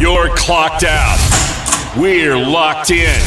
You're 0.00 0.34
clocked 0.34 0.82
out. 0.82 1.18
We're 1.94 2.34
locked 2.34 2.90
in. 2.90 3.20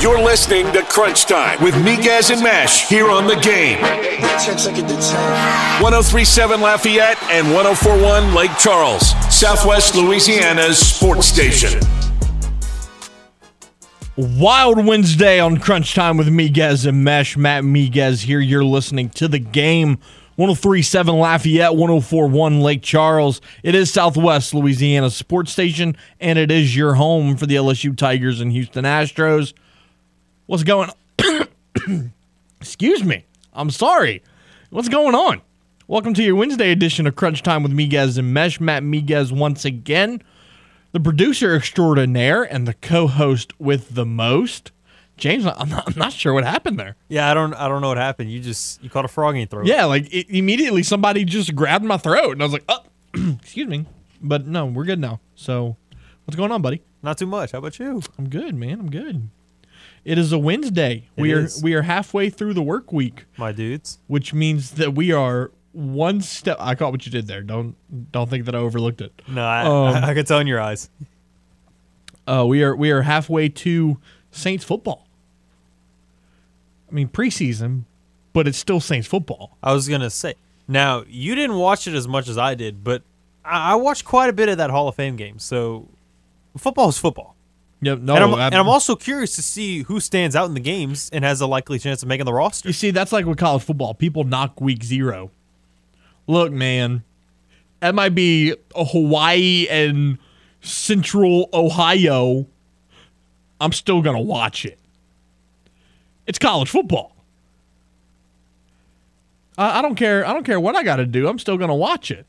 You're 0.00 0.22
listening 0.22 0.72
to 0.74 0.84
Crunch 0.84 1.26
Time 1.26 1.60
with 1.60 1.74
Miguez 1.74 2.30
and 2.30 2.40
Mesh 2.40 2.88
here 2.88 3.10
on 3.10 3.26
the 3.26 3.34
game. 3.34 3.82
1037 3.82 6.60
Lafayette 6.60 7.20
and 7.24 7.52
1041 7.52 8.32
Lake 8.32 8.56
Charles, 8.60 9.08
Southwest 9.28 9.96
Louisiana's 9.96 10.78
sports 10.78 11.26
station. 11.26 11.80
Wild 14.16 14.86
Wednesday 14.86 15.40
on 15.40 15.58
Crunch 15.58 15.96
Time 15.96 16.16
with 16.16 16.28
Miguez 16.28 16.86
and 16.86 17.02
Mesh. 17.02 17.36
Matt 17.36 17.64
Miguez 17.64 18.22
here. 18.22 18.38
You're 18.38 18.64
listening 18.64 19.10
to 19.10 19.26
the 19.26 19.40
game. 19.40 19.98
1037 20.42 21.14
Lafayette, 21.14 21.76
1041 21.76 22.60
Lake 22.62 22.82
Charles. 22.82 23.40
It 23.62 23.76
is 23.76 23.92
Southwest 23.92 24.52
Louisiana 24.52 25.08
sports 25.08 25.52
station, 25.52 25.96
and 26.18 26.36
it 26.36 26.50
is 26.50 26.74
your 26.74 26.94
home 26.94 27.36
for 27.36 27.46
the 27.46 27.54
LSU 27.54 27.96
Tigers 27.96 28.40
and 28.40 28.50
Houston 28.50 28.84
Astros. 28.84 29.52
What's 30.46 30.64
going 30.64 30.90
on? 31.20 32.12
Excuse 32.60 33.04
me. 33.04 33.24
I'm 33.52 33.70
sorry. 33.70 34.20
What's 34.70 34.88
going 34.88 35.14
on? 35.14 35.42
Welcome 35.86 36.12
to 36.14 36.24
your 36.24 36.34
Wednesday 36.34 36.72
edition 36.72 37.06
of 37.06 37.14
Crunch 37.14 37.44
Time 37.44 37.62
with 37.62 37.70
Miguez 37.70 38.18
and 38.18 38.34
Mesh. 38.34 38.58
Matt 38.60 38.82
Miguez 38.82 39.30
once 39.30 39.64
again, 39.64 40.20
the 40.90 40.98
producer 40.98 41.54
extraordinaire 41.54 42.42
and 42.42 42.66
the 42.66 42.74
co-host 42.74 43.52
with 43.60 43.94
the 43.94 44.04
most. 44.04 44.72
James, 45.22 45.46
I'm 45.46 45.68
not, 45.68 45.86
I'm 45.86 45.94
not 45.96 46.12
sure 46.12 46.34
what 46.34 46.42
happened 46.42 46.80
there. 46.80 46.96
Yeah, 47.08 47.30
I 47.30 47.34
don't 47.34 47.54
I 47.54 47.68
don't 47.68 47.80
know 47.80 47.86
what 47.88 47.96
happened. 47.96 48.32
You 48.32 48.40
just 48.40 48.82
you 48.82 48.90
caught 48.90 49.04
a 49.04 49.08
frog 49.08 49.34
in 49.36 49.42
your 49.42 49.46
throat. 49.46 49.66
Yeah, 49.66 49.84
like 49.84 50.12
it, 50.12 50.26
immediately 50.28 50.82
somebody 50.82 51.24
just 51.24 51.54
grabbed 51.54 51.84
my 51.84 51.96
throat, 51.96 52.32
and 52.32 52.42
I 52.42 52.44
was 52.44 52.52
like, 52.52 52.64
"Oh, 52.68 52.80
excuse 53.40 53.68
me," 53.68 53.86
but 54.20 54.48
no, 54.48 54.66
we're 54.66 54.84
good 54.84 54.98
now. 54.98 55.20
So, 55.36 55.76
what's 56.24 56.34
going 56.34 56.50
on, 56.50 56.60
buddy? 56.60 56.82
Not 57.04 57.18
too 57.18 57.26
much. 57.26 57.52
How 57.52 57.58
about 57.58 57.78
you? 57.78 58.02
I'm 58.18 58.28
good, 58.28 58.56
man. 58.56 58.80
I'm 58.80 58.90
good. 58.90 59.28
It 60.04 60.18
is 60.18 60.32
a 60.32 60.38
Wednesday. 60.40 61.08
It 61.16 61.22
we 61.22 61.32
are 61.32 61.44
is. 61.44 61.62
we 61.62 61.74
are 61.74 61.82
halfway 61.82 62.28
through 62.28 62.54
the 62.54 62.62
work 62.62 62.92
week, 62.92 63.26
My 63.38 63.52
dudes. 63.52 64.00
which 64.08 64.34
means 64.34 64.72
that 64.72 64.94
we 64.94 65.12
are 65.12 65.52
one 65.70 66.20
step. 66.20 66.56
I 66.58 66.74
caught 66.74 66.90
what 66.90 67.06
you 67.06 67.12
did 67.12 67.28
there. 67.28 67.42
Don't 67.42 67.76
don't 68.10 68.28
think 68.28 68.46
that 68.46 68.56
I 68.56 68.58
overlooked 68.58 69.00
it. 69.00 69.22
No, 69.28 69.44
I, 69.44 69.62
Um, 69.62 70.02
I, 70.02 70.08
I 70.08 70.14
could 70.14 70.26
tell 70.26 70.40
in 70.40 70.48
your 70.48 70.60
eyes. 70.60 70.90
Uh, 72.26 72.44
we 72.44 72.64
are 72.64 72.74
we 72.74 72.90
are 72.90 73.02
halfway 73.02 73.48
to 73.48 73.98
Saints 74.32 74.64
football. 74.64 75.06
I 76.92 76.94
mean 76.94 77.08
preseason, 77.08 77.84
but 78.32 78.46
it's 78.46 78.58
still 78.58 78.80
Saints 78.80 79.08
football. 79.08 79.56
I 79.62 79.72
was 79.72 79.88
gonna 79.88 80.10
say. 80.10 80.34
Now 80.68 81.04
you 81.08 81.34
didn't 81.34 81.56
watch 81.56 81.88
it 81.88 81.94
as 81.94 82.06
much 82.06 82.28
as 82.28 82.38
I 82.38 82.54
did, 82.54 82.84
but 82.84 83.02
I, 83.44 83.72
I 83.72 83.74
watched 83.76 84.04
quite 84.04 84.28
a 84.28 84.32
bit 84.32 84.48
of 84.48 84.58
that 84.58 84.70
Hall 84.70 84.88
of 84.88 84.94
Fame 84.94 85.16
game. 85.16 85.38
So 85.38 85.88
football 86.56 86.88
is 86.88 86.98
football. 86.98 87.34
Yep. 87.80 87.98
No, 87.98 88.14
and, 88.14 88.24
I'm, 88.24 88.34
and 88.34 88.54
I'm 88.54 88.68
also 88.68 88.94
curious 88.94 89.34
to 89.36 89.42
see 89.42 89.82
who 89.82 89.98
stands 89.98 90.36
out 90.36 90.46
in 90.46 90.54
the 90.54 90.60
games 90.60 91.10
and 91.12 91.24
has 91.24 91.40
a 91.40 91.46
likely 91.48 91.80
chance 91.80 92.02
of 92.02 92.08
making 92.08 92.26
the 92.26 92.32
roster. 92.32 92.68
You 92.68 92.72
see, 92.72 92.92
that's 92.92 93.10
like 93.10 93.26
with 93.26 93.38
college 93.38 93.62
football. 93.62 93.94
People 93.94 94.22
knock 94.22 94.60
week 94.60 94.84
zero. 94.84 95.32
Look, 96.28 96.52
man, 96.52 97.02
that 97.80 97.94
might 97.94 98.14
be 98.14 98.54
a 98.76 98.84
Hawaii 98.84 99.66
and 99.68 100.18
Central 100.60 101.48
Ohio. 101.52 102.46
I'm 103.60 103.72
still 103.72 104.00
gonna 104.00 104.20
watch 104.20 104.64
it. 104.64 104.78
It's 106.26 106.38
college 106.38 106.68
football. 106.68 107.14
I, 109.58 109.78
I 109.78 109.82
don't 109.82 109.96
care. 109.96 110.26
I 110.26 110.32
don't 110.32 110.44
care 110.44 110.60
what 110.60 110.76
I 110.76 110.82
got 110.82 110.96
to 110.96 111.06
do. 111.06 111.28
I'm 111.28 111.38
still 111.38 111.56
gonna 111.56 111.74
watch 111.74 112.10
it. 112.10 112.26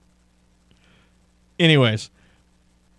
Anyways, 1.59 2.09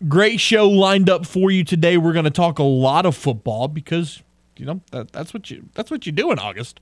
great 0.08 0.40
show 0.40 0.68
lined 0.68 1.08
up 1.08 1.26
for 1.26 1.50
you 1.50 1.64
today. 1.64 1.96
We're 1.96 2.12
going 2.12 2.24
to 2.24 2.30
talk 2.30 2.58
a 2.58 2.64
lot 2.64 3.06
of 3.06 3.16
football 3.16 3.68
because 3.68 4.22
you 4.56 4.66
know 4.66 4.80
that, 4.90 5.12
that's 5.12 5.34
what 5.34 5.50
you 5.50 5.68
that's 5.74 5.90
what 5.90 6.06
you 6.06 6.12
do 6.12 6.30
in 6.30 6.38
August. 6.38 6.80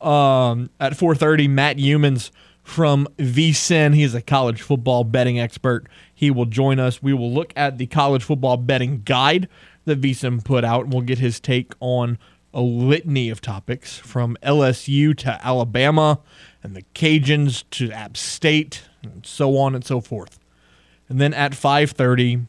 Um, 0.00 0.70
at 0.80 0.92
4:30, 0.92 1.48
Matt 1.48 1.76
Youmans 1.76 2.30
from 2.62 3.06
VSIN. 3.18 3.94
He's 3.94 4.14
a 4.14 4.22
college 4.22 4.62
football 4.62 5.04
betting 5.04 5.38
expert. 5.38 5.86
He 6.14 6.30
will 6.30 6.46
join 6.46 6.78
us. 6.78 7.02
We 7.02 7.12
will 7.12 7.32
look 7.32 7.52
at 7.56 7.78
the 7.78 7.86
college 7.86 8.24
football 8.24 8.56
betting 8.56 9.02
guide 9.04 9.48
that 9.84 10.00
VSIN 10.00 10.44
put 10.44 10.64
out, 10.64 10.84
and 10.84 10.92
we'll 10.92 11.02
get 11.02 11.18
his 11.18 11.38
take 11.38 11.72
on 11.80 12.18
a 12.54 12.62
litany 12.62 13.28
of 13.28 13.40
topics 13.40 13.98
from 13.98 14.38
LSU 14.42 15.16
to 15.18 15.44
Alabama 15.44 16.20
and 16.62 16.74
the 16.74 16.84
Cajuns 16.94 17.64
to 17.72 17.90
App 17.90 18.16
State 18.16 18.82
and 19.02 19.26
so 19.26 19.58
on 19.58 19.74
and 19.74 19.84
so 19.84 20.00
forth. 20.00 20.38
And 21.08 21.20
then 21.20 21.34
at 21.34 21.52
5:30, 21.52 22.46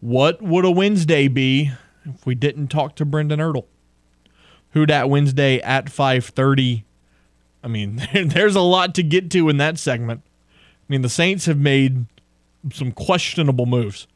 what 0.00 0.42
would 0.42 0.64
a 0.64 0.70
Wednesday 0.70 1.28
be 1.28 1.70
if 2.04 2.24
we 2.26 2.34
didn't 2.34 2.68
talk 2.68 2.96
to 2.96 3.04
Brendan 3.04 3.38
Ertle? 3.38 3.66
Who 4.72 4.86
dat 4.86 5.08
Wednesday 5.08 5.60
at 5.60 5.86
5:30? 5.86 6.84
I 7.62 7.68
mean, 7.68 8.02
there's 8.14 8.56
a 8.56 8.60
lot 8.60 8.94
to 8.96 9.02
get 9.02 9.30
to 9.32 9.48
in 9.48 9.58
that 9.58 9.78
segment. 9.78 10.22
I 10.24 10.86
mean, 10.88 11.02
the 11.02 11.08
Saints 11.08 11.46
have 11.46 11.58
made 11.58 12.06
some 12.72 12.92
questionable 12.92 13.66
moves 13.66 14.06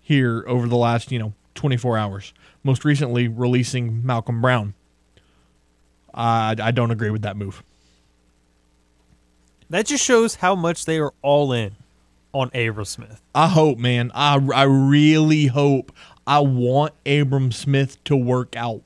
here 0.00 0.44
over 0.46 0.68
the 0.68 0.76
last, 0.76 1.10
you 1.10 1.18
know, 1.18 1.32
24 1.62 1.96
hours. 1.96 2.34
Most 2.64 2.84
recently 2.84 3.28
releasing 3.28 4.04
Malcolm 4.04 4.40
Brown. 4.42 4.74
I 6.12 6.56
I 6.60 6.72
don't 6.72 6.90
agree 6.90 7.10
with 7.10 7.22
that 7.22 7.36
move. 7.36 7.62
That 9.70 9.86
just 9.86 10.04
shows 10.04 10.34
how 10.34 10.56
much 10.56 10.84
they 10.86 10.98
are 10.98 11.14
all 11.22 11.52
in 11.52 11.76
on 12.34 12.50
Abram 12.52 12.84
Smith. 12.84 13.22
I 13.32 13.46
hope, 13.46 13.78
man. 13.78 14.10
I, 14.12 14.34
I 14.54 14.64
really 14.64 15.46
hope. 15.46 15.92
I 16.26 16.40
want 16.40 16.94
Abram 17.06 17.52
Smith 17.52 18.02
to 18.04 18.16
work 18.16 18.56
out. 18.56 18.82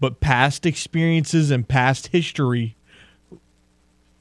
But 0.00 0.18
past 0.18 0.66
experiences 0.66 1.52
and 1.52 1.66
past 1.68 2.08
history 2.08 2.74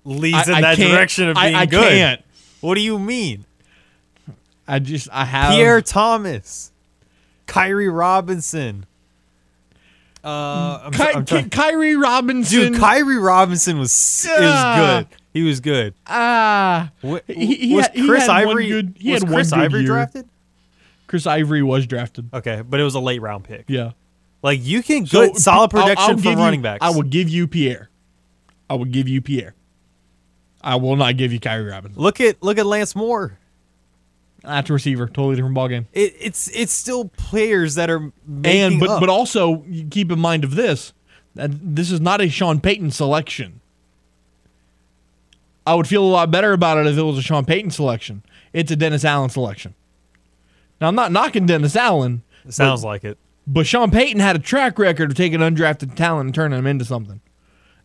Leads 0.06 0.48
I- 0.50 0.56
in 0.58 0.62
that 0.62 0.78
direction 0.78 1.30
of 1.30 1.38
I- 1.38 1.46
being 1.46 1.56
I 1.56 1.66
good. 1.66 1.90
can't. 1.90 2.22
What 2.62 2.76
do 2.76 2.82
you 2.82 3.00
mean? 3.00 3.46
I 4.68 4.78
just 4.80 5.10
I 5.12 5.26
have 5.26 5.56
Pierre 5.56 5.82
Thomas, 5.82 6.72
Khiry 7.48 7.94
Robinson. 7.96 8.86
Uh, 10.24 10.80
I'm, 10.86 10.92
Ky- 10.92 10.98
try- 10.98 11.12
I'm 11.16 11.26
trying- 11.26 11.50
Khiry 11.50 12.02
Robinson. 12.02 12.72
Dude, 12.74 12.81
Khiry 12.81 13.22
Robinson 13.24 13.78
was 13.80 14.26
Yeah. 14.28 15.00
is 15.00 15.04
good. 15.06 15.18
He 15.34 15.42
was 15.44 15.59
good. 15.59 15.94
ah, 16.08 16.92
Wh- 17.03 17.18
he, 17.28 17.56
he 17.56 17.76
was 17.76 17.88
had, 17.88 18.06
Chris 18.06 18.22
had 18.28 18.30
Ivory? 18.30 18.68
good- 18.70 18.96
he 19.00 19.12
was 19.12 19.24
had 19.24 19.32
Chris 19.32 19.50
good 19.50 19.59
Ivory 19.59 19.80
year. 19.82 19.88
drafted? 19.88 20.26
Chris 21.08 21.28
Ivory 21.28 21.62
was 21.64 21.86
drafted. 21.88 22.30
Okay, 22.34 22.62
but 22.68 22.80
it 22.80 22.84
was 22.84 22.96
a 22.96 23.00
late 23.00 23.22
round 23.22 23.44
pick. 23.44 23.66
Yeah, 23.68 23.92
Like 24.42 24.59
you 24.64 24.82
can 24.84 25.06
So, 25.06 25.28
good 25.28 25.38
solid 25.38 25.74
I'll- 25.74 25.82
I'll 25.82 25.88
protection 25.90 26.16
give 26.18 26.24
from 26.24 26.32
you- 26.34 26.38
running 26.46 26.62
backs. 26.62 26.80
I 26.82 26.92
will 26.92 27.03
give 27.03 27.28
you 27.30 27.48
Pierre. 27.48 27.90
I 28.70 28.76
will 28.76 28.86
give 28.86 29.08
you 29.09 29.22
Pierre. 29.22 29.56
I 30.62 30.76
will 30.78 30.96
not 30.96 31.18
give 31.18 31.34
you 31.34 31.40
Khiry 31.42 31.70
Robinson. 31.70 32.02
look 32.02 32.22
at 32.22 32.42
look 32.42 32.58
at 32.58 32.66
Lance 32.66 32.96
Moore. 32.96 33.38
That's 34.44 34.70
a 34.70 34.74
receiver, 34.74 35.08
totally 35.08 35.36
different 35.36 35.56
ballgame. 35.56 35.86
It, 35.94 36.14
it's 36.20 36.50
it's 36.50 36.74
still 36.74 37.06
players 37.06 37.76
that 37.76 37.90
are 37.90 38.12
making 38.28 38.62
and 38.62 38.80
but 38.80 38.90
up. 38.90 39.00
but 39.00 39.09
also 39.09 39.64
keep 39.90 40.12
in 40.12 40.20
mind 40.20 40.44
of 40.44 40.56
this 40.56 40.94
that 41.36 41.50
this 41.76 41.90
is 41.90 42.02
not 42.02 42.22
a 42.22 42.30
Sean 42.30 42.59
Payton 42.59 42.92
selection. 42.92 43.62
I 45.66 45.76
would 45.76 45.88
feel 45.88 46.03
a 46.03 46.06
lot 46.06 46.30
better 46.30 46.52
about 46.52 46.78
it 46.78 46.88
if 46.88 46.98
it 46.98 47.02
was 47.03 47.18
a 47.18 47.22
Sean 47.22 47.46
Payton 47.46 47.72
selection. 47.72 48.24
It's 48.52 48.70
a 48.70 48.76
Dennis 48.76 49.06
Allen 49.06 49.30
selection. 49.30 49.76
Now 50.82 50.90
I'm 50.90 50.96
not 50.96 51.12
knocking 51.14 51.46
Dennis 51.46 51.76
Allen, 51.78 52.24
it 52.46 52.53
sounds 52.53 52.84
like 52.84 53.06
it. 53.06 53.18
but 53.48 53.66
Sean 53.66 53.90
Payton 53.92 54.20
had 54.20 54.36
a 54.36 54.40
track 54.40 54.78
record 54.78 55.12
of 55.12 55.18
taking 55.18 55.40
undrafted 55.40 55.96
talent 55.96 56.28
and 56.28 56.36
turning 56.36 56.58
them 56.58 56.68
into 56.68 56.84
something. 56.84 57.22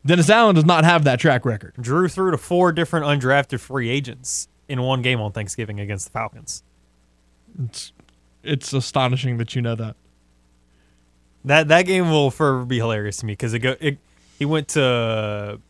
Dennis 0.05 0.29
Allen 0.29 0.57
does 0.57 0.65
not 0.65 0.85
have 0.85 1.05
that 1.05 1.21
track 1.21 1.45
record. 1.45 1.75
Drew 1.81 2.09
threw 2.09 2.33
to 2.33 2.39
four 2.39 2.73
different 2.73 3.07
undrafted 3.07 3.61
free 3.61 3.89
agents 3.89 4.49
in 4.69 4.83
one 4.83 5.03
game 5.03 5.21
on 5.21 5.33
Thanksgiving 5.33 5.81
against 5.81 6.06
the 6.06 6.11
Falcons. 6.12 6.62
It's 7.65 7.93
it's 8.43 8.73
astonishing 8.73 9.38
that 9.38 9.55
you 9.55 9.62
know 9.62 9.75
that. 9.75 9.97
That 11.44 11.69
that 11.69 11.82
game 11.82 12.11
will 12.11 12.31
forever 12.31 12.65
be 12.65 12.79
hilarious 12.79 13.17
to 13.19 13.26
me 13.26 13.32
because 13.32 13.55
it 13.55 13.61
go 13.61 13.76
it, 13.81 13.99
he 14.38 14.44
went 14.44 14.69
to 14.69 15.61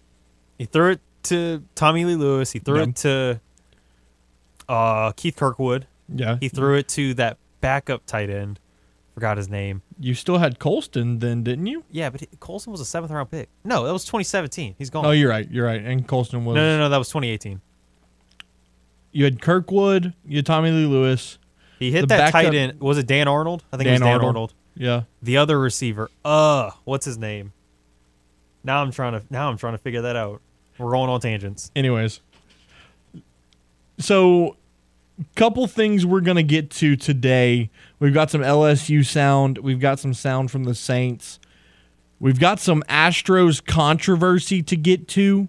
he 0.58 0.64
threw 0.64 0.92
it 0.92 1.00
to 1.24 1.62
Tommylee 1.76 2.18
Lewis. 2.18 2.52
He 2.52 2.58
threw 2.58 2.78
Yeah. 2.78 2.82
it 2.84 2.96
to 2.96 3.40
uh, 4.68 5.12
Keith 5.12 5.36
Kirkwood. 5.36 5.86
Yeah. 6.08 6.36
He 6.40 6.48
threw 6.48 6.76
it 6.76 6.88
to 6.88 7.14
that 7.14 7.38
backup 7.60 8.06
tight 8.06 8.30
end. 8.30 8.58
Forgot 9.14 9.36
his 9.36 9.48
name. 9.48 9.82
You 9.98 10.14
still 10.14 10.38
had 10.38 10.58
Colston 10.58 11.18
then, 11.18 11.42
didn't 11.42 11.66
you? 11.66 11.84
Yeah, 11.90 12.08
but 12.10 12.20
he- 12.20 12.28
Colston 12.38 12.70
was 12.70 12.80
a 12.80 12.84
seventh 12.84 13.10
round 13.12 13.30
pick. 13.30 13.48
No, 13.64 13.84
that 13.84 13.92
was 13.92 14.04
2017. 14.04 14.76
He's 14.78 14.90
gone. 14.90 15.04
Oh, 15.04 15.10
you're 15.10 15.28
right. 15.28 15.50
You're 15.50 15.66
right. 15.66 15.82
And 15.82 16.06
Colston 16.06 16.44
was 16.44 16.54
no, 16.54 16.60
no, 16.60 16.78
no, 16.78 16.88
that 16.88 16.98
was 16.98 17.08
2018. 17.08 17.60
You 19.12 19.24
had 19.24 19.40
Kirkwood, 19.40 20.14
you 20.26 20.36
had 20.36 20.46
Tommylee 20.46 20.88
Lewis, 20.88 21.38
He 21.78 21.90
hit 21.90 22.08
that 22.08 22.32
tight 22.32 22.54
end. 22.54 22.80
Was 22.80 22.98
it 22.98 23.06
Dan 23.06 23.28
Arnold? 23.28 23.64
I 23.72 23.76
think 23.76 23.86
it 23.86 23.90
Dan 23.90 23.94
was 23.94 24.00
Dan 24.00 24.08
Arnold. 24.12 24.26
Arnold. 24.28 24.54
Yeah. 24.74 25.02
The 25.22 25.36
other 25.38 25.58
receiver. 25.58 26.10
Uh, 26.24 26.70
what's 26.84 27.04
his 27.04 27.18
name? 27.18 27.52
Now 28.64 28.82
I'm 28.82 28.92
trying 28.92 29.12
to 29.12 29.22
now 29.30 29.48
I'm 29.50 29.56
trying 29.56 29.74
to 29.74 29.78
figure 29.78 30.02
that 30.02 30.16
out. 30.16 30.40
We're 30.78 30.90
going 30.90 31.10
on 31.10 31.20
tangents. 31.20 31.70
Anyways, 31.74 32.20
so 33.98 34.56
couple 35.34 35.66
things 35.66 36.06
we're 36.06 36.20
going 36.20 36.36
to 36.36 36.42
get 36.42 36.70
to 36.70 36.96
today. 36.96 37.70
We've 37.98 38.14
got 38.14 38.30
some 38.30 38.42
LSU 38.42 39.04
sound, 39.04 39.58
we've 39.58 39.80
got 39.80 39.98
some 39.98 40.14
sound 40.14 40.50
from 40.50 40.64
the 40.64 40.74
Saints. 40.74 41.40
We've 42.20 42.38
got 42.40 42.58
some 42.58 42.82
Astros 42.88 43.64
controversy 43.64 44.60
to 44.64 44.76
get 44.76 45.06
to 45.08 45.48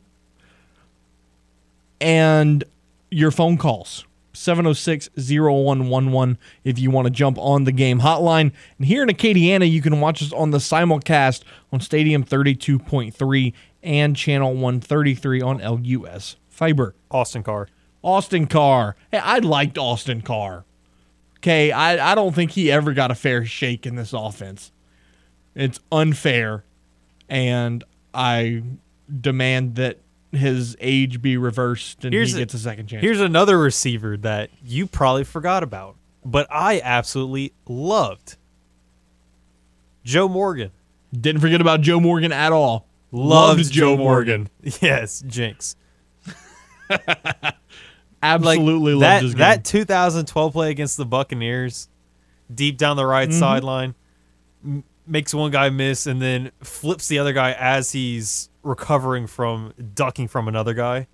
and 1.99 2.63
your 3.09 3.31
phone 3.31 3.57
calls. 3.57 4.05
706 4.33 5.09
0111 5.17 6.37
if 6.63 6.79
you 6.79 6.91
want 6.91 7.05
to 7.05 7.11
jump 7.11 7.37
on 7.39 7.63
the 7.63 7.71
game 7.71 8.01
hotline. 8.01 8.51
And 8.77 8.87
here 8.87 9.03
in 9.03 9.09
Acadiana, 9.09 9.69
you 9.69 9.81
can 9.81 9.99
watch 9.99 10.21
us 10.21 10.31
on 10.31 10.51
the 10.51 10.59
simulcast 10.59 11.43
on 11.73 11.81
Stadium 11.81 12.23
32.3 12.23 13.53
and 13.83 14.15
Channel 14.15 14.53
133 14.53 15.41
on 15.41 15.57
LUS 15.57 16.35
Fiber. 16.47 16.95
Austin 17.11 17.43
Carr. 17.43 17.67
Austin 18.03 18.47
Carr. 18.47 18.95
Hey, 19.11 19.17
I 19.17 19.39
liked 19.39 19.77
Austin 19.77 20.21
Carr. 20.21 20.65
Okay, 21.37 21.71
I, 21.71 22.11
I 22.11 22.15
don't 22.15 22.35
think 22.35 22.51
he 22.51 22.71
ever 22.71 22.93
got 22.93 23.11
a 23.11 23.15
fair 23.15 23.45
shake 23.45 23.85
in 23.85 23.95
this 23.95 24.13
offense. 24.13 24.71
It's 25.55 25.79
unfair, 25.91 26.65
and 27.29 27.83
I 28.13 28.61
demand 29.21 29.75
that 29.75 29.99
his 30.31 30.77
age 30.79 31.21
be 31.21 31.37
reversed 31.37 32.05
and 32.05 32.13
Here's 32.13 32.31
he 32.31 32.37
a- 32.37 32.41
gets 32.41 32.53
a 32.53 32.59
second 32.59 32.87
chance. 32.87 33.01
Here's 33.03 33.19
another 33.21 33.57
receiver 33.57 34.15
that 34.17 34.49
you 34.63 34.85
probably 34.87 35.23
forgot 35.23 35.63
about, 35.63 35.95
but 36.23 36.45
I 36.51 36.81
absolutely 36.83 37.53
loved. 37.67 38.35
Joe 40.03 40.27
Morgan. 40.27 40.71
Didn't 41.11 41.41
forget 41.41 41.61
about 41.61 41.81
Joe 41.81 41.99
Morgan 41.99 42.31
at 42.31 42.51
all. 42.51 42.87
Loved, 43.11 43.71
Joe 43.71 43.97
Morgan. 43.97 44.49
Yes, 44.81 45.23
Jinx. 45.25 45.75
Absolutely 48.21 48.93
loved 48.93 49.03
that 49.03 49.23
his 49.23 49.33
game. 49.33 49.39
that 49.39 49.63
2012 49.63 50.51
play 50.53 50.71
against 50.71 50.97
the 50.97 51.05
Buccaneers, 51.05 51.87
deep 52.53 52.77
down 52.77 52.97
the 52.97 53.05
right 53.05 53.29
Mm-hmm. 53.29 53.39
sideline, 53.39 53.95
m- 54.63 54.83
makes 55.07 55.33
one 55.33 55.51
guy 55.51 55.69
miss 55.69 56.05
and 56.05 56.21
then 56.21 56.51
flips 56.61 57.07
the 57.07 57.19
other 57.19 57.31
guy 57.31 57.53
as 57.53 57.91
he's 57.93 58.48
recovering 58.63 59.27
from 59.27 59.73
ducking 59.93 60.27
from 60.27 60.47
another 60.47 60.73
guy. 60.73 61.07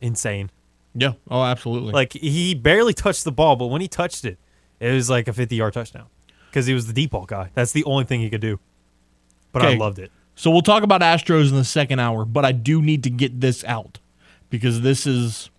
Insane. 0.00 0.50
yeah. 0.94 1.12
Oh, 1.30 1.42
absolutely. 1.42 1.92
Like 1.92 2.12
he 2.12 2.54
barely 2.54 2.92
touched 2.94 3.24
the 3.24 3.32
ball, 3.32 3.56
but 3.56 3.66
when 3.66 3.80
he 3.80 3.88
touched 3.88 4.24
it, 4.24 4.38
it 4.80 4.92
was 4.92 5.08
like 5.08 5.28
a 5.28 5.32
50 5.32 5.54
yard 5.56 5.74
touchdown 5.74 6.06
because 6.50 6.66
he 6.66 6.74
was 6.74 6.86
the 6.86 6.92
deep 6.92 7.10
ball 7.12 7.24
guy. 7.26 7.50
That's 7.54 7.72
the 7.72 7.84
only 7.84 8.04
thing 8.04 8.20
he 8.20 8.30
could 8.30 8.40
do. 8.40 8.58
But 9.52 9.62
I 9.62 9.74
loved 9.74 9.98
it. 9.98 10.10
So 10.34 10.50
we'll 10.50 10.62
talk 10.62 10.82
about 10.82 11.02
Astros 11.02 11.50
in 11.50 11.56
the 11.56 11.64
second 11.64 11.98
hour, 12.00 12.24
but 12.24 12.44
I 12.44 12.52
do 12.52 12.80
need 12.80 13.02
to 13.04 13.10
get 13.10 13.40
this 13.40 13.62
out 13.64 14.00
because 14.48 14.80
this 14.80 15.06
is 15.06 15.50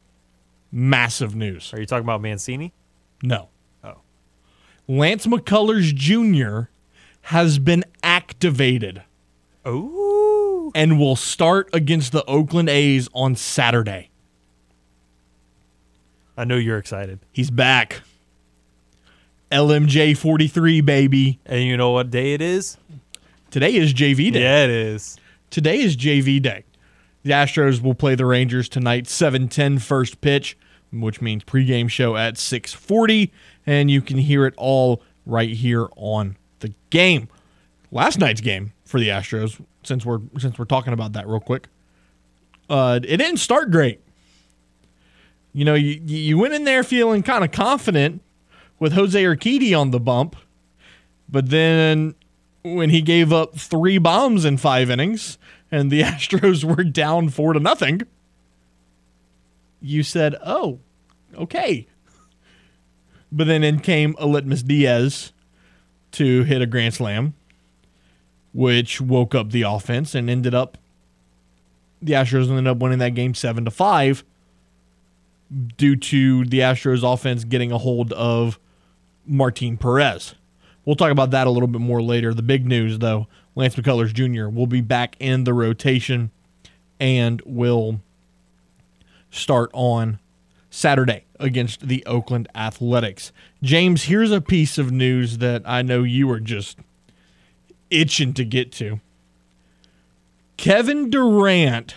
massive 0.71 1.35
news. 1.35 1.71
Are 1.73 1.79
you 1.79 1.85
talking 1.85 2.03
about 2.03 2.19
Mancini? 2.21 2.73
No. 3.21 3.49
Oh. 3.83 3.97
Lance 4.87 5.27
McCullers 5.27 5.93
Jr. 5.93 6.69
has 7.27 7.59
been 7.59 7.83
activated 8.01 9.03
Oh. 9.63 10.32
And 10.73 10.99
will 10.99 11.15
start 11.15 11.69
against 11.73 12.11
the 12.11 12.25
Oakland 12.25 12.69
A's 12.69 13.09
on 13.13 13.35
Saturday. 13.35 14.09
I 16.35 16.45
know 16.45 16.55
you're 16.55 16.77
excited. 16.77 17.19
He's 17.31 17.51
back. 17.51 18.01
LMJ 19.51 20.17
43, 20.17 20.81
baby. 20.81 21.39
And 21.45 21.63
you 21.63 21.77
know 21.77 21.91
what 21.91 22.09
day 22.09 22.33
it 22.33 22.41
is? 22.41 22.77
Today 23.51 23.75
is 23.75 23.93
JV 23.93 24.31
Day. 24.31 24.41
Yeah, 24.41 24.63
it 24.63 24.71
is. 24.71 25.17
Today 25.51 25.79
is 25.79 25.95
JV 25.95 26.41
Day. 26.41 26.63
The 27.21 27.31
Astros 27.31 27.81
will 27.81 27.93
play 27.93 28.15
the 28.15 28.25
Rangers 28.25 28.67
tonight, 28.67 29.05
7:10 29.05 29.79
first 29.79 30.21
pitch, 30.21 30.57
which 30.91 31.21
means 31.21 31.43
pregame 31.43 31.89
show 31.89 32.17
at 32.17 32.37
6:40, 32.37 33.31
and 33.65 33.91
you 33.91 34.01
can 34.01 34.17
hear 34.17 34.47
it 34.47 34.55
all 34.57 35.03
right 35.25 35.51
here 35.51 35.87
on 35.95 36.35
the 36.59 36.73
game. 36.89 37.29
Last 37.93 38.17
night's 38.17 38.41
game 38.41 38.73
for 38.85 38.99
the 38.99 39.09
Astros, 39.09 39.63
since 39.83 40.03
we're 40.03 40.19
since 40.39 40.57
we're 40.57 40.65
talking 40.65 40.93
about 40.93 41.13
that 41.13 41.27
real 41.27 41.39
quick, 41.39 41.67
uh, 42.67 42.99
it 43.03 43.17
didn't 43.17 43.37
start 43.37 43.69
great. 43.69 44.01
You 45.53 45.63
know, 45.63 45.75
you 45.75 46.01
you 46.03 46.39
went 46.39 46.55
in 46.55 46.63
there 46.63 46.83
feeling 46.83 47.21
kind 47.21 47.43
of 47.43 47.51
confident 47.51 48.23
with 48.79 48.93
Jose 48.93 49.21
Urquidy 49.21 49.79
on 49.79 49.91
the 49.91 49.99
bump, 49.99 50.35
but 51.29 51.51
then 51.51 52.15
when 52.63 52.89
he 52.89 53.03
gave 53.03 53.31
up 53.31 53.59
three 53.59 53.99
bombs 53.99 54.43
in 54.43 54.57
five 54.57 54.89
innings 54.89 55.37
and 55.69 55.91
the 55.91 56.01
Astros 56.03 56.63
were 56.63 56.83
down 56.83 57.29
four 57.29 57.53
to 57.53 57.59
nothing, 57.59 58.01
you 59.81 60.01
said, 60.01 60.35
"Oh, 60.43 60.79
okay." 61.35 61.85
But 63.31 63.45
then 63.45 63.63
in 63.63 63.81
came 63.81 64.15
Aledmys 64.15 64.65
Diaz 64.65 65.31
to 66.13 66.41
hit 66.43 66.59
a 66.59 66.65
grand 66.65 66.95
slam, 66.95 67.35
which 68.53 69.01
woke 69.01 69.35
up 69.35 69.51
the 69.51 69.63
offense 69.63 70.15
and 70.15 70.29
ended 70.29 70.53
up 70.53 70.77
the 72.01 72.13
Astros 72.13 72.49
ended 72.49 72.67
up 72.67 72.77
winning 72.77 72.99
that 72.99 73.15
game 73.15 73.33
seven 73.33 73.63
to 73.65 73.71
five 73.71 74.23
due 75.77 75.95
to 75.95 76.45
the 76.45 76.59
Astros 76.59 77.01
offense 77.01 77.43
getting 77.45 77.71
a 77.71 77.77
hold 77.77 78.11
of 78.13 78.59
Martin 79.25 79.77
Perez. 79.77 80.35
We'll 80.85 80.97
talk 80.97 81.11
about 81.11 81.31
that 81.31 81.47
a 81.47 81.49
little 81.49 81.67
bit 81.67 81.79
more 81.79 82.01
later. 82.01 82.33
The 82.33 82.41
big 82.41 82.65
news, 82.67 82.99
though, 82.99 83.27
Lance 83.55 83.75
McCullers 83.75 84.13
Jr. 84.13 84.49
will 84.49 84.67
be 84.67 84.81
back 84.81 85.15
in 85.19 85.45
the 85.45 85.53
rotation 85.53 86.31
and 86.99 87.41
will 87.45 88.01
start 89.31 89.71
on 89.73 90.19
Saturday 90.69 91.23
against 91.39 91.87
the 91.87 92.05
Oakland 92.05 92.49
Athletics. 92.53 93.31
James, 93.61 94.03
here's 94.03 94.31
a 94.31 94.41
piece 94.41 94.77
of 94.77 94.91
news 94.91 95.37
that 95.37 95.61
I 95.65 95.81
know 95.81 96.03
you 96.03 96.29
are 96.31 96.39
just 96.39 96.77
itching 97.93 98.33
to 98.33 98.43
get 98.45 98.71
to. 98.73 98.99
Kevin 100.57 101.09
Durant 101.09 101.95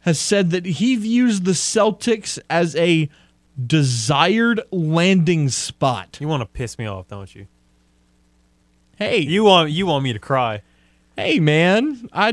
has 0.00 0.18
said 0.18 0.50
that 0.50 0.64
he 0.64 0.96
views 0.96 1.42
the 1.42 1.52
Celtics 1.52 2.38
as 2.48 2.74
a 2.76 3.08
desired 3.64 4.60
landing 4.70 5.48
spot. 5.48 6.18
You 6.20 6.28
want 6.28 6.40
to 6.42 6.46
piss 6.46 6.78
me 6.78 6.86
off, 6.86 7.08
don't 7.08 7.34
you? 7.34 7.46
Hey, 8.96 9.18
You 9.20 9.44
want 9.44 9.70
you 9.70 9.86
want 9.86 10.02
me 10.04 10.12
to 10.12 10.18
cry. 10.18 10.62
hey, 11.16 11.38
man! 11.38 12.08
I 12.12 12.32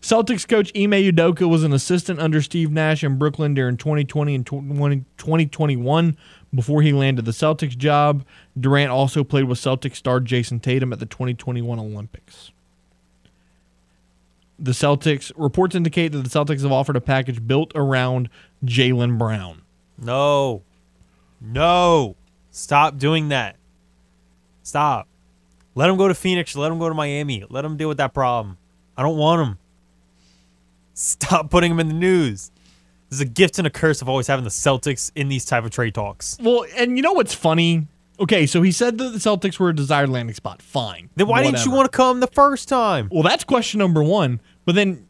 Celtics 0.00 0.46
coach 0.48 0.70
Ime 0.76 0.92
Udoka 0.92 1.48
was 1.48 1.64
an 1.64 1.72
assistant 1.72 2.20
under 2.20 2.40
Steve 2.42 2.70
Nash 2.70 3.02
in 3.04 3.18
Brooklyn 3.18 3.54
during 3.54 3.76
2020 3.76 4.34
and 4.34 4.46
2021 4.46 6.16
before 6.56 6.82
he 6.82 6.92
landed 6.92 7.24
the 7.24 7.30
Celtics 7.30 7.76
job. 7.76 8.24
Durant 8.58 8.90
also 8.90 9.22
played 9.22 9.44
with 9.44 9.58
Celtics 9.58 9.96
star 9.96 10.20
Jayson 10.20 10.60
Tatum 10.60 10.92
at 10.92 10.98
the 10.98 11.06
2021 11.06 11.78
Olympics. 11.78 12.50
The 14.58 14.72
Celtics 14.72 15.30
reports 15.36 15.74
indicate 15.74 16.12
that 16.12 16.24
the 16.24 16.30
Celtics 16.30 16.62
have 16.62 16.72
offered 16.72 16.96
a 16.96 17.00
package 17.00 17.46
built 17.46 17.72
around 17.74 18.30
Jaylen 18.64 19.18
Brown. 19.18 19.62
No. 19.98 20.62
No. 21.40 22.16
Stop 22.50 22.96
doing 22.96 23.28
that. 23.28 23.56
Stop. 24.62 25.08
Let 25.74 25.90
him 25.90 25.98
go 25.98 26.08
to 26.08 26.14
Phoenix. 26.14 26.56
Let 26.56 26.72
him 26.72 26.78
go 26.78 26.88
to 26.88 26.94
Miami. 26.94 27.44
Let 27.50 27.66
him 27.66 27.76
deal 27.76 27.88
with 27.88 27.98
that 27.98 28.14
problem. 28.14 28.56
I 28.96 29.02
don't 29.02 29.18
want 29.18 29.46
him. 29.46 29.58
Stop 30.94 31.50
putting 31.50 31.70
him 31.70 31.80
in 31.80 31.88
the 31.88 31.94
news. 31.94 32.50
There's 33.08 33.20
a 33.20 33.24
gift 33.24 33.58
and 33.58 33.66
a 33.66 33.70
curse 33.70 34.02
of 34.02 34.08
always 34.08 34.26
having 34.26 34.44
the 34.44 34.50
Celtics 34.50 35.12
in 35.14 35.28
these 35.28 35.44
type 35.44 35.64
of 35.64 35.70
trade 35.70 35.94
talks. 35.94 36.36
Well, 36.40 36.64
and 36.76 36.96
you 36.96 37.02
know 37.02 37.12
what's 37.12 37.34
funny? 37.34 37.86
Okay, 38.18 38.46
so 38.46 38.62
he 38.62 38.72
said 38.72 38.98
that 38.98 39.10
the 39.10 39.18
Celtics 39.18 39.58
were 39.60 39.68
a 39.68 39.74
desired 39.74 40.08
landing 40.08 40.34
spot. 40.34 40.62
Fine. 40.62 41.10
Then 41.16 41.26
why 41.28 41.42
didn't 41.42 41.64
you 41.64 41.70
want 41.70 41.90
to 41.90 41.94
come 41.96 42.20
the 42.20 42.26
first 42.26 42.68
time? 42.68 43.08
Well, 43.12 43.22
that's 43.22 43.44
question 43.44 43.78
number 43.78 44.02
one. 44.02 44.40
But 44.64 44.74
then 44.74 45.06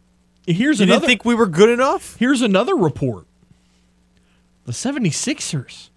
here's 0.47 0.81
You 0.81 0.85
another. 0.85 1.01
didn't 1.01 1.09
think 1.09 1.25
we 1.25 1.35
were 1.35 1.47
good 1.47 1.71
enough? 1.71 2.17
here's 2.19 2.43
another 2.43 2.75
report. 2.77 3.27
The 4.65 4.73
76ers. 4.73 5.91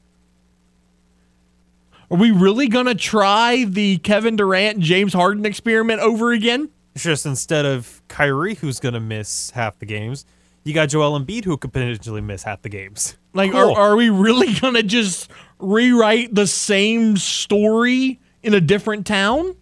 Are 2.11 2.17
we 2.17 2.31
really 2.31 2.67
going 2.67 2.85
to 2.87 2.95
try 2.95 3.65
the 3.65 3.97
Kevin 3.97 4.35
Durant 4.35 4.75
and 4.77 4.83
James 4.83 5.13
Harden 5.13 5.45
experiment 5.45 6.01
over 6.01 6.31
again? 6.31 6.69
It's 6.95 7.03
just 7.03 7.25
instead 7.25 7.65
of 7.65 8.01
Kyrie, 8.07 8.55
who's 8.55 8.79
going 8.79 8.95
to 8.95 8.99
miss 8.99 9.51
half 9.51 9.77
the 9.79 9.85
games, 9.85 10.25
you 10.69 10.73
got 10.75 10.87
Joel 10.87 11.19
Embiid, 11.19 11.43
who 11.43 11.57
could 11.57 11.73
potentially 11.73 12.21
miss 12.21 12.43
half 12.43 12.61
the 12.61 12.69
games. 12.69 13.17
Like, 13.33 13.51
Cool. 13.51 13.59
are, 13.73 13.91
are 13.91 13.95
we 13.97 14.09
really 14.09 14.53
going 14.61 14.75
to 14.75 14.83
just 14.83 15.29
rewrite 15.59 16.33
the 16.33 16.47
same 16.47 17.17
story 17.17 18.19
in 18.43 18.53
a 18.53 18.61
different 18.61 19.05
town? 19.05 19.55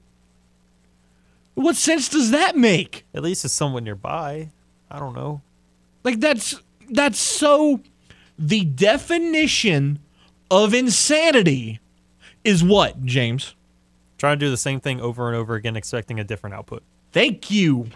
What 1.56 1.76
sense 1.76 2.08
does 2.10 2.32
that 2.32 2.56
make? 2.56 3.06
At 3.16 3.24
least 3.24 3.44
it's 3.44 3.54
somewhat 3.54 3.84
nearby. 3.84 4.52
I 4.92 5.00
don't 5.00 5.16
know. 5.16 5.42
Like 6.04 6.20
that's 6.20 6.56
that's 6.92 7.20
so 7.20 7.82
the 8.38 8.64
definition 8.64 10.00
of 10.52 10.74
insanity 10.74 11.80
is 12.44 12.64
what, 12.64 13.04
James? 13.04 13.56
Trying 14.20 14.40
to 14.40 14.46
do 14.46 14.50
the 14.52 14.58
same 14.58 14.80
thing 14.80 15.02
over 15.02 15.28
and 15.28 15.36
over 15.36 15.56
again, 15.56 15.76
expecting 15.76 16.20
a 16.20 16.24
different 16.24 16.54
output. 16.56 16.84
Thank 17.12 17.50
you. 17.50 17.88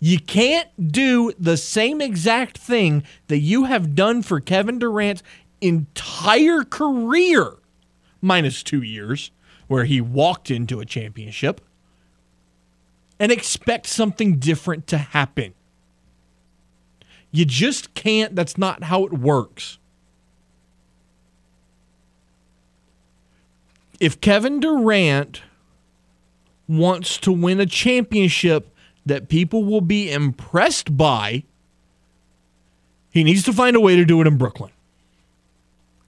You 0.00 0.20
can't 0.20 0.92
do 0.92 1.32
the 1.38 1.56
same 1.56 2.00
exact 2.00 2.58
thing 2.58 3.02
that 3.26 3.38
you 3.38 3.64
have 3.64 3.94
done 3.94 4.22
for 4.22 4.40
Kevin 4.40 4.78
Durant's 4.78 5.22
entire 5.60 6.62
career, 6.62 7.54
minus 8.20 8.62
two 8.62 8.82
years, 8.82 9.32
where 9.66 9.84
he 9.84 10.00
walked 10.00 10.50
into 10.50 10.80
a 10.80 10.84
championship, 10.84 11.60
and 13.18 13.32
expect 13.32 13.86
something 13.86 14.38
different 14.38 14.86
to 14.86 14.98
happen. 14.98 15.54
You 17.32 17.44
just 17.44 17.94
can't. 17.94 18.36
That's 18.36 18.56
not 18.56 18.84
how 18.84 19.04
it 19.04 19.12
works. 19.12 19.78
If 23.98 24.20
Kevin 24.20 24.60
Durant 24.60 25.42
wants 26.68 27.18
to 27.18 27.32
win 27.32 27.58
a 27.58 27.66
championship 27.66 28.72
that 29.08 29.28
people 29.28 29.64
will 29.64 29.80
be 29.80 30.10
impressed 30.10 30.96
by, 30.96 31.44
he 33.10 33.24
needs 33.24 33.42
to 33.44 33.52
find 33.52 33.76
a 33.76 33.80
way 33.80 33.96
to 33.96 34.04
do 34.04 34.20
it 34.20 34.26
in 34.26 34.38
Brooklyn. 34.38 34.70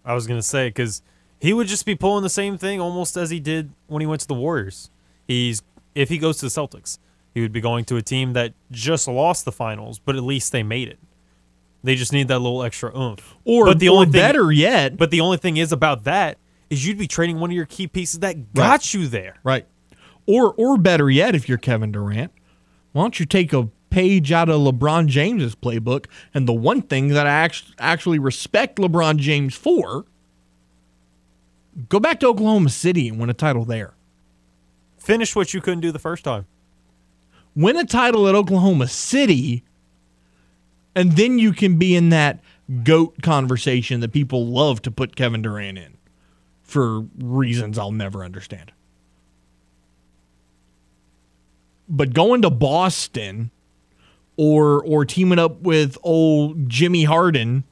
I 0.05 0.15
was 0.15 0.27
gonna 0.27 0.43
say 0.43 0.69
because 0.69 1.03
he 1.41 1.53
would 1.53 1.67
just 1.67 1.85
be 1.87 1.95
pulling 1.95 2.23
the 2.23 2.31
same 2.31 2.57
thing 2.57 2.81
almost 2.81 3.17
as 3.17 3.31
he 3.31 3.41
did 3.41 3.71
when 3.87 4.01
he 4.01 4.07
went 4.07 4.21
to 4.23 4.29
the 4.29 4.35
Warriors. 4.35 4.91
He's 5.27 5.63
if 5.95 6.09
he 6.09 6.19
goes 6.19 6.39
to 6.39 6.47
the 6.47 6.51
Celtics, 6.51 6.99
he 7.35 7.41
would 7.41 7.53
be 7.53 7.61
going 7.61 7.85
to 7.87 7.97
a 7.97 8.03
team 8.03 8.33
that 8.35 8.53
just 8.71 9.09
lost 9.09 9.45
the 9.45 9.53
finals, 9.53 9.99
but 9.99 10.17
at 10.17 10.23
least 10.23 10.53
they 10.53 10.63
made 10.63 10.89
it. 10.89 10.99
They 11.83 11.95
just 11.95 12.13
need 12.13 12.29
that 12.29 12.41
little 12.41 12.63
extra 12.63 12.97
oomph. 12.97 13.37
Or, 13.45 13.65
but 13.65 13.79
the 13.79 13.89
or 13.89 13.93
only 13.93 14.07
thing, 14.07 14.13
better 14.13 14.53
yet, 14.53 14.97
But 14.97 15.11
the 15.11 15.21
only 15.21 15.39
thing 15.39 15.57
is 15.57 15.73
about 15.73 16.05
that 16.05 16.37
is 16.69 16.87
you'd 16.87 16.99
be 16.99 17.07
trading 17.07 17.41
one 17.41 17.51
of 17.51 17.57
your 17.57 17.67
key 17.67 17.87
pieces 17.87 18.21
that 18.21 18.53
got 18.53 18.93
you 18.93 19.09
there. 19.09 19.37
Right. 19.43 19.67
Or 20.27 20.53
or 20.57 20.77
better 20.77 21.11
yet, 21.11 21.35
if 21.35 21.49
you're 21.49 21.59
Kevin 21.59 21.91
Durant, 21.91 22.31
why 22.93 23.03
don't 23.03 23.21
you 23.21 23.27
take 23.27 23.53
a 23.53 23.69
page 23.91 24.33
out 24.33 24.49
of 24.49 24.61
LeBron 24.61 25.07
James's 25.07 25.55
playbook? 25.55 26.07
And 26.35 26.47
the 26.47 26.53
one 26.53 26.83
thing 26.83 27.09
that 27.09 27.27
I 27.27 27.31
act- 27.31 27.75
actually 27.79 28.19
respect 28.19 28.79
LeBron 28.79 29.19
James 29.19 29.55
for, 29.55 30.07
go 31.89 32.01
back 32.01 32.21
to 32.21 32.27
Oklahoma 32.29 32.71
City 32.71 33.09
and 33.09 33.19
win 33.19 33.31
a 33.31 33.35
title 33.35 33.65
there. 33.65 33.95
Finish 34.99 35.35
what 35.35 35.55
you 35.55 35.61
couldn't 35.61 35.81
do 35.81 35.93
the 35.93 35.99
first 35.99 36.25
time. 36.25 36.47
Win 37.57 37.77
a 37.77 37.85
title 37.85 38.29
at 38.29 38.35
Oklahoma 38.35 38.87
City, 38.87 39.65
and 40.95 41.13
then 41.13 41.39
you 41.39 41.53
can 41.53 41.79
be 41.79 41.97
in 41.97 42.11
that 42.11 42.41
goat 42.85 43.23
conversation 43.23 44.01
that 44.01 44.13
people 44.13 44.47
love 44.47 44.83
to 44.83 44.91
put 44.91 45.17
Kevin 45.17 45.43
Durant 45.43 45.79
in 45.79 45.97
for 46.63 47.01
reasons 47.19 47.79
I'll 47.79 47.91
never 47.91 48.25
understand. 48.25 48.73
But 51.91 52.15
going 52.15 52.43
to 52.43 52.51
Boston 52.51 53.51
or 54.37 54.83
or 54.85 55.05
teaming 55.05 55.39
up 55.39 55.61
with 55.61 55.99
old 56.03 56.69
Jimmy 56.69 57.05
Harden 57.05 57.65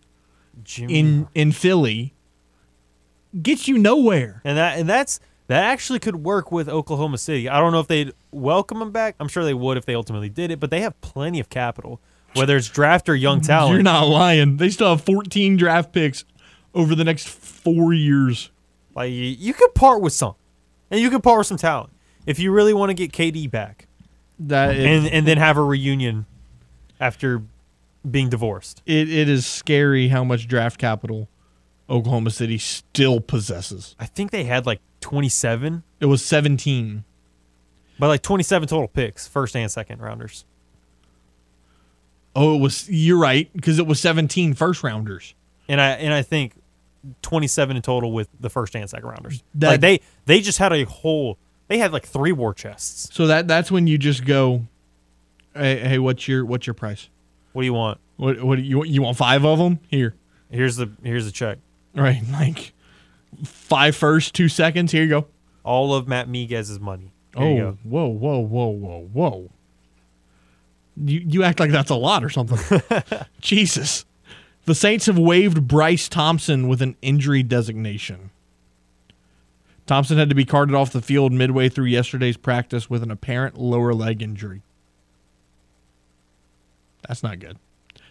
Jimmy. 0.64 0.98
in 0.98 1.28
in 1.34 1.52
Philly 1.52 2.14
gets 3.40 3.68
you 3.68 3.78
nowhere. 3.78 4.42
and 4.44 4.58
that 4.58 4.78
and 4.78 4.88
that's 4.88 5.20
that 5.46 5.64
actually 5.64 5.98
could 5.98 6.16
work 6.16 6.52
with 6.52 6.68
Oklahoma 6.68 7.16
City. 7.16 7.48
I 7.48 7.58
don't 7.58 7.72
know 7.72 7.80
if 7.80 7.86
they'd 7.86 8.12
welcome 8.30 8.82
him 8.82 8.90
back. 8.92 9.14
I'm 9.18 9.28
sure 9.28 9.44
they 9.44 9.54
would 9.54 9.78
if 9.78 9.86
they 9.86 9.94
ultimately 9.94 10.28
did 10.28 10.50
it, 10.50 10.60
but 10.60 10.70
they 10.70 10.82
have 10.82 11.00
plenty 11.00 11.40
of 11.40 11.48
capital, 11.48 12.00
whether 12.34 12.54
it's 12.54 12.68
draft 12.68 13.08
or 13.08 13.14
young 13.14 13.40
talent. 13.42 13.72
You're 13.72 13.82
not 13.82 14.08
lying. 14.08 14.58
They 14.58 14.68
still 14.68 14.90
have 14.90 15.00
14 15.04 15.56
draft 15.56 15.92
picks 15.92 16.24
over 16.74 16.94
the 16.94 17.04
next 17.04 17.28
4 17.28 17.94
years. 17.94 18.50
Like 18.94 19.10
you, 19.10 19.24
you 19.24 19.54
could 19.54 19.74
part 19.74 20.02
with 20.02 20.12
some, 20.12 20.34
and 20.90 21.00
you 21.00 21.08
could 21.08 21.22
part 21.22 21.38
with 21.38 21.46
some 21.46 21.56
talent 21.56 21.94
if 22.26 22.38
you 22.38 22.52
really 22.52 22.74
want 22.74 22.90
to 22.90 22.94
get 22.94 23.12
KD 23.12 23.50
back, 23.50 23.87
That 24.40 24.76
it, 24.76 24.86
and 24.86 25.06
and 25.08 25.26
then 25.26 25.36
have 25.38 25.56
a 25.56 25.62
reunion 25.62 26.26
after 27.00 27.42
being 28.08 28.28
divorced. 28.28 28.82
it, 28.86 29.10
it 29.10 29.28
is 29.28 29.44
scary 29.46 30.08
how 30.08 30.22
much 30.24 30.46
draft 30.48 30.78
capital 30.78 31.28
Oklahoma 31.90 32.30
City 32.30 32.58
still 32.58 33.20
possesses. 33.20 33.96
I 33.98 34.06
think 34.06 34.30
they 34.30 34.44
had 34.44 34.66
like 34.66 34.80
27, 35.00 35.82
It 36.00 36.06
was 36.06 36.24
17. 36.24 37.04
but 37.98 38.08
like 38.08 38.22
27 38.22 38.68
total 38.68 38.88
picks, 38.88 39.26
first 39.26 39.56
and 39.56 39.70
second 39.70 40.00
rounders. 40.00 40.44
Oh, 42.36 42.54
it 42.56 42.60
was 42.60 42.88
you're 42.88 43.18
right 43.18 43.50
because 43.54 43.78
it 43.78 43.86
was 43.86 43.98
17 44.00 44.54
first 44.54 44.82
rounders. 44.82 45.34
and 45.68 45.80
I 45.80 45.90
and 45.92 46.12
I 46.14 46.22
think 46.22 46.52
27 47.22 47.76
in 47.76 47.82
total 47.82 48.12
with 48.12 48.28
the 48.38 48.50
first 48.50 48.76
and 48.76 48.88
second 48.88 49.08
rounders. 49.08 49.42
That- 49.54 49.68
like 49.68 49.80
they 49.80 50.00
they 50.26 50.40
just 50.40 50.58
had 50.58 50.72
a 50.72 50.84
whole 50.84 51.38
they 51.68 51.78
had 51.78 51.92
like 51.92 52.06
three 52.06 52.32
war 52.32 52.52
chests. 52.52 53.14
So 53.14 53.26
that 53.26 53.46
that's 53.46 53.70
when 53.70 53.86
you 53.86 53.98
just 53.98 54.24
go 54.24 54.66
hey, 55.54 55.78
hey 55.78 55.98
what's 55.98 56.26
your 56.26 56.44
what's 56.44 56.66
your 56.66 56.74
price? 56.74 57.08
What 57.52 57.62
do 57.62 57.66
you 57.66 57.74
want? 57.74 58.00
What 58.16 58.42
what 58.42 58.56
do 58.56 58.62
you 58.62 58.84
you 58.84 59.02
want 59.02 59.16
5 59.16 59.44
of 59.44 59.58
them? 59.58 59.78
Here. 59.88 60.14
Here's 60.50 60.76
the 60.76 60.90
here's 61.02 61.26
the 61.26 61.32
check. 61.32 61.58
Right, 61.94 62.22
like 62.32 62.72
five 63.44 63.94
first, 63.94 64.34
2 64.34 64.48
seconds. 64.48 64.92
Here 64.92 65.02
you 65.02 65.10
go. 65.10 65.26
All 65.62 65.94
of 65.94 66.08
Matt 66.08 66.28
Miguez's 66.28 66.80
money. 66.80 67.12
Here 67.36 67.66
oh, 67.66 67.78
whoa, 67.84 68.06
whoa, 68.06 68.38
whoa, 68.38 68.68
whoa, 68.68 69.08
whoa. 69.12 69.50
You 70.96 71.20
you 71.20 71.42
act 71.42 71.60
like 71.60 71.70
that's 71.70 71.90
a 71.90 71.94
lot 71.94 72.24
or 72.24 72.30
something. 72.30 72.82
Jesus. 73.40 74.04
The 74.64 74.74
Saints 74.74 75.06
have 75.06 75.18
waived 75.18 75.66
Bryce 75.66 76.08
Thompson 76.08 76.68
with 76.68 76.82
an 76.82 76.96
injury 77.00 77.42
designation. 77.42 78.30
Thompson 79.88 80.18
had 80.18 80.28
to 80.28 80.34
be 80.36 80.44
carted 80.44 80.74
off 80.76 80.92
the 80.92 81.02
field 81.02 81.32
midway 81.32 81.68
through 81.68 81.86
yesterday's 81.86 82.36
practice 82.36 82.88
with 82.88 83.02
an 83.02 83.10
apparent 83.10 83.58
lower 83.58 83.92
leg 83.94 84.22
injury. 84.22 84.62
That's 87.06 87.22
not 87.22 87.38
good. 87.38 87.58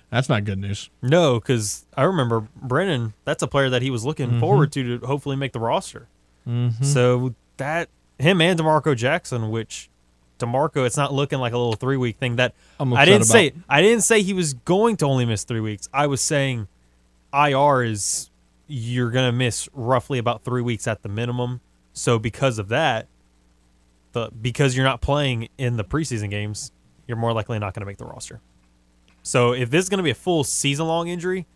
That's 0.09 0.29
not 0.29 0.45
good 0.45 0.57
news. 0.59 0.89
No, 1.01 1.39
because 1.39 1.85
I 1.95 2.03
remember 2.03 2.47
Brennan. 2.55 3.13
That's 3.25 3.43
a 3.43 3.47
player 3.47 3.69
that 3.69 3.81
he 3.81 3.91
was 3.91 4.05
looking 4.05 4.29
Mm-hmm. 4.29 4.39
forward 4.39 4.71
to 4.73 4.99
to 4.99 5.05
hopefully 5.05 5.35
make 5.35 5.53
the 5.53 5.59
roster. 5.59 6.07
So 6.81 7.35
that 7.57 7.89
him 8.17 8.39
and 8.39 8.57
D'Marco 8.57 8.95
Jackson, 8.95 9.49
which 9.51 9.89
D'Marco, 10.39 10.85
it's 10.85 10.95
not 10.95 11.13
looking 11.13 11.39
like 11.39 11.51
a 11.51 11.57
little 11.57 11.73
three 11.73 11.97
week 11.97 12.17
thing. 12.19 12.37
That 12.37 12.53
I 12.79 13.03
didn't 13.03 13.25
say. 13.25 13.51
I 13.67 13.81
didn't 13.81 14.03
say 14.05 14.21
he 14.21 14.31
was 14.33 14.53
going 14.53 14.95
to 14.97 15.05
only 15.05 15.25
miss 15.25 15.43
three 15.43 15.59
weeks. 15.59 15.89
I 15.93 16.07
was 16.07 16.21
saying 16.21 16.69
IR 17.33 17.83
is 17.83 18.29
you're 18.65 19.11
gonna 19.11 19.33
miss 19.33 19.67
roughly 19.73 20.19
about 20.19 20.43
three 20.45 20.61
weeks 20.61 20.87
at 20.87 21.03
the 21.03 21.09
minimum. 21.09 21.59
So 21.97 22.19
because 22.19 22.59
of 22.59 22.69
that, 22.69 23.07
the 24.11 24.29
because 24.41 24.75
you're 24.75 24.85
not 24.85 25.01
playing 25.01 25.49
in 25.57 25.77
the 25.77 25.83
preseason 25.83 26.29
games, 26.29 26.71
you're 27.07 27.17
more 27.17 27.33
likely 27.33 27.57
not 27.57 27.73
going 27.73 27.81
to 27.81 27.85
make 27.85 27.97
the 27.97 28.05
roster. 28.05 28.39
So 29.23 29.53
if 29.53 29.69
this 29.71 29.83
is 29.83 29.89
going 29.89 29.97
to 29.97 30.03
be 30.03 30.11
a 30.11 30.15
full 30.15 30.43
season 30.43 30.87
long 30.87 31.07
injury, 31.07 31.47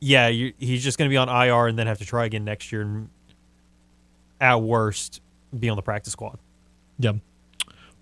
yeah, 0.00 0.30
he's 0.30 0.82
just 0.82 0.98
going 0.98 1.08
to 1.08 1.12
be 1.12 1.16
on 1.18 1.28
IR 1.28 1.66
and 1.66 1.78
then 1.78 1.86
have 1.86 1.98
to 1.98 2.06
try 2.06 2.24
again 2.24 2.44
next 2.44 2.72
year, 2.72 2.82
and 2.82 3.10
at 4.40 4.62
worst, 4.62 5.20
be 5.56 5.68
on 5.68 5.76
the 5.76 5.82
practice 5.82 6.14
squad. 6.14 6.38
Yep. 6.98 7.16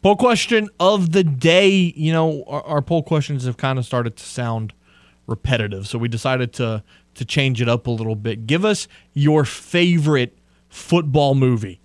Poll 0.01 0.17
question 0.17 0.69
of 0.79 1.13
the 1.13 1.25
day. 1.25 1.69
You 1.69 2.13
know, 2.13 2.45
our, 2.47 2.63
our 2.63 2.83
poll 2.83 3.03
questions 3.03 3.47
have 3.47 3.57
kind 3.57 3.79
of 3.79 3.85
started 3.85 4.17
to 4.17 4.25
sound 4.25 4.73
repetitive, 5.27 5.89
so 5.89 5.99
we 5.99 6.09
decided 6.09 6.53
to 6.55 6.85
to 7.15 7.25
change 7.25 7.61
it 7.61 7.69
up 7.69 7.87
a 7.89 7.91
little 7.91 8.17
bit. 8.17 8.47
Give 8.47 8.65
us 8.65 8.87
your 9.13 9.45
favorite 9.45 10.37
football 10.75 11.37
movie. 11.37 11.81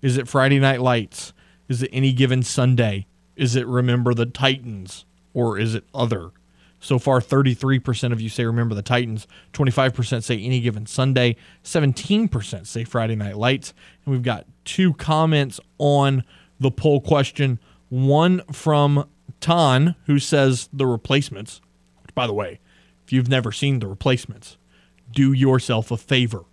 Is 0.00 0.16
it 0.16 0.26
Friday 0.26 0.58
Night 0.58 0.80
Lights? 0.80 1.34
Is 1.68 1.82
it 1.82 1.90
Any 1.92 2.12
Given 2.12 2.42
Sunday? 2.42 3.06
Is 3.36 3.54
it 3.54 3.66
Remember 3.66 4.14
the 4.14 4.26
Titans? 4.26 5.04
Or 5.34 5.58
is 5.58 5.74
it 5.74 5.84
other? 5.94 6.30
So 6.80 6.98
far, 6.98 7.20
33% 7.20 8.12
of 8.12 8.20
you 8.20 8.28
say 8.28 8.44
Remember 8.44 8.74
the 8.74 8.82
Titans, 8.82 9.26
25% 9.52 10.22
say 10.22 10.38
Any 10.38 10.60
Given 10.60 10.86
Sunday, 10.86 11.36
17% 11.64 12.66
say 12.66 12.84
Friday 12.84 13.14
Night 13.14 13.36
Lights. 13.36 13.74
And 14.04 14.12
we've 14.12 14.22
got 14.22 14.46
two 14.64 14.94
comments 14.94 15.60
on 15.78 16.24
the 16.58 16.70
poll 16.70 17.00
question. 17.00 17.58
One 17.90 18.40
from 18.52 19.08
Tan, 19.40 19.96
who 20.06 20.18
says 20.18 20.70
The 20.72 20.86
Replacements. 20.86 21.60
Which, 22.02 22.14
by 22.14 22.26
the 22.26 22.34
way, 22.34 22.60
if 23.04 23.12
you've 23.12 23.28
never 23.28 23.52
seen 23.52 23.80
The 23.80 23.86
Replacements, 23.86 24.56
do 25.12 25.32
yourself 25.32 25.90
a 25.90 25.98
favor. 25.98 26.44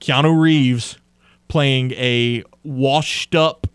Keanu 0.00 0.40
Reeves 0.40 0.98
playing 1.48 1.92
a 1.92 2.44
washed 2.62 3.34
up, 3.34 3.66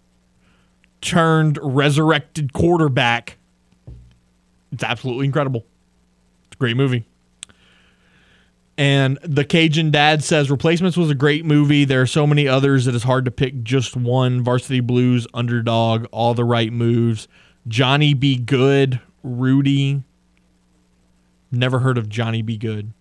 turned 1.01 1.59
resurrected 1.61 2.53
quarterback. 2.53 3.37
It's 4.71 4.83
absolutely 4.83 5.25
incredible. 5.25 5.65
It's 6.45 6.55
a 6.55 6.57
great 6.57 6.77
movie. 6.77 7.05
And 8.77 9.19
the 9.21 9.45
Cajun 9.45 9.91
dad 9.91 10.23
says 10.23 10.49
Replacements 10.49 10.97
was 10.97 11.11
a 11.11 11.15
great 11.15 11.45
movie. 11.45 11.85
There 11.85 12.01
are 12.01 12.07
so 12.07 12.25
many 12.25 12.47
others 12.47 12.85
that 12.85 12.95
it's 12.95 13.03
hard 13.03 13.25
to 13.25 13.31
pick 13.31 13.63
just 13.63 13.95
one. 13.95 14.43
Varsity 14.43 14.79
Blues, 14.79 15.27
Underdog, 15.33 16.05
All 16.11 16.33
the 16.33 16.43
Right 16.43 16.73
Moves, 16.73 17.27
Johnny 17.67 18.15
Be 18.15 18.35
Good, 18.35 18.99
Rudy. 19.21 20.03
Never 21.51 21.79
heard 21.79 21.99
of 21.99 22.09
Johnny 22.09 22.41
Be 22.41 22.57
Good. 22.57 22.93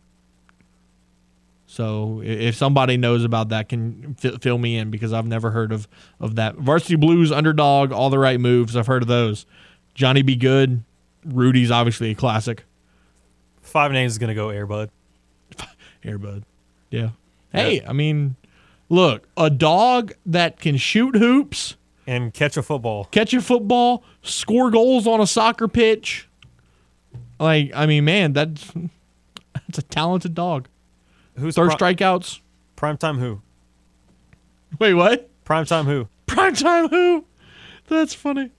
So 1.72 2.20
if 2.22 2.54
somebody 2.54 2.98
knows 2.98 3.24
about 3.24 3.48
that, 3.48 3.70
can 3.70 4.14
fi- 4.18 4.36
fill 4.42 4.58
me 4.58 4.76
in 4.76 4.90
because 4.90 5.14
I've 5.14 5.24
never 5.26 5.52
heard 5.52 5.72
of 5.72 5.88
of 6.20 6.34
that. 6.34 6.56
Varsity 6.56 6.96
Blues, 6.96 7.32
Underdog, 7.32 7.92
All 7.92 8.10
the 8.10 8.18
Right 8.18 8.38
Moves. 8.38 8.76
I've 8.76 8.86
heard 8.86 9.00
of 9.00 9.08
those. 9.08 9.46
Johnny 9.94 10.20
Be 10.20 10.36
Good, 10.36 10.82
Rudy's 11.24 11.70
obviously 11.70 12.10
a 12.10 12.14
classic. 12.14 12.64
Five 13.62 13.90
names 13.90 14.12
is 14.12 14.18
going 14.18 14.28
to 14.28 14.34
go 14.34 14.48
Airbud. 14.48 14.90
Airbud. 16.04 16.42
Yeah. 16.90 17.10
Hey, 17.54 17.82
I 17.86 17.94
mean, 17.94 18.36
look, 18.90 19.26
a 19.38 19.48
dog 19.48 20.12
that 20.26 20.60
can 20.60 20.76
shoot 20.76 21.16
hoops, 21.16 21.76
And 22.06 22.34
catch 22.34 22.58
a 22.58 22.62
football. 22.62 23.06
catch 23.06 23.32
a 23.32 23.40
football, 23.40 24.04
score 24.20 24.70
goals 24.70 25.06
on 25.06 25.22
a 25.22 25.26
soccer 25.26 25.68
pitch. 25.68 26.28
Like, 27.40 27.72
I 27.74 27.86
mean, 27.86 28.04
man, 28.04 28.34
that's 28.34 28.72
that's 29.54 29.78
a 29.78 29.82
talented 29.82 30.34
dog. 30.34 30.68
Who's 31.38 31.54
Third 31.54 31.70
pri- 31.78 31.94
strikeouts. 31.94 32.40
prime 32.76 32.96
time 32.96 33.18
who? 33.18 33.40
Wait, 34.78 34.94
what? 34.94 35.28
Prime 35.44 35.64
time 35.66 35.86
who? 35.86 36.08
Prime 36.26 36.54
time 36.54 36.88
who? 36.88 37.24
That's 37.88 38.14
funny. 38.14 38.50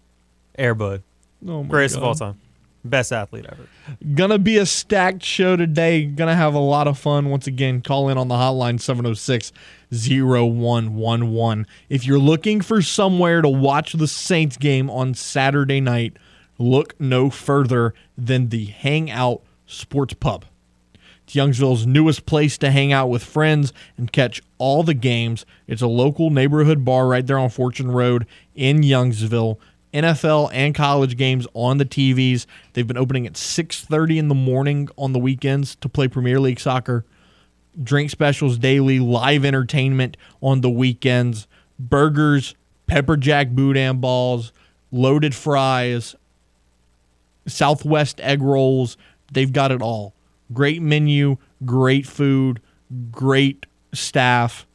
Airbud. 0.57 1.03
Oh 1.47 1.63
my 1.63 1.69
Greatest 1.69 1.97
of 1.97 2.03
all 2.03 2.15
time. 2.15 2.39
Best 2.85 3.13
athlete 3.13 3.45
ever. 3.49 3.67
Gonna 4.13 4.37
be 4.37 4.57
a 4.57 4.65
stacked 4.65 5.23
show 5.23 5.55
today. 5.55 6.03
Gonna 6.05 6.35
have 6.35 6.53
a 6.53 6.59
lot 6.59 6.87
of 6.87 6.97
fun. 6.99 7.29
Once 7.29 7.47
again, 7.47 7.81
call 7.81 8.09
in 8.09 8.17
on 8.17 8.27
the 8.27 8.35
hotline 8.35 8.79
706 8.79 9.53
0111. 9.91 11.65
If 11.89 12.05
you're 12.05 12.19
looking 12.19 12.59
for 12.61 12.81
somewhere 12.81 13.41
to 13.41 13.47
watch 13.49 13.93
the 13.93 14.07
Saints 14.07 14.57
game 14.57 14.89
on 14.89 15.13
Saturday 15.13 15.79
night, 15.79 16.17
look 16.57 16.99
no 16.99 17.29
further 17.29 17.93
than 18.17 18.49
the 18.49 18.65
Hangout 18.65 19.41
Sports 19.65 20.13
Pub. 20.15 20.45
Youngsville's 21.33 21.85
newest 21.85 22.25
place 22.25 22.57
to 22.59 22.71
hang 22.71 22.91
out 22.91 23.09
with 23.09 23.23
friends 23.23 23.73
and 23.97 24.11
catch 24.11 24.41
all 24.57 24.83
the 24.83 24.93
games. 24.93 25.45
It's 25.67 25.81
a 25.81 25.87
local 25.87 26.29
neighborhood 26.29 26.85
bar 26.85 27.07
right 27.07 27.25
there 27.25 27.37
on 27.37 27.49
Fortune 27.49 27.91
Road 27.91 28.25
in 28.55 28.81
Youngsville. 28.81 29.57
NFL 29.93 30.49
and 30.53 30.73
college 30.73 31.17
games 31.17 31.45
on 31.53 31.77
the 31.77 31.85
TVs. 31.85 32.45
They've 32.73 32.87
been 32.87 32.97
opening 32.97 33.27
at 33.27 33.37
6:30 33.37 34.17
in 34.17 34.27
the 34.27 34.35
morning 34.35 34.89
on 34.97 35.13
the 35.13 35.19
weekends 35.19 35.75
to 35.75 35.89
play 35.89 36.07
Premier 36.07 36.39
League 36.39 36.59
soccer. 36.59 37.05
Drink 37.81 38.09
specials 38.09 38.57
daily, 38.57 38.99
live 38.99 39.45
entertainment 39.45 40.17
on 40.41 40.61
the 40.61 40.69
weekends, 40.69 41.47
burgers, 41.79 42.55
pepper 42.87 43.17
jack 43.17 43.49
boudin 43.49 43.99
balls, 43.99 44.51
loaded 44.91 45.35
fries, 45.35 46.15
Southwest 47.47 48.19
egg 48.21 48.41
rolls. 48.41 48.97
They've 49.31 49.51
got 49.51 49.71
it 49.71 49.81
all. 49.81 50.13
Great 50.51 50.81
menu, 50.81 51.37
great 51.65 52.05
food, 52.05 52.59
great 53.11 53.65
staff. 53.93 54.67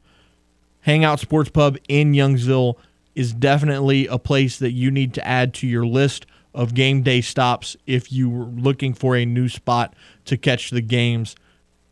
Hangout 0.80 1.20
Sports 1.20 1.50
Pub 1.50 1.76
in 1.88 2.12
Youngsville 2.12 2.76
is 3.14 3.32
definitely 3.32 4.06
a 4.06 4.18
place 4.18 4.58
that 4.58 4.72
you 4.72 4.90
need 4.90 5.12
to 5.14 5.26
add 5.26 5.52
to 5.54 5.66
your 5.66 5.84
list 5.84 6.24
of 6.54 6.74
game 6.74 7.02
day 7.02 7.20
stops 7.20 7.76
if 7.86 8.10
you 8.10 8.30
were 8.30 8.44
looking 8.44 8.94
for 8.94 9.16
a 9.16 9.24
new 9.24 9.48
spot 9.48 9.94
to 10.24 10.36
catch 10.36 10.70
the 10.70 10.80
games. 10.80 11.36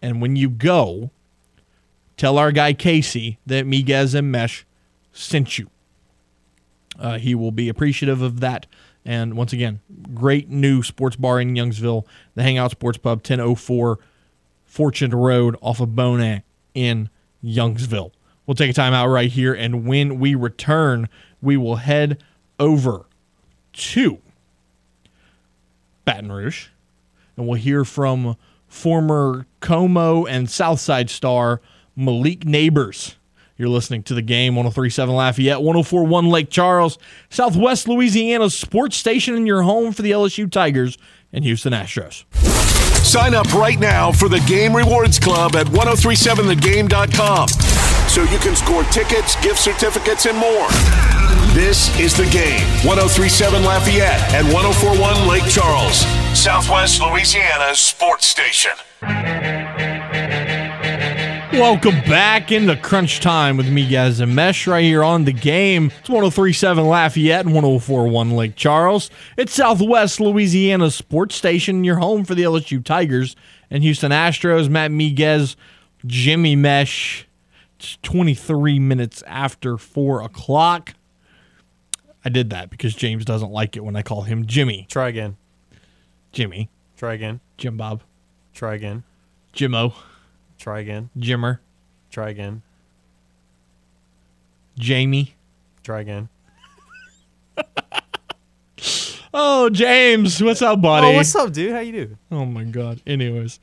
And 0.01 0.23
when 0.23 0.37
you 0.37 0.49
go, 0.49 1.11
tell 2.17 2.39
our 2.39 2.53
guy 2.53 2.73
Casey 2.73 3.39
that 3.47 3.67
Miguez 3.67 4.15
and 4.15 4.33
Mesh 4.33 4.65
sent 5.13 5.59
you. 5.59 5.69
Uh, 6.99 7.19
he 7.19 7.35
will 7.35 7.53
be 7.53 7.69
appreciative 7.69 8.23
of 8.23 8.41
that. 8.41 8.67
And 9.07 9.35
once 9.35 9.53
again, 9.53 9.79
great 10.15 10.51
new 10.51 10.83
sports 10.83 11.15
bar 11.15 11.41
in 11.41 11.55
Youngsville, 11.55 12.05
the 12.35 12.43
Hangout 12.43 12.73
Sports 12.73 12.99
Pub, 12.99 13.19
1004 13.19 14.01
Fortune 14.65 15.15
Road 15.15 15.57
off 15.63 15.81
of 15.81 15.95
Bonin 15.95 16.43
in 16.75 17.09
Youngsville. 17.43 18.11
We'll 18.47 18.57
take 18.57 18.71
a 18.71 18.75
time 18.75 18.93
out 18.93 19.07
right 19.07 19.31
here, 19.31 19.55
and 19.55 19.87
when 19.87 20.19
we 20.19 20.35
return, 20.35 21.09
we 21.41 21.57
will 21.57 21.77
head 21.77 22.23
over 22.59 23.07
to 23.73 24.19
Baton 26.05 26.33
Rouge, 26.33 26.69
and 27.37 27.47
we'll 27.47 27.61
hear 27.61 27.85
from 27.85 28.37
former 28.67 29.47
Comeaux 29.61 30.27
and 30.29 30.51
Southside 30.51 31.11
star 31.11 31.61
Malik 31.95 32.45
Neighbors. 32.45 33.16
You're 33.59 33.69
listening 33.69 34.03
to 34.05 34.15
the 34.15 34.23
game 34.23 34.55
1037 34.55 35.15
Lafayette, 35.15 35.63
1041 35.63 36.29
Lake 36.29 36.51
Charles, 36.51 36.99
Southwest 37.31 37.89
Louisiana's 37.89 38.57
sports 38.57 38.97
station, 38.97 39.35
and 39.35 39.47
your 39.47 39.63
home 39.63 39.93
for 39.93 40.03
the 40.03 40.11
LSU 40.11 40.51
Tigers 40.51 40.99
and 41.33 41.45
Houston 41.45 41.73
Astros. 41.73 42.25
Sign 43.05 43.35
up 43.35 43.53
right 43.55 43.79
now 43.79 44.13
for 44.13 44.29
the 44.29 44.41
Game 44.41 44.75
Rewards 44.77 45.19
Club 45.19 45.57
at 45.57 45.67
1037thegame.com 45.69 47.49
so 48.09 48.23
you 48.23 48.39
can 48.39 48.57
score 48.57 48.83
tickets, 48.85 49.37
gift 49.43 49.59
certificates, 49.59 50.27
and 50.27 50.37
more. 50.37 50.69
This 51.55 51.99
is 51.99 52.17
the 52.17 52.27
game 52.27 52.61
1037 52.85 53.65
Lafayette 53.65 54.35
and 54.35 54.53
1041 54.53 55.29
Lake 55.29 55.45
Charles, 55.51 56.05
Southwest 56.39 57.01
Louisiana's 57.01 57.79
sports 57.79 58.27
station. 58.27 58.73
Welcome 61.59 62.01
back 62.03 62.53
into 62.53 62.77
Crunch 62.77 63.21
Time 63.21 63.57
with 63.57 63.67
Miguez 63.67 64.21
and 64.21 64.35
Mesh 64.35 64.67
right 64.67 64.85
here 64.85 65.03
on 65.03 65.25
the 65.25 65.33
game. 65.33 65.87
It's 65.87 66.09
1037 66.11 66.85
Lafayette 66.85 67.47
and 67.47 67.55
1041 67.55 68.33
Lake 68.33 68.57
Charles. 68.57 69.09
It's 69.39 69.55
Southwest 69.55 70.21
Louisiana 70.21 70.91
sports 70.91 71.35
station, 71.35 71.83
your 71.83 71.97
home 71.97 72.27
for 72.27 72.35
the 72.35 72.43
LSU 72.43 72.85
Tigers 72.85 73.37
and 73.71 73.83
Houston 73.83 74.13
Astros. 74.13 74.69
Matt 74.69 74.91
Miguez, 74.91 75.57
Jimmy 76.05 76.57
Mesh. 76.57 77.27
It's 77.79 77.97
23 78.03 78.79
minutes 78.79 79.23
after 79.27 79.79
4 79.79 80.21
o'clock. 80.21 80.93
I 82.23 82.29
did 82.29 82.51
that 82.51 82.69
because 82.69 82.95
James 82.95 83.25
doesn't 83.25 83.51
like 83.51 83.79
it 83.79 83.85
when 83.85 83.97
I 83.97 84.03
call 84.03 84.23
him 84.23 84.45
Jimmy. 84.45 84.87
Try 84.91 85.09
again. 85.09 85.39
Jimmy. 86.33 86.69
Try 86.99 87.15
again. 87.15 87.41
Jim 87.57 87.79
Bob. 87.79 88.03
Try 88.53 88.75
again. 88.75 89.05
Jimmo. 89.55 89.95
Try 90.67 90.81
again. 90.81 91.11
Jimmer. 91.17 91.61
Try 92.11 92.31
again. 92.31 92.63
Jamie. 94.77 95.37
Try 95.85 96.01
again. 96.01 96.29
Oh, 99.39 99.69
James. 99.69 100.43
What's 100.43 100.63
up, 100.63 100.81
buddy? 100.81 101.09
Oh, 101.09 101.13
what's 101.13 101.35
up, 101.35 101.53
dude? 101.53 101.71
How 101.71 101.81
you 101.81 101.93
doing? 101.93 102.19
Oh 102.33 102.47
my 102.47 102.65
god. 102.65 103.03
Anyways, 103.07 103.61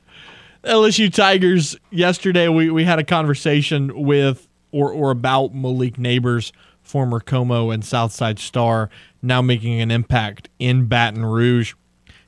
LSU 0.62 1.12
Tigers. 1.12 1.76
Yesterday 1.90 2.46
we, 2.46 2.70
we 2.70 2.84
had 2.84 3.00
a 3.00 3.04
conversation 3.04 4.04
with 4.04 4.46
or 4.70 4.92
or 4.92 5.10
about 5.10 5.52
Malik 5.52 5.98
Neighbors, 5.98 6.52
former 6.80 7.18
Comeaux 7.18 7.74
and 7.74 7.84
Southside 7.84 8.38
star, 8.38 8.88
now 9.20 9.42
making 9.42 9.80
an 9.80 9.90
impact 9.90 10.48
in 10.60 10.86
Baton 10.86 11.26
Rouge. 11.26 11.74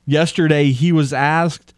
Yesterday 0.05 0.71
he 0.71 0.91
was 0.91 1.13
asked 1.13 1.73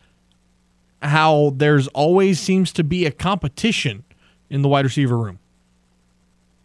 how 1.01 1.53
there's 1.55 1.87
always 1.89 2.39
seems 2.39 2.71
to 2.73 2.83
be 2.83 3.05
a 3.05 3.11
competition 3.11 4.03
in 4.49 4.61
the 4.61 4.67
wide 4.67 4.85
receiver 4.85 5.17
room. 5.17 5.39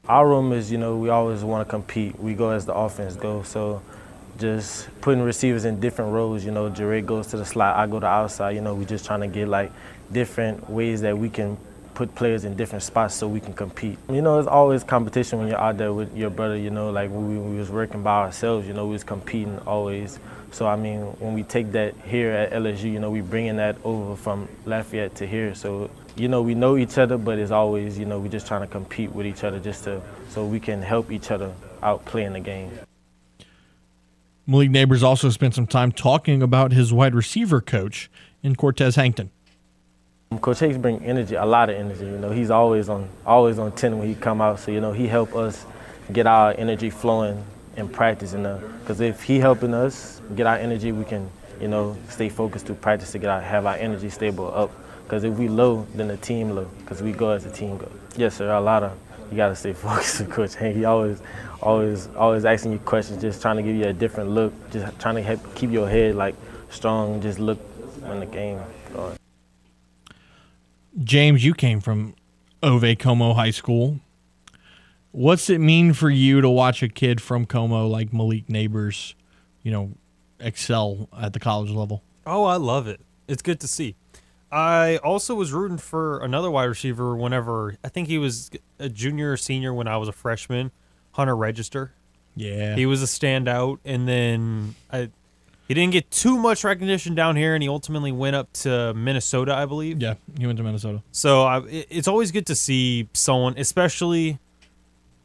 Our 0.09 0.29
room 0.29 0.53
is, 0.53 0.71
you 0.71 0.79
know, 0.79 0.97
we 0.97 1.09
always 1.09 1.43
want 1.43 1.67
to 1.67 1.71
compete. 1.71 2.19
We 2.19 2.35
go 2.35 2.51
as 2.51 2.67
the 2.67 2.75
offense 2.75 3.17
goes. 3.17 3.49
So 3.49 3.81
just 4.39 4.89
putting 5.01 5.23
receivers 5.23 5.65
in 5.65 5.81
different 5.81 6.13
roles, 6.13 6.45
you 6.45 6.51
know, 6.51 6.69
Jared 6.69 7.07
goes 7.07 7.29
to 7.29 7.37
the 7.37 7.45
slot, 7.45 7.77
I 7.77 7.87
go 7.87 8.01
to 8.01 8.07
outside, 8.07 8.51
you 8.51 8.61
know, 8.61 8.75
we 8.75 8.85
just 8.85 9.07
trying 9.07 9.21
to 9.21 9.29
get 9.29 9.49
like 9.49 9.73
different 10.13 10.69
ways 10.69 11.01
that 11.03 11.17
we 11.17 11.31
can 11.31 11.57
put 11.95 12.15
players 12.15 12.45
in 12.45 12.57
different 12.57 12.83
spots 12.83 13.15
so 13.15 13.29
we 13.29 13.41
can 13.41 13.53
compete. 13.55 13.99
You 14.11 14.21
know, 14.21 14.39
it's 14.39 14.49
always 14.49 14.83
competition 14.83 15.39
when 15.39 15.49
you're 15.49 15.61
out 15.61 15.79
there 15.79 15.93
with 15.93 16.15
your 16.17 16.31
brother, 16.31 16.57
you 16.57 16.71
know, 16.71 16.91
like 16.91 17.11
when 17.11 17.29
we, 17.29 17.39
we 17.39 17.59
was 17.59 17.71
working 17.71 18.03
by 18.03 18.23
ourselves, 18.23 18.67
you 18.67 18.75
know, 18.75 18.87
we 18.87 18.93
was 18.95 19.05
competing 19.05 19.59
always. 19.61 20.19
So 20.55 20.69
I 20.69 20.77
mean, 20.77 21.01
when 21.19 21.35
we 21.35 21.43
take 21.43 21.73
that 21.73 21.97
here 22.05 22.31
at 22.31 22.53
LSU, 22.53 22.85
you 22.85 23.01
know, 23.01 23.11
we 23.11 23.23
bringing 23.23 23.57
that 23.57 23.77
over 23.83 24.15
from 24.15 24.49
Lafayette 24.65 25.17
to 25.17 25.27
here. 25.27 25.53
So 25.57 25.91
you 26.15 26.29
know, 26.29 26.43
we 26.43 26.55
know 26.55 26.77
each 26.77 26.97
other, 26.97 27.19
but 27.19 27.41
it's 27.41 27.51
always, 27.51 27.99
you 27.99 28.05
know, 28.05 28.21
we're 28.21 28.29
just 28.29 28.47
trying 28.47 28.61
to 28.61 28.69
compete 28.69 29.11
with 29.11 29.27
each 29.27 29.43
other 29.43 29.59
just 29.59 29.83
to 29.83 30.01
so 30.29 30.47
we 30.47 30.61
can 30.61 30.81
help 30.81 31.11
each 31.11 31.33
other 31.33 31.53
out 31.83 32.05
playing 32.05 32.35
the 32.35 32.41
game. 32.41 32.71
Malik 34.47 34.71
Neighbors 34.71 35.03
also 35.03 35.29
spent 35.29 35.57
some 35.57 35.67
time 35.67 35.91
talking 35.91 36.41
about 36.41 36.71
his 36.71 36.93
wide 36.93 37.17
receiver 37.17 37.61
coach 37.61 38.09
in 38.45 38.55
Cortez 38.55 38.95
Hankton. 38.95 39.33
Coach 40.41 40.61
Hicks 40.61 40.79
bring 40.79 41.05
energy, 41.05 41.35
a 41.35 41.45
lot 41.45 41.69
of 41.69 41.75
energy. 41.75 42.05
You 42.05 42.19
know, 42.19 42.31
he's 42.31 42.51
always 42.51 42.89
on, 42.89 43.09
always 43.27 43.59
on 43.59 43.73
ten 43.73 43.99
when 43.99 44.07
he 44.07 44.15
come 44.15 44.41
out. 44.41 44.61
So 44.61 44.71
you 44.71 44.81
know, 44.81 44.93
he 44.93 45.09
help 45.09 45.35
us 45.35 45.67
get 46.13 46.29
our 46.29 46.55
energy 46.57 46.91
flowing 46.91 47.45
in 47.77 47.89
practice. 47.89 48.33
And 48.33 48.45
because 48.81 49.01
if 49.01 49.23
he 49.23 49.39
helping 49.39 49.75
us 49.75 50.21
get 50.35 50.47
our 50.47 50.57
energy, 50.57 50.93
we 50.93 51.05
can, 51.05 51.31
you 51.61 51.69
know, 51.69 51.97
stay 52.09 52.29
focused 52.29 52.67
through 52.67 52.77
practice 52.77 53.13
to 53.13 53.19
get 53.19 53.31
our 53.31 53.41
have 53.41 53.67
our 53.67 53.77
energy 53.77 54.11
stable 54.11 54.53
up. 54.55 54.71
Because 55.05 55.25
if 55.25 55.35
we 55.35 55.49
low, 55.49 55.87
then 55.95 56.09
the 56.09 56.17
team 56.17 56.51
low. 56.51 56.65
Because 56.79 57.03
we 57.03 57.13
go 57.13 57.31
as 57.31 57.45
a 57.45 57.51
team 57.51 57.77
go. 57.77 57.91
Yes, 58.17 58.37
sir. 58.37 58.51
A 58.51 58.61
lot 58.61 58.83
of 58.83 58.99
you 59.31 59.37
got 59.37 59.49
to 59.49 59.57
stay 59.57 59.73
focused 59.75 60.21
with 60.21 60.31
Coach 60.31 60.55
Hank. 60.55 60.77
He 60.77 60.85
always, 60.85 61.21
always, 61.61 62.09
always 62.17 62.45
asking 62.45 62.73
you 62.73 62.79
questions, 62.79 63.21
just 63.21 63.43
trying 63.43 63.57
to 63.57 63.63
give 63.63 63.77
you 63.77 63.87
a 63.87 63.93
different 63.93 64.31
look, 64.31 64.53
just 64.71 64.99
trying 65.01 65.17
to 65.17 65.23
help 65.23 65.55
keep 65.55 65.71
your 65.71 65.89
head 65.89 66.15
like 66.15 66.35
strong. 66.71 67.21
Just 67.21 67.39
look 67.39 67.59
when 68.03 68.21
the 68.21 68.27
game 68.27 68.61
going. 68.93 69.17
James, 71.03 71.45
you 71.45 71.55
came 71.55 71.81
from 71.81 72.15
Ove 72.63 72.97
Comeaux 72.99 73.35
High 73.35 73.51
School. 73.51 73.99
What's 75.15 75.49
it 75.49 75.61
mean 75.61 75.93
for 75.93 76.11
you 76.11 76.41
to 76.41 76.51
watch 76.51 76.83
a 76.83 76.89
kid 76.89 77.21
from 77.21 77.47
Comeaux 77.47 77.89
like 77.89 78.13
Malik 78.13 78.49
Neighbors, 78.51 79.15
you 79.63 79.71
know, 79.71 79.93
excel 80.41 81.09
at 81.17 81.33
the 81.33 81.39
college 81.39 81.71
level? 81.71 82.03
Oh, 82.27 82.43
I 82.43 82.57
love 82.57 82.89
it. 82.89 83.01
It's 83.29 83.41
good 83.41 83.61
to 83.61 83.69
see. 83.69 83.95
I 84.51 84.97
also 84.97 85.37
was 85.37 85.53
rooting 85.53 85.79
for 85.79 86.19
another 86.19 86.51
wide 86.51 86.65
receiver 86.65 87.15
whenever 87.15 87.77
I 87.85 87.91
think 87.91 88.09
he 88.09 88.19
was 88.19 88.51
a 88.81 88.89
junior 88.89 89.31
or 89.31 89.37
senior 89.37 89.73
when 89.73 89.87
I 89.87 89.99
was 89.99 90.09
a 90.09 90.13
freshman, 90.13 90.73
Hunter 91.13 91.37
Register. 91.37 91.93
Yeah. 92.35 92.75
He 92.75 92.85
was 92.85 93.01
a 93.01 93.07
standout, 93.07 93.79
and 93.85 94.09
then 94.09 94.75
I, 94.93 95.11
he 95.69 95.75
didn't 95.75 95.93
get 95.93 96.11
too 96.11 96.39
much 96.39 96.65
recognition 96.65 97.15
down 97.15 97.37
here, 97.37 97.55
and 97.55 97.63
he 97.63 97.69
ultimately 97.69 98.11
went 98.11 98.35
up 98.35 98.53
to 98.55 98.93
Minnesota, 98.95 99.55
I 99.55 99.65
believe. 99.67 100.03
yeah, 100.03 100.15
he 100.37 100.45
went 100.45 100.57
to 100.57 100.65
Minnesota. 100.65 101.05
So 101.13 101.45
I, 101.45 101.63
it's 101.69 102.09
always 102.09 102.33
good 102.33 102.47
to 102.47 102.57
see 102.57 103.09
someone, 103.13 103.55
especially 103.57 104.41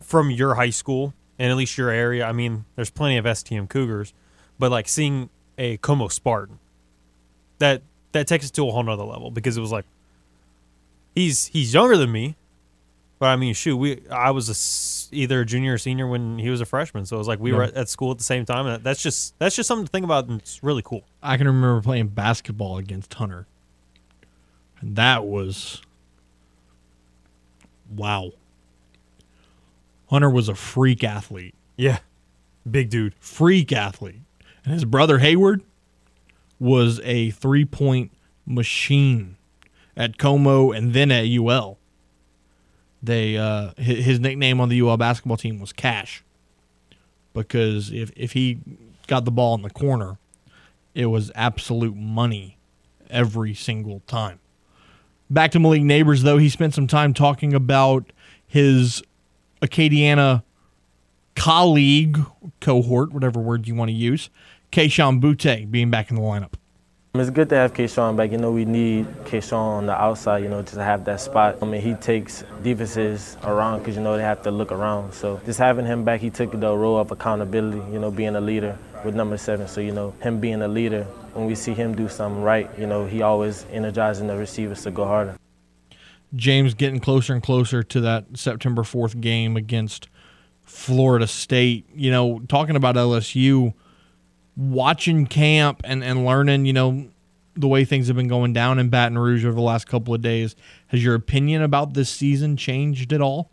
from 0.10 0.32
your 0.32 0.56
high 0.56 0.72
school 0.72 1.14
and 1.38 1.52
at 1.52 1.56
least 1.56 1.78
your 1.78 1.90
area. 1.90 2.26
I 2.26 2.32
mean, 2.32 2.66
there's 2.76 2.90
plenty 2.90 3.18
of 3.18 3.26
STM 3.26 3.70
Cougars, 3.70 4.12
but 4.58 4.72
like 4.72 4.88
seeing 4.88 5.30
a 5.58 5.78
Comeaux 5.78 6.12
Spartan, 6.12 6.58
that 7.60 7.84
that 8.12 8.28
takes 8.28 8.48
it 8.48 8.54
to 8.54 8.68
a 8.68 8.72
whole 8.72 8.84
nother 8.84 9.04
level 9.04 9.30
because 9.30 9.56
it 9.56 9.62
was 9.62 9.72
like 9.72 9.86
he's 11.14 11.48
he's 11.48 11.74
younger 11.74 11.96
than 11.96 12.12
me, 12.12 12.36
but 13.20 13.28
I 13.28 13.36
mean, 13.36 13.54
shoot, 13.54 13.78
we 13.78 14.02
I 14.10 14.32
was 14.32 14.50
a 14.50 15.16
either 15.16 15.42
a 15.42 15.46
junior 15.46 15.74
or 15.74 15.78
senior 15.78 16.08
when 16.08 16.40
he 16.40 16.50
was 16.50 16.60
a 16.60 16.66
freshman, 16.66 17.06
so 17.06 17.18
it 17.18 17.20
was 17.20 17.28
like 17.28 17.40
we 17.40 17.54
were 17.54 17.64
at, 17.64 17.76
at 17.76 17.90
school 17.90 18.10
at 18.10 18.18
the 18.18 18.24
same 18.24 18.46
time, 18.46 18.66
and 18.66 18.84
that's 18.84 19.04
just 19.04 19.38
that's 19.38 19.56
just 19.56 19.68
something 19.68 19.86
to 19.86 19.92
think 19.92 20.06
about, 20.06 20.28
and 20.28 20.42
it's 20.42 20.64
really 20.64 20.82
cool. 20.84 21.04
I 21.22 21.38
can 21.38 21.46
remember 21.46 21.82
playing 21.82 22.08
basketball 22.08 22.78
against 22.78 23.14
Hunter. 23.14 23.46
And 24.82 24.96
that 24.96 25.26
was 25.26 25.82
wow. 27.96 28.32
Hunter 30.10 30.30
was 30.30 30.50
a 30.50 30.56
freak 30.56 31.04
athlete. 31.04 31.56
Yeah, 31.78 32.00
big 32.70 32.90
dude. 32.90 33.14
Freak 33.20 33.72
athlete. 33.72 34.22
And 34.64 34.74
his 34.74 34.86
brother 34.86 35.20
Hayward 35.20 35.64
was 36.60 37.00
a 37.04 37.32
three 37.32 37.66
point 37.66 38.12
machine 38.46 39.38
at 39.96 40.18
Comeaux 40.18 40.76
and 40.76 40.94
then 40.94 41.12
at 41.12 41.26
UL. 41.26 41.78
They 43.02 43.38
uh, 43.38 43.72
hi- 43.78 43.84
his 43.84 44.20
nickname 44.20 44.60
on 44.60 44.70
the 44.70 44.82
UL 44.82 44.98
basketball 44.98 45.38
team 45.38 45.60
was 45.60 45.72
Cash 45.72 46.24
because 47.34 47.92
if 47.92 48.12
if 48.16 48.34
he 48.34 48.60
got 49.08 49.26
the 49.26 49.32
ball 49.32 49.56
in 49.56 49.62
the 49.62 49.70
corner, 49.70 50.18
it 50.94 51.06
was 51.08 51.32
absolute 51.36 51.96
money 51.96 52.58
every 53.10 53.54
single 53.54 54.02
time. 54.08 54.40
Back 55.30 55.52
to 55.52 55.60
Malik 55.60 55.84
Neighbors, 55.84 56.24
though, 56.24 56.38
he 56.40 56.50
spent 56.50 56.74
some 56.74 56.88
time 56.88 57.14
talking 57.14 57.54
about 57.54 58.12
his 58.48 59.04
Acadiana 59.62 60.44
colleague, 61.36 62.20
cohort, 62.60 63.14
whatever 63.14 63.40
word 63.40 63.68
you 63.68 63.76
want 63.76 63.90
to 63.90 63.96
use, 63.96 64.30
Kayshon 64.72 65.22
Boutte 65.22 65.70
being 65.72 65.90
back 65.90 66.10
in 66.10 66.16
the 66.16 66.22
lineup. 66.22 66.54
It's 67.16 67.32
good 67.32 67.50
to 67.50 67.56
have 67.56 67.74
Kayshon 67.74 68.16
back. 68.16 68.32
You 68.32 68.38
know, 68.38 68.52
we 68.52 68.66
need 68.66 69.08
Kayshon 69.26 69.54
on 69.54 69.86
the 69.88 70.00
outside, 70.00 70.44
you 70.44 70.50
know, 70.50 70.62
just 70.62 70.76
to 70.76 70.84
have 70.84 71.06
that 71.06 71.20
spot. 71.20 71.58
I 71.62 71.66
mean, 71.66 71.82
he 71.82 71.96
takes 71.96 72.44
defenses 72.62 73.36
around 73.44 73.80
because, 73.80 73.96
you 73.96 74.04
know, 74.04 74.16
they 74.16 74.22
have 74.22 74.44
to 74.44 74.52
look 74.52 74.72
around. 74.72 75.14
So 75.14 75.42
just 75.44 75.58
having 75.58 75.86
him 75.88 76.04
back, 76.04 76.22
he 76.22 76.30
took 76.30 76.52
the 76.52 76.76
role 76.76 77.00
of 77.00 77.10
accountability, 77.10 77.82
you 77.92 78.00
know, 78.00 78.12
being 78.12 78.36
a 78.36 78.42
leader 78.42 78.78
with 79.04 79.16
number 79.16 79.38
seven. 79.38 79.68
So, 79.68 79.82
you 79.82 79.92
know, 79.92 80.14
him 80.22 80.40
being 80.40 80.62
a 80.62 80.68
leader, 80.68 81.04
when 81.34 81.48
we 81.48 81.56
see 81.56 81.74
him 81.74 81.96
do 81.96 82.10
something 82.10 82.44
right, 82.44 82.70
you 82.78 82.86
know, 82.86 83.08
he 83.08 83.24
always 83.24 83.66
energizing 83.72 84.28
the 84.28 84.38
receivers 84.38 84.84
to 84.84 84.92
go 84.92 85.06
harder. 85.06 85.36
James 86.36 86.74
getting 86.74 87.00
closer 87.00 87.34
and 87.34 87.42
closer 87.42 87.84
to 87.84 88.02
that 88.02 88.26
September 88.36 88.84
4th 88.84 89.20
game 89.20 89.58
against 89.58 90.10
Florida 90.64 91.28
State. 91.28 91.88
You 91.96 92.12
know, 92.12 92.40
talking 92.48 92.76
about 92.76 92.96
LSU, 92.96 93.74
watching 94.56 95.26
camp 95.26 95.82
and, 95.84 96.04
and 96.04 96.26
learning, 96.26 96.66
you 96.66 96.74
know, 96.74 97.08
the 97.56 97.68
way 97.68 97.84
things 97.84 98.08
have 98.08 98.16
been 98.16 98.28
going 98.28 98.54
down 98.54 98.80
in 98.80 98.90
Baton 98.90 99.18
Rouge 99.18 99.46
over 99.46 99.56
the 99.56 99.62
last 99.62 99.88
couple 99.88 100.14
of 100.14 100.22
days. 100.22 100.56
Has 100.88 101.04
your 101.04 101.16
opinion 101.16 101.62
about 101.62 101.94
this 101.94 102.10
season 102.10 102.56
changed 102.56 103.12
at 103.12 103.22
all? 103.22 103.50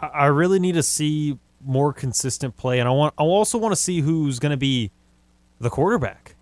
I- 0.00 0.26
really 0.26 0.58
need 0.58 0.74
to 0.74 0.82
see 0.82 1.38
more 1.64 1.92
consistent 1.92 2.56
play, 2.56 2.78
and 2.78 2.88
I 2.88 2.92
want 2.92 3.14
I 3.18 3.22
also 3.22 3.58
want 3.58 3.72
to 3.72 3.80
see 3.80 4.00
who's 4.00 4.38
going 4.38 4.50
to 4.50 4.56
be 4.58 4.90
the 5.58 5.70
quarterback, 5.70 6.36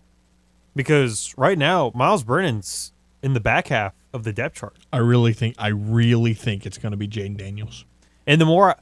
because 0.75 1.33
right 1.39 1.57
now 1.57 1.93
Myles 1.95 2.25
Brennan's 2.25 2.93
in 3.23 3.33
the 3.33 3.41
back 3.41 3.69
half 3.69 3.95
of 4.15 4.25
the 4.25 4.33
depth 4.33 4.57
chart, 4.57 4.77
I 4.93 4.99
really 4.99 5.35
think 5.35 5.57
I 5.59 5.69
really 5.69 6.33
think 6.33 6.65
it's 6.65 6.79
going 6.79 6.93
to 6.93 6.97
be 6.97 7.09
Jayden 7.09 7.37
Daniels. 7.37 7.85
and 8.27 8.41
the 8.41 8.47
more 8.47 8.77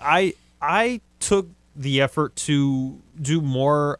I 0.00 0.34
I 0.62 1.00
took 1.20 1.48
the 1.76 2.00
effort 2.00 2.34
to 2.36 2.98
do 3.20 3.40
more 3.40 3.98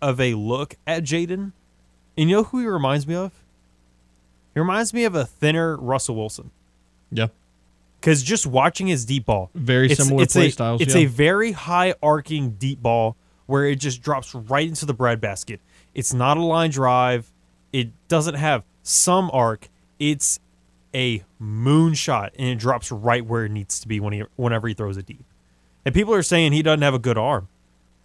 of 0.00 0.20
a 0.20 0.34
look 0.34 0.76
at 0.86 1.02
Jayden, 1.02 1.52
and 2.16 2.30
you 2.30 2.36
know 2.36 2.42
who 2.44 2.60
he 2.60 2.66
reminds 2.66 3.06
me 3.06 3.14
of? 3.14 3.32
He 4.54 4.60
reminds 4.60 4.94
me 4.94 5.04
of 5.04 5.14
a 5.14 5.24
thinner 5.24 5.76
Russell 5.76 6.16
Wilson. 6.16 6.50
Yeah. 7.10 7.28
Because 8.00 8.22
just 8.22 8.46
watching 8.46 8.86
his 8.86 9.04
deep 9.04 9.26
ball, 9.26 9.50
Very 9.54 9.92
similar 9.92 10.22
it's 10.22 10.32
play 10.32 10.48
a, 10.48 10.52
styles, 10.52 10.80
It's 10.80 10.94
yeah. 10.94 11.02
a 11.02 11.06
very 11.06 11.52
high 11.52 11.94
arcing 12.02 12.50
deep 12.52 12.80
ball 12.80 13.16
where 13.46 13.66
it 13.66 13.76
just 13.76 14.02
drops 14.02 14.34
right 14.34 14.68
into 14.68 14.86
the 14.86 14.94
breadbasket. 14.94 15.60
It's 15.94 16.12
not 16.14 16.36
a 16.36 16.42
line 16.42 16.70
drive. 16.70 17.32
It 17.72 17.90
doesn't 18.06 18.34
have 18.34 18.62
some 18.82 19.30
arc. 19.32 19.68
It's 19.98 20.38
a 20.94 21.24
moonshot, 21.40 22.30
and 22.38 22.48
it 22.48 22.58
drops 22.58 22.90
right 22.90 23.24
where 23.24 23.44
it 23.44 23.50
needs 23.50 23.80
to 23.80 23.88
be 23.88 24.00
when 24.00 24.12
he 24.12 24.24
whenever 24.36 24.68
he 24.68 24.74
throws 24.74 24.96
it 24.96 25.06
deep. 25.06 25.24
And 25.84 25.94
people 25.94 26.14
are 26.14 26.22
saying 26.22 26.52
he 26.52 26.62
doesn't 26.62 26.82
have 26.82 26.94
a 26.94 26.98
good 26.98 27.18
arm. 27.18 27.48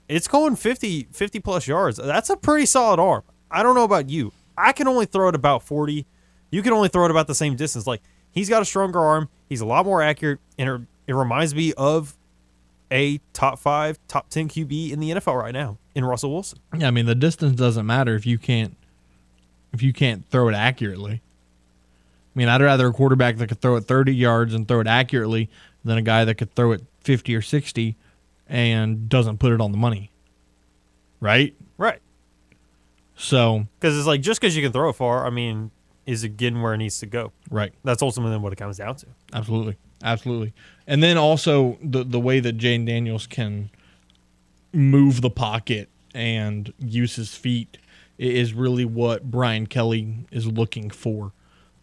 It's 0.08 0.27
going 0.27 0.56
50, 0.56 1.08
50 1.12 1.39
plus 1.39 1.67
yards. 1.67 1.97
That's 1.97 2.29
a 2.29 2.38
pretty 2.38 2.65
solid 2.65 2.99
arm. 2.99 3.23
I 3.49 3.63
don't 3.63 3.75
know 3.75 3.84
about 3.84 4.10
you. 4.10 4.32
I 4.58 4.71
can 4.73 4.88
only 4.88 5.06
throw 5.06 5.29
it 5.29 5.36
about 5.36 5.63
40. 5.63 6.06
You 6.51 6.62
can 6.62 6.73
only 6.73 6.89
throw 6.89 7.06
it 7.06 7.12
about 7.12 7.27
the 7.27 7.36
same 7.36 7.56
distance. 7.56 7.88
Like, 7.88 8.01
he's 8.32 8.49
got 8.49 8.62
a 8.62 8.65
stronger 8.65 8.99
arm. 8.99 9.29
He's 9.49 9.62
a 9.62 9.65
lot 9.65 9.86
more 9.86 10.01
accurate. 10.01 10.39
And 10.58 10.69
it, 10.69 10.82
it 11.08 11.15
reminds 11.15 11.56
me 11.56 11.73
of 11.73 12.15
a 12.91 13.19
top 13.34 13.58
five, 13.60 13.97
top 14.08 14.29
10 14.29 14.49
QB 14.49 14.91
in 14.91 14.99
the 14.99 15.12
NFL 15.12 15.41
right 15.41 15.53
now 15.53 15.77
in 15.95 16.06
Russell 16.06 16.32
Wilson. 16.32 16.60
Yeah, 16.77 16.88
I 16.88 16.91
mean 16.91 17.06
the 17.06 17.15
distance 17.15 17.56
doesn't 17.56 17.86
matter 17.86 18.15
if 18.15 18.25
you 18.25 18.38
can't 18.38 18.77
if 19.73 19.82
you 19.82 19.91
can't 19.91 20.29
throw 20.29 20.47
it 20.47 20.53
accurately. 20.53 21.21
I 22.36 22.39
mean, 22.39 22.48
I'd 22.48 22.62
rather 22.62 22.88
a 22.88 22.93
quarterback 22.93 23.38
that 23.38 23.48
could 23.48 23.62
throw 23.62 23.76
it 23.76 23.82
30 23.82 24.13
yards 24.15 24.54
and 24.54 24.67
throw 24.67 24.80
it 24.80 24.88
accurately 24.88 25.50
than 25.86 25.98
a 25.98 26.02
guy 26.02 26.26
that 26.26 26.36
could 26.36 26.54
throw 26.56 26.72
it 26.72 26.82
50 27.02 27.36
or 27.36 27.41
60 27.41 27.96
and 28.48 29.08
doesn't 29.10 29.38
put 29.38 29.52
it 29.52 29.62
on 29.62 29.72
the 29.72 29.78
money. 29.78 30.10
Right? 31.19 31.54
Right. 31.78 32.00
So, 33.15 33.67
Because 33.80 33.98
it's 33.98 34.08
like, 34.08 34.22
just 34.22 34.41
because 34.41 34.56
you 34.56 34.63
can 34.63 34.72
throw 34.72 34.89
it 34.89 34.93
far, 34.93 35.26
I 35.26 35.30
mean, 35.30 35.72
is 36.06 36.24
it 36.24 36.36
getting 36.38 36.62
where 36.62 36.74
it 36.74 36.78
needs 36.78 37.00
to 37.00 37.06
go? 37.06 37.32
right. 37.50 37.72
That's 37.84 38.02
ultimately 38.02 38.38
what 38.38 38.52
it 38.52 38.58
comes 38.58 38.78
down 38.78 38.96
to. 38.98 39.08
Absolutely. 39.32 39.78
Absolutely. 40.04 40.54
And 40.86 41.02
then 41.02 41.17
also 41.17 41.78
the 41.82 42.04
the 42.04 42.19
way 42.19 42.41
that 42.41 42.58
Jayden 42.58 42.86
Daniels 42.86 43.26
can 43.26 43.69
move 44.74 45.22
the 45.22 45.30
pocket 45.30 45.88
and 46.13 46.74
use 46.78 47.15
his 47.15 47.34
feet 47.36 47.78
is 48.17 48.54
really 48.54 48.84
what 48.84 49.32
Brian 49.32 49.65
Kelly 49.65 50.26
is 50.30 50.46
looking 50.46 50.89
for. 50.89 51.32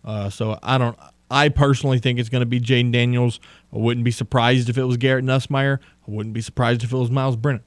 Uh, 0.04 0.30
so 0.30 0.58
I 0.62 0.78
don't 0.78 0.98
I 1.30 1.48
personally 1.48 1.98
think 1.98 2.18
it's 2.18 2.28
going 2.28 2.40
to 2.40 2.46
be 2.46 2.60
Jayden 2.60 2.92
Daniels. 2.92 3.38
I 3.72 3.78
wouldn't 3.78 4.04
be 4.04 4.10
surprised 4.10 4.68
if 4.68 4.76
it 4.76 4.84
was 4.84 4.96
Garrett 4.96 5.24
Nussmeier. 5.24 5.78
I 5.78 6.10
wouldn't 6.10 6.34
be 6.34 6.40
surprised 6.40 6.82
if 6.82 6.92
it 6.92 6.96
was 6.96 7.10
Myles 7.10 7.36
Brennan. 7.36 7.62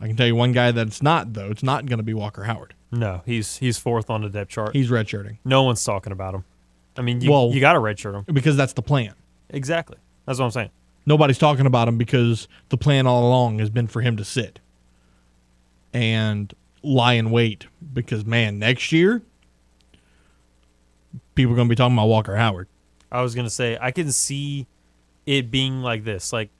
I 0.00 0.06
can 0.06 0.16
tell 0.16 0.26
you 0.26 0.34
one 0.34 0.52
guy 0.52 0.70
that 0.70 0.86
it's 0.86 1.02
not 1.02 1.34
though. 1.34 1.50
It's 1.50 1.62
not 1.62 1.84
going 1.86 1.98
to 1.98 2.02
be 2.02 2.14
Walker 2.14 2.44
Howard. 2.44 2.74
No, 2.92 3.22
he's 3.26 3.58
he's 3.58 3.76
fourth 3.78 4.08
on 4.10 4.22
the 4.22 4.28
depth 4.30 4.50
chart. 4.50 4.74
He's 4.74 4.90
redshirting 4.90 5.38
no 5.44 5.62
one's 5.62 5.84
talking 5.84 6.12
about 6.12 6.34
him. 6.34 6.44
I 6.96 7.02
mean, 7.02 7.20
you, 7.20 7.30
Well- 7.30 7.50
you 7.52 7.60
got 7.60 7.74
to 7.74 7.78
redshirt 7.80 8.14
him. 8.26 8.34
because 8.34 8.56
that's 8.56 8.72
the 8.72 8.82
plan. 8.82 9.14
Exactly. 9.50 9.96
That's 10.26 10.38
what 10.38 10.46
I'm 10.46 10.50
saying. 10.50 10.70
Nobody's 11.06 11.38
talking 11.38 11.66
about 11.66 11.88
him 11.88 11.98
because 11.98 12.46
the 12.68 12.76
plan 12.76 13.06
all 13.06 13.26
along 13.26 13.58
has 13.58 13.70
been 13.70 13.86
for 13.86 14.00
him 14.00 14.16
to 14.16 14.24
sit 14.24 14.60
and 15.92 16.52
lie 16.82 17.14
in 17.14 17.30
wait. 17.30 17.66
Because 17.92 18.24
man, 18.24 18.58
next 18.58 18.92
year 18.92 19.22
people 21.40 21.54
are 21.54 21.56
going 21.56 21.68
to 21.68 21.72
be 21.72 21.76
talking 21.76 21.94
about 21.94 22.06
Walker 22.06 22.36
Howard. 22.36 22.68
I 23.12 23.22
was 23.22 23.34
gonna 23.34 23.50
say 23.50 23.76
I 23.80 23.90
can 23.90 24.12
see 24.12 24.66
it 25.26 25.50
being 25.50 25.82
like 25.82 26.04
this, 26.04 26.32
like 26.32 26.50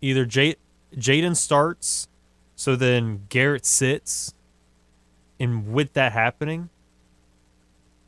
either 0.00 0.24
J- 0.24 0.56
Jayden 0.94 1.36
starts, 1.36 2.08
so 2.54 2.76
then 2.76 3.26
Garrett 3.28 3.66
sits, 3.66 4.34
and 5.40 5.72
with 5.72 5.94
that 5.94 6.12
happening, 6.12 6.70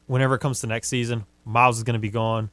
whenever 0.06 0.36
it 0.36 0.38
comes 0.38 0.60
to 0.60 0.66
next 0.66 0.88
season, 0.88 1.26
Myles 1.44 1.78
is 1.78 1.82
gonna 1.82 1.98
be 1.98 2.10
gone, 2.10 2.50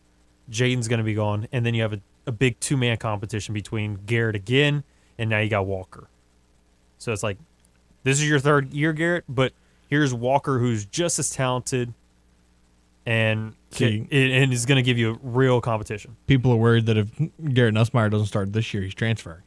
Jayden's 0.49 0.87
gonna 0.87 1.03
be 1.03 1.13
gone, 1.13 1.47
and 1.51 1.65
then 1.65 1.75
you 1.75 1.83
have 1.83 1.93
a, 1.93 2.01
a 2.25 2.31
big 2.31 2.59
two 2.59 2.77
man 2.77 2.97
competition 2.97 3.53
between 3.53 3.99
Garrett 4.05 4.35
again, 4.35 4.83
and 5.17 5.29
now 5.29 5.39
you 5.39 5.49
got 5.49 5.65
Walker. 5.65 6.09
So 6.97 7.13
it's 7.13 7.23
like 7.23 7.37
this 8.03 8.19
is 8.19 8.27
your 8.27 8.39
third 8.39 8.73
year, 8.73 8.93
Garrett, 8.93 9.25
but 9.29 9.53
here's 9.89 10.11
Walker, 10.13 10.57
who's 10.57 10.85
just 10.85 11.19
as 11.19 11.29
talented, 11.29 11.93
and 13.07 13.53
See- 13.71 14.05
and 14.11 14.31
and 14.33 14.53
is 14.53 14.65
going 14.65 14.75
to 14.75 14.81
give 14.83 14.97
you 14.97 15.11
a 15.13 15.19
real 15.23 15.61
competition. 15.61 16.17
People 16.27 16.51
are 16.51 16.57
worried 16.57 16.85
that 16.87 16.97
if 16.97 17.09
Garrett 17.53 17.73
Nussmeier 17.73 18.11
doesn't 18.11 18.27
start 18.27 18.51
this 18.53 18.73
year, 18.73 18.83
he's 18.83 18.93
transferring. 18.93 19.41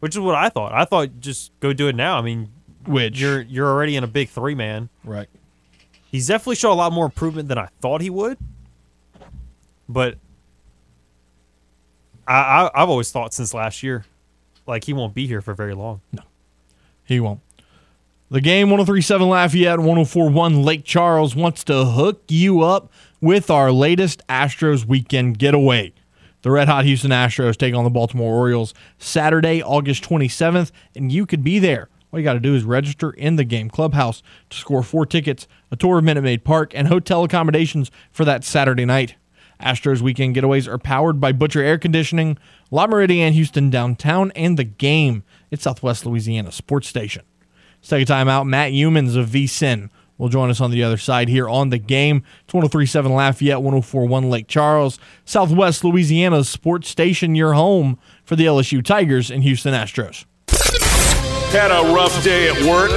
Which 0.00 0.14
is 0.14 0.20
what 0.20 0.34
I 0.34 0.48
thought. 0.48 0.72
I 0.72 0.84
thought 0.86 1.20
just 1.20 1.52
go 1.60 1.72
do 1.72 1.88
it 1.88 1.94
now. 1.96 2.18
I 2.18 2.22
mean, 2.22 2.48
Which 2.86 3.20
you're 3.20 3.42
you're 3.42 3.68
already 3.68 3.94
in 3.96 4.04
a 4.04 4.06
big 4.06 4.28
three 4.30 4.54
man. 4.54 4.88
right. 5.04 5.28
He's 6.10 6.26
definitely 6.28 6.56
shown 6.56 6.72
a 6.72 6.74
lot 6.76 6.92
more 6.92 7.04
improvement 7.04 7.48
than 7.48 7.58
I 7.58 7.68
thought 7.82 8.00
he 8.00 8.08
would. 8.08 8.38
But 9.88 10.16
I, 12.26 12.34
I 12.64 12.82
I've 12.82 12.88
always 12.88 13.10
thought 13.10 13.34
since 13.34 13.52
last 13.52 13.82
year, 13.82 14.06
like 14.66 14.84
he 14.84 14.92
won't 14.94 15.14
be 15.14 15.26
here 15.26 15.42
for 15.42 15.52
very 15.52 15.74
long. 15.74 16.00
No, 16.12 16.22
he 17.04 17.20
won't. 17.20 17.40
The 18.30 18.42
game 18.42 18.68
1037 18.68 19.26
Lafayette 19.26 19.78
1041 19.78 20.62
Lake 20.62 20.84
Charles 20.84 21.34
wants 21.34 21.64
to 21.64 21.86
hook 21.86 22.24
you 22.28 22.60
up 22.60 22.92
with 23.22 23.50
our 23.50 23.72
latest 23.72 24.20
Astros 24.28 24.84
weekend 24.84 25.38
getaway. 25.38 25.94
The 26.42 26.50
Red 26.50 26.68
Hot 26.68 26.84
Houston 26.84 27.10
Astros 27.10 27.56
take 27.56 27.74
on 27.74 27.84
the 27.84 27.90
Baltimore 27.90 28.34
Orioles 28.34 28.74
Saturday, 28.98 29.62
August 29.62 30.04
27th, 30.04 30.72
and 30.94 31.10
you 31.10 31.24
could 31.24 31.42
be 31.42 31.58
there. 31.58 31.88
All 32.12 32.20
you 32.20 32.24
got 32.24 32.34
to 32.34 32.40
do 32.40 32.54
is 32.54 32.64
register 32.64 33.12
in 33.12 33.36
the 33.36 33.44
game 33.44 33.70
clubhouse 33.70 34.22
to 34.50 34.58
score 34.58 34.82
four 34.82 35.06
tickets, 35.06 35.48
a 35.70 35.76
tour 35.76 35.96
of 35.96 36.04
Minute 36.04 36.20
Maid 36.20 36.44
Park, 36.44 36.72
and 36.74 36.88
hotel 36.88 37.24
accommodations 37.24 37.90
for 38.12 38.26
that 38.26 38.44
Saturday 38.44 38.84
night. 38.84 39.14
Astros 39.58 40.02
weekend 40.02 40.36
getaways 40.36 40.68
are 40.68 40.76
powered 40.76 41.18
by 41.18 41.32
Butcher 41.32 41.62
Air 41.62 41.78
Conditioning, 41.78 42.36
La 42.70 42.86
Meridien 42.86 43.32
Houston 43.32 43.70
downtown, 43.70 44.32
and 44.32 44.58
the 44.58 44.64
game. 44.64 45.24
It's 45.50 45.62
Southwest 45.62 46.04
Louisiana 46.04 46.52
Sports 46.52 46.88
Station. 46.88 47.22
Let's 47.80 47.88
take 47.88 48.02
a 48.02 48.06
time 48.06 48.28
out. 48.28 48.46
Matt 48.46 48.72
Youmans 48.72 49.16
of 49.16 49.28
VSIN 49.28 49.90
will 50.18 50.28
join 50.28 50.50
us 50.50 50.60
on 50.60 50.70
the 50.70 50.82
other 50.82 50.96
side 50.96 51.28
here 51.28 51.48
on 51.48 51.70
the 51.70 51.78
game. 51.78 52.24
It's 52.44 52.52
1037 52.52 53.12
Lafayette, 53.12 53.62
1041 53.62 54.28
Lake 54.28 54.48
Charles, 54.48 54.98
Southwest 55.24 55.84
Louisiana's 55.84 56.48
sports 56.48 56.88
station, 56.88 57.34
your 57.34 57.54
home 57.54 57.98
for 58.24 58.36
the 58.36 58.46
LSU 58.46 58.84
Tigers 58.84 59.30
and 59.30 59.42
Houston 59.44 59.72
Astros. 59.72 60.24
Had 61.52 61.70
a 61.70 61.94
rough 61.94 62.22
day 62.22 62.48
at 62.48 62.60
work? 62.66 62.90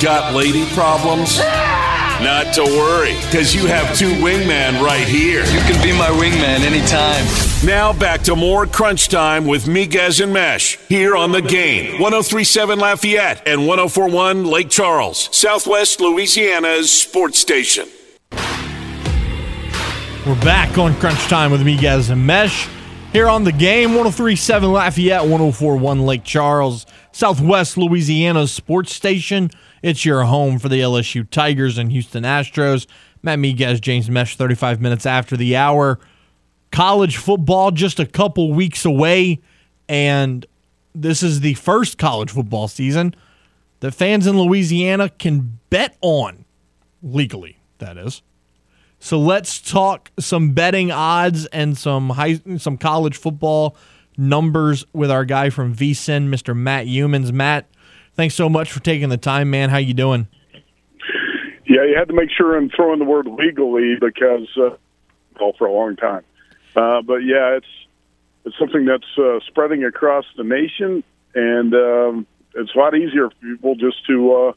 Got 0.00 0.34
lady 0.34 0.64
problems? 0.70 1.38
Not 1.38 2.54
to 2.54 2.62
worry, 2.62 3.14
because 3.26 3.54
you 3.54 3.66
have 3.66 3.96
two 3.96 4.12
wingmen 4.14 4.82
right 4.82 5.06
here. 5.06 5.40
You 5.40 5.60
can 5.60 5.82
be 5.82 5.92
my 5.92 6.08
wingman 6.08 6.60
anytime. 6.60 7.49
Now 7.64 7.92
back 7.92 8.22
to 8.22 8.34
more 8.34 8.64
crunch 8.64 9.10
time 9.10 9.46
with 9.46 9.66
Miguez 9.66 10.22
and 10.22 10.32
Mesh 10.32 10.78
here 10.88 11.14
on 11.14 11.30
the 11.30 11.42
game. 11.42 12.00
1037 12.00 12.78
Lafayette 12.78 13.46
and 13.46 13.66
1041 13.66 14.46
Lake 14.46 14.70
Charles, 14.70 15.28
Southwest 15.30 16.00
Louisiana's 16.00 16.90
sports 16.90 17.38
station. 17.38 17.86
We're 20.26 20.40
back 20.40 20.78
on 20.78 20.94
Crunch 21.00 21.20
Time 21.28 21.50
with 21.50 21.60
Miguez 21.60 22.08
and 22.08 22.26
Mesh 22.26 22.66
here 23.12 23.28
on 23.28 23.44
the 23.44 23.52
game 23.52 23.90
1037 23.90 24.72
Lafayette, 24.72 25.20
1041 25.20 26.00
Lake 26.00 26.24
Charles, 26.24 26.86
Southwest 27.12 27.76
Louisiana's 27.76 28.52
sports 28.52 28.94
station. 28.94 29.50
It's 29.82 30.06
your 30.06 30.22
home 30.22 30.58
for 30.58 30.70
the 30.70 30.80
LSU 30.80 31.28
Tigers 31.28 31.76
and 31.76 31.92
Houston 31.92 32.24
Astros. 32.24 32.86
Matt 33.22 33.38
Miguez, 33.38 33.82
James 33.82 34.08
Mesh, 34.08 34.36
35 34.36 34.80
minutes 34.80 35.04
after 35.04 35.36
the 35.36 35.56
hour. 35.56 35.98
College 36.72 37.16
football 37.16 37.70
just 37.70 37.98
a 37.98 38.06
couple 38.06 38.52
weeks 38.52 38.84
away, 38.84 39.40
and 39.88 40.46
this 40.94 41.22
is 41.22 41.40
the 41.40 41.54
first 41.54 41.98
college 41.98 42.30
football 42.30 42.68
season 42.68 43.14
that 43.80 43.92
fans 43.92 44.26
in 44.26 44.38
Louisiana 44.38 45.08
can 45.08 45.58
bet 45.70 45.96
on 46.00 46.44
legally, 47.02 47.58
that 47.78 47.96
is. 47.96 48.22
So 48.98 49.18
let's 49.18 49.60
talk 49.60 50.10
some 50.18 50.50
betting 50.50 50.90
odds 50.90 51.46
and 51.46 51.76
some 51.76 52.10
high, 52.10 52.40
some 52.58 52.76
college 52.76 53.16
football 53.16 53.76
numbers 54.16 54.84
with 54.92 55.10
our 55.10 55.24
guy 55.24 55.48
from 55.50 55.74
VSIN, 55.74 56.28
Mr. 56.28 56.54
Matt 56.54 56.86
Youmans. 56.86 57.32
Matt, 57.32 57.66
thanks 58.14 58.34
so 58.34 58.48
much 58.48 58.70
for 58.70 58.80
taking 58.80 59.08
the 59.08 59.16
time, 59.16 59.50
man. 59.50 59.70
How 59.70 59.78
you 59.78 59.94
doing? 59.94 60.28
Yeah, 61.66 61.84
you 61.84 61.94
had 61.96 62.08
to 62.08 62.14
make 62.14 62.30
sure 62.36 62.56
I'm 62.56 62.68
throwing 62.68 62.98
the 62.98 63.04
word 63.06 63.26
legally 63.26 63.94
because 63.98 64.48
uh, 64.60 64.76
for 65.56 65.66
a 65.66 65.72
long 65.72 65.96
time. 65.96 66.22
Uh, 66.76 67.02
but 67.02 67.16
yeah, 67.16 67.56
it's 67.56 67.66
it's 68.44 68.58
something 68.58 68.84
that's 68.84 69.18
uh, 69.18 69.40
spreading 69.46 69.84
across 69.84 70.24
the 70.36 70.44
nation, 70.44 71.04
and 71.34 71.74
um, 71.74 72.26
it's 72.54 72.74
a 72.74 72.78
lot 72.78 72.94
easier 72.94 73.30
for 73.30 73.36
people 73.40 73.74
just 73.74 74.06
to 74.06 74.32
uh, 74.32 74.52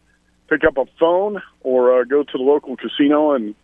pick 0.47 0.63
up 0.63 0.78
a 0.78 0.86
phone 0.99 1.41
or 1.62 1.99
uh, 1.99 2.04
go 2.04 2.23
to 2.23 2.38
the 2.38 2.43
local 2.43 2.78
casino 2.78 3.34
and 3.34 3.56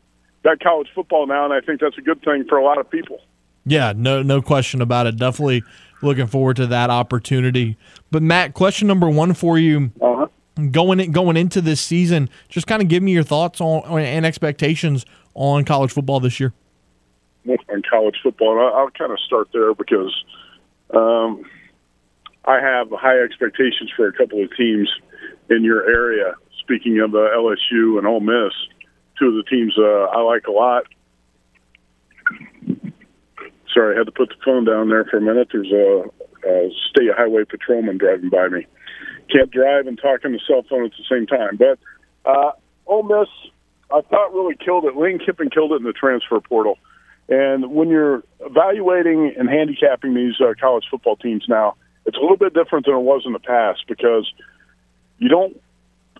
bet 0.43 0.59
college 0.59 0.87
football 0.93 1.27
now. 1.27 1.45
And 1.45 1.53
I 1.53 1.61
think 1.61 1.79
that's 1.79 1.97
a 1.97 2.01
good 2.01 2.21
thing 2.23 2.45
for 2.47 2.57
a 2.57 2.63
lot 2.63 2.77
of 2.77 2.89
people. 2.89 3.19
Yeah, 3.65 3.93
no, 3.95 4.21
no 4.21 4.41
question 4.41 4.81
about 4.81 5.07
it. 5.07 5.17
Definitely 5.17 5.63
looking 6.01 6.27
forward 6.27 6.55
to 6.57 6.67
that 6.67 6.89
opportunity. 6.89 7.77
But 8.11 8.23
Matt, 8.23 8.53
question 8.53 8.87
number 8.87 9.09
one 9.09 9.33
for 9.33 9.57
you. 9.57 9.91
Uh-huh. 10.01 10.27
Going 10.71 10.99
in, 10.99 11.11
going 11.11 11.37
into 11.37 11.61
this 11.61 11.79
season, 11.79 12.29
just 12.49 12.67
kind 12.67 12.81
of 12.81 12.87
give 12.89 13.01
me 13.01 13.13
your 13.13 13.23
thoughts 13.23 13.61
on 13.61 13.99
and 13.99 14.25
expectations 14.25 15.05
on 15.33 15.63
college 15.63 15.91
football 15.91 16.19
this 16.19 16.39
year. 16.39 16.53
On 17.47 17.81
college 17.89 18.15
football, 18.21 18.51
and 18.51 18.75
I'll, 18.75 18.89
kind 18.91 19.11
of 19.11 19.19
start 19.19 19.47
there 19.53 19.73
because 19.73 20.13
um, 20.93 21.43
I 22.45 22.59
have 22.59 22.89
high 22.91 23.17
expectations 23.23 23.91
for 23.95 24.07
a 24.07 24.13
couple 24.13 24.43
of 24.43 24.55
teams 24.55 24.89
in 25.49 25.63
your 25.63 25.89
area. 25.89 26.35
Speaking 26.59 26.99
of 26.99 27.15
uh, 27.15 27.29
LSU 27.35 27.97
and 27.97 28.05
Ole 28.05 28.19
Miss, 28.19 28.53
two 29.17 29.27
of 29.27 29.33
the 29.33 29.43
teams 29.49 29.75
uh, 29.79 29.83
I 29.83 30.21
like 30.21 30.47
a 30.47 30.51
lot. 30.51 30.83
Sorry, 33.73 33.95
I 33.95 33.97
had 33.97 34.05
to 34.05 34.11
put 34.11 34.29
the 34.29 34.35
phone 34.43 34.65
down 34.65 34.89
there 34.89 35.05
for 35.05 35.17
a 35.17 35.21
minute. 35.21 35.47
There's 35.51 35.71
a, 35.71 36.03
a 36.47 36.69
state 36.89 37.09
highway 37.15 37.45
patrolman 37.45 37.97
driving 37.97 38.29
by 38.29 38.47
me. 38.49 38.67
Can't 39.31 39.49
drive 39.49 39.87
and 39.87 39.97
talk 39.99 40.25
on 40.25 40.33
the 40.33 40.39
cell 40.47 40.63
phone 40.69 40.85
at 40.85 40.91
the 40.91 41.03
same 41.09 41.25
time. 41.25 41.57
But 41.57 41.79
uh, 42.29 42.51
Ole 42.85 43.03
Miss, 43.03 43.29
I 43.91 44.01
thought 44.01 44.33
really 44.33 44.55
killed 44.55 44.85
it. 44.85 44.97
Lane 44.97 45.19
Kiffin 45.19 45.49
killed 45.49 45.71
it 45.71 45.77
in 45.77 45.83
the 45.83 45.93
transfer 45.93 46.39
portal. 46.39 46.77
And 47.29 47.71
when 47.71 47.89
you're 47.89 48.23
evaluating 48.39 49.33
and 49.37 49.47
handicapping 49.47 50.15
these 50.15 50.33
uh, 50.41 50.53
college 50.59 50.85
football 50.89 51.15
teams 51.15 51.45
now, 51.47 51.75
it's 52.05 52.17
a 52.17 52.21
little 52.21 52.37
bit 52.37 52.53
different 52.55 52.87
than 52.87 52.95
it 52.95 53.01
was 53.01 53.21
in 53.25 53.33
the 53.33 53.39
past 53.39 53.83
because 53.87 54.31
you 55.19 55.29
don't 55.29 55.55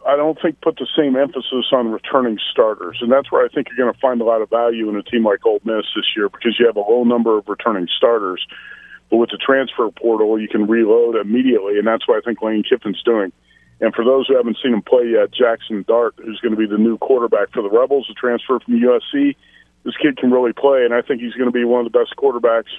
I 0.07 0.15
don't 0.15 0.39
think 0.41 0.61
put 0.61 0.77
the 0.77 0.87
same 0.97 1.17
emphasis 1.17 1.65
on 1.73 1.91
returning 1.91 2.37
starters, 2.51 2.99
and 3.01 3.11
that's 3.11 3.31
where 3.31 3.43
I 3.43 3.49
think 3.49 3.67
you're 3.67 3.83
going 3.83 3.93
to 3.93 3.99
find 3.99 4.21
a 4.21 4.23
lot 4.23 4.41
of 4.41 4.49
value 4.49 4.87
in 4.87 4.95
a 4.95 5.03
team 5.03 5.25
like 5.25 5.45
Ole 5.45 5.59
Miss 5.65 5.85
this 5.95 6.05
year 6.15 6.29
because 6.29 6.55
you 6.57 6.65
have 6.67 6.77
a 6.77 6.81
low 6.81 7.03
number 7.03 7.37
of 7.37 7.49
returning 7.49 7.87
starters. 7.97 8.45
But 9.09 9.17
with 9.17 9.31
the 9.31 9.37
transfer 9.37 9.89
portal, 9.91 10.39
you 10.39 10.47
can 10.47 10.67
reload 10.67 11.15
immediately, 11.15 11.79
and 11.79 11.87
that's 11.87 12.07
what 12.07 12.17
I 12.17 12.21
think 12.21 12.41
Lane 12.41 12.63
Kiffin's 12.63 13.01
doing. 13.03 13.33
And 13.81 13.93
for 13.93 14.05
those 14.05 14.27
who 14.27 14.37
haven't 14.37 14.57
seen 14.61 14.73
him 14.73 14.81
play 14.81 15.07
yet, 15.07 15.31
Jackson 15.31 15.83
Dart, 15.87 16.15
who's 16.17 16.39
going 16.39 16.53
to 16.53 16.59
be 16.59 16.67
the 16.67 16.77
new 16.77 16.97
quarterback 16.97 17.51
for 17.51 17.61
the 17.63 17.69
Rebels, 17.69 18.07
a 18.11 18.13
transfer 18.13 18.59
from 18.59 18.79
USC, 18.79 19.35
this 19.83 19.95
kid 20.01 20.17
can 20.17 20.31
really 20.31 20.53
play, 20.53 20.85
and 20.85 20.93
I 20.93 21.01
think 21.01 21.21
he's 21.21 21.33
going 21.33 21.47
to 21.47 21.51
be 21.51 21.63
one 21.63 21.85
of 21.85 21.91
the 21.91 21.97
best 21.97 22.15
quarterbacks. 22.17 22.71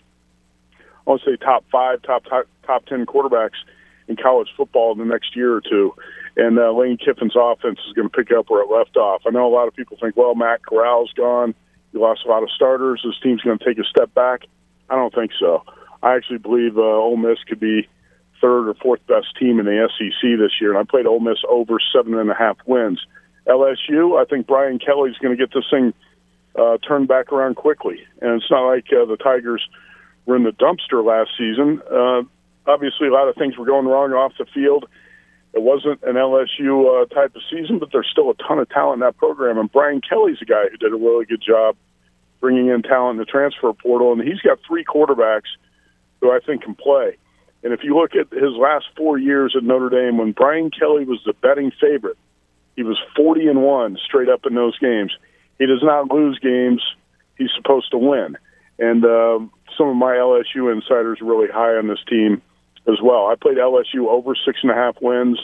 I 0.79 1.11
want 1.11 1.23
to 1.23 1.31
say 1.31 1.37
top 1.37 1.65
five, 1.73 2.03
top 2.03 2.25
top, 2.25 2.47
top 2.67 2.87
ten 2.87 3.07
quarterbacks 3.07 3.59
in 4.09 4.17
college 4.17 4.49
football 4.57 4.93
in 4.93 4.99
the 4.99 5.05
next 5.05 5.35
year 5.37 5.55
or 5.55 5.61
two 5.61 5.95
and 6.37 6.59
uh, 6.59 6.73
Lane 6.73 6.97
Kiffin's 6.97 7.35
offense 7.37 7.79
is 7.87 7.93
going 7.95 8.09
to 8.09 8.17
pick 8.17 8.31
up 8.33 8.49
where 8.49 8.63
it 8.63 8.71
left 8.71 8.97
off. 8.97 9.23
I 9.27 9.31
know 9.31 9.47
a 9.47 9.55
lot 9.55 9.69
of 9.69 9.75
people 9.75 9.97
think, 10.01 10.17
well, 10.17 10.35
Matt 10.35 10.65
Corral's 10.65 11.13
gone. 11.13 11.55
He 11.93 11.99
lost 11.99 12.23
a 12.25 12.29
lot 12.29 12.43
of 12.43 12.51
starters. 12.51 13.03
This 13.05 13.19
team's 13.23 13.43
going 13.43 13.59
to 13.59 13.65
take 13.65 13.79
a 13.79 13.85
step 13.85 14.15
back. 14.15 14.43
I 14.89 14.97
don't 14.97 15.15
think 15.15 15.33
so. 15.39 15.65
I 16.03 16.15
actually 16.15 16.39
believe 16.39 16.79
uh, 16.79 16.83
Ole 16.83 17.17
Miss 17.17 17.39
could 17.49 17.61
be 17.61 17.89
third 18.41 18.69
or 18.69 18.75
fourth 18.75 19.07
best 19.07 19.37
team 19.39 19.59
in 19.59 19.67
the 19.67 19.89
SEC 19.99 20.39
this 20.39 20.53
year, 20.61 20.71
and 20.71 20.79
I 20.79 20.85
played 20.89 21.07
Ole 21.07 21.21
Miss 21.21 21.39
over 21.49 21.79
seven 21.93 22.15
and 22.15 22.31
a 22.31 22.35
half 22.35 22.57
wins. 22.65 23.05
LSU, 23.47 24.21
I 24.21 24.25
think 24.25 24.47
Brian 24.47 24.79
Kelly's 24.79 25.19
going 25.19 25.37
to 25.37 25.47
get 25.47 25.53
this 25.53 25.69
thing 25.71 25.93
uh, 26.57 26.79
turned 26.79 27.09
back 27.09 27.33
around 27.33 27.57
quickly, 27.57 27.99
and 28.21 28.41
it's 28.41 28.51
not 28.51 28.67
like 28.67 28.87
uh, 28.93 29.05
the 29.05 29.17
Tigers 29.17 29.67
were 30.27 30.37
in 30.37 30.45
the 30.45 30.51
dumpster 30.51 31.05
last 31.05 31.31
season. 31.39 31.81
Uh, 31.91 32.23
obviously, 32.71 33.09
a 33.09 33.13
lot 33.13 33.29
of 33.29 33.37
things 33.37 33.57
were 33.57 33.67
going 33.67 33.87
wrong 33.87 34.13
off 34.13 34.33
the 34.39 34.47
field 34.47 34.87
it 35.53 35.63
wasn't 35.63 36.03
an 36.03 36.15
LSU 36.15 37.03
uh, 37.03 37.07
type 37.07 37.35
of 37.35 37.43
season, 37.51 37.79
but 37.79 37.91
there's 37.93 38.09
still 38.11 38.31
a 38.31 38.35
ton 38.35 38.59
of 38.59 38.69
talent 38.69 39.03
in 39.03 39.07
that 39.07 39.17
program. 39.17 39.59
And 39.59 39.71
Brian 39.71 40.01
Kelly's 40.01 40.39
a 40.41 40.45
guy 40.45 40.69
who 40.71 40.77
did 40.77 40.93
a 40.93 40.97
really 40.97 41.25
good 41.25 41.43
job 41.43 41.77
bringing 42.41 42.69
in 42.69 42.83
talent 42.83 43.19
in 43.19 43.19
the 43.19 43.25
transfer 43.25 43.73
portal, 43.73 44.13
and 44.13 44.23
he's 44.23 44.41
got 44.41 44.59
three 44.67 44.85
quarterbacks 44.85 45.51
who 46.21 46.31
I 46.31 46.39
think 46.45 46.63
can 46.63 46.75
play. 46.75 47.17
And 47.63 47.73
if 47.73 47.81
you 47.83 47.97
look 47.97 48.13
at 48.15 48.31
his 48.31 48.55
last 48.55 48.87
four 48.97 49.19
years 49.19 49.55
at 49.57 49.65
Notre 49.65 49.91
Dame, 49.91 50.19
when 50.19 50.33
Brian 50.33 50.71
Kelly 50.71 51.05
was 51.05 51.21
the 51.27 51.35
betting 51.35 51.73
favorite, 51.81 52.17
he 52.77 52.83
was 52.83 52.99
40 53.17 53.49
and 53.49 53.63
one 53.63 53.99
straight 54.03 54.29
up 54.29 54.47
in 54.47 54.55
those 54.55 54.79
games. 54.79 55.13
He 55.61 55.67
does 55.67 55.83
not 55.83 56.11
lose 56.11 56.39
games; 56.39 56.83
he's 57.37 57.51
supposed 57.55 57.91
to 57.91 57.99
win. 57.99 58.39
And 58.79 59.05
uh, 59.05 59.41
some 59.77 59.89
of 59.89 59.95
my 59.95 60.15
LSU 60.15 60.73
insiders 60.73 61.21
are 61.21 61.27
really 61.27 61.53
high 61.53 61.77
on 61.77 61.87
this 61.87 62.03
team 62.09 62.41
as 62.89 62.97
well. 63.03 63.27
I 63.27 63.35
played 63.35 63.59
LSU 63.59 64.09
over 64.09 64.35
six 64.35 64.61
and 64.63 64.73
a 64.73 64.75
half 64.75 64.97
wins, 65.03 65.39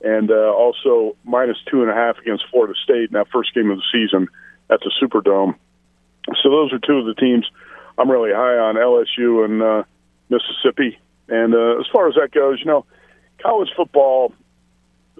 and 0.00 0.30
uh, 0.30 0.54
also 0.54 1.16
minus 1.24 1.58
two 1.70 1.82
and 1.82 1.90
a 1.90 1.94
half 1.94 2.16
against 2.16 2.44
Florida 2.50 2.72
State 2.82 3.10
in 3.10 3.12
that 3.12 3.28
first 3.30 3.54
game 3.54 3.70
of 3.70 3.76
the 3.76 3.84
season 3.92 4.26
at 4.70 4.80
the 4.80 4.90
Superdome. 5.00 5.54
So 6.42 6.48
those 6.48 6.72
are 6.72 6.78
two 6.78 6.96
of 6.96 7.04
the 7.04 7.14
teams 7.14 7.44
I'm 7.98 8.10
really 8.10 8.32
high 8.32 8.56
on: 8.56 8.76
LSU 8.76 9.44
and 9.44 9.62
uh, 9.62 9.82
Mississippi. 10.30 10.98
And 11.28 11.54
uh, 11.54 11.78
as 11.78 11.86
far 11.92 12.08
as 12.08 12.14
that 12.14 12.30
goes, 12.30 12.58
you 12.60 12.66
know, 12.66 12.86
college 13.42 13.68
football 13.76 14.32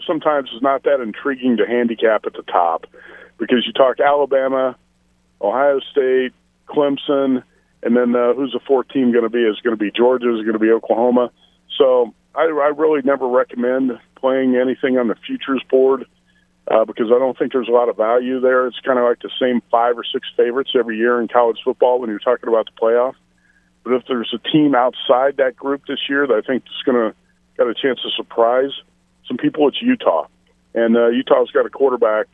sometimes 0.07 0.49
is 0.57 0.62
not 0.62 0.85
that 0.85 1.03
intriguing 1.03 1.59
to 1.59 1.66
handicap 1.66 2.25
at 2.25 2.33
the 2.33 2.42
top 2.45 2.87
because 3.38 3.64
you 3.66 3.73
talk 3.73 4.01
Alabama, 4.01 4.77
Ohio 5.40 5.81
State, 5.90 6.33
Clemson, 6.68 7.42
and 7.83 7.97
then 7.97 8.14
uh, 8.14 8.35
who's 8.35 8.53
the 8.53 8.61
fourth 8.66 8.88
team 8.88 9.12
going 9.12 9.25
to 9.25 9.31
be? 9.31 9.40
Is 9.40 9.59
going 9.61 9.77
to 9.77 9.83
be 9.83 9.90
Georgia? 9.90 10.35
Is 10.35 10.42
going 10.42 10.53
to 10.53 10.59
be 10.59 10.71
Oklahoma? 10.71 11.31
So 11.77 12.14
I, 12.35 12.42
I 12.42 12.73
really 12.77 13.03
never 13.03 13.27
recommend 13.27 13.99
playing 14.16 14.57
anything 14.57 14.99
on 14.99 15.09
the 15.09 15.16
futures 15.27 15.62
board 15.68 16.07
uh, 16.68 16.85
because 16.85 17.07
I 17.14 17.18
don't 17.18 17.37
think 17.37 17.53
there's 17.53 17.68
a 17.68 17.73
lot 17.73 17.88
of 17.88 17.97
value 17.97 18.40
there. 18.40 18.66
It's 18.66 18.79
kind 18.81 18.99
of 18.99 19.05
like 19.05 19.21
the 19.21 19.31
same 19.40 19.62
five 19.71 19.99
or 19.99 20.05
six 20.05 20.29
favorites 20.37 20.71
every 20.79 20.97
year 20.97 21.21
in 21.21 21.29
college 21.29 21.59
football 21.64 22.01
when 22.01 22.09
you're 22.09 22.21
talking 22.21 22.49
about 22.49 22.66
the 22.66 22.81
playoff. 22.81 23.14
But 23.85 23.95
if 23.95 24.05
there's 24.07 24.33
a 24.33 24.49
team 24.51 24.75
outside 24.75 25.38
that 25.38 25.57
group 25.57 25.83
this 25.87 25.99
year 26.09 26.27
that 26.27 26.35
I 26.35 26.40
think 26.47 26.64
is 26.64 26.83
going 26.85 27.11
to 27.11 27.16
got 27.57 27.68
a 27.68 27.75
chance 27.75 28.01
to 28.03 28.11
surprise 28.16 28.71
some 29.27 29.37
people, 29.37 29.68
it's 29.68 29.83
Utah, 29.83 30.27
and 30.75 30.97
uh, 30.97 31.09
Utah's 31.09 31.51
got 31.51 31.66
a 31.66 31.71
quarterback 31.71 32.29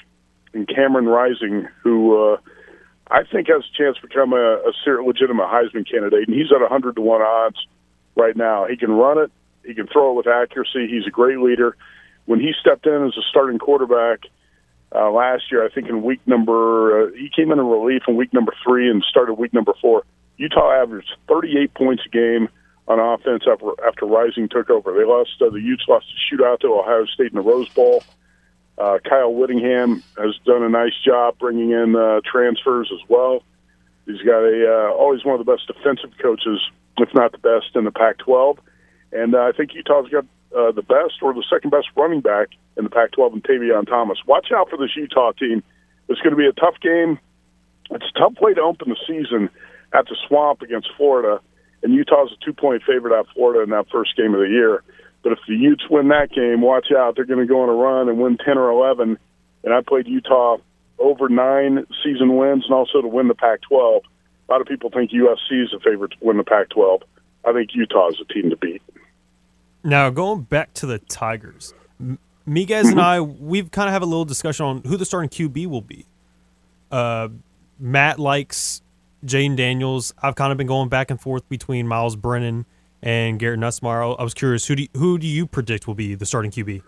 in 0.54 0.66
Cameron 0.66 1.06
Rising 1.06 1.68
who. 1.82 2.34
Uh, 2.34 2.36
I 3.10 3.24
think 3.24 3.48
has 3.48 3.62
a 3.62 3.76
chance 3.76 3.96
to 3.96 4.06
become 4.06 4.34
a, 4.34 4.60
a 4.68 4.72
legitimate 5.02 5.46
Heisman 5.48 5.90
candidate, 5.90 6.28
and 6.28 6.36
he's 6.36 6.52
at 6.52 6.60
100 6.60 6.96
to 6.96 7.00
1 7.00 7.22
odds 7.22 7.56
right 8.16 8.36
now. 8.36 8.66
He 8.66 8.76
can 8.76 8.90
run 8.90 9.16
it, 9.16 9.32
he 9.64 9.74
can 9.74 9.86
throw 9.86 10.12
it 10.12 10.16
with 10.16 10.26
accuracy. 10.26 10.88
He's 10.88 11.06
a 11.06 11.10
great 11.10 11.38
leader. 11.38 11.76
When 12.26 12.40
he 12.40 12.52
stepped 12.60 12.86
in 12.86 13.06
as 13.06 13.16
a 13.16 13.22
starting 13.30 13.58
quarterback 13.58 14.20
uh, 14.94 15.10
last 15.10 15.44
year, 15.50 15.64
I 15.64 15.70
think 15.70 15.88
in 15.88 16.02
week 16.02 16.20
number, 16.26 17.08
uh, 17.08 17.10
he 17.12 17.30
came 17.34 17.50
in 17.52 17.58
in 17.58 17.66
relief 17.66 18.02
in 18.06 18.16
week 18.16 18.32
number 18.34 18.52
three 18.64 18.90
and 18.90 19.02
started 19.08 19.34
week 19.34 19.54
number 19.54 19.72
four. 19.80 20.04
Utah 20.36 20.82
averaged 20.82 21.10
38 21.28 21.74
points 21.74 22.02
a 22.06 22.08
game 22.10 22.48
on 22.86 22.98
offense 22.98 23.44
after, 23.50 23.72
after 23.86 24.06
Rising 24.06 24.48
took 24.48 24.70
over. 24.70 24.92
They 24.92 25.04
lost, 25.04 25.30
uh, 25.40 25.50
the 25.50 25.60
Utes 25.60 25.84
lost 25.88 26.06
a 26.06 26.34
shootout 26.34 26.60
to 26.60 26.68
Ohio 26.68 27.04
State 27.06 27.32
in 27.32 27.36
the 27.36 27.42
Rose 27.42 27.68
Bowl. 27.70 28.02
Uh, 28.78 28.98
Kyle 29.04 29.32
Whittingham 29.34 30.02
has 30.16 30.38
done 30.44 30.62
a 30.62 30.68
nice 30.68 30.94
job 31.04 31.38
bringing 31.38 31.72
in 31.72 31.96
uh, 31.96 32.20
transfers 32.24 32.90
as 32.92 33.00
well. 33.08 33.42
He's 34.06 34.22
got 34.22 34.38
a 34.38 34.66
uh, 34.66 34.92
always 34.94 35.24
one 35.24 35.38
of 35.38 35.44
the 35.44 35.52
best 35.52 35.66
defensive 35.66 36.16
coaches, 36.22 36.60
if 36.98 37.12
not 37.12 37.32
the 37.32 37.38
best, 37.38 37.74
in 37.74 37.84
the 37.84 37.90
Pac-12. 37.90 38.58
And 39.12 39.34
uh, 39.34 39.40
I 39.40 39.52
think 39.52 39.74
Utah's 39.74 40.08
got 40.10 40.24
uh, 40.56 40.72
the 40.72 40.82
best 40.82 41.20
or 41.22 41.34
the 41.34 41.44
second 41.50 41.70
best 41.70 41.88
running 41.96 42.20
back 42.20 42.48
in 42.76 42.84
the 42.84 42.90
Pac-12 42.90 43.34
in 43.34 43.42
Tavion 43.42 43.86
Thomas. 43.86 44.18
Watch 44.26 44.48
out 44.54 44.70
for 44.70 44.76
this 44.76 44.94
Utah 44.96 45.32
team. 45.32 45.62
It's 46.08 46.20
going 46.20 46.30
to 46.30 46.36
be 46.36 46.46
a 46.46 46.52
tough 46.52 46.76
game. 46.80 47.18
It's 47.90 48.06
a 48.14 48.18
tough 48.18 48.34
way 48.40 48.54
to 48.54 48.60
open 48.60 48.90
the 48.90 48.96
season 49.06 49.50
at 49.92 50.06
the 50.06 50.16
Swamp 50.26 50.62
against 50.62 50.88
Florida, 50.96 51.40
and 51.82 51.92
Utah's 51.92 52.30
a 52.32 52.44
two-point 52.44 52.82
favorite 52.86 53.18
at 53.18 53.26
Florida 53.34 53.62
in 53.62 53.70
that 53.70 53.90
first 53.90 54.16
game 54.16 54.34
of 54.34 54.40
the 54.40 54.48
year. 54.48 54.84
But 55.22 55.32
if 55.32 55.38
the 55.48 55.54
Utes 55.54 55.84
win 55.90 56.08
that 56.08 56.30
game, 56.30 56.60
watch 56.60 56.88
out. 56.96 57.16
They're 57.16 57.24
going 57.24 57.40
to 57.40 57.46
go 57.46 57.62
on 57.62 57.68
a 57.68 57.72
run 57.72 58.08
and 58.08 58.18
win 58.18 58.38
10 58.38 58.56
or 58.56 58.70
11. 58.70 59.18
And 59.64 59.74
I 59.74 59.80
played 59.80 60.06
Utah 60.06 60.58
over 60.98 61.28
nine 61.28 61.86
season 62.02 62.36
wins 62.36 62.64
and 62.64 62.74
also 62.74 63.00
to 63.00 63.08
win 63.08 63.28
the 63.28 63.34
Pac 63.34 63.60
12. 63.62 64.02
A 64.48 64.52
lot 64.52 64.60
of 64.60 64.66
people 64.66 64.90
think 64.90 65.10
USC 65.10 65.62
is 65.62 65.72
a 65.74 65.80
favorite 65.80 66.12
to 66.12 66.16
win 66.20 66.36
the 66.36 66.44
Pac 66.44 66.70
12. 66.70 67.02
I 67.44 67.52
think 67.52 67.70
Utah 67.74 68.08
is 68.08 68.20
a 68.20 68.32
team 68.32 68.50
to 68.50 68.56
beat. 68.56 68.82
Now, 69.84 70.10
going 70.10 70.42
back 70.42 70.74
to 70.74 70.86
the 70.86 70.98
Tigers, 70.98 71.74
Miguez 72.48 72.90
and 72.90 73.00
I, 73.00 73.20
we've 73.20 73.70
kind 73.70 73.88
of 73.88 73.92
have 73.92 74.02
a 74.02 74.06
little 74.06 74.24
discussion 74.24 74.66
on 74.66 74.82
who 74.82 74.96
the 74.96 75.04
starting 75.04 75.30
QB 75.30 75.66
will 75.66 75.82
be. 75.82 76.06
Uh, 76.90 77.28
Matt 77.78 78.18
likes 78.18 78.82
Jayden 79.24 79.56
Daniels. 79.56 80.14
I've 80.22 80.34
kind 80.34 80.50
of 80.50 80.58
been 80.58 80.66
going 80.66 80.88
back 80.88 81.10
and 81.10 81.20
forth 81.20 81.48
between 81.48 81.86
Myles 81.86 82.16
Brennan 82.16 82.66
and 83.02 83.38
Garrett 83.38 83.60
Nussmeier. 83.60 84.16
I 84.18 84.22
was 84.22 84.34
curious, 84.34 84.66
who 84.66 84.76
do 84.76 84.82
you, 84.82 84.88
who 84.94 85.18
do 85.18 85.26
you 85.26 85.46
predict 85.46 85.86
will 85.86 85.94
be 85.94 86.14
the 86.14 86.26
starting 86.26 86.50
QB? 86.50 86.82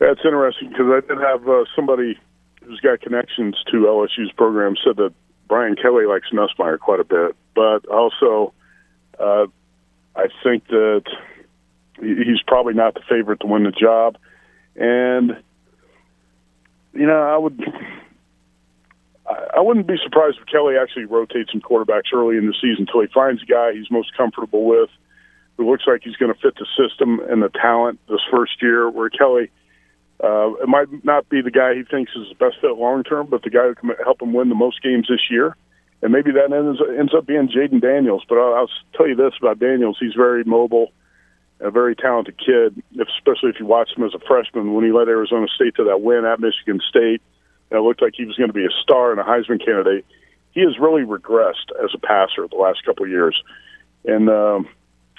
That's 0.00 0.20
interesting 0.24 0.68
because 0.70 0.86
I 0.90 1.00
did 1.06 1.22
have 1.22 1.48
uh, 1.48 1.64
somebody 1.76 2.18
who's 2.64 2.80
got 2.80 3.00
connections 3.00 3.56
to 3.70 3.76
LSU's 3.78 4.32
program 4.36 4.74
said 4.84 4.96
that 4.96 5.12
Brian 5.48 5.76
Kelly 5.76 6.06
likes 6.06 6.26
Nussmeier 6.32 6.78
quite 6.78 7.00
a 7.00 7.04
bit, 7.04 7.36
but 7.54 7.86
also 7.86 8.52
uh, 9.20 9.46
I 10.16 10.28
think 10.42 10.66
that 10.68 11.04
he's 12.00 12.42
probably 12.46 12.74
not 12.74 12.94
the 12.94 13.02
favorite 13.08 13.40
to 13.40 13.46
win 13.46 13.64
the 13.64 13.70
job, 13.70 14.16
and 14.76 15.36
you 16.94 17.06
know 17.06 17.22
I 17.22 17.36
would. 17.36 17.62
I 19.54 19.60
wouldn't 19.60 19.86
be 19.86 19.96
surprised 20.02 20.38
if 20.40 20.46
Kelly 20.46 20.74
actually 20.76 21.04
rotates 21.04 21.52
some 21.52 21.60
quarterbacks 21.60 22.12
early 22.12 22.36
in 22.36 22.46
the 22.46 22.54
season 22.60 22.86
until 22.88 23.02
he 23.02 23.06
finds 23.06 23.42
a 23.42 23.46
guy 23.46 23.72
he's 23.72 23.90
most 23.90 24.14
comfortable 24.16 24.64
with 24.64 24.90
who 25.56 25.70
looks 25.70 25.84
like 25.86 26.02
he's 26.02 26.16
going 26.16 26.32
to 26.32 26.40
fit 26.40 26.54
the 26.56 26.66
system 26.76 27.20
and 27.28 27.42
the 27.42 27.48
talent 27.48 28.00
this 28.08 28.20
first 28.30 28.62
year. 28.62 28.88
Where 28.88 29.10
Kelly, 29.10 29.50
uh, 30.22 30.54
it 30.54 30.68
might 30.68 31.04
not 31.04 31.28
be 31.28 31.42
the 31.42 31.50
guy 31.50 31.74
he 31.74 31.84
thinks 31.84 32.12
is 32.16 32.28
the 32.28 32.34
best 32.34 32.60
fit 32.60 32.76
long 32.76 33.04
term, 33.04 33.26
but 33.28 33.42
the 33.42 33.50
guy 33.50 33.66
who 33.68 33.74
can 33.74 33.90
help 34.02 34.22
him 34.22 34.32
win 34.32 34.48
the 34.48 34.54
most 34.54 34.82
games 34.82 35.08
this 35.08 35.30
year. 35.30 35.56
And 36.02 36.12
maybe 36.12 36.32
that 36.32 36.52
ends, 36.52 36.80
ends 36.98 37.14
up 37.16 37.26
being 37.26 37.48
Jayden 37.48 37.80
Daniels. 37.80 38.24
But 38.28 38.38
I'll, 38.38 38.54
I'll 38.54 38.70
tell 38.96 39.08
you 39.08 39.14
this 39.14 39.34
about 39.40 39.58
Daniels: 39.58 39.98
he's 40.00 40.14
very 40.14 40.42
mobile, 40.44 40.92
a 41.60 41.70
very 41.70 41.94
talented 41.94 42.38
kid. 42.38 42.82
Especially 42.98 43.50
if 43.50 43.60
you 43.60 43.66
watch 43.66 43.90
him 43.96 44.04
as 44.04 44.14
a 44.14 44.26
freshman 44.26 44.74
when 44.74 44.84
he 44.84 44.92
led 44.92 45.08
Arizona 45.08 45.46
State 45.54 45.76
to 45.76 45.84
that 45.84 46.00
win 46.00 46.24
at 46.24 46.40
Michigan 46.40 46.80
State, 46.88 47.22
and 47.70 47.78
it 47.78 47.82
looked 47.82 48.02
like 48.02 48.14
he 48.16 48.24
was 48.24 48.36
going 48.36 48.50
to 48.50 48.54
be 48.54 48.64
a 48.64 48.82
star 48.82 49.12
and 49.12 49.20
a 49.20 49.24
Heisman 49.24 49.64
candidate. 49.64 50.04
He 50.52 50.60
has 50.60 50.78
really 50.78 51.02
regressed 51.02 51.70
as 51.82 51.90
a 51.94 51.98
passer 51.98 52.46
the 52.48 52.56
last 52.56 52.84
couple 52.84 53.04
of 53.04 53.10
years, 53.10 53.40
and 54.04 54.28
um, 54.28 54.68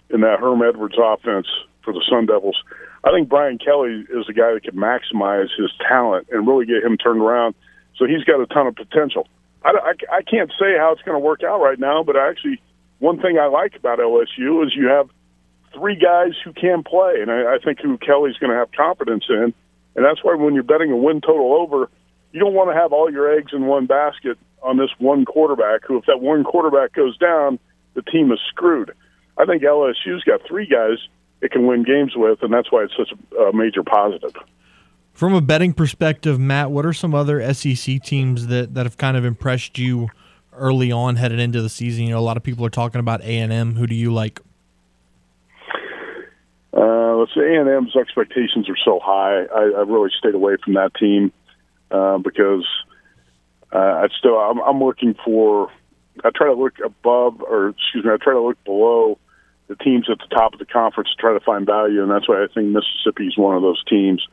in 0.09 0.21
that 0.21 0.39
Herm 0.39 0.61
Edwards 0.61 0.95
offense 0.97 1.47
for 1.83 1.93
the 1.93 2.03
Sun 2.09 2.27
Devils. 2.27 2.61
I 3.03 3.11
think 3.11 3.29
Brian 3.29 3.57
Kelly 3.57 4.05
is 4.09 4.25
a 4.29 4.33
guy 4.33 4.53
that 4.53 4.63
can 4.63 4.75
maximize 4.75 5.49
his 5.57 5.71
talent 5.87 6.27
and 6.31 6.47
really 6.47 6.65
get 6.65 6.83
him 6.83 6.97
turned 6.97 7.21
around. 7.21 7.55
So 7.97 8.05
he's 8.05 8.23
got 8.23 8.39
a 8.39 8.47
ton 8.47 8.67
of 8.67 8.75
potential. 8.75 9.27
I, 9.63 9.71
I, 9.71 10.17
I 10.17 10.21
can't 10.21 10.51
say 10.59 10.77
how 10.77 10.93
it's 10.93 11.01
going 11.01 11.15
to 11.15 11.19
work 11.19 11.43
out 11.43 11.61
right 11.61 11.79
now, 11.79 12.03
but 12.03 12.15
actually, 12.15 12.61
one 12.99 13.21
thing 13.21 13.37
I 13.37 13.47
like 13.47 13.75
about 13.75 13.99
LSU 13.99 14.65
is 14.65 14.73
you 14.75 14.87
have 14.87 15.09
three 15.73 15.95
guys 15.95 16.33
who 16.43 16.53
can 16.53 16.83
play, 16.83 17.15
and 17.21 17.29
I, 17.29 17.55
I 17.55 17.57
think 17.63 17.79
who 17.81 17.97
Kelly's 17.97 18.37
going 18.37 18.51
to 18.51 18.57
have 18.57 18.71
confidence 18.71 19.25
in. 19.29 19.53
And 19.95 20.05
that's 20.05 20.23
why 20.23 20.35
when 20.35 20.53
you're 20.53 20.63
betting 20.63 20.91
a 20.91 20.97
win 20.97 21.21
total 21.21 21.53
over, 21.53 21.89
you 22.31 22.39
don't 22.39 22.53
want 22.53 22.69
to 22.71 22.75
have 22.75 22.93
all 22.93 23.11
your 23.11 23.31
eggs 23.31 23.51
in 23.53 23.65
one 23.65 23.85
basket 23.85 24.37
on 24.61 24.77
this 24.77 24.89
one 24.97 25.25
quarterback. 25.25 25.85
Who, 25.85 25.97
if 25.97 26.05
that 26.05 26.21
one 26.21 26.43
quarterback 26.43 26.93
goes 26.93 27.17
down, 27.17 27.59
the 27.93 28.01
team 28.01 28.31
is 28.31 28.39
screwed. 28.49 28.93
I 29.37 29.45
think 29.45 29.63
LSU's 29.63 30.23
got 30.23 30.41
three 30.47 30.67
guys 30.67 30.97
it 31.43 31.51
can 31.51 31.67
win 31.67 31.83
games 31.83 32.13
with, 32.15 32.41
and 32.41 32.53
that's 32.53 32.71
why 32.71 32.83
it's 32.83 32.93
such 32.97 33.11
a, 33.37 33.51
major 33.51 33.83
positive. 33.83 34.33
From 35.11 35.33
a 35.33 35.41
betting 35.41 35.73
perspective, 35.73 36.39
Matt, 36.39 36.71
what 36.71 36.85
are 36.85 36.93
some 36.93 37.13
other 37.13 37.53
SEC 37.53 38.01
teams 38.01 38.47
that, 38.47 38.73
that 38.73 38.85
have 38.85 38.97
kind 38.97 39.17
of 39.17 39.25
impressed 39.25 39.77
you 39.77 40.07
early 40.53 40.89
on 40.89 41.17
headed 41.17 41.39
into 41.39 41.61
the 41.61 41.67
season? 41.67 42.05
You 42.05 42.11
know, 42.11 42.19
a 42.19 42.21
lot 42.21 42.37
of 42.37 42.43
people 42.43 42.65
are 42.65 42.69
talking 42.71 42.99
about 42.99 43.21
A 43.23 43.39
and 43.39 43.51
M. 43.51 43.75
Who 43.75 43.85
do 43.87 43.93
you 43.93 44.13
like? 44.13 44.39
Uh, 46.75 47.15
let's 47.17 47.33
say 47.35 47.41
A 47.41 47.59
and 47.59 47.69
M's 47.69 47.95
expectations 47.97 48.69
are 48.69 48.77
so 48.83 49.01
high. 49.03 49.43
I, 49.43 49.61
I 49.63 49.81
really 49.81 50.11
stayed 50.17 50.35
away 50.35 50.55
from 50.63 50.75
that 50.75 50.95
team 50.95 51.33
uh, 51.91 52.19
because 52.19 52.65
uh, 53.73 53.77
I 53.77 54.07
still 54.17 54.37
I'm, 54.37 54.59
I'm 54.61 54.81
looking 54.81 55.13
for. 55.25 55.69
I 56.23 56.29
try 56.33 56.47
to 56.47 56.53
look 56.53 56.75
above, 56.79 57.41
or 57.41 57.69
excuse 57.69 58.05
me, 58.05 58.11
I 58.11 58.17
try 58.17 58.33
to 58.33 58.41
look 58.41 58.63
below 58.63 59.17
the 59.77 59.83
teams 59.83 60.09
at 60.09 60.19
the 60.19 60.35
top 60.35 60.53
of 60.53 60.59
the 60.59 60.65
conference 60.65 61.09
to 61.09 61.15
try 61.21 61.33
to 61.33 61.39
find 61.39 61.65
value, 61.65 62.01
and 62.01 62.11
that's 62.11 62.27
why 62.27 62.43
I 62.43 62.47
think 62.53 62.67
Mississippi 62.67 63.27
is 63.27 63.37
one 63.37 63.55
of 63.55 63.61
those 63.61 63.83
teams. 63.85 64.25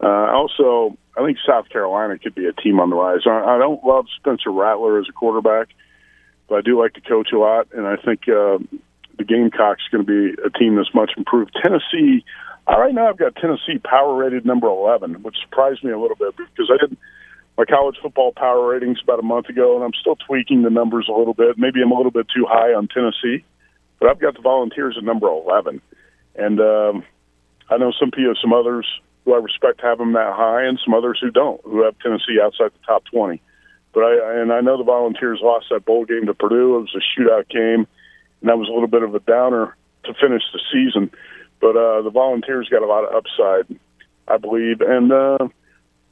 Uh, 0.00 0.30
also, 0.32 0.96
I 1.16 1.24
think 1.24 1.38
South 1.46 1.68
Carolina 1.68 2.18
could 2.18 2.34
be 2.34 2.46
a 2.46 2.52
team 2.52 2.80
on 2.80 2.90
the 2.90 2.96
rise. 2.96 3.20
I, 3.26 3.56
I 3.56 3.58
don't 3.58 3.82
love 3.84 4.06
Spencer 4.16 4.50
Rattler 4.50 4.98
as 5.00 5.06
a 5.08 5.12
quarterback, 5.12 5.68
but 6.48 6.56
I 6.56 6.60
do 6.60 6.78
like 6.78 6.94
the 6.94 7.00
coach 7.00 7.28
a 7.32 7.38
lot, 7.38 7.68
and 7.72 7.86
I 7.86 7.96
think 7.96 8.22
uh, 8.28 8.58
the 9.18 9.24
Gamecocks 9.24 9.82
going 9.90 10.04
to 10.04 10.34
be 10.34 10.42
a 10.42 10.50
team 10.50 10.76
that's 10.76 10.94
much 10.94 11.12
improved. 11.16 11.56
Tennessee, 11.62 12.24
uh, 12.68 12.78
right 12.78 12.94
now 12.94 13.08
I've 13.08 13.18
got 13.18 13.36
Tennessee 13.36 13.78
power 13.82 14.14
rated 14.14 14.44
number 14.44 14.66
11, 14.66 15.22
which 15.22 15.36
surprised 15.42 15.82
me 15.82 15.92
a 15.92 15.98
little 15.98 16.16
bit 16.16 16.36
because 16.36 16.70
I 16.72 16.76
did 16.78 16.96
my 17.56 17.64
college 17.64 17.96
football 18.02 18.32
power 18.36 18.68
ratings 18.68 18.98
about 19.02 19.18
a 19.18 19.22
month 19.22 19.48
ago, 19.48 19.76
and 19.76 19.84
I'm 19.84 19.94
still 19.98 20.16
tweaking 20.16 20.62
the 20.62 20.70
numbers 20.70 21.08
a 21.08 21.16
little 21.16 21.32
bit. 21.32 21.56
Maybe 21.56 21.80
I'm 21.82 21.90
a 21.90 21.96
little 21.96 22.10
bit 22.10 22.26
too 22.28 22.44
high 22.46 22.74
on 22.74 22.88
Tennessee. 22.88 23.44
But 23.98 24.10
I've 24.10 24.20
got 24.20 24.34
the 24.34 24.42
Volunteers 24.42 24.96
at 24.98 25.04
number 25.04 25.26
11. 25.28 25.80
And 26.36 26.60
um, 26.60 27.04
I 27.70 27.78
know 27.78 27.92
some 27.98 28.10
people, 28.10 28.34
some 28.40 28.52
others 28.52 28.86
who 29.24 29.34
I 29.34 29.38
respect 29.38 29.80
have 29.80 29.98
them 29.98 30.12
that 30.12 30.34
high, 30.34 30.64
and 30.64 30.78
some 30.82 30.94
others 30.94 31.18
who 31.20 31.30
don't, 31.30 31.60
who 31.64 31.82
have 31.82 31.98
Tennessee 31.98 32.38
outside 32.42 32.70
the 32.72 32.86
top 32.86 33.04
20. 33.12 33.40
But 33.92 34.00
I 34.04 34.40
and 34.40 34.52
I 34.52 34.60
know 34.60 34.76
the 34.76 34.84
Volunteers 34.84 35.40
lost 35.42 35.66
that 35.70 35.84
bowl 35.84 36.04
game 36.04 36.26
to 36.26 36.34
Purdue. 36.34 36.76
It 36.76 36.80
was 36.80 36.94
a 36.94 37.20
shootout 37.20 37.48
game, 37.48 37.86
and 38.40 38.48
that 38.48 38.58
was 38.58 38.68
a 38.68 38.72
little 38.72 38.88
bit 38.88 39.02
of 39.02 39.14
a 39.14 39.20
downer 39.20 39.74
to 40.04 40.14
finish 40.14 40.42
the 40.52 40.60
season. 40.70 41.10
But 41.60 41.76
uh, 41.76 42.02
the 42.02 42.10
Volunteers 42.10 42.68
got 42.68 42.82
a 42.82 42.86
lot 42.86 43.04
of 43.04 43.14
upside, 43.14 43.78
I 44.28 44.36
believe. 44.36 44.82
And 44.82 45.10
uh, 45.10 45.48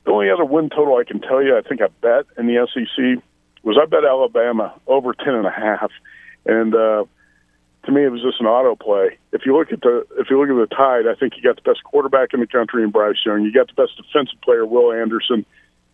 the 0.05 0.11
only 0.11 0.31
other 0.31 0.47
win 0.47 0.71
total 0.71 0.97
I 0.97 1.05
can 1.05 1.21
tell 1.21 1.43
you, 1.43 1.57
I 1.57 1.61
think 1.61 1.83
I 1.83 1.89
bet 2.01 2.25
in 2.39 2.47
the 2.47 2.67
SEC 2.73 3.23
was 3.63 3.79
I 3.81 3.87
bet 3.87 4.05
Alabama 4.05 4.75
over 4.87 5.13
ten 5.13 5.35
and 5.35 5.47
a 5.47 5.51
half, 5.51 5.91
and 6.47 6.75
uh, 6.75 7.05
to 7.87 7.93
me, 7.93 8.05
it 8.05 8.11
was 8.11 8.23
just 8.23 8.41
an 8.41 8.47
auto 8.47 8.77
play. 8.77 9.19
If 9.33 9.43
you 9.45 9.57
look 9.57 9.73
at 9.73 9.81
the 9.81 10.07
if 10.19 10.29
you 10.31 10.41
look 10.41 10.49
at 10.49 10.71
the 10.71 10.75
Tide, 10.75 11.07
I 11.07 11.15
think 11.15 11.37
you 11.37 11.43
got 11.43 11.57
the 11.57 11.69
best 11.69 11.85
quarterback 11.85 12.33
in 12.33 12.41
the 12.41 12.47
country 12.47 12.83
in 12.83 12.91
Bryce 12.91 13.17
Young. 13.25 13.43
You 13.43 13.53
got 13.53 13.69
the 13.69 13.75
best 13.75 13.97
defensive 13.97 14.41
player, 14.43 14.67
Will 14.67 14.93
Anderson, 14.93 15.45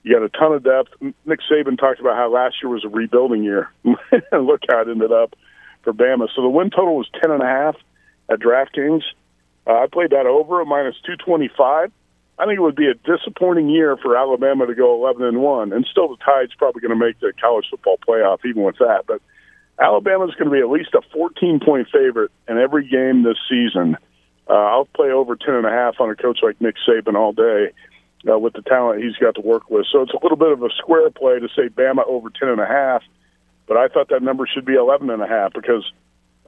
You 0.03 0.15
got 0.15 0.23
a 0.23 0.29
ton 0.29 0.53
of 0.53 0.63
depth. 0.63 0.91
Nick 1.27 1.41
Saban 1.51 1.79
talked 1.79 2.01
about 2.01 2.17
how 2.17 2.33
last 2.33 2.57
year 2.63 2.71
was 2.71 2.85
a 2.85 2.89
rebuilding 2.89 3.43
year. 3.45 3.71
Look 3.85 4.63
how 4.69 4.83
it 4.83 4.89
ended 4.89 5.13
up 5.13 5.35
for 5.83 5.93
Bama. 5.93 6.29
So 6.35 6.43
the 6.43 6.49
win 6.49 6.71
total 6.71 6.97
was 6.97 7.09
ten 7.21 7.31
and 7.31 7.43
a 7.43 7.47
half 7.47 7.77
at 8.29 8.41
DraftKings. 8.41 9.03
Uh, 9.67 9.75
I 9.75 9.87
played 9.87 10.11
that 10.11 10.27
over 10.27 10.61
at 10.61 10.67
minus 10.67 10.97
two 11.05 11.17
twenty 11.17 11.51
five. 11.57 11.93
I 12.39 12.47
think 12.47 12.57
it 12.57 12.63
would 12.63 12.77
be 12.77 12.89
a 12.89 12.95
disappointing 12.95 13.69
year 13.69 13.97
for 13.99 14.17
Alabama 14.17 14.67
to 14.67 14.75
go 14.75 14.95
eleven 14.95 15.25
and 15.25 15.41
one, 15.41 15.73
and 15.73 15.87
still 15.91 16.09
the 16.09 16.17
Tide's 16.25 16.55
probably 16.55 16.81
going 16.81 16.99
to 16.99 17.07
make 17.07 17.21
the 17.21 17.33
college 17.41 17.67
football 17.71 17.99
playoff 18.07 18.39
even 18.45 18.63
with 18.63 18.79
that. 18.79 19.05
But 19.07 19.21
Alabama's 19.81 20.35
going 20.35 20.51
to 20.51 20.55
be 20.55 20.61
at 20.61 20.69
least 20.69 20.95
a 20.95 21.01
fourteen 21.13 21.61
point 21.65 21.89
favorite 21.93 22.31
in 22.49 22.59
every 22.59 22.87
game 22.89 23.23
this 23.23 23.39
season. 23.49 23.97
Uh, 24.49 24.53
I'll 24.53 24.85
play 24.85 25.11
over 25.11 25.37
ten 25.37 25.55
and 25.55 25.67
a 25.67 25.71
half 25.71 26.01
on 26.01 26.11
a 26.11 26.17
coach 26.17 26.41
like 26.43 26.61
Nick 26.61 26.77
Saban 26.87 27.15
all 27.15 27.33
day 27.33 27.73
uh, 28.31 28.39
with 28.39 28.53
the 28.53 28.63
talent 28.63 29.03
he's 29.03 29.17
got 29.17 29.37
to 29.37 29.41
work 29.41 29.71
with. 29.71 29.87
So 29.91 30.03
it's 30.03 30.13
a 30.13 30.19
little 30.23 30.37
bit 30.37 30.53
of 30.53 30.63
a 30.63 30.69
square 30.77 31.09
play 31.11 31.39
to 31.41 31.49
say 31.57 31.69
Bama 31.69 32.07
over 32.07 32.29
ten 32.31 32.51
and 32.51 32.61
a 32.61 32.67
half, 32.67 33.03
but 33.67 33.77
I 33.77 33.89
thought 33.89 34.09
that 34.11 34.23
number 34.23 34.47
should 34.53 34.67
be 34.67 34.75
eleven 34.75 35.09
and 35.09 35.23
a 35.23 35.27
half 35.27 35.55
because 35.55 35.91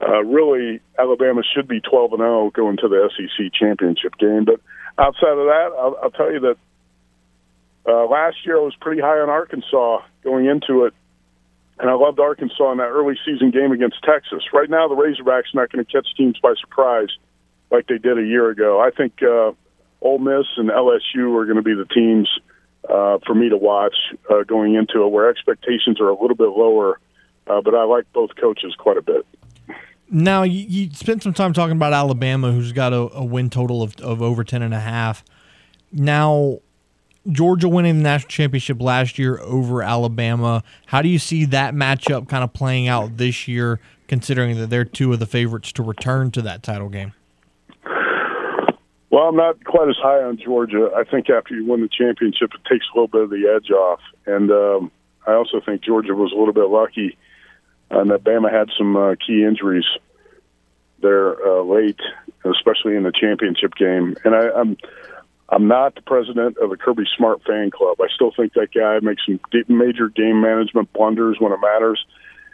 uh, 0.01 0.23
really 0.23 0.79
Alabama 0.99 1.41
should 1.55 1.67
be 1.67 1.79
twelve 1.81 2.11
and 2.13 2.19
zero 2.19 2.51
going 2.51 2.77
to 2.77 2.87
the 2.87 3.09
SEC 3.17 3.51
championship 3.53 4.17
game. 4.19 4.45
But 4.45 4.61
outside 4.99 5.37
of 5.37 5.47
that, 5.47 5.69
I'll, 5.79 5.97
I'll 6.03 6.11
tell 6.11 6.31
you 6.31 6.39
that 6.41 6.57
uh, 7.87 8.05
last 8.05 8.37
year 8.45 8.57
I 8.57 8.61
was 8.61 8.75
pretty 8.79 9.01
high 9.01 9.19
on 9.19 9.29
Arkansas 9.29 10.01
going 10.23 10.45
into 10.45 10.85
it, 10.85 10.93
and 11.83 11.91
I 11.91 11.95
loved 11.95 12.17
Arkansas 12.17 12.71
in 12.71 12.77
that 12.77 12.87
early 12.87 13.15
season 13.25 13.51
game 13.51 13.73
against 13.73 14.01
Texas. 14.03 14.41
Right 14.53 14.69
now, 14.69 14.87
the 14.87 14.95
Razorbacks 14.95 15.53
are 15.53 15.61
not 15.61 15.69
going 15.69 15.83
to 15.83 15.91
catch 15.91 16.07
teams 16.15 16.39
by 16.41 16.53
surprise 16.57 17.09
like 17.71 17.87
they 17.87 17.97
did 17.97 18.17
a 18.17 18.23
year 18.23 18.49
ago. 18.49 18.79
I 18.79 18.89
think 18.89 19.21
uh, 19.21 19.51
Ole 19.99 20.19
Miss 20.19 20.45
and 20.55 20.69
LSU 20.69 21.37
are 21.37 21.43
going 21.43 21.57
to 21.57 21.61
be 21.61 21.73
the 21.73 21.85
teams 21.93 22.29
uh, 22.89 23.17
for 23.27 23.35
me 23.35 23.49
to 23.49 23.57
watch 23.57 23.95
uh, 24.29 24.43
going 24.43 24.75
into 24.75 25.03
it, 25.03 25.09
where 25.09 25.29
expectations 25.29 25.99
are 25.99 26.07
a 26.07 26.17
little 26.17 26.37
bit 26.37 26.51
lower. 26.51 27.01
Uh, 27.47 27.59
but 27.59 27.75
I 27.75 27.83
like 27.83 28.05
both 28.13 28.29
coaches 28.39 28.73
quite 28.77 28.95
a 28.95 29.01
bit. 29.01 29.27
Now 30.09 30.43
you, 30.43 30.65
you 30.65 30.93
spent 30.93 31.21
some 31.21 31.33
time 31.33 31.51
talking 31.51 31.75
about 31.75 31.91
Alabama, 31.91 32.53
who's 32.53 32.71
got 32.71 32.93
a, 32.93 33.13
a 33.13 33.25
win 33.25 33.49
total 33.49 33.83
of, 33.83 33.97
of 33.97 34.21
over 34.21 34.45
ten 34.45 34.61
and 34.61 34.73
a 34.73 34.79
half. 34.79 35.21
Now, 35.91 36.59
Georgia 37.31 37.69
winning 37.69 37.97
the 37.97 38.03
national 38.03 38.29
championship 38.29 38.81
last 38.81 39.17
year 39.17 39.39
over 39.39 39.81
Alabama. 39.81 40.63
How 40.87 41.01
do 41.01 41.09
you 41.09 41.19
see 41.19 41.45
that 41.45 41.73
matchup 41.73 42.27
kind 42.27 42.43
of 42.43 42.53
playing 42.53 42.87
out 42.87 43.17
this 43.17 43.47
year, 43.47 43.79
considering 44.07 44.57
that 44.57 44.69
they're 44.69 44.85
two 44.85 45.13
of 45.13 45.19
the 45.19 45.25
favorites 45.25 45.71
to 45.73 45.83
return 45.83 46.31
to 46.31 46.41
that 46.41 46.63
title 46.63 46.89
game? 46.89 47.13
Well, 49.09 49.23
I'm 49.23 49.35
not 49.35 49.63
quite 49.63 49.89
as 49.89 49.95
high 50.01 50.23
on 50.23 50.37
Georgia. 50.37 50.89
I 50.95 51.03
think 51.03 51.29
after 51.29 51.53
you 51.53 51.65
win 51.65 51.81
the 51.81 51.89
championship, 51.89 52.51
it 52.55 52.67
takes 52.67 52.85
a 52.93 52.97
little 52.97 53.07
bit 53.07 53.21
of 53.21 53.29
the 53.29 53.53
edge 53.55 53.69
off, 53.69 53.99
and 54.25 54.51
um, 54.51 54.91
I 55.25 55.33
also 55.33 55.61
think 55.63 55.83
Georgia 55.83 56.15
was 56.15 56.31
a 56.31 56.35
little 56.35 56.53
bit 56.53 56.67
lucky 56.69 57.17
and 57.93 58.11
that 58.11 58.23
Bama 58.23 58.51
had 58.51 58.69
some 58.77 58.95
uh, 58.95 59.15
key 59.15 59.43
injuries 59.43 59.85
there 61.01 61.35
uh, 61.45 61.63
late, 61.63 61.99
especially 62.45 62.95
in 62.95 63.03
the 63.03 63.11
championship 63.11 63.75
game. 63.75 64.15
And 64.23 64.35
I, 64.35 64.49
I'm 64.49 64.77
I'm 65.49 65.67
not 65.67 65.95
the 65.95 66.01
president 66.01 66.57
of 66.57 66.69
the 66.69 66.77
Kirby 66.77 67.03
Smart 67.17 67.41
fan 67.43 67.69
club. 67.69 67.99
I 68.01 68.07
still 68.13 68.31
think 68.35 68.53
that 68.53 68.73
guy 68.73 68.99
makes 69.05 69.23
some 69.25 69.39
major 69.67 70.09
game 70.09 70.41
management 70.41 70.91
blunders 70.93 71.37
when 71.39 71.51
it 71.51 71.59
matters. 71.61 72.03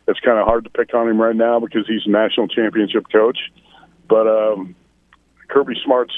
It's 0.07 0.19
kind 0.19 0.39
of 0.39 0.45
hard 0.45 0.63
to 0.63 0.69
pick 0.69 0.93
on 0.93 1.07
him 1.07 1.21
right 1.21 1.35
now 1.35 1.59
because 1.59 1.87
he's 1.87 2.01
a 2.05 2.09
national 2.09 2.47
championship 2.47 3.05
coach. 3.11 3.37
But 4.07 4.27
um, 4.27 4.75
Kirby 5.49 5.75
Smart's 5.85 6.15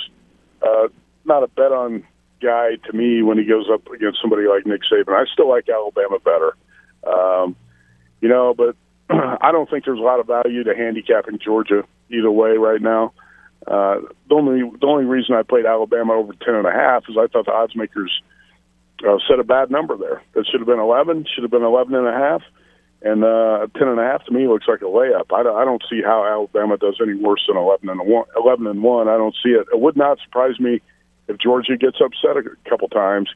uh, 0.61 0.88
not 1.26 1.43
a 1.43 1.47
bet 1.47 1.72
on 1.72 2.05
guy 2.41 2.78
to 2.86 2.93
me 2.93 3.22
when 3.22 3.38
he 3.38 3.43
goes 3.43 3.67
up 3.72 3.86
against 3.88 4.19
somebody 4.22 4.47
like 4.47 4.65
Nick 4.65 4.82
Saban. 4.91 5.13
I 5.13 5.26
still 5.32 5.49
like 5.49 5.69
Alabama 5.69 6.17
better. 6.19 6.55
Um, 7.05 7.55
you 8.22 8.30
know, 8.30 8.53
but 8.55 8.76
I 9.09 9.51
don't 9.51 9.69
think 9.69 9.86
there's 9.86 9.99
a 9.99 10.03
lot 10.03 10.19
of 10.19 10.28
value 10.28 10.63
to 10.63 10.76
handicapping 10.76 11.39
Georgia 11.43 11.84
either 12.09 12.32
way 12.32 12.51
right 12.51 12.82
now. 12.82 13.13
Uh, 13.68 14.01
the 14.28 14.36
only 14.36 14.62
the 14.80 14.88
only 14.88 15.05
reason 15.05 15.36
I 15.36 15.43
played 15.43 15.66
Alabama 15.66 16.14
over 16.14 16.34
ten 16.34 16.55
and 16.55 16.66
a 16.66 16.72
half 16.72 17.03
is 17.07 17.16
I 17.18 17.28
thought 17.28 17.45
the 17.45 17.53
odds 17.53 17.76
makers 17.76 18.12
uh, 19.07 19.18
set 19.30 19.39
a 19.39 19.43
bad 19.43 19.70
number 19.70 19.97
there. 19.97 20.22
That 20.34 20.45
should 20.47 20.62
have 20.62 20.68
been 20.68 20.80
eleven, 20.80 21.26
should 21.34 21.43
have 21.43 21.51
been 21.51 21.64
eleven 21.64 21.93
and 21.93 22.07
a 22.07 22.12
half, 22.12 22.41
and 23.03 23.24
uh, 23.24 23.68
ten 23.78 23.88
and 23.88 23.99
a 23.99 24.03
half 24.03 24.26
to 24.26 24.32
me 24.32 24.47
looks 24.47 24.68
like 24.68 24.82
a 24.82 24.86
layup. 24.86 25.32
I 25.32 25.43
don't, 25.43 25.55
I 25.55 25.64
don't 25.64 25.84
see 25.89 26.01
how 26.01 26.26
Alabama 26.26 26.78
does 26.78 26.99
any 27.01 27.14
worse 27.14 27.43
than 27.47 27.55
eleven 27.55 27.89
and 27.89 28.01
one. 28.01 28.26
Eleven 28.36 28.66
and 28.66 28.82
one, 28.82 29.07
I 29.07 29.18
don't 29.18 29.36
see 29.43 29.51
it. 29.51 29.68
It 29.72 29.80
would 29.80 29.95
not 29.95 30.18
surprise 30.24 30.59
me 30.59 30.82
if 31.28 31.38
Georgia 31.38 31.78
gets 31.78 31.97
upset 32.03 32.38
a 32.38 32.70
couple 32.70 32.89
times 32.89 33.30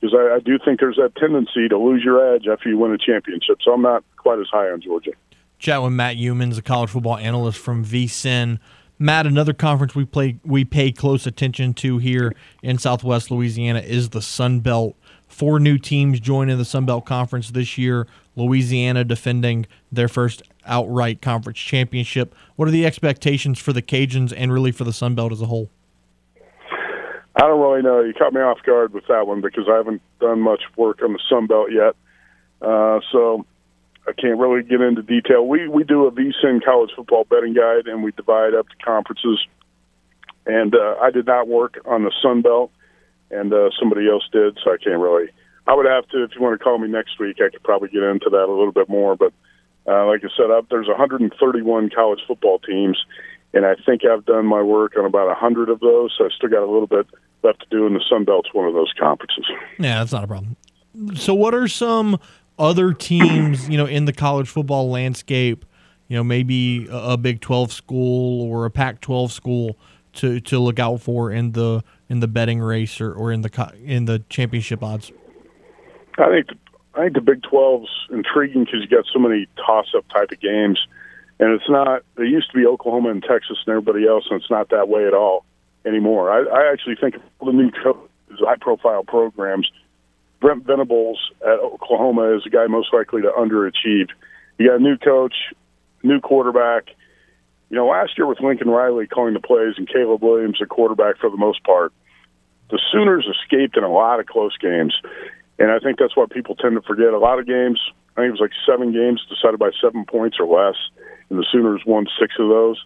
because 0.00 0.16
I, 0.18 0.36
I 0.36 0.38
do 0.40 0.58
think 0.62 0.80
there's 0.80 0.96
that 0.96 1.16
tendency 1.16 1.68
to 1.68 1.78
lose 1.78 2.02
your 2.02 2.34
edge 2.34 2.46
after 2.46 2.68
you 2.68 2.78
win 2.78 2.92
a 2.92 2.98
championship. 2.98 3.58
So 3.62 3.72
I'm 3.72 3.82
not 3.82 4.04
quite 4.16 4.38
as 4.38 4.46
high 4.50 4.70
on 4.70 4.80
Georgia. 4.80 5.12
Chat 5.58 5.82
with 5.82 5.92
Matt 5.92 6.16
Youmans, 6.16 6.58
a 6.58 6.62
college 6.62 6.90
football 6.90 7.16
analyst 7.16 7.58
from 7.58 7.84
VSIN. 7.84 8.58
Matt, 8.98 9.26
another 9.26 9.52
conference 9.52 9.94
we 9.94 10.04
play 10.06 10.38
we 10.44 10.64
pay 10.64 10.90
close 10.90 11.26
attention 11.26 11.74
to 11.74 11.98
here 11.98 12.32
in 12.62 12.78
Southwest 12.78 13.30
Louisiana 13.30 13.80
is 13.80 14.10
the 14.10 14.22
Sun 14.22 14.60
Belt. 14.60 14.96
Four 15.28 15.60
new 15.60 15.76
teams 15.76 16.18
joining 16.18 16.56
the 16.56 16.64
Sun 16.64 16.86
Belt 16.86 17.04
Conference 17.04 17.50
this 17.50 17.76
year. 17.76 18.06
Louisiana 18.36 19.04
defending 19.04 19.66
their 19.92 20.08
first 20.08 20.42
outright 20.64 21.20
conference 21.20 21.58
championship. 21.58 22.34
What 22.56 22.68
are 22.68 22.70
the 22.70 22.86
expectations 22.86 23.58
for 23.58 23.72
the 23.72 23.82
Cajuns 23.82 24.32
and 24.34 24.52
really 24.52 24.72
for 24.72 24.84
the 24.84 24.92
Sun 24.92 25.14
Belt 25.14 25.32
as 25.32 25.42
a 25.42 25.46
whole? 25.46 25.68
I 27.36 27.40
don't 27.40 27.60
really 27.60 27.82
know. 27.82 28.00
You 28.00 28.14
caught 28.14 28.32
me 28.32 28.40
off 28.40 28.62
guard 28.62 28.94
with 28.94 29.06
that 29.08 29.26
one 29.26 29.42
because 29.42 29.66
I 29.68 29.76
haven't 29.76 30.00
done 30.20 30.40
much 30.40 30.62
work 30.76 31.02
on 31.02 31.12
the 31.12 31.20
Sun 31.28 31.48
Belt 31.48 31.68
yet. 31.70 31.94
Uh, 32.62 33.00
so 33.12 33.44
I 34.08 34.12
can't 34.12 34.38
really 34.38 34.62
get 34.62 34.80
into 34.80 35.02
detail. 35.02 35.46
We 35.46 35.68
we 35.68 35.84
do 35.84 36.06
a 36.06 36.12
VSIN 36.12 36.64
college 36.64 36.90
football 36.94 37.24
betting 37.24 37.54
guide, 37.54 37.86
and 37.86 38.02
we 38.02 38.12
divide 38.12 38.54
up 38.54 38.66
the 38.68 38.84
conferences. 38.84 39.44
And 40.46 40.74
uh, 40.74 40.96
I 41.02 41.10
did 41.10 41.26
not 41.26 41.48
work 41.48 41.78
on 41.86 42.04
the 42.04 42.12
Sun 42.22 42.42
Belt, 42.42 42.70
and 43.30 43.52
uh, 43.52 43.70
somebody 43.78 44.08
else 44.08 44.22
did, 44.32 44.58
so 44.62 44.72
I 44.72 44.76
can't 44.76 45.00
really. 45.00 45.28
I 45.66 45.74
would 45.74 45.86
have 45.86 46.06
to, 46.10 46.22
if 46.22 46.30
you 46.36 46.42
want 46.42 46.56
to 46.56 46.62
call 46.62 46.78
me 46.78 46.86
next 46.86 47.18
week, 47.18 47.38
I 47.44 47.50
could 47.50 47.64
probably 47.64 47.88
get 47.88 48.04
into 48.04 48.30
that 48.30 48.44
a 48.44 48.52
little 48.52 48.70
bit 48.70 48.88
more. 48.88 49.16
But 49.16 49.32
uh, 49.88 50.06
like 50.06 50.22
I 50.24 50.28
said, 50.36 50.52
up 50.52 50.68
there's 50.70 50.86
131 50.86 51.90
college 51.90 52.20
football 52.28 52.60
teams, 52.60 52.98
and 53.52 53.66
I 53.66 53.74
think 53.84 54.02
I've 54.04 54.24
done 54.24 54.46
my 54.46 54.62
work 54.62 54.92
on 54.96 55.04
about 55.04 55.26
100 55.26 55.68
of 55.68 55.80
those. 55.80 56.14
So 56.16 56.26
I 56.26 56.28
still 56.36 56.50
got 56.50 56.62
a 56.62 56.70
little 56.70 56.86
bit 56.86 57.06
left 57.42 57.60
to 57.60 57.66
do, 57.70 57.86
and 57.86 57.96
the 57.96 58.04
Sun 58.08 58.24
Belt's 58.24 58.54
one 58.54 58.68
of 58.68 58.74
those 58.74 58.92
conferences. 58.98 59.46
Yeah, 59.80 59.98
that's 59.98 60.12
not 60.12 60.22
a 60.22 60.28
problem. 60.28 60.56
So, 61.14 61.34
what 61.34 61.54
are 61.54 61.68
some 61.68 62.18
other 62.58 62.92
teams, 62.92 63.68
you 63.68 63.76
know, 63.76 63.86
in 63.86 64.04
the 64.04 64.12
college 64.12 64.48
football 64.48 64.90
landscape, 64.90 65.64
you 66.08 66.16
know, 66.16 66.24
maybe 66.24 66.86
a, 66.88 67.12
a 67.12 67.16
Big 67.16 67.40
12 67.40 67.72
school 67.72 68.42
or 68.42 68.64
a 68.64 68.70
Pac 68.70 69.00
12 69.00 69.32
school 69.32 69.78
to, 70.14 70.40
to 70.40 70.58
look 70.58 70.78
out 70.78 71.00
for 71.00 71.30
in 71.30 71.52
the 71.52 71.82
in 72.08 72.20
the 72.20 72.28
betting 72.28 72.60
race 72.60 73.00
or, 73.00 73.12
or 73.12 73.32
in 73.32 73.42
the 73.42 73.72
in 73.84 74.04
the 74.04 74.22
championship 74.28 74.82
odds? 74.82 75.12
I 76.18 76.28
think 76.28 76.58
I 76.94 77.02
think 77.02 77.14
the 77.14 77.20
Big 77.20 77.42
12's 77.42 77.90
intriguing 78.10 78.64
because 78.64 78.80
you 78.80 78.88
got 78.88 79.04
so 79.12 79.18
many 79.18 79.46
toss 79.56 79.86
up 79.96 80.08
type 80.08 80.30
of 80.30 80.40
games, 80.40 80.78
and 81.38 81.52
it's 81.52 81.68
not. 81.68 82.02
It 82.16 82.28
used 82.28 82.50
to 82.52 82.56
be 82.56 82.66
Oklahoma 82.66 83.10
and 83.10 83.22
Texas 83.22 83.58
and 83.66 83.76
everybody 83.76 84.06
else, 84.06 84.24
and 84.30 84.40
it's 84.40 84.50
not 84.50 84.70
that 84.70 84.88
way 84.88 85.06
at 85.06 85.14
all 85.14 85.44
anymore. 85.84 86.30
I, 86.30 86.44
I 86.44 86.72
actually 86.72 86.96
think 86.96 87.16
the 87.44 87.52
new 87.52 87.70
coaches, 87.70 88.40
high 88.40 88.56
profile 88.56 89.04
programs 89.04 89.70
Brent 90.46 90.62
Venables 90.62 91.18
at 91.42 91.58
Oklahoma 91.58 92.36
is 92.36 92.44
the 92.44 92.50
guy 92.50 92.68
most 92.68 92.94
likely 92.94 93.20
to 93.22 93.32
underachieve. 93.36 94.10
You 94.58 94.68
got 94.68 94.78
a 94.78 94.80
new 94.80 94.96
coach, 94.96 95.34
new 96.04 96.20
quarterback. 96.20 96.84
You 97.68 97.74
know, 97.74 97.88
last 97.88 98.12
year 98.16 98.28
with 98.28 98.38
Lincoln 98.40 98.68
Riley 98.68 99.08
calling 99.08 99.34
the 99.34 99.40
plays 99.40 99.74
and 99.76 99.88
Caleb 99.88 100.22
Williams 100.22 100.58
the 100.60 100.66
quarterback 100.66 101.18
for 101.18 101.30
the 101.30 101.36
most 101.36 101.64
part, 101.64 101.92
the 102.70 102.78
Sooners 102.92 103.26
escaped 103.26 103.76
in 103.76 103.82
a 103.82 103.90
lot 103.90 104.20
of 104.20 104.26
close 104.26 104.56
games. 104.58 104.94
And 105.58 105.72
I 105.72 105.80
think 105.80 105.98
that's 105.98 106.16
what 106.16 106.30
people 106.30 106.54
tend 106.54 106.76
to 106.76 106.82
forget. 106.82 107.12
A 107.12 107.18
lot 107.18 107.40
of 107.40 107.46
games, 107.48 107.80
I 108.16 108.20
think 108.20 108.28
it 108.28 108.38
was 108.38 108.40
like 108.40 108.54
seven 108.64 108.92
games 108.92 109.26
decided 109.28 109.58
by 109.58 109.70
seven 109.82 110.04
points 110.04 110.36
or 110.38 110.46
less, 110.46 110.76
and 111.28 111.40
the 111.40 111.46
Sooners 111.50 111.82
won 111.84 112.06
six 112.20 112.34
of 112.38 112.48
those. 112.48 112.78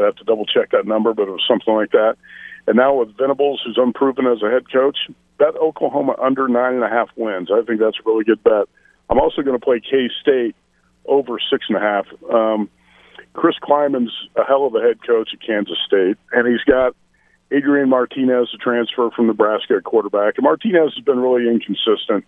I 0.00 0.02
have 0.02 0.16
to 0.16 0.24
double 0.24 0.46
check 0.46 0.72
that 0.72 0.84
number, 0.84 1.14
but 1.14 1.28
it 1.28 1.30
was 1.30 1.46
something 1.46 1.74
like 1.74 1.92
that. 1.92 2.16
And 2.66 2.76
now 2.76 2.94
with 2.94 3.16
Venables, 3.16 3.62
who's 3.64 3.78
unproven 3.78 4.26
as 4.26 4.42
a 4.42 4.50
head 4.50 4.70
coach, 4.72 4.96
bet 5.38 5.56
Oklahoma 5.56 6.14
under 6.20 6.48
nine 6.48 6.74
and 6.74 6.84
a 6.84 6.88
half 6.88 7.08
wins. 7.16 7.50
I 7.52 7.62
think 7.62 7.80
that's 7.80 7.98
a 7.98 8.08
really 8.08 8.24
good 8.24 8.42
bet. 8.42 8.68
I'm 9.10 9.18
also 9.18 9.42
going 9.42 9.58
to 9.58 9.64
play 9.64 9.80
K 9.80 10.08
State 10.22 10.56
over 11.06 11.38
six 11.50 11.66
and 11.68 11.76
a 11.76 11.80
half. 11.80 12.06
Um, 12.32 12.70
Chris 13.34 13.56
Klieman's 13.62 14.12
a 14.36 14.44
hell 14.44 14.66
of 14.66 14.74
a 14.74 14.80
head 14.80 15.04
coach 15.06 15.30
at 15.34 15.46
Kansas 15.46 15.76
State, 15.86 16.16
and 16.32 16.46
he's 16.46 16.64
got 16.64 16.94
Adrian 17.50 17.88
Martinez, 17.88 18.48
a 18.54 18.58
transfer 18.58 19.10
from 19.10 19.26
Nebraska 19.26 19.80
quarterback. 19.82 20.34
And 20.38 20.44
Martinez 20.44 20.94
has 20.94 21.04
been 21.04 21.20
really 21.20 21.48
inconsistent, 21.50 22.24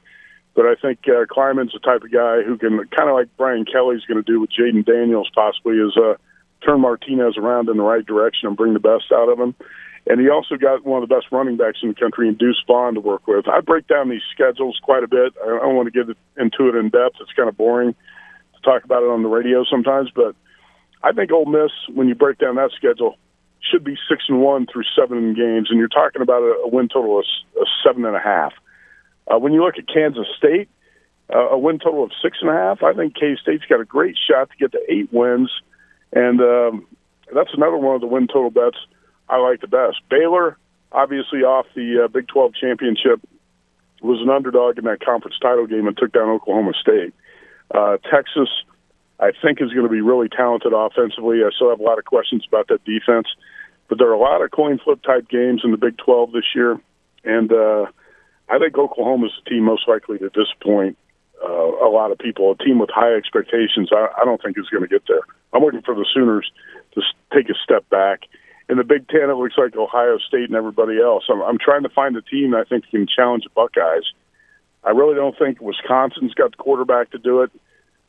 but 0.54 0.66
I 0.66 0.74
think 0.74 1.00
uh, 1.06 1.24
Klieman's 1.32 1.72
the 1.72 1.78
type 1.78 2.02
of 2.02 2.12
guy 2.12 2.42
who 2.42 2.58
can, 2.58 2.78
kind 2.94 3.08
of 3.08 3.14
like 3.14 3.28
Brian 3.36 3.64
Kelly's 3.64 4.04
going 4.04 4.22
to 4.22 4.30
do 4.30 4.40
with 4.40 4.50
Jayden 4.50 4.84
Daniels, 4.84 5.30
possibly, 5.34 5.76
is 5.76 5.96
uh, 5.96 6.14
turn 6.64 6.80
Martinez 6.80 7.36
around 7.38 7.68
in 7.68 7.76
the 7.76 7.82
right 7.82 8.04
direction 8.04 8.48
and 8.48 8.56
bring 8.56 8.74
the 8.74 8.80
best 8.80 9.12
out 9.12 9.28
of 9.28 9.38
him. 9.38 9.54
And 10.06 10.20
he 10.20 10.28
also 10.28 10.56
got 10.56 10.84
one 10.84 11.02
of 11.02 11.08
the 11.08 11.14
best 11.14 11.26
running 11.32 11.56
backs 11.56 11.78
in 11.82 11.88
the 11.88 11.94
country 11.94 12.28
in 12.28 12.34
Deuce 12.34 12.62
Vaughn 12.66 12.94
to 12.94 13.00
work 13.00 13.26
with. 13.26 13.48
I 13.48 13.60
break 13.60 13.88
down 13.88 14.08
these 14.08 14.22
schedules 14.32 14.78
quite 14.82 15.02
a 15.02 15.08
bit. 15.08 15.34
I 15.42 15.46
don't 15.46 15.74
want 15.74 15.92
to 15.92 16.04
get 16.04 16.16
into 16.36 16.68
it 16.68 16.76
in 16.76 16.90
depth. 16.90 17.16
It's 17.20 17.32
kind 17.32 17.48
of 17.48 17.56
boring 17.56 17.92
to 17.92 18.62
talk 18.62 18.84
about 18.84 19.02
it 19.02 19.10
on 19.10 19.22
the 19.22 19.28
radio 19.28 19.64
sometimes, 19.64 20.10
but 20.14 20.36
I 21.02 21.12
think 21.12 21.32
Ole 21.32 21.46
Miss, 21.46 21.72
when 21.92 22.08
you 22.08 22.14
break 22.14 22.38
down 22.38 22.54
that 22.56 22.70
schedule, 22.76 23.16
should 23.70 23.82
be 23.82 23.96
six 24.08 24.24
and 24.28 24.40
one 24.40 24.66
through 24.72 24.84
seven 24.98 25.34
games, 25.34 25.68
and 25.70 25.78
you're 25.78 25.88
talking 25.88 26.22
about 26.22 26.42
a, 26.42 26.68
win 26.68 26.88
total 26.88 27.18
of, 27.18 27.24
of 27.60 27.66
seven 27.84 28.04
and 28.04 28.14
a 28.14 28.20
half. 28.20 28.52
Uh, 29.26 29.38
when 29.38 29.52
you 29.52 29.64
look 29.64 29.74
at 29.76 29.92
Kansas 29.92 30.26
State, 30.38 30.68
uh, 31.34 31.48
a 31.50 31.58
win 31.58 31.80
total 31.80 32.04
of 32.04 32.12
six 32.22 32.38
and 32.40 32.50
a 32.50 32.52
half. 32.52 32.84
I 32.84 32.92
think 32.92 33.16
K 33.16 33.36
State's 33.42 33.64
got 33.68 33.80
a 33.80 33.84
great 33.84 34.16
shot 34.16 34.50
to 34.50 34.56
get 34.56 34.70
to 34.72 34.80
eight 34.88 35.12
wins, 35.12 35.50
and 36.12 36.40
um, 36.40 36.86
that's 37.34 37.50
another 37.54 37.76
one 37.76 37.96
of 37.96 38.00
the 38.00 38.06
win 38.06 38.28
total 38.28 38.50
bets 38.50 38.76
I 39.28 39.38
like 39.38 39.60
the 39.60 39.66
best. 39.66 39.98
Baylor, 40.08 40.56
obviously 40.92 41.40
off 41.40 41.66
the 41.74 42.04
uh, 42.04 42.08
Big 42.08 42.28
12 42.28 42.54
championship, 42.54 43.20
was 44.02 44.20
an 44.20 44.30
underdog 44.30 44.78
in 44.78 44.84
that 44.84 45.00
conference 45.04 45.36
title 45.40 45.66
game 45.66 45.86
and 45.86 45.96
took 45.96 46.12
down 46.12 46.28
Oklahoma 46.28 46.72
State. 46.80 47.14
Uh, 47.74 47.96
Texas, 48.10 48.48
I 49.18 49.32
think, 49.42 49.60
is 49.60 49.72
going 49.72 49.86
to 49.86 49.92
be 49.92 50.00
really 50.00 50.28
talented 50.28 50.72
offensively. 50.72 51.42
I 51.42 51.50
still 51.54 51.70
have 51.70 51.80
a 51.80 51.82
lot 51.82 51.98
of 51.98 52.04
questions 52.04 52.44
about 52.46 52.68
that 52.68 52.84
defense, 52.84 53.26
but 53.88 53.98
there 53.98 54.08
are 54.08 54.14
a 54.14 54.18
lot 54.18 54.42
of 54.42 54.50
coin 54.50 54.78
flip 54.78 55.02
type 55.02 55.28
games 55.28 55.62
in 55.64 55.70
the 55.70 55.76
Big 55.76 55.96
12 55.98 56.32
this 56.32 56.54
year, 56.54 56.78
and 57.24 57.50
uh, 57.52 57.86
I 58.48 58.58
think 58.58 58.78
Oklahoma 58.78 59.26
is 59.26 59.32
the 59.42 59.50
team 59.50 59.64
most 59.64 59.88
likely 59.88 60.18
to 60.18 60.28
disappoint 60.28 60.96
uh, 61.42 61.48
a 61.48 61.90
lot 61.90 62.12
of 62.12 62.18
people. 62.18 62.52
A 62.52 62.64
team 62.64 62.78
with 62.78 62.90
high 62.90 63.14
expectations, 63.14 63.90
I, 63.92 64.08
I 64.20 64.24
don't 64.24 64.40
think 64.42 64.58
is 64.58 64.68
going 64.68 64.82
to 64.82 64.88
get 64.88 65.02
there. 65.08 65.22
I'm 65.52 65.62
looking 65.62 65.82
for 65.82 65.94
the 65.94 66.06
Sooners 66.14 66.50
to 66.94 67.02
take 67.34 67.48
a 67.48 67.54
step 67.64 67.88
back 67.90 68.20
in 68.68 68.78
the 68.78 68.84
Big 68.84 69.08
Ten, 69.08 69.30
it 69.30 69.34
looks 69.34 69.54
like 69.56 69.76
Ohio 69.76 70.18
State 70.18 70.48
and 70.48 70.54
everybody 70.54 71.00
else. 71.00 71.24
I'm, 71.28 71.40
I'm 71.42 71.58
trying 71.58 71.84
to 71.84 71.88
find 71.88 72.16
a 72.16 72.22
team 72.22 72.54
I 72.54 72.64
think 72.64 72.88
can 72.90 73.06
challenge 73.06 73.44
the 73.44 73.50
Buckeyes. 73.50 74.04
I 74.82 74.90
really 74.90 75.14
don't 75.14 75.36
think 75.38 75.60
Wisconsin's 75.60 76.34
got 76.34 76.52
the 76.52 76.56
quarterback 76.56 77.10
to 77.10 77.18
do 77.18 77.42
it. 77.42 77.50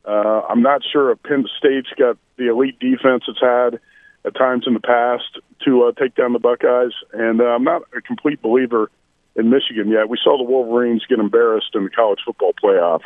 Uh, 0.05 0.41
I'm 0.49 0.61
not 0.61 0.81
sure 0.91 1.11
if 1.11 1.21
Penn 1.23 1.45
State's 1.57 1.89
got 1.97 2.17
the 2.37 2.49
elite 2.49 2.79
defense 2.79 3.23
it's 3.27 3.41
had 3.41 3.79
at 4.25 4.35
times 4.35 4.65
in 4.65 4.73
the 4.73 4.79
past 4.79 5.39
to 5.65 5.83
uh, 5.83 5.91
take 5.91 6.15
down 6.15 6.33
the 6.33 6.39
Buckeyes. 6.39 6.93
And 7.13 7.41
uh, 7.41 7.45
I'm 7.45 7.63
not 7.63 7.83
a 7.95 8.01
complete 8.01 8.41
believer 8.41 8.89
in 9.35 9.49
Michigan 9.49 9.89
yet. 9.89 10.09
We 10.09 10.17
saw 10.23 10.37
the 10.37 10.43
Wolverines 10.43 11.05
get 11.07 11.19
embarrassed 11.19 11.71
in 11.75 11.83
the 11.83 11.89
college 11.89 12.19
football 12.25 12.53
playoff, 12.53 13.01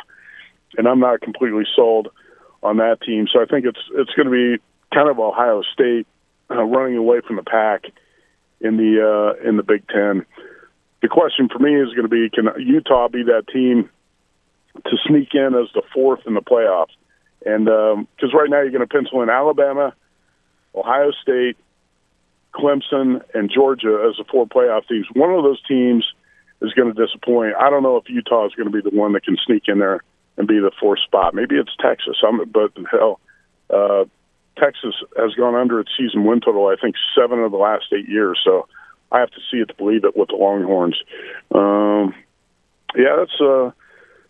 and 0.76 0.86
I'm 0.86 1.00
not 1.00 1.20
completely 1.20 1.64
sold 1.74 2.08
on 2.62 2.78
that 2.78 3.00
team. 3.02 3.26
So 3.32 3.40
I 3.42 3.46
think 3.46 3.66
it's 3.66 3.80
it's 3.94 4.12
going 4.14 4.26
to 4.26 4.32
be 4.32 4.62
kind 4.94 5.08
of 5.08 5.18
Ohio 5.18 5.62
State 5.72 6.06
uh, 6.52 6.62
running 6.62 6.96
away 6.96 7.20
from 7.26 7.36
the 7.36 7.42
pack 7.42 7.84
in 8.60 8.76
the 8.76 9.00
uh, 9.02 9.48
in 9.48 9.56
the 9.56 9.62
Big 9.62 9.86
Ten. 9.88 10.24
The 11.02 11.08
question 11.08 11.48
for 11.48 11.58
me 11.58 11.74
is 11.74 11.88
going 11.88 12.02
to 12.02 12.08
be: 12.08 12.30
Can 12.30 12.48
Utah 12.58 13.08
be 13.08 13.24
that 13.24 13.48
team 13.52 13.90
to 14.84 14.96
sneak 15.06 15.34
in 15.34 15.54
as 15.54 15.68
the 15.74 15.82
fourth 15.92 16.20
in 16.26 16.34
the 16.34 16.42
playoffs? 16.42 16.94
And 17.44 17.64
because 17.64 18.32
um, 18.32 18.38
right 18.38 18.48
now 18.48 18.60
you're 18.60 18.70
going 18.70 18.86
to 18.86 18.94
pencil 18.94 19.22
in 19.22 19.28
Alabama, 19.28 19.94
Ohio 20.74 21.10
State, 21.22 21.56
Clemson, 22.54 23.22
and 23.34 23.50
Georgia 23.52 24.06
as 24.08 24.16
the 24.16 24.24
four 24.30 24.46
playoff 24.46 24.86
teams. 24.86 25.06
One 25.12 25.30
of 25.30 25.42
those 25.42 25.60
teams 25.66 26.06
is 26.60 26.72
going 26.74 26.94
to 26.94 27.06
disappoint. 27.06 27.54
I 27.58 27.68
don't 27.68 27.82
know 27.82 27.96
if 27.96 28.08
Utah 28.08 28.46
is 28.46 28.52
going 28.54 28.70
to 28.70 28.82
be 28.82 28.88
the 28.88 28.96
one 28.96 29.12
that 29.14 29.24
can 29.24 29.36
sneak 29.44 29.64
in 29.66 29.80
there 29.80 30.02
and 30.36 30.46
be 30.46 30.60
the 30.60 30.70
fourth 30.78 31.00
spot. 31.00 31.34
Maybe 31.34 31.56
it's 31.56 31.74
Texas. 31.80 32.16
I'm, 32.26 32.48
but 32.48 32.72
in 32.76 32.84
hell, 32.84 33.20
uh, 33.70 34.04
Texas 34.58 34.94
has 35.16 35.34
gone 35.34 35.54
under 35.54 35.80
its 35.80 35.90
season 35.96 36.24
win 36.24 36.40
total, 36.40 36.66
I 36.66 36.76
think, 36.80 36.96
seven 37.16 37.40
of 37.40 37.50
the 37.50 37.58
last 37.58 37.86
eight 37.92 38.08
years. 38.08 38.40
So 38.44 38.68
I 39.10 39.20
have 39.20 39.30
to 39.30 39.40
see 39.50 39.58
it 39.58 39.68
to 39.68 39.74
believe 39.74 40.04
it 40.04 40.16
with 40.16 40.28
the 40.28 40.36
Longhorns. 40.36 40.98
Um, 41.54 42.14
yeah, 42.94 43.16
that's 43.18 43.40
uh, 43.40 43.70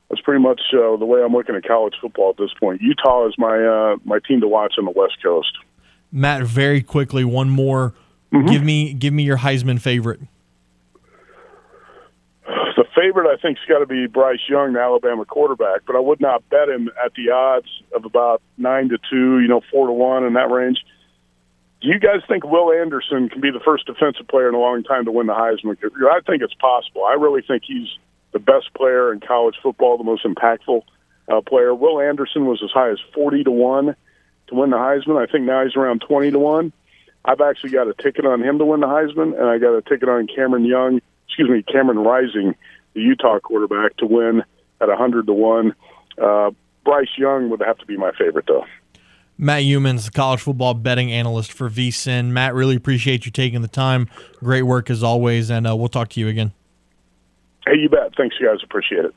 that's 0.09 0.23
pretty 0.23 0.43
much 0.43 0.61
uh, 0.73 0.97
the 0.97 1.07
way 1.07 1.23
I'm 1.23 1.33
looking 1.33 1.55
at 1.57 1.65
college 1.65 1.95
football 2.01 2.31
at 2.31 2.37
this 2.37 2.53
point. 2.59 2.81
Utah 2.83 3.27
is 3.29 3.35
my 3.39 3.65
uh, 3.65 3.97
my 4.05 4.19
team 4.27 4.41
to 4.41 4.49
watch 4.49 4.75
on 4.79 4.85
the 4.85 4.91
West 4.91 5.23
Coast. 5.23 5.53
Matt, 6.13 6.43
very 6.43 6.83
quickly, 6.83 7.25
one 7.25 7.49
more. 7.51 7.95
Mm-hmm. 8.33 8.49
Give 8.49 8.63
me 8.63 8.93
give 8.95 9.13
me 9.13 9.23
your 9.23 9.39
Heisman 9.39 9.81
favorite 9.81 10.21
favorite, 12.95 13.33
I 13.33 13.41
think, 13.41 13.59
has 13.59 13.69
got 13.69 13.79
to 13.79 13.87
be 13.87 14.07
Bryce 14.07 14.41
Young, 14.49 14.73
the 14.73 14.81
Alabama 14.81 15.25
quarterback. 15.25 15.83
But 15.87 15.97
I 15.97 16.01
would 16.01 16.21
not 16.21 16.49
bet 16.49 16.69
him 16.69 16.91
at 17.05 17.13
the 17.15 17.31
odds 17.31 17.69
of 17.95 18.05
about 18.05 18.43
nine 18.57 18.89
to 18.91 18.99
two, 19.11 19.41
you 19.41 19.49
know, 19.49 19.61
four 19.71 19.87
to 19.87 19.93
one 19.93 20.25
in 20.25 20.35
that 20.35 20.51
range. 20.51 20.79
Do 21.81 21.89
you 21.89 21.99
guys 21.99 22.21
think 22.29 22.45
Will 22.45 22.73
Anderson 22.73 23.29
can 23.29 23.41
be 23.41 23.51
the 23.51 23.61
first 23.65 23.87
defensive 23.87 24.29
player 24.29 24.49
in 24.49 24.55
a 24.55 24.59
long 24.59 24.85
time 24.85 25.05
to 25.07 25.11
win 25.11 25.27
the 25.27 25.35
Heisman? 25.35 25.77
I 26.11 26.21
think 26.21 26.43
it's 26.43 26.55
possible. 26.55 27.05
I 27.05 27.15
really 27.15 27.43
think 27.43 27.65
he's 27.67 27.89
the 28.33 28.39
best 28.39 28.73
player 28.75 29.13
in 29.13 29.21
college 29.21 29.57
football, 29.63 29.99
the 29.99 30.05
most 30.05 30.25
impactful 30.25 30.83
uh, 31.29 31.41
player. 31.41 31.75
Will 31.75 32.01
Anderson 32.01 32.47
was 32.47 32.63
as 32.63 32.71
high 32.71 32.91
as 32.91 32.99
forty 33.15 33.43
to 33.45 33.51
one 33.51 33.97
to 34.47 34.55
win 34.55 34.71
the 34.71 34.77
Heisman. 34.77 35.21
I 35.21 35.31
think 35.31 35.45
now 35.45 35.65
he's 35.65 35.77
around 35.77 36.05
twenty 36.07 36.31
to 36.31 36.39
one. 36.39 36.73
I've 37.25 37.41
actually 37.41 37.71
got 37.71 37.89
a 37.89 37.95
ticket 37.95 38.27
on 38.27 38.43
him 38.43 38.59
to 38.59 38.65
win 38.65 38.81
the 38.81 38.87
Heisman, 38.87 39.39
and 39.39 39.47
I 39.49 39.59
got 39.59 39.77
a 39.77 39.83
ticket 39.83 40.09
on 40.09 40.29
Cameron 40.29 40.65
Young, 40.65 41.01
excuse 41.27 41.49
me, 41.49 41.63
Cameron 41.63 41.99
Rising 41.99 42.55
the 42.95 43.01
Utah 43.01 43.39
quarterback 43.39 43.97
to 43.99 44.07
win 44.07 44.43
at 44.81 44.89
100 44.89 45.27
to 45.27 45.33
1. 45.33 45.75
Uh, 46.21 46.51
Bryce 46.85 47.09
Young 47.17 47.51
would 47.51 47.61
have 47.61 47.79
to 47.79 47.87
be 47.87 47.97
my 47.97 48.13
favorite, 48.19 48.47
though. 48.47 48.65
Matt 49.39 49.63
Youmans, 49.63 50.05
the 50.05 50.11
college 50.11 50.41
football 50.41 50.75
betting 50.75 51.11
analyst 51.11 51.53
for 51.53 51.71
VSIN. 51.71 52.27
Matt, 52.27 52.55
really 52.55 52.77
appreciate 52.77 53.25
you 53.25 53.33
taking 53.33 53.63
the 53.63 53.69
time. 53.69 54.09
Great 54.41 54.63
work 54.63 54.91
as 54.91 55.03
always, 55.03 55.51
and 55.51 55.67
uh, 55.67 55.75
we'll 55.75 55.89
talk 55.89 56.11
to 56.11 56.21
you 56.21 56.29
again. 56.29 56.53
Hey, 57.67 57.77
you 57.79 57.89
bet. 57.89 58.15
Thanks, 58.17 58.37
you 58.41 58.47
guys. 58.47 58.59
Appreciate 58.63 59.05
it. 59.05 59.15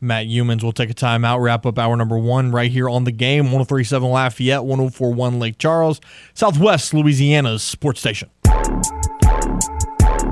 Matt 0.00 0.26
Youmans 0.26 0.62
will 0.62 0.72
take 0.72 0.90
a 0.90 0.94
timeout, 0.94 1.40
wrap 1.40 1.64
up 1.64 1.78
hour 1.78 1.96
number 1.96 2.18
one 2.18 2.52
right 2.52 2.70
here 2.70 2.88
on 2.88 3.04
the 3.04 3.12
game. 3.12 3.46
1037 3.46 4.08
Lafayette, 4.08 4.64
1041 4.64 5.38
Lake 5.38 5.58
Charles, 5.58 6.00
Southwest 6.34 6.92
Louisiana's 6.92 7.62
sports 7.62 8.00
station. 8.00 8.30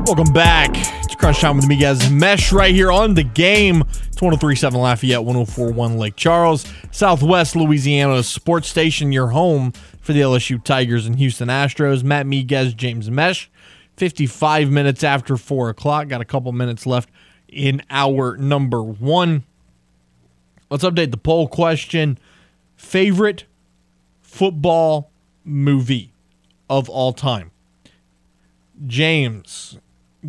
Welcome 0.06 0.34
back. 0.34 0.70
It's 1.02 1.14
Crunch 1.14 1.40
Time 1.40 1.56
with 1.56 1.64
Miguez 1.64 2.12
Mesh 2.12 2.52
right 2.52 2.74
here 2.74 2.92
on 2.92 3.14
the 3.14 3.22
game. 3.22 3.80
It's 3.88 4.20
1037 4.20 4.78
Lafayette, 4.78 5.24
1041 5.24 5.96
Lake 5.96 6.14
Charles, 6.14 6.66
Southwest 6.90 7.56
Louisiana 7.56 8.22
sports 8.22 8.68
station, 8.68 9.12
your 9.12 9.28
home 9.28 9.72
for 10.02 10.12
the 10.12 10.20
LSU 10.20 10.62
Tigers 10.62 11.06
and 11.06 11.16
Houston 11.16 11.48
Astros. 11.48 12.04
Matt 12.04 12.26
Miguez, 12.26 12.76
James 12.76 13.10
Mesh. 13.10 13.50
55 13.96 14.70
minutes 14.70 15.02
after 15.02 15.38
4 15.38 15.70
o'clock. 15.70 16.08
Got 16.08 16.20
a 16.20 16.26
couple 16.26 16.52
minutes 16.52 16.84
left 16.84 17.08
in 17.48 17.80
hour 17.88 18.36
number 18.36 18.82
one. 18.82 19.44
Let's 20.68 20.84
update 20.84 21.12
the 21.12 21.16
poll 21.16 21.48
question. 21.48 22.18
Favorite 22.76 23.46
football 24.20 25.10
movie 25.46 26.12
of 26.68 26.90
all 26.90 27.14
time? 27.14 27.52
James, 28.86 29.78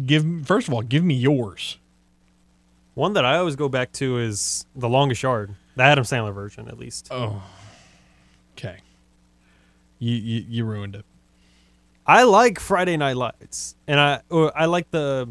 give 0.06 0.26
first 0.46 0.68
of 0.68 0.74
all, 0.74 0.82
give 0.82 1.04
me 1.04 1.16
yours. 1.16 1.78
One 2.94 3.14
that 3.14 3.26
I 3.26 3.38
always 3.38 3.56
go 3.56 3.68
back 3.68 3.92
to 3.94 4.20
is 4.20 4.66
The 4.76 4.88
Longest 4.88 5.22
Yard, 5.22 5.54
the 5.76 5.84
Adam 5.84 6.06
Sandler 6.06 6.34
version, 6.34 6.68
at 6.68 6.78
least. 6.78 7.10
Oh, 7.12 7.44
okay. 8.58 8.78
You 10.00 10.16
you, 10.16 10.46
you 10.48 10.66
ruined 10.66 10.96
it. 10.96 11.06
I 12.08 12.24
like 12.24 12.60
Friday 12.60 12.98
Night 12.98 13.18
Lights, 13.18 13.76
and 13.88 14.00
I 14.00 14.22
uh, 14.32 14.52
I 14.56 14.66
like 14.66 14.92
the 14.92 15.30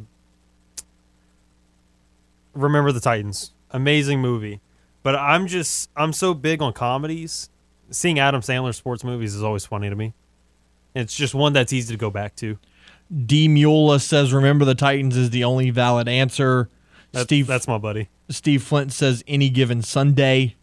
Remember 2.55 2.93
the 2.93 3.01
Titans, 3.01 3.53
amazing 3.71 4.21
movie. 4.21 4.61
But 5.03 5.17
I'm 5.17 5.47
just 5.47 5.91
I'm 5.97 6.13
so 6.13 6.35
big 6.35 6.63
on 6.63 6.73
comedies. 6.73 7.51
Seeing 7.91 8.19
Adam 8.19 8.41
Sandler 8.41 8.75
sports 8.75 9.05
movies 9.05 9.35
is 9.35 9.43
always 9.43 9.65
funny 9.67 9.89
to 9.91 9.97
me. 9.97 10.15
It's 10.95 11.15
just 11.15 11.35
one 11.35 11.53
that's 11.53 11.73
easy 11.73 11.93
to 11.93 11.99
go 11.99 12.11
back 12.11 12.35
to. 12.37 12.59
D 13.27 13.49
Mula 13.49 14.01
says, 14.01 14.33
"Remember 14.33 14.65
the 14.65 14.75
Titans 14.75 15.17
is 15.17 15.31
the 15.31 15.45
only 15.45 15.71
valid 15.71 16.09
answer." 16.09 16.69
Steve, 17.15 17.47
that's 17.47 17.69
my 17.69 17.79
buddy. 17.79 18.09
Steve 18.29 18.63
Flint 18.63 18.93
says, 18.93 19.23
"Any 19.29 19.51
given 19.51 19.83
Sunday." 19.83 20.57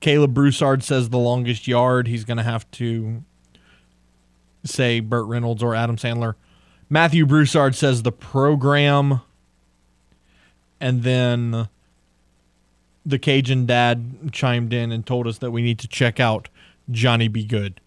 Caleb 0.00 0.34
Broussard 0.34 0.82
says, 0.82 1.08
"The 1.10 1.18
longest 1.18 1.66
yard." 1.68 2.08
He's 2.08 2.24
going 2.24 2.36
to 2.36 2.42
have 2.42 2.70
to 2.72 3.22
say 4.64 5.00
Burt 5.00 5.26
Reynolds 5.26 5.62
or 5.62 5.74
Adam 5.74 5.96
Sandler. 5.96 6.34
Matthew 6.90 7.24
Broussard 7.24 7.74
says, 7.74 8.02
"The 8.02 8.12
program," 8.12 9.20
and 10.80 11.04
then 11.04 11.68
the 13.06 13.18
Cajun 13.18 13.66
dad 13.66 14.32
chimed 14.32 14.72
in 14.72 14.92
and 14.92 15.06
told 15.06 15.26
us 15.26 15.38
that 15.38 15.50
we 15.52 15.62
need 15.62 15.78
to 15.78 15.88
check 15.88 16.20
out 16.20 16.48
Johnny 16.90 17.28
B. 17.28 17.44
Good. 17.44 17.80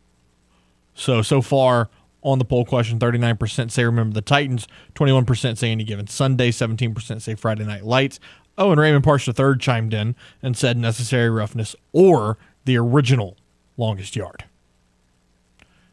So 0.95 1.21
so 1.21 1.41
far 1.41 1.89
on 2.25 2.39
the 2.39 2.45
poll 2.45 2.65
question 2.65 2.97
39% 2.99 3.71
say 3.71 3.85
remember 3.85 4.13
the 4.13 4.21
Titans, 4.21 4.67
21% 4.95 5.57
say 5.57 5.71
any 5.71 5.83
given 5.83 6.07
Sunday, 6.07 6.49
17% 6.49 7.21
say 7.21 7.35
Friday 7.35 7.63
Night 7.63 7.85
Lights. 7.85 8.19
Oh, 8.57 8.71
and 8.71 8.81
Raymond 8.81 9.05
Parsh 9.05 9.27
III 9.27 9.57
chimed 9.59 9.93
in 9.93 10.15
and 10.41 10.57
said 10.57 10.75
necessary 10.75 11.29
roughness 11.29 11.75
or 11.93 12.37
the 12.65 12.77
original 12.77 13.37
longest 13.77 14.15
yard. 14.15 14.45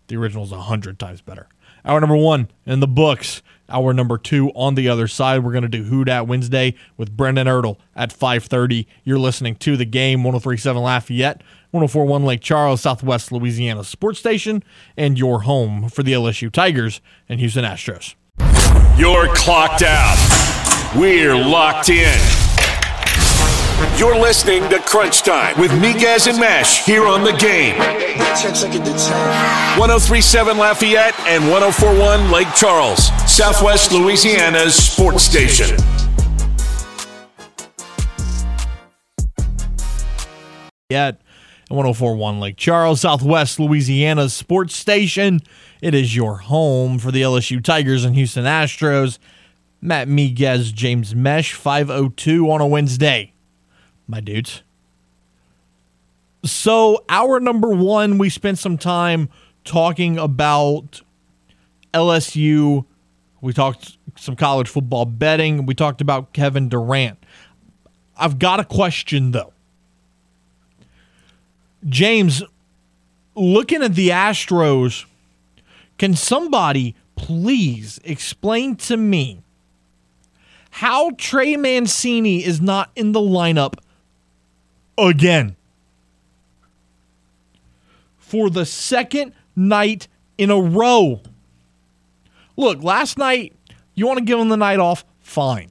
The 0.06 0.16
original 0.16 0.44
is 0.44 0.52
100 0.52 0.98
times 0.98 1.20
better. 1.20 1.48
Hour 1.84 2.00
number 2.00 2.16
one 2.16 2.48
in 2.64 2.80
the 2.80 2.86
books. 2.86 3.42
Hour 3.68 3.92
number 3.92 4.16
two 4.18 4.50
on 4.50 4.74
the 4.74 4.88
other 4.88 5.08
side. 5.08 5.42
We're 5.42 5.52
going 5.52 5.62
to 5.62 5.68
do 5.68 5.84
Who 5.84 6.04
Dat 6.04 6.26
Wednesday 6.26 6.74
with 6.96 7.16
Brendan 7.16 7.46
Ertle 7.46 7.78
at 7.96 8.10
5.30. 8.10 8.86
You're 9.04 9.18
listening 9.18 9.56
to 9.56 9.76
the 9.76 9.84
game, 9.84 10.22
1037 10.22 10.82
Lafayette, 10.82 11.42
1041 11.72 12.24
Lake 12.24 12.40
Charles, 12.42 12.82
Southwest 12.82 13.32
Louisiana 13.32 13.82
Sports 13.82 14.18
Station, 14.18 14.62
and 14.94 15.18
your 15.18 15.40
home 15.40 15.88
for 15.88 16.02
the 16.02 16.12
LSU 16.12 16.52
Tigers 16.52 17.00
and 17.30 17.40
Houston 17.40 17.64
Astros. 17.64 18.14
You're 18.98 19.34
clocked 19.34 19.82
out. 19.82 20.18
We're 20.94 21.34
locked 21.34 21.88
in. 21.88 22.20
You're 23.96 24.18
listening 24.18 24.68
to 24.68 24.80
Crunch 24.80 25.22
Time 25.22 25.58
with 25.58 25.70
Miguez 25.70 26.28
and 26.28 26.38
Mesh 26.38 26.84
here 26.84 27.06
on 27.06 27.24
the 27.24 27.32
game. 27.32 27.78
1037 27.78 30.58
Lafayette 30.58 31.18
and 31.20 31.50
1041 31.50 32.30
Lake 32.30 32.52
Charles, 32.54 33.06
Southwest 33.26 33.92
Louisiana's 33.92 34.74
sports 34.74 35.22
station. 35.22 35.74
Yet, 40.90 41.21
1041 41.72 42.40
Lake 42.40 42.56
Charles, 42.56 43.00
Southwest 43.00 43.58
Louisiana's 43.58 44.34
sports 44.34 44.76
station. 44.76 45.40
It 45.80 45.94
is 45.94 46.14
your 46.14 46.36
home 46.36 46.98
for 46.98 47.10
the 47.10 47.22
LSU 47.22 47.62
Tigers 47.62 48.04
and 48.04 48.14
Houston 48.14 48.44
Astros. 48.44 49.18
Matt 49.80 50.06
Miguez, 50.06 50.72
James 50.72 51.14
Mesh, 51.14 51.54
502 51.54 52.50
on 52.50 52.60
a 52.60 52.66
Wednesday. 52.66 53.32
My 54.06 54.20
dudes. 54.20 54.62
So, 56.44 57.04
hour 57.08 57.40
number 57.40 57.68
one, 57.68 58.18
we 58.18 58.28
spent 58.28 58.58
some 58.58 58.78
time 58.78 59.28
talking 59.64 60.18
about 60.18 61.00
LSU. 61.94 62.84
We 63.40 63.52
talked 63.52 63.96
some 64.16 64.36
college 64.36 64.68
football 64.68 65.04
betting. 65.04 65.66
We 65.66 65.74
talked 65.74 66.00
about 66.00 66.32
Kevin 66.32 66.68
Durant. 66.68 67.18
I've 68.16 68.38
got 68.38 68.60
a 68.60 68.64
question, 68.64 69.30
though. 69.30 69.51
James, 71.88 72.42
looking 73.34 73.82
at 73.82 73.94
the 73.94 74.10
Astros, 74.10 75.04
can 75.98 76.14
somebody 76.14 76.94
please 77.16 78.00
explain 78.04 78.76
to 78.76 78.96
me 78.96 79.42
how 80.70 81.10
Trey 81.18 81.56
Mancini 81.56 82.44
is 82.44 82.60
not 82.60 82.90
in 82.96 83.12
the 83.12 83.20
lineup 83.20 83.74
again 84.96 85.56
for 88.16 88.48
the 88.48 88.64
second 88.64 89.32
night 89.54 90.08
in 90.38 90.50
a 90.50 90.60
row? 90.60 91.20
Look, 92.56 92.82
last 92.82 93.18
night, 93.18 93.54
you 93.94 94.06
want 94.06 94.18
to 94.18 94.24
give 94.24 94.38
him 94.38 94.48
the 94.48 94.56
night 94.56 94.78
off? 94.78 95.04
Fine. 95.20 95.70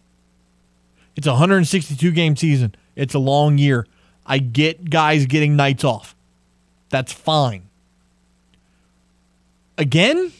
It's 1.15 1.27
a 1.27 1.31
162 1.31 2.11
game 2.11 2.35
season, 2.35 2.75
it's 2.95 3.13
a 3.13 3.19
long 3.19 3.57
year. 3.57 3.85
I 4.31 4.37
get 4.37 4.89
guys 4.89 5.25
getting 5.25 5.57
nights 5.57 5.83
off. 5.83 6.15
That's 6.87 7.11
fine. 7.11 7.63
Again? 9.77 10.31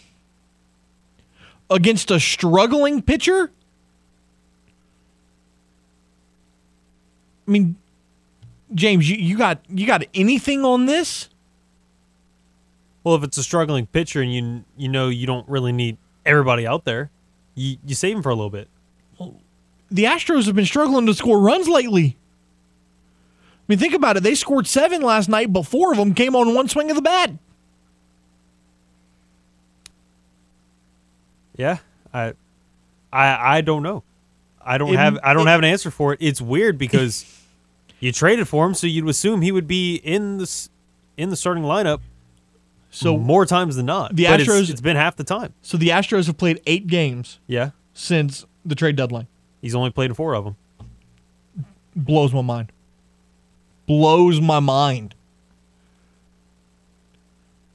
Against 1.70 2.10
a 2.10 2.18
struggling 2.18 3.02
pitcher? 3.02 3.52
I 7.46 7.52
mean, 7.52 7.76
James, 8.74 9.10
you, 9.10 9.18
you 9.18 9.38
got 9.38 9.60
you 9.68 9.86
got 9.86 10.06
anything 10.14 10.64
on 10.64 10.86
this? 10.86 11.28
Well, 13.04 13.16
if 13.16 13.24
it's 13.26 13.38
a 13.38 13.44
struggling 13.44 13.88
pitcher 13.88 14.22
and 14.22 14.34
you 14.34 14.64
you 14.78 14.88
know 14.88 15.10
you 15.10 15.28
don't 15.28 15.48
really 15.50 15.74
need 15.74 15.98
everybody 16.26 16.66
out 16.66 16.86
there, 16.86 17.10
you 17.56 17.76
you 17.86 17.94
save 17.94 18.16
him 18.16 18.24
for 18.24 18.30
a 18.30 18.36
little 18.36 18.50
bit. 18.50 18.70
Well, 19.18 19.36
The 19.90 20.06
Astros 20.06 20.46
have 20.46 20.56
been 20.56 20.66
struggling 20.66 21.06
to 21.08 21.14
score 21.14 21.42
runs 21.42 21.68
lately. 21.68 22.16
I 23.72 23.74
mean, 23.74 23.80
think 23.80 23.94
about 23.94 24.18
it. 24.18 24.24
They 24.24 24.36
scored 24.36 24.68
seven 24.68 25.02
last 25.02 25.30
night, 25.30 25.54
but 25.54 25.64
four 25.64 25.94
of 25.94 25.98
them 25.98 26.14
came 26.14 26.36
on 26.36 26.54
one 26.54 26.68
swing 26.68 26.90
of 26.90 26.96
the 26.98 27.02
bat. 27.02 27.32
Yeah, 31.56 31.78
I, 32.14 32.34
I, 33.14 33.58
I 33.58 33.62
don't 33.62 33.82
know. 33.84 34.04
I 34.62 34.78
don't 34.78 34.94
It- 34.94 34.98
have 34.98 35.20
I 35.24 35.34
don't 35.34 35.48
it- 35.48 35.52
have 35.52 35.60
an 35.60 35.66
answer 35.66 35.90
for 35.90 36.12
it. 36.12 36.18
It's 36.22 36.42
weird 36.42 36.78
because 36.78 37.24
you 38.02 38.12
traded 38.12 38.50
for 38.50 38.66
him, 38.66 38.74
so 38.74 38.88
you'd 38.88 39.08
assume 39.08 39.42
he 39.42 39.54
would 39.54 39.68
be 39.68 39.96
in 39.96 40.38
the 40.38 40.68
in 41.16 41.30
the 41.30 41.38
starting 41.38 41.64
lineup 41.64 42.00
So 42.90 43.16
more 43.18 43.46
times 43.46 43.78
than 43.78 43.86
not. 43.86 44.16
The 44.16 44.26
But 44.26 44.42
it's- 44.42 44.50
Astros- 44.50 44.70
it's 44.70 44.82
been 44.82 44.98
half 44.98 45.16
the 45.16 45.24
time. 45.24 45.54
So 45.62 45.78
the 45.78 45.90
Astros 45.90 46.28
have 46.28 46.38
played 46.38 46.60
eight 46.66 46.88
games 46.88 47.40
Yeah, 47.48 47.70
since 47.94 48.46
the 48.66 48.76
trade 48.76 48.98
deadline. 48.98 49.28
he's 49.62 49.76
only 49.76 49.92
played 49.92 50.14
four 50.16 50.34
of 50.36 50.44
them. 50.44 50.56
Blows 51.96 52.34
my 52.34 52.42
mind. 52.42 52.72
Blows 53.92 54.40
my 54.40 54.62
mind. 54.62 55.16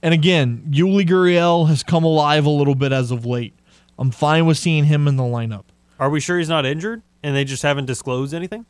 And 0.01 0.15
again, 0.15 0.67
Yuli 0.71 1.07
Gurriel 1.07 1.69
has 1.69 1.83
come 1.83 2.05
alive 2.05 2.47
a 2.47 2.49
little 2.49 2.75
bit 2.75 2.91
as 2.91 3.11
of 3.11 3.27
late. 3.27 3.53
I'm 3.99 4.11
fine 4.11 4.47
with 4.47 4.57
seeing 4.57 4.85
him 4.85 5.09
in 5.09 5.17
the 5.17 5.25
lineup. 5.25 5.65
Are 6.01 6.09
we 6.09 6.21
sure 6.21 6.39
he's 6.39 6.49
not 6.49 6.65
injured 6.65 7.03
and 7.23 7.37
they 7.37 7.45
just 7.45 7.63
haven't 7.63 7.85
disclosed 7.85 8.33
anything? 8.33 8.65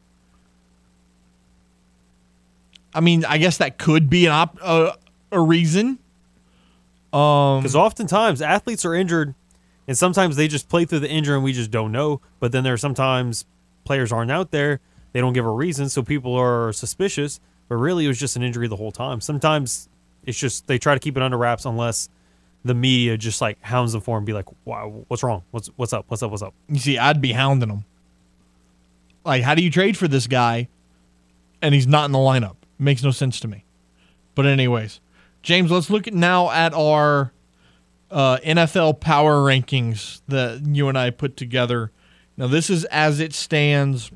I 2.92 2.98
mean, 2.98 3.24
I 3.24 3.38
guess 3.38 3.58
that 3.58 3.78
could 3.78 4.10
be 4.10 4.26
an 4.26 4.32
op- 4.32 4.58
uh, 4.60 4.94
a 5.30 5.40
reason. 5.40 6.00
Um, 7.12 7.60
Because 7.60 7.76
oftentimes 7.76 8.42
athletes 8.42 8.84
are 8.84 8.94
injured, 8.94 9.36
and 9.86 9.96
sometimes 9.96 10.34
they 10.34 10.48
just 10.48 10.68
play 10.68 10.84
through 10.84 10.98
the 10.98 11.08
injury 11.10 11.36
and 11.36 11.44
we 11.44 11.52
just 11.52 11.70
don't 11.70 11.92
know. 11.92 12.20
But 12.40 12.50
then 12.50 12.64
there 12.64 12.72
are 12.72 12.76
sometimes 12.76 13.44
players 13.84 14.10
aren't 14.10 14.32
out 14.32 14.50
there, 14.50 14.80
they 15.16 15.22
don't 15.22 15.32
give 15.32 15.46
a 15.46 15.50
reason, 15.50 15.88
so 15.88 16.02
people 16.02 16.34
are 16.34 16.74
suspicious. 16.74 17.40
But 17.70 17.76
really, 17.76 18.04
it 18.04 18.08
was 18.08 18.20
just 18.20 18.36
an 18.36 18.42
injury 18.42 18.68
the 18.68 18.76
whole 18.76 18.92
time. 18.92 19.22
Sometimes 19.22 19.88
it's 20.26 20.38
just 20.38 20.66
they 20.66 20.76
try 20.76 20.92
to 20.92 21.00
keep 21.00 21.16
it 21.16 21.22
under 21.22 21.38
wraps 21.38 21.64
unless 21.64 22.10
the 22.66 22.74
media 22.74 23.16
just 23.16 23.40
like 23.40 23.56
hounds 23.62 23.92
them 23.92 24.02
for 24.02 24.18
and 24.18 24.26
be 24.26 24.34
like, 24.34 24.44
"Wow, 24.66 25.06
what's 25.08 25.22
wrong? 25.22 25.42
What's 25.52 25.68
what's 25.76 25.94
up? 25.94 26.04
What's 26.08 26.22
up? 26.22 26.30
What's 26.30 26.42
up?" 26.42 26.52
You 26.68 26.78
see, 26.78 26.98
I'd 26.98 27.22
be 27.22 27.32
hounding 27.32 27.70
him. 27.70 27.86
Like, 29.24 29.42
how 29.42 29.54
do 29.54 29.62
you 29.62 29.70
trade 29.70 29.96
for 29.96 30.06
this 30.06 30.26
guy 30.26 30.68
and 31.62 31.74
he's 31.74 31.86
not 31.86 32.04
in 32.04 32.12
the 32.12 32.18
lineup? 32.18 32.56
Makes 32.78 33.02
no 33.02 33.10
sense 33.10 33.40
to 33.40 33.48
me. 33.48 33.64
But, 34.34 34.44
anyways, 34.44 35.00
James, 35.40 35.70
let's 35.70 35.88
look 35.88 36.12
now 36.12 36.50
at 36.50 36.74
our 36.74 37.32
uh, 38.10 38.36
NFL 38.44 39.00
power 39.00 39.36
rankings 39.36 40.20
that 40.28 40.60
you 40.66 40.90
and 40.90 40.98
I 40.98 41.08
put 41.08 41.38
together. 41.38 41.90
Now, 42.36 42.48
this 42.48 42.68
is 42.68 42.84
as 42.84 43.18
it 43.18 43.32
stands 43.32 44.10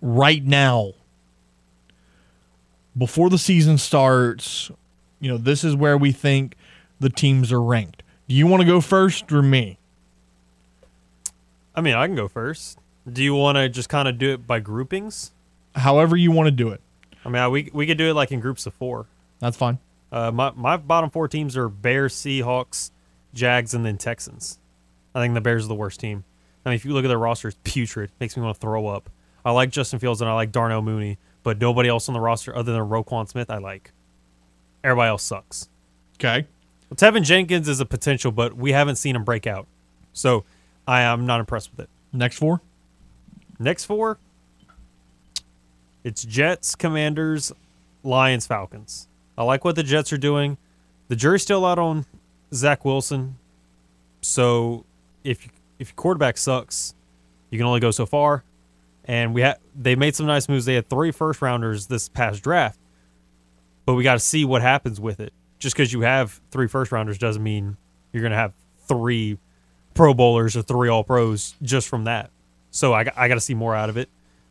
right 0.00 0.44
now. 0.44 0.92
Before 2.96 3.30
the 3.30 3.38
season 3.38 3.78
starts, 3.78 4.70
you 5.20 5.30
know, 5.30 5.38
this 5.38 5.64
is 5.64 5.74
where 5.74 5.96
we 5.96 6.12
think 6.12 6.56
the 7.00 7.08
teams 7.08 7.50
are 7.52 7.62
ranked. 7.62 8.02
Do 8.28 8.34
you 8.34 8.46
want 8.46 8.60
to 8.60 8.66
go 8.66 8.80
first 8.80 9.32
or 9.32 9.42
me? 9.42 9.78
I 11.74 11.80
mean, 11.80 11.94
I 11.94 12.06
can 12.06 12.16
go 12.16 12.28
first. 12.28 12.78
Do 13.10 13.22
you 13.22 13.34
want 13.34 13.56
to 13.56 13.68
just 13.68 13.88
kind 13.88 14.08
of 14.08 14.18
do 14.18 14.32
it 14.32 14.46
by 14.46 14.60
groupings? 14.60 15.32
However, 15.74 16.16
you 16.16 16.30
want 16.30 16.46
to 16.48 16.52
do 16.52 16.68
it. 16.68 16.80
I 17.24 17.28
mean, 17.28 17.50
we 17.50 17.70
we 17.72 17.86
could 17.86 17.98
do 17.98 18.10
it 18.10 18.14
like 18.14 18.30
in 18.32 18.40
groups 18.40 18.66
of 18.66 18.74
four. 18.74 19.06
That's 19.38 19.56
fine. 19.56 19.78
Uh, 20.10 20.30
my 20.30 20.50
my 20.50 20.76
bottom 20.76 21.10
four 21.10 21.28
teams 21.28 21.56
are 21.56 21.68
Bears, 21.68 22.14
Seahawks, 22.14 22.90
Jags, 23.32 23.74
and 23.74 23.84
then 23.86 23.96
Texans. 23.96 24.58
I 25.14 25.20
think 25.20 25.34
the 25.34 25.40
Bears 25.40 25.64
are 25.64 25.68
the 25.68 25.74
worst 25.74 26.00
team. 26.00 26.24
I 26.64 26.70
mean, 26.70 26.76
if 26.76 26.84
you 26.84 26.92
look 26.92 27.04
at 27.04 27.08
their 27.08 27.18
roster, 27.18 27.48
it's 27.48 27.56
putrid. 27.64 28.10
Makes 28.20 28.36
me 28.36 28.42
want 28.42 28.56
to 28.56 28.60
throw 28.60 28.86
up. 28.86 29.10
I 29.44 29.50
like 29.50 29.70
Justin 29.70 29.98
Fields 29.98 30.20
and 30.20 30.30
I 30.30 30.34
like 30.34 30.52
Darnell 30.52 30.82
Mooney, 30.82 31.18
but 31.42 31.58
nobody 31.60 31.88
else 31.88 32.08
on 32.08 32.14
the 32.14 32.20
roster 32.20 32.54
other 32.54 32.72
than 32.72 32.82
Roquan 32.82 33.28
Smith 33.28 33.50
I 33.50 33.58
like. 33.58 33.92
Everybody 34.84 35.08
else 35.08 35.22
sucks. 35.22 35.68
Okay. 36.16 36.46
Well, 36.88 36.96
Teven 36.96 37.22
Jenkins 37.22 37.68
is 37.68 37.80
a 37.80 37.86
potential, 37.86 38.32
but 38.32 38.54
we 38.56 38.72
haven't 38.72 38.96
seen 38.96 39.16
him 39.16 39.24
break 39.24 39.46
out, 39.46 39.66
so 40.12 40.44
I 40.86 41.02
am 41.02 41.26
not 41.26 41.40
impressed 41.40 41.70
with 41.70 41.80
it. 41.80 41.90
Next 42.12 42.36
four. 42.36 42.60
Next 43.58 43.84
four, 43.84 44.18
it's 46.04 46.24
Jets, 46.24 46.74
Commanders, 46.74 47.52
Lions, 48.02 48.46
Falcons. 48.46 49.06
I 49.38 49.44
like 49.44 49.64
what 49.64 49.76
the 49.76 49.84
Jets 49.84 50.12
are 50.12 50.18
doing. 50.18 50.58
The 51.08 51.14
jury's 51.14 51.42
still 51.42 51.64
out 51.64 51.78
on 51.78 52.04
Zach 52.52 52.84
Wilson, 52.84 53.38
so 54.20 54.84
if 55.22 55.48
if 55.78 55.88
your 55.90 55.94
quarterback 55.94 56.38
sucks, 56.38 56.94
you 57.50 57.58
can 57.58 57.66
only 57.66 57.80
go 57.80 57.90
so 57.90 58.04
far. 58.04 58.42
And 59.04 59.34
we 59.34 59.40
had 59.40 59.58
they 59.74 59.94
made 59.96 60.14
some 60.14 60.26
nice 60.26 60.48
moves. 60.48 60.64
They 60.64 60.74
had 60.74 60.88
three 60.88 61.10
first 61.10 61.42
rounders 61.42 61.86
this 61.88 62.08
past 62.08 62.42
draft, 62.42 62.78
but 63.84 63.94
we 63.94 64.02
got 64.04 64.14
to 64.14 64.20
see 64.20 64.44
what 64.44 64.62
happens 64.62 65.00
with 65.00 65.18
it. 65.20 65.32
Just 65.58 65.74
because 65.76 65.92
you 65.92 66.02
have 66.02 66.40
three 66.50 66.68
first 66.68 66.92
rounders 66.92 67.18
doesn't 67.18 67.42
mean 67.42 67.76
you're 68.12 68.22
going 68.22 68.32
to 68.32 68.36
have 68.38 68.52
three 68.86 69.38
Pro 69.94 70.14
Bowlers 70.14 70.56
or 70.56 70.62
three 70.62 70.88
All 70.88 71.04
Pros 71.04 71.54
just 71.62 71.88
from 71.88 72.04
that. 72.04 72.30
So 72.70 72.92
I, 72.94 73.04
got- 73.04 73.14
I 73.18 73.28
got 73.28 73.34
to 73.34 73.40
see 73.40 73.54
more 73.54 73.74
out 73.74 73.88
of 73.90 73.96
it. 73.96 74.08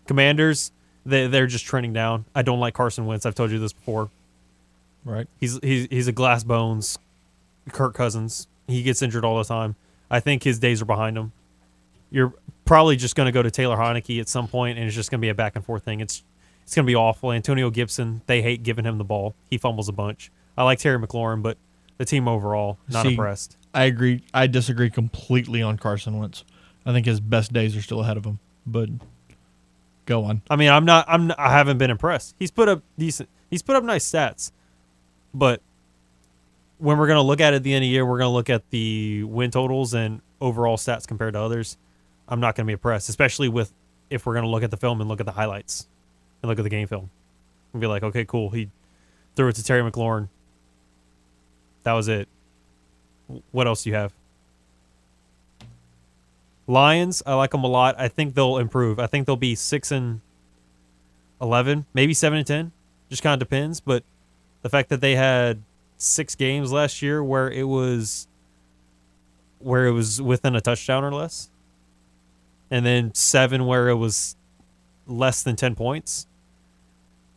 Commanders, 0.08 0.72
they 1.06 1.28
they're 1.28 1.48
just 1.48 1.66
trending 1.66 1.94
down. 1.94 2.26
I 2.36 2.42
don't 2.42 2.60
like 2.60 2.74
Carson 2.74 3.06
Wentz. 3.06 3.26
I've 3.26 3.36
told 3.36 3.52
you 3.52 3.60
this 3.60 3.74
before. 3.74 4.10
Right. 5.06 5.28
He's 5.40 5.60
he's 5.64 5.88
he's 5.90 6.08
a 6.08 6.12
glass 6.12 6.44
bones, 6.44 7.00
Kirk 7.72 7.94
Cousins. 7.94 8.48
He 8.68 8.84
gets 8.84 9.02
injured 9.02 9.26
all 9.26 9.38
the 9.38 9.44
time. 9.44 9.76
I 10.10 10.20
think 10.20 10.44
his 10.44 10.60
days 10.60 10.82
are 10.82 10.86
behind 10.86 11.18
him. 11.18 11.32
You're 12.12 12.34
probably 12.66 12.96
just 12.96 13.16
going 13.16 13.26
to 13.26 13.32
go 13.32 13.42
to 13.42 13.50
Taylor 13.50 13.78
Heinicke 13.78 14.20
at 14.20 14.30
some 14.30 14.48
point, 14.48 14.78
and 14.78 14.86
it's 14.86 14.96
just 14.96 15.10
going 15.10 15.20
to 15.20 15.26
be 15.26 15.30
a 15.30 15.36
back 15.36 15.56
and 15.56 15.66
forth 15.66 15.84
thing. 15.84 16.00
It's 16.00 16.24
it's 16.64 16.76
going 16.76 16.86
to 16.86 16.88
be 16.88 16.96
awful. 16.96 17.32
Antonio 17.32 17.70
Gibson, 17.70 18.22
they 18.28 18.42
hate 18.42 18.64
giving 18.64 18.86
him 18.86 18.98
the 18.98 19.04
ball. 19.04 19.36
He 19.50 19.58
fumbles 19.58 19.90
a 19.90 19.94
bunch. 19.94 20.32
I 20.58 20.64
like 20.64 20.80
Terry 20.80 21.00
McLaurin, 21.00 21.42
but 21.42 21.58
the 21.98 22.06
team 22.06 22.28
overall 22.28 22.78
not 22.90 23.04
See, 23.04 23.12
impressed. 23.12 23.58
I 23.74 23.86
agree. 23.86 24.24
I 24.34 24.48
disagree 24.48 24.90
completely 24.90 25.62
on 25.62 25.78
Carson 25.78 26.18
Wentz. 26.18 26.44
I 26.86 26.94
think 26.94 27.06
his 27.06 27.20
best 27.20 27.54
days 27.54 27.76
are 27.76 27.82
still 27.82 28.02
ahead 28.02 28.18
of 28.18 28.26
him. 28.26 28.40
But 28.66 28.90
go 30.06 30.24
on. 30.26 30.42
I 30.50 30.56
mean, 30.56 30.70
I'm 30.70 30.86
not. 30.86 31.06
I'm. 31.08 31.32
I 31.38 31.52
haven't 31.52 31.78
been 31.78 31.92
impressed. 31.92 32.36
He's 32.40 32.52
put 32.52 32.68
up 32.70 32.84
decent. 32.98 33.30
He's 33.50 33.62
put 33.62 33.76
up 33.76 33.84
nice 33.84 34.10
stats, 34.10 34.52
but 35.34 35.62
when 36.78 36.98
we're 36.98 37.08
gonna 37.08 37.22
look 37.22 37.40
at 37.40 37.54
it 37.54 37.58
at 37.58 37.64
the 37.64 37.74
end 37.74 37.84
of 37.84 37.88
the 37.88 37.90
year, 37.90 38.06
we're 38.06 38.18
gonna 38.18 38.34
look 38.34 38.50
at 38.50 38.70
the 38.72 39.24
win 39.24 39.52
totals 39.52 39.94
and 39.94 40.22
overall 40.40 40.78
stats 40.78 41.08
compared 41.08 41.34
to 41.34 41.40
others. 41.40 41.78
I'm 42.28 42.40
not 42.40 42.56
gonna 42.56 42.68
be 42.68 42.74
impressed, 42.74 43.10
especially 43.10 43.50
with 43.50 43.74
if 44.10 44.26
we're 44.26 44.34
gonna 44.34 44.50
look 44.50 44.64
at 44.64 44.72
the 44.72 44.78
film 44.78 45.02
and 45.02 45.10
look 45.10 45.20
at 45.20 45.26
the 45.26 45.32
highlights 45.32 45.88
and 46.42 46.50
look 46.50 46.60
at 46.60 46.64
the 46.64 46.70
game 46.70 46.88
film 46.88 47.10
and 47.74 47.82
be 47.82 47.88
like, 47.88 48.04
okay, 48.04 48.26
cool. 48.26 48.50
He 48.50 48.70
threw 49.36 49.48
it 49.48 49.56
to 49.56 49.64
Terry 49.64 49.90
McLaurin. 49.90 50.28
That 51.84 51.94
was 51.94 52.08
it. 52.08 52.28
What 53.52 53.68
else 53.68 53.84
do 53.84 53.90
you 53.90 53.96
have? 53.96 54.14
Lions, 56.68 57.24
I 57.26 57.34
like 57.34 57.52
them 57.52 57.64
a 57.64 57.68
lot. 57.68 57.96
I 57.98 58.08
think 58.08 58.36
they'll 58.36 58.58
improve. 58.58 59.00
I 59.00 59.08
think 59.08 59.26
they'll 59.26 59.36
be 59.36 59.56
six 59.56 59.92
and 59.92 60.22
eleven, 61.42 61.86
maybe 61.94 62.14
seven 62.14 62.38
and 62.38 62.48
ten. 62.48 62.72
Just 63.10 63.24
kind 63.24 63.34
of 63.34 63.40
depends. 63.40 63.80
But 63.80 64.04
the 64.62 64.70
fact 64.70 64.90
that 64.90 65.02
they 65.02 65.16
had 65.16 65.64
six 65.98 66.36
games 66.36 66.72
last 66.72 67.02
year 67.02 67.24
where 67.24 67.50
it 67.50 67.68
was 67.68 68.28
where 69.60 69.86
it 69.86 69.92
was 69.92 70.22
within 70.22 70.56
a 70.56 70.62
touchdown 70.62 71.04
or 71.04 71.12
less, 71.12 71.50
and 72.72 72.86
then 72.86 73.14
seven 73.14 73.66
where 73.68 73.90
it 73.90 73.96
was 73.96 74.36
less 75.06 75.44
than 75.44 75.56
ten 75.56 75.76
points. 75.76 76.26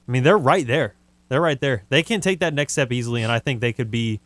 I 0.08 0.12
mean, 0.12 0.22
they're 0.22 0.38
right 0.38 0.66
there. 0.66 0.94
They're 1.28 1.40
right 1.40 1.60
there. 1.60 1.84
They 1.88 2.02
can 2.02 2.20
take 2.20 2.40
that 2.40 2.54
next 2.54 2.74
step 2.74 2.92
easily, 2.92 3.22
and 3.22 3.32
I 3.32 3.38
think 3.40 3.60
they 3.60 3.72
could 3.72 3.90
be 3.90 4.20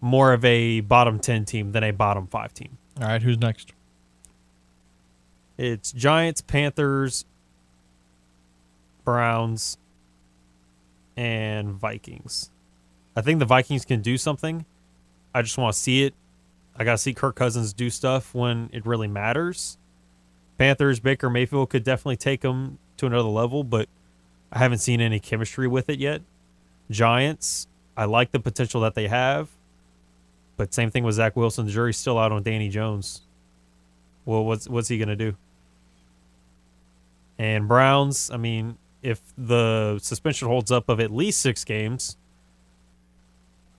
more 0.00 0.32
of 0.32 0.44
a 0.44 0.80
bottom 0.80 1.18
ten 1.18 1.44
team 1.44 1.72
than 1.72 1.82
a 1.82 1.90
bottom 1.90 2.26
five 2.26 2.54
team. 2.54 2.78
All 3.00 3.08
right, 3.08 3.22
who's 3.22 3.38
next? 3.38 3.72
It's 5.56 5.92
Giants, 5.92 6.40
Panthers, 6.40 7.24
Browns, 9.04 9.78
and 11.16 11.72
Vikings. 11.74 12.50
I 13.16 13.20
think 13.20 13.38
the 13.38 13.44
Vikings 13.44 13.84
can 13.84 14.00
do 14.00 14.18
something. 14.18 14.64
I 15.34 15.42
just 15.42 15.56
want 15.56 15.74
to 15.74 15.78
see 15.78 16.04
it. 16.04 16.14
I 16.76 16.84
got 16.84 16.92
to 16.92 16.98
see 16.98 17.14
Kirk 17.14 17.36
Cousins 17.36 17.72
do 17.72 17.88
stuff 17.88 18.34
when 18.34 18.68
it 18.72 18.84
really 18.84 19.06
matters. 19.08 19.78
Panthers, 20.58 21.00
Baker 21.00 21.28
Mayfield 21.28 21.70
could 21.70 21.84
definitely 21.84 22.16
take 22.16 22.42
them 22.42 22.78
to 22.96 23.06
another 23.06 23.28
level, 23.28 23.64
but 23.64 23.88
I 24.52 24.58
haven't 24.58 24.78
seen 24.78 25.00
any 25.00 25.18
chemistry 25.18 25.66
with 25.66 25.88
it 25.88 25.98
yet. 25.98 26.22
Giants, 26.90 27.66
I 27.96 28.04
like 28.04 28.30
the 28.30 28.40
potential 28.40 28.80
that 28.82 28.94
they 28.94 29.08
have, 29.08 29.48
but 30.56 30.72
same 30.72 30.90
thing 30.90 31.04
with 31.04 31.16
Zach 31.16 31.34
Wilson. 31.34 31.66
The 31.66 31.72
jury's 31.72 31.96
still 31.96 32.18
out 32.18 32.30
on 32.30 32.42
Danny 32.42 32.68
Jones. 32.68 33.22
Well, 34.24 34.44
what's 34.44 34.68
what's 34.68 34.88
he 34.88 34.98
gonna 34.98 35.16
do? 35.16 35.36
And 37.38 37.66
Browns, 37.66 38.30
I 38.30 38.36
mean, 38.36 38.78
if 39.02 39.20
the 39.36 39.98
suspension 40.00 40.48
holds 40.48 40.70
up 40.70 40.88
of 40.88 41.00
at 41.00 41.10
least 41.10 41.40
six 41.40 41.64
games, 41.64 42.16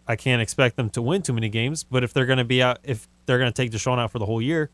I 0.07 0.15
can't 0.15 0.41
expect 0.41 0.75
them 0.75 0.89
to 0.91 1.01
win 1.01 1.21
too 1.21 1.33
many 1.33 1.49
games. 1.49 1.83
But 1.83 2.03
if 2.03 2.13
they're 2.13 2.25
to 2.37 2.43
be 2.43 2.61
out, 2.61 2.79
if 2.83 3.07
they're 3.25 3.39
to 3.39 3.51
take 3.51 3.71
Deshaun 3.71 3.97
out 3.97 4.11
for 4.11 4.19
the 4.19 4.25
whole 4.25 4.41
year, 4.41 4.69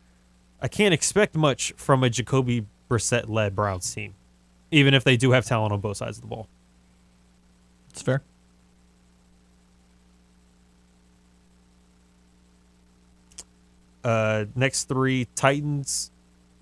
I 0.61 0.67
can't 0.67 0.93
expect 0.93 1.35
much 1.35 1.73
from 1.75 2.03
a 2.03 2.09
Jacoby 2.09 2.65
Brissett 2.89 3.27
led 3.27 3.55
Browns 3.55 3.93
team, 3.93 4.13
even 4.69 4.93
if 4.93 5.03
they 5.03 5.17
do 5.17 5.31
have 5.31 5.45
talent 5.45 5.73
on 5.73 5.79
both 5.79 5.97
sides 5.97 6.17
of 6.17 6.21
the 6.21 6.27
ball. 6.27 6.47
It's 7.89 8.01
fair. 8.01 8.21
Uh, 14.03 14.45
next 14.55 14.85
three: 14.85 15.27
Titans, 15.35 16.11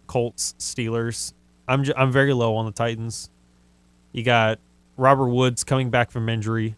Colts, 0.07 0.55
Steelers. 0.59 1.33
I'm 1.67 1.83
j- 1.83 1.93
I'm 1.95 2.11
very 2.11 2.33
low 2.33 2.55
on 2.55 2.65
the 2.65 2.71
Titans. 2.71 3.29
You 4.11 4.23
got 4.23 4.59
Robert 4.97 5.27
Woods 5.29 5.63
coming 5.63 5.89
back 5.89 6.11
from 6.11 6.27
injury, 6.27 6.75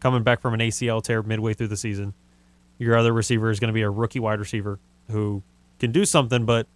coming 0.00 0.22
back 0.22 0.40
from 0.40 0.52
an 0.54 0.60
ACL 0.60 1.02
tear 1.02 1.22
midway 1.22 1.54
through 1.54 1.68
the 1.68 1.76
season. 1.76 2.12
Your 2.78 2.96
other 2.96 3.12
receiver 3.12 3.50
is 3.50 3.60
going 3.60 3.68
to 3.68 3.74
be 3.74 3.82
a 3.82 3.90
rookie 3.90 4.20
wide 4.20 4.40
receiver 4.40 4.78
who 5.10 5.42
can 5.82 5.90
do 5.90 6.04
something, 6.04 6.46
but 6.46 6.68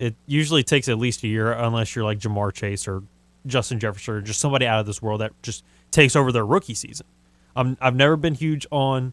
it 0.00 0.16
usually 0.26 0.64
takes 0.64 0.88
at 0.88 0.98
least 0.98 1.22
a 1.22 1.28
year 1.28 1.52
unless 1.52 1.94
you're 1.94 2.04
like 2.04 2.18
Ja'Marr 2.18 2.52
Chase 2.52 2.88
or 2.88 3.04
Justin 3.46 3.78
Jefferson 3.78 4.14
or 4.14 4.20
just 4.20 4.40
somebody 4.40 4.66
out 4.66 4.80
of 4.80 4.86
this 4.86 5.00
world 5.00 5.20
that 5.20 5.32
just 5.42 5.64
takes 5.92 6.16
over 6.16 6.32
their 6.32 6.44
rookie 6.44 6.74
season. 6.74 7.06
I'm, 7.54 7.76
I've 7.80 7.94
never 7.94 8.16
been 8.16 8.34
huge 8.34 8.66
on 8.72 9.12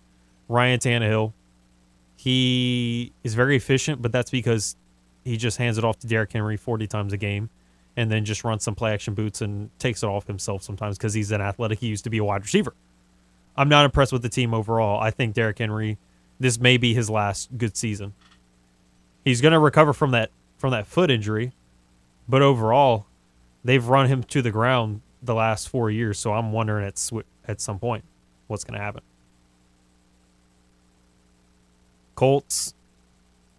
Ryan 0.50 0.80
Tannehill. 0.80 1.34
He 2.16 3.14
is 3.24 3.36
very 3.36 3.56
efficient, 3.56 4.02
but 4.02 4.12
that's 4.12 4.32
because 4.32 4.76
he 5.24 5.38
just 5.38 5.58
hands 5.58 5.78
it 5.78 5.84
off 5.84 6.00
to 6.00 6.08
Derrick 6.08 6.32
Henry 6.32 6.58
40 6.58 6.88
times 6.88 7.14
a 7.14 7.18
game 7.18 7.52
and 7.96 8.10
then 8.10 8.26
just 8.26 8.44
runs 8.44 8.64
some 8.64 8.74
play 8.74 8.94
action 8.94 9.14
boots 9.14 9.42
and 9.42 9.70
takes 9.78 10.02
it 10.02 10.08
off 10.08 10.26
himself 10.26 10.64
sometimes 10.64 10.98
because 10.98 11.14
he's 11.14 11.32
an 11.32 11.42
athletic. 11.42 11.80
He 11.80 11.88
used 11.88 12.04
to 12.06 12.10
be 12.10 12.18
a 12.18 12.24
wide 12.24 12.42
receiver. 12.42 12.74
I'm 13.56 13.70
not 13.70 13.86
impressed 13.86 14.12
with 14.12 14.24
the 14.24 14.30
team 14.30 14.56
overall. 14.56 15.00
I 15.00 15.12
think 15.12 15.36
Derrick 15.36 15.60
Henry, 15.60 16.00
this 16.40 16.60
may 16.60 16.78
be 16.78 16.96
his 16.96 17.12
last 17.12 17.56
good 17.60 17.78
season. 17.78 18.14
He's 19.28 19.42
going 19.42 19.52
to 19.52 19.60
recover 19.60 19.92
from 19.92 20.12
that 20.12 20.32
from 20.58 20.72
that 20.72 20.88
foot 20.88 21.12
injury, 21.12 21.52
but 22.30 22.42
overall, 22.42 23.08
they've 23.62 23.86
run 23.86 24.08
him 24.08 24.24
to 24.24 24.42
the 24.42 24.52
ground 24.52 25.02
the 25.22 25.36
last 25.36 25.68
four 25.68 25.92
years. 25.92 26.18
So 26.18 26.32
I'm 26.32 26.54
wondering 26.54 26.86
at 26.86 26.98
sw- 26.98 27.28
at 27.46 27.60
some 27.60 27.78
point 27.78 28.06
what's 28.48 28.64
going 28.64 28.80
to 28.80 28.80
happen. 28.80 29.02
Colts, 32.16 32.74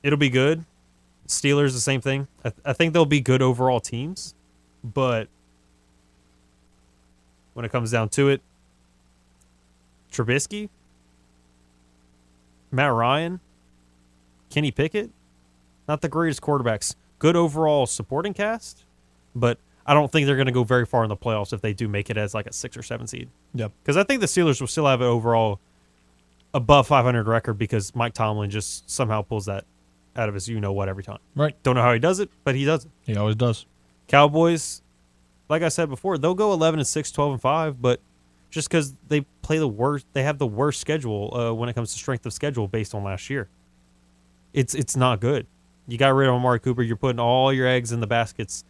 it'll 0.02 0.18
be 0.18 0.30
good. 0.30 0.64
Steelers, 1.26 1.74
the 1.74 1.80
same 1.80 2.00
thing. 2.00 2.28
I, 2.42 2.48
th- 2.48 2.62
I 2.64 2.72
think 2.72 2.94
they'll 2.94 3.04
be 3.04 3.20
good 3.20 3.42
overall 3.42 3.78
teams, 3.78 4.34
but 4.82 5.28
when 7.52 7.66
it 7.66 7.70
comes 7.70 7.90
down 7.90 8.08
to 8.08 8.30
it, 8.30 8.40
Trubisky, 10.10 10.70
Matt 12.70 12.90
Ryan, 12.90 13.40
Kenny 14.48 14.70
Pickett, 14.70 15.10
not 15.88 16.02
the 16.02 16.08
greatest 16.08 16.40
quarterbacks. 16.40 16.94
Good 17.18 17.34
overall 17.34 17.86
supporting 17.86 18.34
cast, 18.34 18.84
but 19.34 19.58
I 19.86 19.94
don't 19.94 20.12
think 20.12 20.26
they're 20.26 20.36
going 20.36 20.46
to 20.46 20.52
go 20.52 20.64
very 20.64 20.84
far 20.84 21.02
in 21.02 21.08
the 21.08 21.16
playoffs 21.16 21.52
if 21.52 21.62
they 21.62 21.72
do 21.72 21.88
make 21.88 22.10
it 22.10 22.16
as 22.16 22.34
like 22.34 22.46
a 22.46 22.52
six 22.52 22.76
or 22.76 22.82
seven 22.82 23.06
seed. 23.06 23.30
Yep. 23.54 23.72
Because 23.82 23.96
I 23.96 24.04
think 24.04 24.20
the 24.20 24.26
Steelers 24.26 24.60
will 24.60 24.68
still 24.68 24.86
have 24.86 25.00
an 25.00 25.06
overall 25.06 25.60
above 26.54 26.86
500 26.86 27.26
record 27.26 27.54
because 27.54 27.94
Mike 27.94 28.12
Tomlin 28.12 28.50
just 28.50 28.88
somehow 28.88 29.22
pulls 29.22 29.46
that 29.46 29.64
out 30.14 30.28
of 30.28 30.34
his 30.34 30.48
you 30.48 30.60
know 30.60 30.72
what 30.72 30.88
every 30.88 31.02
time. 31.02 31.18
Right. 31.34 31.60
Don't 31.62 31.74
know 31.74 31.82
how 31.82 31.92
he 31.92 31.98
does 31.98 32.20
it, 32.20 32.30
but 32.44 32.54
he 32.54 32.64
does 32.64 32.84
it. 32.84 32.90
He 33.04 33.16
always 33.16 33.36
does. 33.36 33.66
Cowboys, 34.08 34.82
like 35.48 35.62
I 35.62 35.68
said 35.68 35.88
before, 35.88 36.18
they'll 36.18 36.34
go 36.34 36.52
11 36.52 36.80
and 36.80 36.86
6, 36.86 37.10
12 37.10 37.32
and 37.32 37.40
5, 37.40 37.80
but 37.80 38.00
just 38.50 38.68
because 38.68 38.94
they 39.08 39.22
play 39.42 39.58
the 39.58 39.68
worst, 39.68 40.06
they 40.12 40.22
have 40.22 40.38
the 40.38 40.46
worst 40.46 40.80
schedule 40.80 41.34
uh, 41.34 41.54
when 41.54 41.68
it 41.68 41.74
comes 41.74 41.92
to 41.92 41.98
strength 41.98 42.24
of 42.26 42.32
schedule 42.32 42.66
based 42.68 42.94
on 42.94 43.04
last 43.04 43.28
year. 43.30 43.48
It's 44.54 44.74
it's 44.74 44.96
not 44.96 45.20
good. 45.20 45.46
You 45.88 45.96
got 45.96 46.10
rid 46.10 46.28
of 46.28 46.34
Amari 46.34 46.60
Cooper. 46.60 46.82
You're 46.82 46.96
putting 46.96 47.18
all 47.18 47.52
your 47.52 47.66
eggs 47.66 47.90
in 47.92 48.00
the 48.00 48.06
baskets 48.06 48.62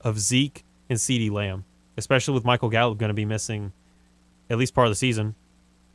of 0.00 0.18
Zeke 0.18 0.64
and 0.90 0.98
CeeDee 0.98 1.30
Lamb, 1.30 1.64
especially 1.96 2.34
with 2.34 2.44
Michael 2.44 2.68
Gallup 2.68 2.98
going 2.98 3.08
to 3.08 3.14
be 3.14 3.24
missing 3.24 3.72
at 4.50 4.58
least 4.58 4.74
part 4.74 4.88
of 4.88 4.90
the 4.90 4.96
season. 4.96 5.36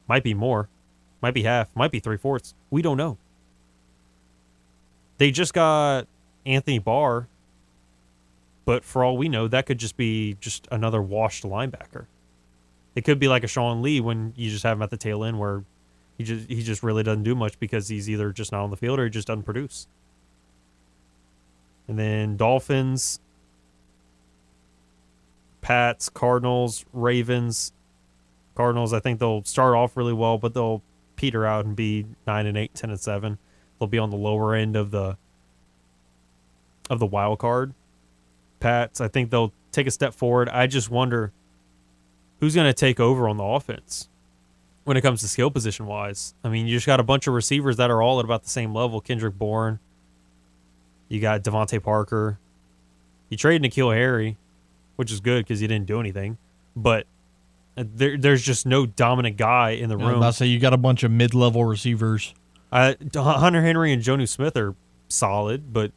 Might 0.08 0.24
be 0.24 0.34
more, 0.34 0.70
might 1.22 1.34
be 1.34 1.44
half, 1.44 1.68
might 1.76 1.92
be 1.92 2.00
three 2.00 2.18
fourths. 2.18 2.56
We 2.72 2.82
don't 2.82 2.98
know. 2.98 3.18
They 5.18 5.32
just 5.32 5.54
got 5.54 6.08
Anthony 6.46 6.80
Barr, 6.80 7.28
but 8.64 8.86
for 8.86 9.04
all 9.04 9.18
we 9.18 9.28
know, 9.28 9.50
that 9.50 9.66
could 9.66 9.78
just 9.78 9.98
be 9.98 10.38
just 10.40 10.66
another 10.72 11.02
washed 11.02 11.44
linebacker. 11.44 12.06
It 12.96 13.04
could 13.04 13.20
be 13.20 13.28
like 13.28 13.44
a 13.44 13.48
Sean 13.48 13.82
Lee 13.82 14.00
when 14.00 14.34
you 14.38 14.50
just 14.50 14.64
have 14.64 14.78
him 14.78 14.82
at 14.82 14.90
the 14.92 14.98
tail 14.98 15.26
end 15.26 15.40
where 15.40 15.64
he 16.18 16.24
just 16.24 16.50
he 16.50 16.64
just 16.64 16.84
really 16.84 17.04
doesn't 17.04 17.24
do 17.24 17.36
much 17.36 17.60
because 17.60 17.90
he's 17.90 18.10
either 18.10 18.32
just 18.32 18.52
not 18.52 18.64
on 18.64 18.72
the 18.72 18.78
field 18.78 18.98
or 18.98 19.04
he 19.04 19.10
just 19.10 19.28
doesn't 19.28 19.44
produce. 19.44 19.88
And 21.90 22.00
then 22.00 22.38
Dolphins, 22.38 23.20
Pats, 25.62 26.08
Cardinals, 26.08 26.86
Ravens. 26.94 27.74
Cardinals, 28.56 28.94
I 28.94 29.00
think 29.00 29.20
they'll 29.20 29.44
start 29.44 29.76
off 29.76 29.98
really 29.98 30.14
well, 30.14 30.38
but 30.38 30.54
they'll 30.54 30.84
peter 31.16 31.46
out 31.46 31.66
and 31.66 31.76
be 31.76 32.06
nine 32.28 32.46
and 32.46 32.58
eight, 32.58 32.74
10 32.76 32.92
and 32.92 33.00
seven. 33.00 33.40
They'll 33.80 33.88
be 33.88 33.98
on 33.98 34.12
the 34.12 34.18
lower 34.18 34.54
end 34.56 34.76
of 34.78 34.92
the 34.92 35.18
of 36.90 37.00
the 37.00 37.06
wild 37.08 37.40
card. 37.40 37.74
Pats, 38.60 39.02
I 39.02 39.08
think 39.08 39.32
they'll 39.32 39.54
take 39.72 39.88
a 39.88 39.92
step 39.92 40.14
forward. 40.14 40.48
I 40.50 40.68
just 40.68 40.90
wonder 40.90 41.32
who's 42.40 42.56
going 42.56 42.68
to 42.68 42.74
take 42.74 43.00
over 43.00 43.28
on 43.28 43.38
the 43.38 43.44
offense. 43.44 44.10
when 44.86 44.98
it 44.98 45.02
comes 45.02 45.22
to 45.22 45.28
skill 45.28 45.52
position 45.52 45.86
wise. 45.86 46.34
I 46.44 46.50
mean, 46.50 46.66
you 46.68 46.76
just 46.78 46.88
got 46.88 47.00
a 47.00 47.04
bunch 47.04 47.28
of 47.28 47.34
receivers 47.34 47.78
that 47.78 47.92
are 47.92 48.02
all 48.02 48.20
at 48.20 48.26
about 48.26 48.44
the 48.44 48.50
same 48.50 48.74
level. 48.74 49.02
Kendrick 49.02 49.38
Bourne, 49.38 49.80
you 51.10 51.20
got 51.20 51.44
DeVante 51.44 51.82
Parker. 51.84 52.40
You 53.30 53.38
trade 53.38 53.62
N'Keal 53.62 53.94
Harry, 53.94 54.38
which 54.96 55.12
is 55.12 55.20
good 55.20 55.44
because 55.46 55.60
he 55.60 55.68
didn't 55.68 55.86
do 55.86 56.00
anything, 56.00 56.38
but 56.76 57.06
uh, 57.78 57.84
there, 57.94 58.18
there's 58.18 58.42
just 58.42 58.66
no 58.66 58.86
dominant 58.86 59.38
guy 59.38 59.72
in 59.72 59.90
the 59.90 59.98
was 59.98 60.08
room. 60.08 60.24
I 60.24 60.32
say 60.32 60.46
you 60.46 60.60
got 60.60 60.74
a 60.74 60.78
bunch 60.78 61.04
of 61.04 61.12
mid-level 61.12 61.66
receivers. 61.66 62.34
Uh, 62.72 62.94
Hunter 63.14 63.62
Henry 63.62 63.92
and 63.92 64.02
Jonnu 64.02 64.28
Smith 64.28 64.56
are 64.56 64.76
solid, 65.08 65.74
but 65.74 65.92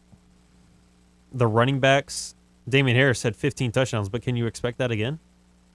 the 1.33 1.47
running 1.47 1.81
backs, 1.81 2.35
Damien 2.69 2.97
Harris 2.97 3.23
had 3.23 3.37
15 3.37 3.73
touchdowns, 3.73 4.09
but 4.09 4.23
can 4.23 4.37
you 4.37 4.47
expect 4.47 4.79
that 4.79 4.91
again? 4.91 5.19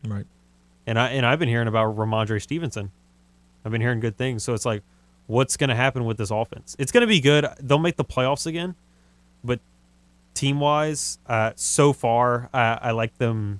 Right. 0.05 0.25
And 0.85 0.97
I 0.97 1.09
and 1.09 1.25
I've 1.25 1.39
been 1.39 1.49
hearing 1.49 1.67
about 1.67 1.97
Rhamondre 1.97 2.41
Stevenson. 2.41 2.91
I've 3.65 3.71
been 3.71 3.81
hearing 3.81 3.99
good 3.99 4.17
things, 4.17 4.43
so 4.43 4.53
it's 4.53 4.65
like, 4.65 4.83
what's 5.25 5.57
going 5.57 5.69
to 5.69 5.75
happen 5.75 6.05
with 6.05 6.17
this 6.17 6.31
offense? 6.31 6.75
It's 6.79 6.91
going 6.91 7.01
to 7.01 7.07
be 7.07 7.19
good. 7.19 7.45
They'll 7.59 7.79
make 7.79 7.97
the 7.97 8.05
playoffs 8.05 8.45
again, 8.45 8.75
but 9.47 9.59
team 10.35 10.59
wise, 10.59 11.17
uh, 11.25 11.53
so 11.55 11.93
far, 11.93 12.49
I, 12.53 12.77
I 12.81 12.91
like 12.91 13.17
them 13.17 13.59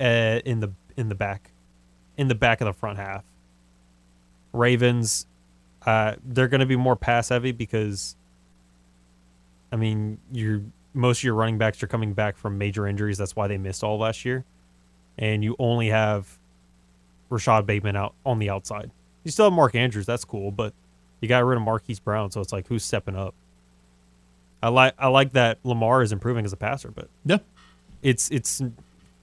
uh, 0.00 0.40
in 0.44 0.60
the 0.60 0.72
in 0.96 1.10
the 1.10 1.14
back, 1.14 1.50
in 2.16 2.28
the 2.28 2.34
back 2.34 2.62
of 2.62 2.66
the 2.66 2.72
front 2.72 2.98
half. 2.98 3.24
Ravens, 4.54 5.26
uh, 5.84 6.14
they're 6.24 6.48
going 6.48 6.60
to 6.60 6.66
be 6.66 6.76
more 6.76 6.96
pass 6.96 7.28
heavy 7.28 7.52
because, 7.52 8.16
I 9.70 9.76
mean, 9.76 10.18
your 10.32 10.62
most 10.94 11.18
of 11.18 11.24
your 11.24 11.34
running 11.34 11.58
backs 11.58 11.82
are 11.82 11.86
coming 11.86 12.14
back 12.14 12.38
from 12.38 12.56
major 12.56 12.86
injuries. 12.86 13.18
That's 13.18 13.36
why 13.36 13.48
they 13.48 13.58
missed 13.58 13.84
all 13.84 13.98
last 13.98 14.24
year, 14.24 14.46
and 15.18 15.44
you 15.44 15.56
only 15.58 15.88
have 15.88 16.38
Rashod 17.28 17.66
Bateman 17.66 17.96
out 17.96 18.14
on 18.24 18.38
the 18.38 18.48
outside. 18.48 18.90
You 19.24 19.30
still 19.30 19.46
have 19.46 19.52
Mark 19.52 19.74
Andrews. 19.74 20.06
That's 20.06 20.24
cool, 20.24 20.50
but 20.50 20.72
you 21.20 21.28
got 21.28 21.44
rid 21.44 21.56
of 21.56 21.62
Marquise 21.62 22.00
Brown, 22.00 22.30
so 22.30 22.40
it's 22.40 22.52
like 22.52 22.68
who's 22.68 22.84
stepping 22.84 23.16
up? 23.16 23.34
I 24.62 24.68
like 24.68 24.94
I 24.98 25.08
like 25.08 25.32
that 25.32 25.58
Lamar 25.64 26.02
is 26.02 26.12
improving 26.12 26.44
as 26.44 26.52
a 26.52 26.56
passer, 26.56 26.90
but 26.90 27.08
Yeah. 27.24 27.38
it's 28.02 28.30
it's 28.30 28.62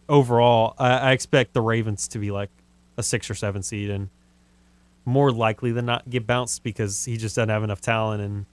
overall 0.10 0.76
I, 0.78 0.92
I 0.98 1.12
expect 1.12 1.54
the 1.54 1.62
Ravens 1.62 2.08
to 2.10 2.20
be 2.20 2.32
like 2.32 2.50
a 2.98 3.04
six 3.04 3.30
or 3.30 3.36
seven 3.36 3.64
seed 3.64 3.90
and 3.90 4.10
more 5.06 5.32
likely 5.32 5.72
than 5.72 5.86
not 5.86 6.10
get 6.10 6.26
bounced 6.28 6.64
because 6.64 7.04
he 7.06 7.18
just 7.18 7.36
doesn't 7.36 7.50
have 7.50 7.64
enough 7.64 7.82
talent 7.82 8.22
and 8.22 8.46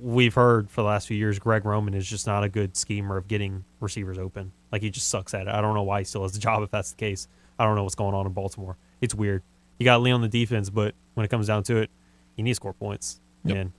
we've 0.00 0.34
heard 0.34 0.68
for 0.70 0.80
the 0.82 0.86
last 0.88 1.06
few 1.06 1.16
years 1.16 1.38
Greg 1.38 1.64
Roman 1.64 1.94
is 1.94 2.08
just 2.08 2.26
not 2.26 2.42
a 2.42 2.48
good 2.48 2.76
schemer 2.76 3.16
of 3.16 3.28
getting 3.28 3.64
receivers 3.80 4.18
open. 4.18 4.50
Like 4.72 4.82
he 4.82 4.90
just 4.90 5.08
sucks 5.08 5.34
at 5.34 5.42
it. 5.42 5.48
I 5.48 5.60
don't 5.60 5.74
know 5.74 5.84
why 5.84 6.00
he 6.00 6.04
still 6.04 6.22
has 6.22 6.32
the 6.32 6.40
job 6.40 6.62
if 6.64 6.70
that's 6.70 6.90
the 6.90 6.96
case. 6.96 7.28
I 7.58 7.64
don't 7.64 7.76
know 7.76 7.84
what's 7.84 7.94
going 7.94 8.14
on 8.14 8.26
in 8.26 8.32
Baltimore. 8.32 8.76
It's 9.00 9.14
weird. 9.14 9.42
You 9.78 9.84
got 9.84 10.00
Lee 10.02 10.10
on 10.10 10.20
the 10.20 10.28
defense, 10.28 10.68
but 10.70 10.94
when 11.14 11.24
it 11.24 11.28
comes 11.28 11.46
down 11.46 11.62
to 11.64 11.76
it, 11.76 11.90
you 12.34 12.42
need 12.42 12.50
to 12.50 12.54
score 12.56 12.72
points. 12.72 13.20
Yep. 13.44 13.56
And 13.56 13.72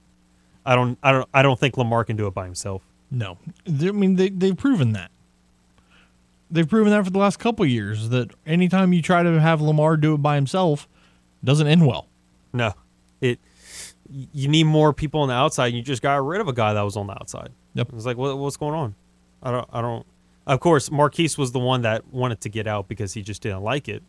I 0.66 0.74
don't 0.74 0.98
I 1.02 1.12
don't 1.12 1.28
I 1.32 1.42
don't 1.42 1.58
think 1.58 1.76
Lamar 1.78 2.04
can 2.04 2.16
do 2.16 2.26
it 2.26 2.34
by 2.34 2.44
himself. 2.44 2.82
No, 3.10 3.38
I 3.66 3.92
mean 3.92 4.16
they 4.16 4.28
they've 4.28 4.56
proven 4.56 4.92
that. 4.92 5.10
They've 6.50 6.68
proven 6.68 6.90
that 6.90 7.04
for 7.04 7.10
the 7.10 7.18
last 7.18 7.38
couple 7.38 7.64
of 7.64 7.70
years 7.70 8.08
that 8.10 8.30
anytime 8.44 8.92
you 8.92 9.00
try 9.00 9.22
to 9.22 9.40
have 9.40 9.60
Lamar 9.60 9.96
do 9.96 10.14
it 10.14 10.18
by 10.18 10.34
himself, 10.34 10.88
it 11.42 11.46
doesn't 11.46 11.66
end 11.66 11.86
well. 11.86 12.08
No, 12.52 12.72
it. 13.20 13.38
You 14.08 14.48
need 14.48 14.64
more 14.64 14.92
people 14.92 15.22
on 15.22 15.28
the 15.28 15.34
outside. 15.34 15.68
And 15.68 15.76
you 15.76 15.82
just 15.82 16.02
got 16.02 16.24
rid 16.24 16.40
of 16.40 16.46
a 16.46 16.52
guy 16.52 16.72
that 16.72 16.82
was 16.82 16.96
on 16.96 17.08
the 17.08 17.14
outside. 17.14 17.50
Yep. 17.74 17.88
It's 17.94 18.06
like, 18.06 18.16
what, 18.16 18.38
what's 18.38 18.56
going 18.56 18.74
on? 18.74 18.94
I 19.42 19.50
don't. 19.50 19.68
I 19.72 19.80
don't. 19.80 20.06
Of 20.46 20.60
course, 20.60 20.90
Marquise 20.90 21.36
was 21.36 21.50
the 21.50 21.58
one 21.58 21.82
that 21.82 22.06
wanted 22.12 22.40
to 22.42 22.48
get 22.48 22.68
out 22.68 22.86
because 22.86 23.14
he 23.14 23.22
just 23.22 23.42
didn't 23.42 23.62
like 23.62 23.88
it. 23.88 24.02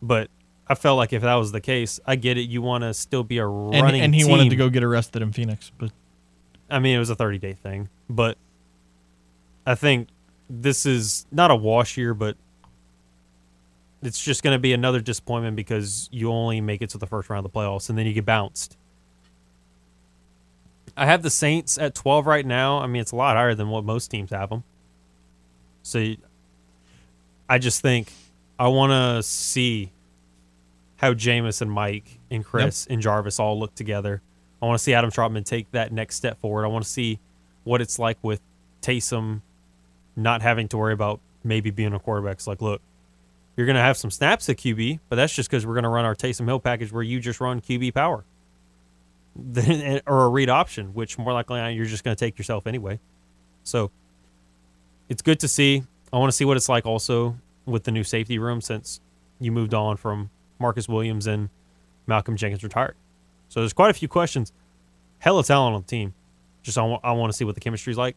But 0.00 0.30
I 0.70 0.76
felt 0.76 0.98
like 0.98 1.12
if 1.12 1.22
that 1.22 1.34
was 1.34 1.50
the 1.50 1.60
case, 1.60 1.98
I 2.06 2.14
get 2.14 2.38
it. 2.38 2.42
You 2.42 2.62
want 2.62 2.84
to 2.84 2.94
still 2.94 3.24
be 3.24 3.38
a 3.38 3.44
running 3.44 4.02
and 4.02 4.14
he 4.14 4.24
wanted 4.24 4.50
to 4.50 4.56
go 4.56 4.70
get 4.70 4.84
arrested 4.84 5.20
in 5.20 5.32
Phoenix, 5.32 5.72
but 5.76 5.90
I 6.70 6.78
mean, 6.78 6.94
it 6.94 7.00
was 7.00 7.10
a 7.10 7.16
30 7.16 7.38
day 7.38 7.54
thing, 7.54 7.88
but 8.08 8.38
I 9.66 9.74
think 9.74 10.10
this 10.48 10.86
is 10.86 11.26
not 11.32 11.50
a 11.50 11.56
wash 11.56 11.96
year, 11.96 12.14
but 12.14 12.36
it's 14.00 14.22
just 14.22 14.44
going 14.44 14.54
to 14.54 14.60
be 14.60 14.72
another 14.72 15.00
disappointment 15.00 15.56
because 15.56 16.08
you 16.12 16.30
only 16.30 16.60
make 16.60 16.82
it 16.82 16.90
to 16.90 16.98
the 16.98 17.06
first 17.06 17.28
round 17.28 17.44
of 17.44 17.52
the 17.52 17.58
playoffs 17.58 17.88
and 17.88 17.98
then 17.98 18.06
you 18.06 18.12
get 18.12 18.24
bounced. 18.24 18.76
I 20.96 21.06
have 21.06 21.22
the 21.22 21.30
Saints 21.30 21.78
at 21.78 21.96
12 21.96 22.26
right 22.26 22.46
now. 22.46 22.78
I 22.78 22.86
mean, 22.86 23.02
it's 23.02 23.10
a 23.10 23.16
lot 23.16 23.36
higher 23.36 23.56
than 23.56 23.70
what 23.70 23.82
most 23.82 24.08
teams 24.08 24.30
have 24.30 24.50
them. 24.50 24.62
So 25.82 26.14
I 27.48 27.58
just 27.58 27.82
think 27.82 28.12
I 28.56 28.68
want 28.68 28.92
to 28.92 29.24
see 29.24 29.90
how 31.00 31.14
Jameis 31.14 31.62
and 31.62 31.72
Mike 31.72 32.18
and 32.30 32.44
Chris 32.44 32.86
and 32.90 33.00
Jarvis 33.00 33.40
all 33.40 33.58
look 33.58 33.74
together. 33.74 34.20
I 34.60 34.66
want 34.66 34.78
to 34.78 34.82
see 34.82 34.92
Adam 34.92 35.10
Trautman 35.10 35.46
take 35.46 35.70
that 35.70 35.92
next 35.92 36.16
step 36.16 36.38
forward. 36.40 36.66
I 36.66 36.68
want 36.68 36.84
to 36.84 36.90
see 36.90 37.18
what 37.64 37.80
it's 37.80 37.98
like 37.98 38.18
with 38.20 38.42
Taysom 38.82 39.40
not 40.14 40.42
having 40.42 40.68
to 40.68 40.76
worry 40.76 40.92
about 40.92 41.20
maybe 41.42 41.70
being 41.70 41.94
a 41.94 41.98
quarterback. 41.98 42.34
It's 42.34 42.46
like, 42.46 42.60
look, 42.60 42.82
you're 43.56 43.64
going 43.64 43.76
to 43.76 43.82
have 43.82 43.96
some 43.96 44.10
snaps 44.10 44.50
at 44.50 44.58
QB, 44.58 45.00
but 45.08 45.16
that's 45.16 45.34
just 45.34 45.48
because 45.48 45.64
we're 45.64 45.72
going 45.72 45.84
to 45.84 45.88
run 45.88 46.04
our 46.04 46.14
Taysom 46.14 46.44
Hill 46.44 46.60
package 46.60 46.92
where 46.92 47.02
you 47.02 47.18
just 47.18 47.40
run 47.40 47.62
QB 47.62 47.94
power 47.94 48.22
eh, 49.56 50.00
or 50.06 50.26
a 50.26 50.28
read 50.28 50.50
option, 50.50 50.92
which 50.92 51.16
more 51.16 51.32
likely 51.32 51.72
you're 51.72 51.86
just 51.86 52.04
going 52.04 52.14
to 52.14 52.22
take 52.22 52.36
yourself 52.36 52.66
anyway. 52.66 53.00
So 53.64 53.90
it's 55.08 55.22
good 55.22 55.40
to 55.40 55.48
see. 55.48 55.82
I 56.12 56.18
want 56.18 56.30
to 56.30 56.36
see 56.36 56.44
what 56.44 56.58
it's 56.58 56.68
like 56.68 56.84
also 56.84 57.38
with 57.64 57.84
the 57.84 57.90
new 57.90 58.04
safety 58.04 58.38
room 58.38 58.60
since 58.60 59.00
you 59.38 59.50
moved 59.50 59.72
on 59.72 59.96
from 59.96 60.28
Marcus 60.60 60.88
Williams 60.88 61.26
and 61.26 61.48
Malcolm 62.06 62.36
Jenkins 62.36 62.62
retired. 62.62 62.94
So 63.48 63.60
there's 63.60 63.72
quite 63.72 63.90
a 63.90 63.94
few 63.94 64.08
questions. 64.08 64.52
Hella 65.18 65.42
talent 65.42 65.74
on 65.74 65.82
the 65.82 65.86
team. 65.86 66.14
Just 66.62 66.78
I 66.78 66.82
want, 66.82 67.32
to 67.32 67.36
see 67.36 67.44
what 67.44 67.54
the 67.54 67.60
chemistry's 67.60 67.96
like. 67.96 68.16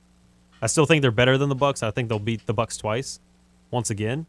I 0.62 0.68
still 0.68 0.86
think 0.86 1.02
they're 1.02 1.12
better 1.12 1.38
than 1.38 1.50
the 1.50 1.56
Bucs. 1.56 1.82
I 1.82 1.92
think 1.92 2.10
they'll 2.10 2.20
beat 2.20 2.46
the 2.46 2.54
Bucs 2.54 2.80
twice. 2.80 3.20
Once 3.72 3.90
again, 3.90 4.26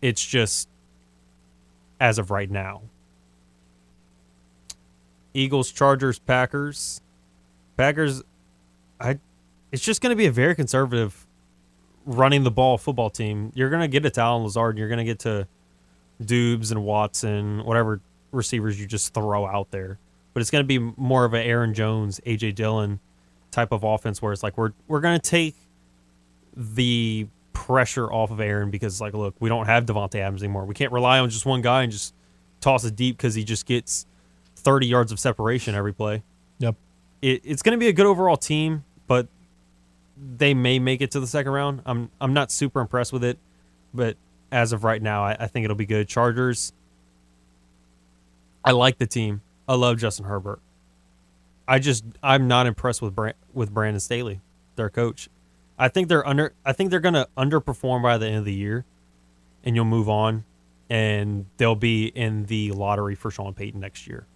it's 0.00 0.24
just 0.24 0.68
as 2.00 2.18
of 2.18 2.30
right 2.30 2.50
now. 2.50 2.82
Eagles, 5.32 5.70
Chargers, 5.70 6.18
Packers. 6.18 7.00
Packers 7.76 8.22
I 9.02 9.18
it's 9.70 9.82
just 9.82 10.00
going 10.00 10.10
to 10.10 10.16
be 10.16 10.26
a 10.26 10.32
very 10.32 10.54
conservative 10.54 11.26
running 12.04 12.44
the 12.44 12.50
ball 12.50 12.78
football 12.78 13.10
team. 13.10 13.52
You're 13.54 13.70
going 13.70 13.80
to 13.80 13.88
get 13.88 14.14
to 14.14 14.20
Allen 14.20 14.44
Lazard, 14.44 14.70
And 14.70 14.78
you're 14.78 14.88
going 14.88 14.98
to 14.98 15.04
get 15.04 15.18
to 15.20 15.46
Doubs 16.20 16.70
and 16.70 16.84
Watson, 16.84 17.64
whatever 17.64 18.00
receivers 18.30 18.80
you 18.80 18.86
just 18.86 19.14
throw 19.14 19.46
out 19.46 19.70
there. 19.70 19.98
But 20.34 20.40
it's 20.40 20.50
going 20.50 20.64
to 20.64 20.66
be 20.66 20.78
more 20.96 21.24
of 21.24 21.34
an 21.34 21.42
Aaron 21.42 21.74
Jones, 21.74 22.20
AJ 22.26 22.54
Dillon 22.54 23.00
type 23.50 23.70
of 23.70 23.84
offense 23.84 24.22
where 24.22 24.32
it's 24.32 24.42
like 24.42 24.56
we're 24.56 24.72
we're 24.88 25.00
going 25.00 25.18
to 25.18 25.30
take 25.30 25.54
the 26.56 27.28
pressure 27.52 28.10
off 28.10 28.30
of 28.30 28.40
Aaron 28.40 28.70
because 28.70 29.00
like 29.00 29.14
look, 29.14 29.34
we 29.40 29.48
don't 29.48 29.66
have 29.66 29.86
Davante 29.86 30.16
Adams 30.16 30.42
anymore. 30.42 30.64
We 30.64 30.74
can't 30.74 30.92
rely 30.92 31.18
on 31.18 31.28
just 31.30 31.46
one 31.46 31.60
guy 31.60 31.82
and 31.82 31.92
just 31.92 32.14
toss 32.60 32.84
it 32.84 32.96
deep 32.96 33.16
because 33.16 33.34
he 33.34 33.44
just 33.44 33.66
gets 33.66 34.06
30 34.56 34.86
yards 34.86 35.12
of 35.12 35.20
separation 35.20 35.74
every 35.74 35.92
play. 35.92 36.22
yep. 36.58 36.76
It, 37.20 37.42
it's 37.44 37.62
going 37.62 37.72
to 37.72 37.78
be 37.78 37.88
a 37.88 37.92
good 37.92 38.06
overall 38.06 38.36
team, 38.36 38.84
but 39.06 39.28
they 40.16 40.54
may 40.54 40.78
make 40.78 41.00
it 41.00 41.10
to 41.12 41.20
the 41.20 41.26
second 41.26 41.52
round. 41.52 41.82
I'm 41.84 42.10
I'm 42.20 42.32
not 42.32 42.50
super 42.50 42.80
impressed 42.80 43.12
with 43.12 43.24
it, 43.24 43.38
but 43.92 44.16
as 44.52 44.72
of 44.72 44.84
right 44.84 45.02
now, 45.02 45.24
I, 45.24 45.36
I 45.40 45.46
think 45.48 45.64
it'll 45.64 45.76
be 45.76 45.86
good. 45.86 46.06
Chargers. 46.06 46.72
I 48.64 48.70
like 48.70 48.98
the 48.98 49.06
team. 49.06 49.40
I 49.66 49.74
love 49.74 49.98
Justin 49.98 50.26
Herbert. 50.26 50.60
I 51.66 51.78
just 51.78 52.04
I'm 52.22 52.46
not 52.46 52.66
impressed 52.66 53.02
with 53.02 53.14
Brand, 53.14 53.34
with 53.52 53.72
Brandon 53.72 54.00
Staley, 54.00 54.40
their 54.76 54.90
coach. 54.90 55.28
I 55.78 55.88
think 55.88 56.08
they're 56.08 56.26
under. 56.26 56.52
I 56.64 56.72
think 56.72 56.90
they're 56.90 57.00
gonna 57.00 57.26
underperform 57.36 58.02
by 58.02 58.18
the 58.18 58.26
end 58.26 58.36
of 58.36 58.44
the 58.44 58.52
year, 58.52 58.84
and 59.64 59.74
you'll 59.74 59.84
move 59.84 60.08
on, 60.08 60.44
and 60.90 61.46
they'll 61.56 61.74
be 61.74 62.06
in 62.06 62.46
the 62.46 62.72
lottery 62.72 63.14
for 63.14 63.30
Sean 63.30 63.54
Payton 63.54 63.80
next 63.80 64.06
year. 64.06 64.26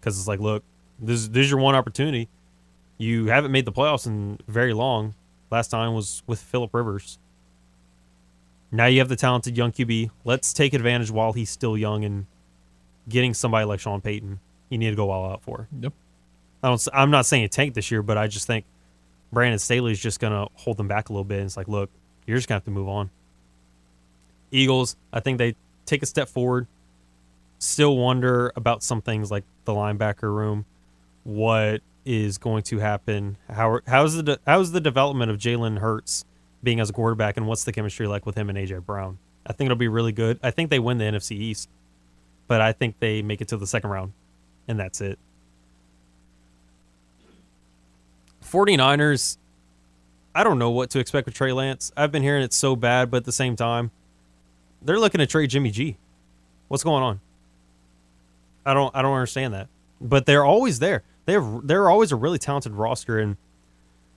Because 0.00 0.18
it's 0.18 0.28
like, 0.28 0.40
look, 0.40 0.62
this 0.98 1.28
this 1.28 1.46
is 1.46 1.50
your 1.50 1.60
one 1.60 1.74
opportunity. 1.74 2.28
You 2.98 3.26
haven't 3.26 3.52
made 3.52 3.64
the 3.64 3.72
playoffs 3.72 4.06
in 4.06 4.38
very 4.46 4.72
long. 4.72 5.14
Last 5.50 5.68
time 5.68 5.94
was 5.94 6.22
with 6.26 6.40
Philip 6.40 6.72
Rivers. 6.72 7.18
Now 8.70 8.86
you 8.86 8.98
have 8.98 9.08
the 9.08 9.16
talented 9.16 9.56
young 9.56 9.72
QB. 9.72 10.10
Let's 10.24 10.52
take 10.52 10.74
advantage 10.74 11.10
while 11.10 11.32
he's 11.32 11.50
still 11.50 11.76
young 11.76 12.04
and 12.04 12.26
getting 13.08 13.34
somebody 13.34 13.64
like 13.64 13.80
Sean 13.80 14.00
Payton. 14.00 14.40
You 14.68 14.78
need 14.78 14.90
to 14.90 14.96
go 14.96 15.10
all 15.10 15.30
out 15.30 15.42
for. 15.42 15.68
Yep. 15.80 15.92
I 16.62 16.68
don't. 16.68 16.88
I'm 16.92 17.10
not 17.10 17.26
saying 17.26 17.44
a 17.44 17.48
tank 17.48 17.74
this 17.74 17.90
year, 17.90 18.02
but 18.02 18.18
I 18.18 18.26
just 18.26 18.46
think 18.46 18.64
Brandon 19.32 19.58
Staley 19.58 19.92
is 19.92 20.00
just 20.00 20.18
gonna 20.18 20.48
hold 20.54 20.76
them 20.76 20.88
back 20.88 21.08
a 21.08 21.12
little 21.12 21.24
bit. 21.24 21.38
And 21.38 21.46
it's 21.46 21.56
like, 21.56 21.68
look, 21.68 21.90
you're 22.26 22.36
just 22.36 22.48
gonna 22.48 22.56
have 22.56 22.64
to 22.64 22.70
move 22.70 22.88
on. 22.88 23.10
Eagles, 24.50 24.96
I 25.12 25.20
think 25.20 25.38
they 25.38 25.54
take 25.84 26.02
a 26.02 26.06
step 26.06 26.28
forward. 26.28 26.66
Still 27.58 27.96
wonder 27.96 28.52
about 28.56 28.82
some 28.82 29.00
things 29.00 29.30
like 29.30 29.44
the 29.64 29.72
linebacker 29.72 30.34
room. 30.34 30.66
What 31.24 31.82
is 32.04 32.38
going 32.38 32.62
to 32.64 32.78
happen? 32.78 33.36
How 33.50 33.80
how's 33.86 34.22
the 34.22 34.40
how's 34.46 34.72
the 34.72 34.80
development 34.80 35.30
of 35.30 35.38
Jalen 35.38 35.78
Hurts 35.78 36.24
being 36.62 36.80
as 36.80 36.90
a 36.90 36.92
quarterback, 36.92 37.36
and 37.36 37.46
what's 37.46 37.64
the 37.64 37.72
chemistry 37.72 38.06
like 38.06 38.26
with 38.26 38.36
him 38.36 38.48
and 38.50 38.58
AJ 38.58 38.84
Brown? 38.84 39.18
I 39.46 39.52
think 39.52 39.66
it'll 39.66 39.76
be 39.78 39.88
really 39.88 40.12
good. 40.12 40.40
I 40.42 40.50
think 40.50 40.70
they 40.70 40.78
win 40.78 40.98
the 40.98 41.04
NFC 41.04 41.32
East. 41.32 41.68
but 42.48 42.60
I 42.60 42.72
think 42.72 42.98
they 43.00 43.22
make 43.22 43.40
it 43.40 43.48
to 43.48 43.56
the 43.56 43.66
second 43.66 43.90
round, 43.90 44.12
and 44.68 44.78
that's 44.78 45.00
it. 45.00 45.18
49ers, 48.44 49.38
I 50.34 50.44
don't 50.44 50.58
know 50.58 50.70
what 50.70 50.90
to 50.90 50.98
expect 50.98 51.26
with 51.26 51.34
Trey 51.34 51.52
Lance. 51.52 51.92
I've 51.96 52.12
been 52.12 52.22
hearing 52.22 52.42
it's 52.42 52.56
so 52.56 52.76
bad, 52.76 53.10
but 53.10 53.18
at 53.18 53.24
the 53.24 53.32
same 53.32 53.56
time, 53.56 53.90
they're 54.82 54.98
looking 55.00 55.18
to 55.18 55.26
trade 55.26 55.50
Jimmy 55.50 55.70
G. 55.70 55.96
What's 56.68 56.84
going 56.84 57.02
on? 57.02 57.20
I 58.64 58.74
don't 58.74 58.94
I 58.94 59.02
don't 59.02 59.14
understand 59.14 59.54
that. 59.54 59.68
But 60.00 60.26
they're 60.26 60.44
always 60.44 60.78
there. 60.78 61.02
They're 61.24 61.60
they're 61.62 61.88
always 61.88 62.12
a 62.12 62.16
really 62.16 62.38
talented 62.38 62.72
roster 62.72 63.18
and 63.18 63.36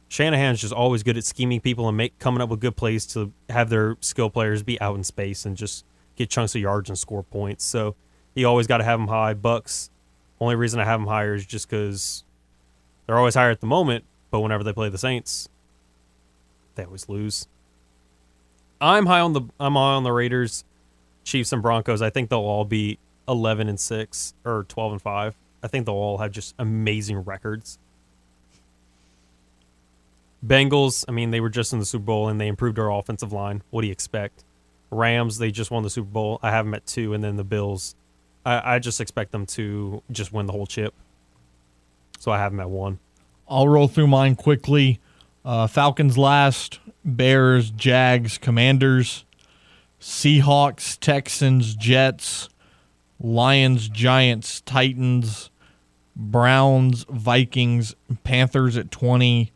Shanahan's 0.10 0.60
just 0.60 0.74
always 0.74 1.04
good 1.04 1.18
at 1.18 1.24
scheming 1.24 1.62
people 1.62 1.88
and 1.88 1.96
make 1.96 2.18
coming 2.18 2.42
up 2.42 2.50
with 2.50 2.60
good 2.60 2.76
plays 2.76 3.06
to 3.08 3.32
have 3.48 3.70
their 3.70 3.96
skill 4.02 4.30
players 4.30 4.64
be 4.64 4.82
out 4.82 4.96
in 4.96 5.04
space 5.04 5.46
and 5.46 5.56
just 5.56 5.86
get 6.16 6.30
chunks 6.30 6.56
of 6.56 6.62
yards 6.62 6.90
and 6.90 6.98
score 6.98 7.24
points. 7.24 7.64
So 7.64 7.96
he 8.34 8.44
always 8.44 8.66
got 8.66 8.80
to 8.80 8.84
have 8.84 9.00
them 9.00 9.08
high. 9.08 9.36
Bucs, 9.36 9.90
only 10.42 10.56
reason 10.56 10.80
I 10.80 10.86
have 10.86 11.00
them 11.00 11.08
higher 11.08 11.36
is 11.36 11.46
just 11.46 11.70
because 11.70 12.24
they're 13.06 13.20
always 13.20 13.36
higher 13.36 13.52
at 13.52 13.62
the 13.62 13.68
moment, 13.68 14.04
but 14.32 14.40
whenever 14.40 14.64
they 14.64 14.74
play 14.74 14.90
the 14.90 14.98
Saints, 14.98 15.48
they 16.74 16.86
always 16.86 17.08
lose. 17.08 17.48
I'm 18.82 19.06
high 19.06 19.20
on 19.20 19.34
the 19.34 19.42
I'm 19.60 19.74
high 19.74 19.94
on 19.94 20.04
the 20.04 20.12
Raiders, 20.12 20.64
Chiefs, 21.24 21.54
and 21.54 21.62
Broncos. 21.62 22.02
I 22.02 22.10
think 22.10 22.30
they'll 22.30 22.40
all 22.40 22.66
be 22.66 22.98
11 23.28 23.68
and 23.68 23.80
six 23.80 24.34
or 24.44 24.66
12 24.70 24.94
and 24.94 25.02
five. 25.02 25.36
I 25.62 25.68
think 25.68 25.86
they'll 25.86 25.96
all 25.96 26.18
have 26.18 26.32
just 26.32 26.56
amazing 26.58 27.20
records. 27.20 27.78
Bengals, 30.46 31.04
I 31.08 31.12
mean, 31.12 31.32
they 31.32 31.42
were 31.42 31.50
just 31.50 31.74
in 31.74 31.80
the 31.80 31.86
Super 31.86 32.06
Bowl 32.06 32.30
and 32.30 32.40
they 32.40 32.48
improved 32.48 32.80
our 32.80 32.92
offensive 32.92 33.34
line. 33.34 33.62
What 33.70 33.82
do 33.82 33.88
you 33.88 33.92
expect? 33.92 34.46
Rams, 34.92 35.38
they 35.38 35.52
just 35.52 35.72
won 35.72 35.84
the 35.84 35.90
Super 35.90 36.10
Bowl. 36.10 36.40
I 36.42 36.52
have 36.52 36.66
them 36.66 36.74
at 36.74 36.86
two, 36.86 37.14
and 37.14 37.24
then 37.24 37.36
the 37.36 37.44
Bills, 37.44 37.96
I, 38.46 38.76
I 38.76 38.80
just 38.80 39.00
expect 39.02 39.32
them 39.32 39.46
to 39.48 40.02
just 40.12 40.34
win 40.34 40.46
the 40.46 40.54
whole 40.54 40.66
chip. 40.66 40.94
So 42.20 42.32
I 42.32 42.38
have 42.38 42.52
them 42.52 42.60
at 42.60 42.70
one. 42.70 43.00
I'll 43.48 43.68
roll 43.68 43.88
through 43.88 44.08
mine 44.08 44.36
quickly. 44.36 45.00
Uh, 45.44 45.68
Falcons 45.68 46.18
last, 46.18 46.80
Bears, 47.06 47.72
Jags, 47.72 48.38
Commanders, 48.38 49.26
Seahawks, 50.00 50.98
Texans, 51.00 51.76
Jets, 51.76 52.50
Lions, 53.20 53.90
Giants, 53.90 54.62
Titans, 54.62 55.50
Browns, 56.16 57.06
Vikings, 57.10 57.96
Panthers 58.24 58.78
at 58.78 58.92
20, 58.92 59.52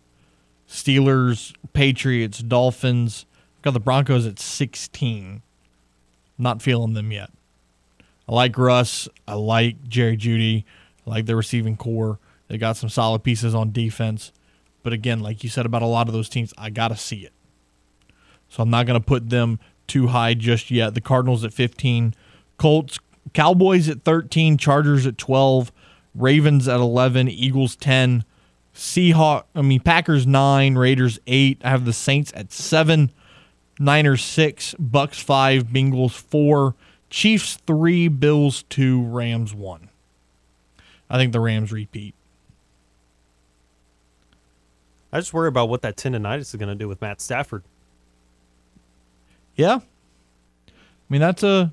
Steelers, 0.74 1.54
Patriots, 1.74 2.40
Dolphins. 2.40 3.28
Got 3.62 3.76
the 3.76 3.80
Broncos 3.80 4.26
at 4.26 4.40
16. 4.40 5.44
Not 6.40 6.64
feeling 6.64 6.94
them 6.94 7.12
yet. 7.12 7.30
I 8.28 8.34
like 8.34 8.58
Russ. 8.58 9.08
I 9.28 9.36
like 9.36 9.88
Jerry 9.88 10.18
Jeudy. 10.18 10.64
I 11.06 11.10
like 11.12 11.26
the 11.28 11.36
receiving 11.36 11.78
corps. 11.78 12.18
They 12.48 12.58
got 12.58 12.76
some 12.76 12.90
solid 12.90 13.24
pieces 13.24 13.54
on 13.54 13.72
defense. 13.72 14.32
But 14.82 14.94
again, 14.94 15.20
like 15.20 15.44
you 15.44 15.50
said 15.50 15.68
about 15.68 15.84
a 15.84 15.88
lot 15.88 16.08
of 16.08 16.14
those 16.14 16.28
teams, 16.28 16.54
I 16.58 16.72
got 16.72 16.88
to 16.88 16.98
see 16.98 17.20
it. 17.20 17.34
So 18.50 18.64
I'm 18.64 18.72
not 18.72 18.88
going 18.88 19.00
to 19.00 19.06
put 19.06 19.30
them 19.30 19.60
too 19.86 20.08
high 20.08 20.34
just 20.34 20.72
yet. 20.72 20.96
The 20.96 21.02
Cardinals 21.02 21.44
at 21.44 21.54
15, 21.54 22.16
Colts, 22.58 23.00
Cowboys 23.34 23.88
at 23.90 24.04
13, 24.04 24.58
Chargers 24.58 25.06
at 25.06 25.20
12, 25.20 25.72
Ravens 26.16 26.68
at 26.68 26.80
11, 26.80 27.30
Eagles 27.30 27.76
10, 27.76 28.26
Seahawks, 28.74 29.44
I 29.56 29.62
mean 29.62 29.80
Packers 29.80 30.26
9, 30.26 30.76
Raiders 30.76 31.20
8. 31.28 31.62
I 31.64 31.70
have 31.70 31.86
the 31.86 31.94
Saints 31.94 32.32
at 32.36 32.52
7, 32.52 33.12
Niners 33.80 34.24
6, 34.24 34.76
Bucs 34.82 35.22
5, 35.22 35.66
Bengals 35.66 36.12
4, 36.14 36.76
Chiefs 37.10 37.60
3, 37.68 38.08
Bills 38.08 38.64
2, 38.70 39.04
Rams 39.04 39.54
1. 39.54 39.90
I 41.10 41.18
think 41.18 41.32
the 41.32 41.40
Rams 41.40 41.72
repeat. 41.72 42.16
I 45.12 45.20
just 45.20 45.32
worry 45.32 45.48
about 45.48 45.70
what 45.70 45.84
that 45.84 45.96
tendonitis 45.96 46.40
is 46.40 46.56
going 46.56 46.70
to 46.70 46.76
do 46.76 46.88
with 46.88 47.00
Matt 47.00 47.22
Stafford. 47.22 47.64
Yeah. 49.56 49.80
I 50.66 50.72
mean 51.08 51.22
that's 51.22 51.44
a 51.44 51.72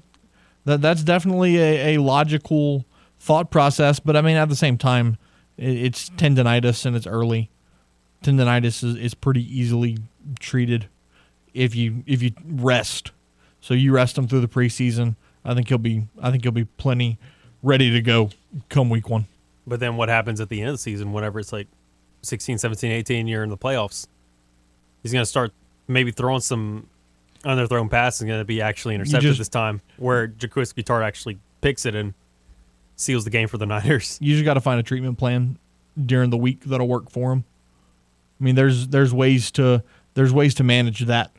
that 0.66 0.82
that's 0.82 1.02
definitely 1.02 1.56
a, 1.56 1.94
a 1.94 2.02
logical 2.02 2.84
thought 3.18 3.50
process, 3.50 3.98
but 3.98 4.14
I 4.14 4.20
mean 4.20 4.36
at 4.36 4.50
the 4.50 4.56
same 4.56 4.76
time, 4.76 5.16
it's 5.60 6.08
tendonitis 6.10 6.86
and 6.86 6.96
it's 6.96 7.06
early. 7.06 7.50
Tendonitis 8.24 8.82
is, 8.82 8.96
is 8.96 9.14
pretty 9.14 9.42
easily 9.42 9.98
treated 10.38 10.88
if 11.54 11.74
you 11.74 12.02
if 12.06 12.22
you 12.22 12.32
rest. 12.44 13.12
So 13.60 13.74
you 13.74 13.92
rest 13.92 14.16
him 14.16 14.26
through 14.26 14.40
the 14.40 14.48
preseason. 14.48 15.16
I 15.44 15.54
think 15.54 15.68
he'll 15.68 15.78
be 15.78 16.06
I 16.20 16.30
think 16.30 16.44
he'll 16.44 16.52
be 16.52 16.64
plenty 16.64 17.18
ready 17.62 17.90
to 17.90 18.00
go 18.00 18.30
come 18.68 18.88
week 18.90 19.08
one. 19.08 19.26
But 19.66 19.80
then 19.80 19.96
what 19.96 20.08
happens 20.08 20.40
at 20.40 20.48
the 20.48 20.60
end 20.60 20.70
of 20.70 20.74
the 20.74 20.78
season 20.78 21.12
whenever 21.12 21.38
it's 21.38 21.52
like 21.52 21.68
16, 22.22 22.58
17, 22.58 22.90
18 22.90 23.26
year 23.28 23.44
in 23.44 23.50
the 23.50 23.58
playoffs? 23.58 24.06
He's 25.02 25.12
going 25.12 25.22
to 25.22 25.26
start 25.26 25.52
maybe 25.86 26.10
throwing 26.10 26.40
some 26.40 26.88
underthrown 27.44 27.90
pass 27.90 28.20
is 28.20 28.26
going 28.26 28.40
to 28.40 28.44
be 28.44 28.60
actually 28.60 28.94
intercepted 28.94 29.22
just- 29.22 29.38
this 29.38 29.48
time, 29.48 29.80
where 29.96 30.28
Jaquiski 30.28 30.82
Tartt 30.82 31.04
actually 31.04 31.38
picks 31.60 31.86
it 31.86 31.94
and 31.94 32.14
seals 33.00 33.24
the 33.24 33.30
game 33.30 33.48
for 33.48 33.58
the 33.58 33.66
Niners. 33.66 34.18
You 34.20 34.34
just 34.34 34.44
got 34.44 34.54
to 34.54 34.60
find 34.60 34.78
a 34.78 34.82
treatment 34.82 35.18
plan 35.18 35.58
during 36.06 36.30
the 36.30 36.36
week 36.36 36.64
that'll 36.64 36.88
work 36.88 37.10
for 37.10 37.32
him. 37.32 37.44
I 38.40 38.44
mean, 38.44 38.54
there's 38.54 38.88
there's 38.88 39.12
ways 39.12 39.50
to 39.52 39.82
there's 40.14 40.32
ways 40.32 40.54
to 40.54 40.64
manage 40.64 41.00
that. 41.00 41.30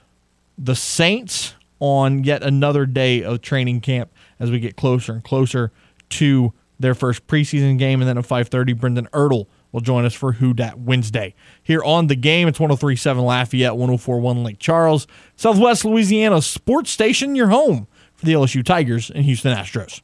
the 0.59 0.76
Saints 0.76 1.55
on 1.80 2.24
yet 2.24 2.43
another 2.43 2.87
day 2.87 3.22
of 3.22 3.41
training 3.41 3.80
camp 3.80 4.12
as 4.39 4.51
we 4.51 4.59
get 4.59 4.76
closer 4.76 5.12
and 5.12 5.24
closer 5.24 5.72
to 6.11 6.53
their 6.78 6.95
first 6.95 7.26
preseason 7.26 7.78
game. 7.78 8.01
And 8.01 8.09
then 8.09 8.18
at 8.18 8.24
5.30, 8.24 8.78
Brendan 8.78 9.09
Ertl 9.12 9.47
will 9.72 9.80
join 9.80 10.05
us 10.05 10.14
for 10.14 10.32
Who 10.32 10.55
Dat 10.55 10.78
Wednesday. 10.78 11.35
Here 11.62 11.82
on 11.82 12.07
the 12.07 12.14
game, 12.14 12.47
it's 12.47 12.61
1037 12.61 13.24
Lafayette, 13.24 13.72
1041 13.72 14.45
Lake 14.45 14.59
Charles, 14.59 15.07
Southwest 15.37 15.85
Louisiana 15.85 16.43
sports 16.43 16.91
station, 16.91 17.35
your 17.35 17.49
home 17.49 17.89
for 18.14 18.26
the 18.26 18.32
LSU 18.32 18.64
Tigers 18.64 19.11
and 19.11 19.24
Houston 19.24 19.57
Astros. 19.57 20.01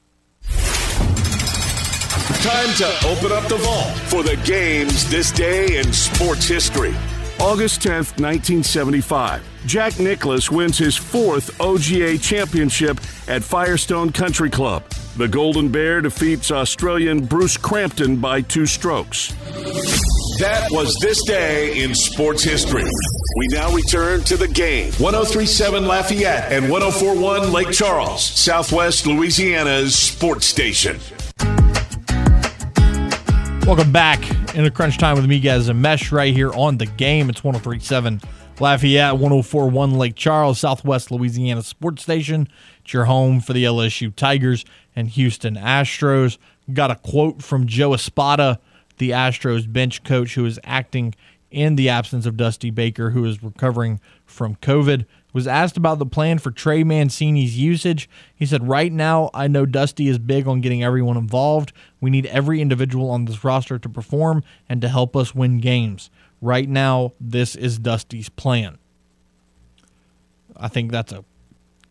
Time 2.43 2.73
to 2.77 3.07
open 3.07 3.33
up 3.33 3.47
the 3.51 3.59
vault 3.59 3.99
for 4.09 4.23
the 4.23 4.35
games 4.47 5.11
this 5.11 5.31
day 5.31 5.77
in 5.77 5.93
sports 5.93 6.47
history. 6.49 6.95
August 7.39 7.83
10th, 7.83 8.19
1975. 8.19 9.43
Jack 9.67 10.01
Nicklaus 10.01 10.51
wins 10.51 10.79
his 10.79 10.97
fourth 10.97 11.59
PGA 11.59 12.19
championship 12.19 12.99
at 13.29 13.45
Firestone 13.45 14.11
Country 14.11 14.49
Club. 14.49 14.89
The 15.19 15.29
Golden 15.29 15.69
Bear 15.69 16.01
defeats 16.01 16.51
Australian 16.51 17.27
Bruce 17.27 17.59
Crampton 17.59 18.17
by 18.17 18.41
two 18.41 18.65
strokes. 18.65 19.35
That 20.39 20.67
was 20.71 20.97
this 21.03 21.23
day 21.25 21.83
in 21.83 21.95
sports 21.95 22.43
history. 22.43 22.85
We 22.85 23.49
now 23.49 23.71
return 23.71 24.23
to 24.25 24.39
the 24.39 24.49
game. 24.49 24.95
1037 24.95 25.87
Lafayette 25.87 26.51
and 26.51 26.71
1041 26.71 27.53
Lake 27.53 27.71
Charles, 27.71 28.25
Southwest 28.25 29.07
Louisiana's 29.07 29.95
sports 29.95 30.47
station. 30.47 30.99
Welcome 33.71 33.93
back 33.93 34.29
in 34.57 34.65
a 34.65 34.71
crunch 34.71 34.99
time 34.99 35.15
with 35.15 35.31
Miguez 35.31 35.69
and 35.69 35.81
Mesh 35.81 36.11
right 36.11 36.35
here 36.35 36.53
on 36.55 36.79
the 36.79 36.87
game. 36.87 37.31
It's 37.31 37.45
1037 37.45 38.21
Lafayette, 38.59 39.13
1041 39.13 39.95
Lake 39.95 40.17
Charles, 40.17 40.59
Southwest 40.59 41.13
Louisiana 41.13 41.63
Sports 41.63 42.03
Station. 42.03 42.49
It's 42.83 42.93
your 42.93 43.05
home 43.05 43.39
for 43.39 43.53
the 43.53 43.63
LSU 43.63 44.13
Tigers 44.13 44.65
and 44.97 45.09
Houston 45.11 45.55
Astros. 45.55 46.37
Got 46.73 46.91
a 46.91 46.97
quote 46.97 47.45
from 47.45 47.69
Joe 47.69 47.95
Espada, 47.95 48.59
the 48.99 49.11
Astros 49.11 49.73
bench 49.73 50.03
coach, 50.03 50.35
who 50.35 50.45
is 50.45 50.59
acting 50.65 51.15
in 51.53 51.77
the 51.77 51.89
absence 51.89 52.27
of 52.27 52.37
Dusty 52.37 52.71
Baker, 52.71 53.11
who 53.11 53.25
is 53.25 53.41
recovering 53.41 54.01
from 54.27 54.57
COVID. 54.57 55.07
Was 55.33 55.47
asked 55.47 55.77
about 55.77 55.99
the 55.99 56.07
plan 56.07 56.39
for 56.39 56.51
Trey 56.51 56.83
Mancini's 56.83 57.57
usage. 57.57 58.09
He 58.35 58.45
said, 58.45 58.67
Right 58.67 58.93
now, 58.93 59.31
I 59.33 59.47
know 59.47 59.65
Dusty 59.65 60.09
is 60.09 60.19
big 60.19 60.49
on 60.49 60.61
getting 60.61 60.83
everyone 60.83 61.17
involved. 61.17 61.73
We 62.01 62.11
need 62.11 62.27
every 62.27 62.61
individual 62.61 63.11
on 63.11 63.27
this 63.27 63.45
roster 63.45 63.79
to 63.79 63.89
perform 63.89 64.43
and 64.69 64.81
to 64.83 64.89
help 64.89 65.15
us 65.15 65.35
win 65.35 65.59
games. 65.59 66.11
Right 66.41 66.69
now, 66.69 67.13
this 67.21 67.55
is 67.55 67.79
Dusty's 67.79 68.29
plan. 68.29 68.79
I 70.57 70.69
think 70.69 70.91
that's 70.91 71.13
a 71.13 71.25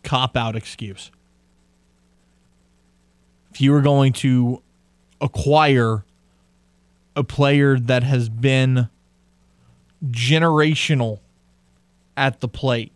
cop 0.03 0.35
out 0.35 0.55
excuse. 0.55 1.11
If 3.51 3.61
you 3.61 3.71
were 3.71 3.81
going 3.81 4.13
to 4.13 4.61
acquire 5.21 6.03
a 7.15 7.23
player 7.23 7.79
that 7.79 8.03
has 8.03 8.29
been 8.29 8.89
generational 10.05 11.19
at 12.15 12.39
the 12.39 12.47
plate 12.47 12.91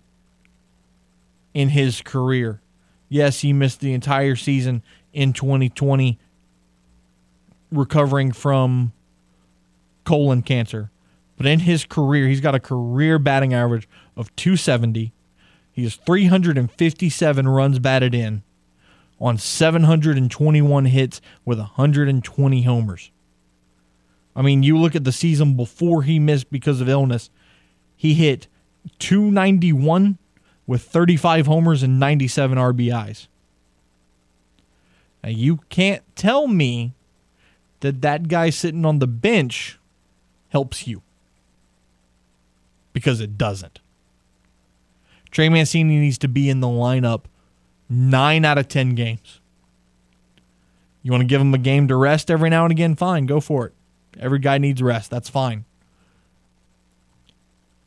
in 1.53 1.69
his 1.69 2.01
career. 2.01 2.61
Yes, 3.09 3.41
he 3.41 3.53
missed 3.53 3.79
the 3.79 3.93
entire 3.93 4.35
season 4.35 4.83
in 5.11 5.33
2020 5.33 6.19
recovering 7.71 8.31
from 8.31 8.93
colon 10.03 10.41
cancer. 10.41 10.91
But 11.37 11.47
in 11.47 11.59
his 11.59 11.85
career, 11.85 12.27
he's 12.27 12.41
got 12.41 12.55
a 12.55 12.59
career 12.59 13.19
batting 13.19 13.53
average 13.53 13.87
of 14.15 14.35
270. 14.35 15.13
He 15.71 15.83
has 15.83 15.95
357 15.95 17.47
runs 17.47 17.79
batted 17.79 18.13
in 18.13 18.43
on 19.19 19.37
721 19.37 20.85
hits 20.85 21.21
with 21.45 21.57
120 21.57 22.61
homers. 22.63 23.11
I 24.35 24.41
mean, 24.41 24.63
you 24.63 24.77
look 24.77 24.95
at 24.95 25.03
the 25.03 25.11
season 25.11 25.55
before 25.55 26.03
he 26.03 26.19
missed 26.19 26.51
because 26.51 26.81
of 26.81 26.89
illness, 26.89 27.29
he 27.95 28.13
hit 28.13 28.47
291 28.99 30.17
with 30.65 30.81
35 30.83 31.47
homers 31.47 31.83
and 31.83 31.99
97 31.99 32.57
RBIs. 32.57 33.27
Now, 35.23 35.29
you 35.29 35.57
can't 35.69 36.03
tell 36.15 36.47
me 36.47 36.93
that 37.81 38.01
that 38.01 38.27
guy 38.27 38.49
sitting 38.49 38.85
on 38.85 38.99
the 38.99 39.07
bench 39.07 39.79
helps 40.49 40.87
you 40.87 41.01
because 42.93 43.19
it 43.19 43.37
doesn't. 43.37 43.79
Trey 45.31 45.49
Mancini 45.49 45.99
needs 45.99 46.17
to 46.19 46.27
be 46.27 46.49
in 46.49 46.59
the 46.59 46.67
lineup 46.67 47.25
nine 47.89 48.45
out 48.45 48.57
of 48.57 48.67
10 48.67 48.95
games. 48.95 49.39
You 51.01 51.11
want 51.11 51.21
to 51.21 51.27
give 51.27 51.41
him 51.41 51.53
a 51.53 51.57
game 51.57 51.87
to 51.87 51.95
rest 51.95 52.31
every 52.31 52.49
now 52.49 52.63
and 52.63 52.71
again? 52.71 52.95
Fine, 52.95 53.25
go 53.25 53.39
for 53.39 53.65
it. 53.67 53.73
Every 54.19 54.39
guy 54.39 54.57
needs 54.57 54.81
rest. 54.81 55.09
That's 55.09 55.29
fine. 55.29 55.65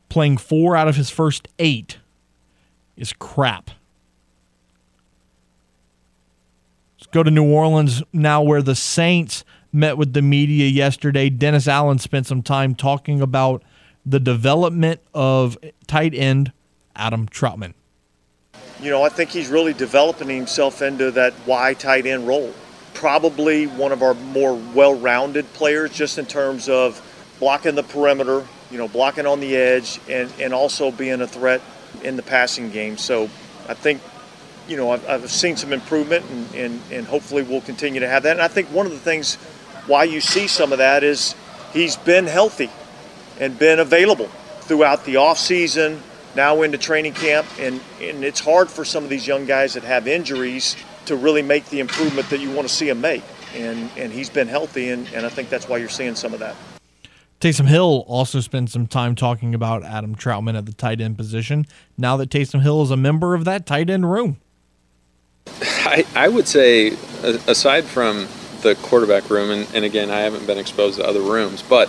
Playing 0.09 0.37
four 0.39 0.77
out 0.77 0.89
of 0.89 0.97
his 0.97 1.09
first 1.09 1.49
eight 1.59 1.99
is 2.97 3.13
crap. 3.13 3.71
Let's 6.99 7.07
go 7.13 7.23
to 7.23 7.31
New 7.31 7.49
Orleans 7.51 8.03
now, 8.13 8.43
where 8.43 8.63
the 8.63 8.75
Saints 8.75 9.45
met 9.73 9.99
with 9.99 10.13
the 10.13 10.23
media 10.23 10.67
yesterday. 10.67 11.29
Dennis 11.29 11.69
Allen 11.69 11.99
spent 11.99 12.27
some 12.27 12.43
time 12.43 12.75
talking 12.75 13.21
about 13.21 13.63
the 14.05 14.19
development 14.19 15.01
of 15.15 15.59
tight 15.87 16.15
end 16.15 16.53
Adam 16.95 17.29
Trautman. 17.29 17.75
You 18.81 18.91
know, 18.91 19.03
I 19.03 19.09
think 19.09 19.31
he's 19.31 19.49
really 19.49 19.73
developing 19.73 20.29
himself 20.29 20.83
into 20.83 21.11
that 21.13 21.35
Y 21.47 21.75
tight 21.75 22.07
end 22.07 22.27
role. 22.27 22.53
Probably 22.95 23.67
one 23.67 23.93
of 23.93 24.03
our 24.03 24.15
more 24.15 24.55
well 24.75 24.95
rounded 24.95 25.51
players, 25.53 25.93
just 25.93 26.19
in 26.19 26.27
terms 26.27 26.69
of 26.69 27.03
blocking 27.39 27.75
the 27.75 27.83
perimeter, 27.83 28.47
you 28.71 28.79
know, 28.79 28.89
blocking 28.89 29.27
on 29.27 29.41
the 29.41 29.55
edge, 29.55 30.01
and, 30.09 30.33
and 30.41 30.55
also 30.55 30.91
being 30.91 31.21
a 31.21 31.27
threat 31.27 31.61
in 32.03 32.17
the 32.17 32.23
passing 32.23 32.71
game. 32.71 32.97
So 32.99 33.25
I 33.69 33.75
think, 33.75 34.01
you 34.69 34.77
know, 34.77 34.91
I've, 34.91 35.09
I've 35.09 35.31
seen 35.31 35.57
some 35.57 35.73
improvement, 35.73 36.25
and, 36.31 36.55
and, 36.55 36.81
and 36.91 37.07
hopefully 37.07 37.43
we'll 37.43 37.61
continue 37.61 38.01
to 38.01 38.09
have 38.09 38.25
that. 38.25 38.33
And 38.33 38.43
I 38.43 38.49
think 38.49 38.69
one 38.69 38.87
of 38.87 38.93
the 38.93 38.99
things 38.99 39.37
why 39.87 40.05
you 40.05 40.21
see 40.21 40.47
some 40.49 40.73
of 40.73 40.79
that 40.79 41.05
is 41.05 41.35
he's 41.73 41.97
been 41.97 42.27
healthy 42.27 42.71
and 43.39 43.59
been 43.59 43.79
available 43.79 44.27
throughout 44.61 45.05
the 45.05 45.17
off 45.17 45.39
season, 45.39 46.03
now 46.35 46.63
into 46.63 46.79
training 46.79 47.13
camp, 47.13 47.47
and, 47.59 47.81
and 48.01 48.25
it's 48.25 48.41
hard 48.41 48.69
for 48.69 48.85
some 48.85 49.05
of 49.05 49.11
these 49.11 49.27
young 49.27 49.47
guys 49.47 49.75
that 49.75 49.85
have 49.85 50.09
injuries 50.09 50.77
to 51.07 51.17
really 51.17 51.43
make 51.43 51.65
the 51.67 51.81
improvement 51.81 52.29
that 52.31 52.41
you 52.41 52.51
want 52.51 52.69
to 52.69 52.75
see 52.75 52.87
them 52.87 53.01
make. 53.01 53.23
And, 53.55 53.91
and 53.97 54.13
he's 54.13 54.29
been 54.29 54.49
healthy, 54.49 54.91
and, 54.91 55.07
and 55.15 55.25
I 55.25 55.29
think 55.29 55.49
that's 55.49 55.69
why 55.69 55.79
you're 55.79 55.89
seeing 55.89 56.15
some 56.15 56.35
of 56.35 56.41
that. 56.41 56.57
Taysom 57.47 57.69
Hill 57.69 58.05
also 58.09 58.41
spent 58.41 58.71
some 58.71 58.89
time 58.89 59.15
talking 59.15 59.55
about 59.55 59.85
Adam 59.85 60.17
Trautman 60.17 60.59
at 60.59 60.67
the 60.67 60.73
tight 60.73 61.01
end 61.01 61.17
position. 61.17 61.65
Now 61.97 62.17
that 62.17 62.29
Taysom 62.29 62.61
Hill 62.61 62.83
is 62.83 62.91
a 62.91 62.97
member 62.97 63.37
of 63.37 63.45
that 63.45 63.67
tight 63.67 63.89
end 63.89 64.11
room, 64.11 64.39
I, 65.63 66.05
I 66.17 66.27
would 66.27 66.49
say, 66.49 66.97
aside 67.23 67.85
from 67.85 68.27
the 68.63 68.75
quarterback 68.83 69.31
room, 69.31 69.53
and, 69.53 69.69
and 69.73 69.85
again, 69.85 70.11
I 70.11 70.23
haven't 70.23 70.45
been 70.49 70.59
exposed 70.59 70.99
to 70.99 71.07
other 71.07 71.21
rooms, 71.21 71.63
but 71.63 71.89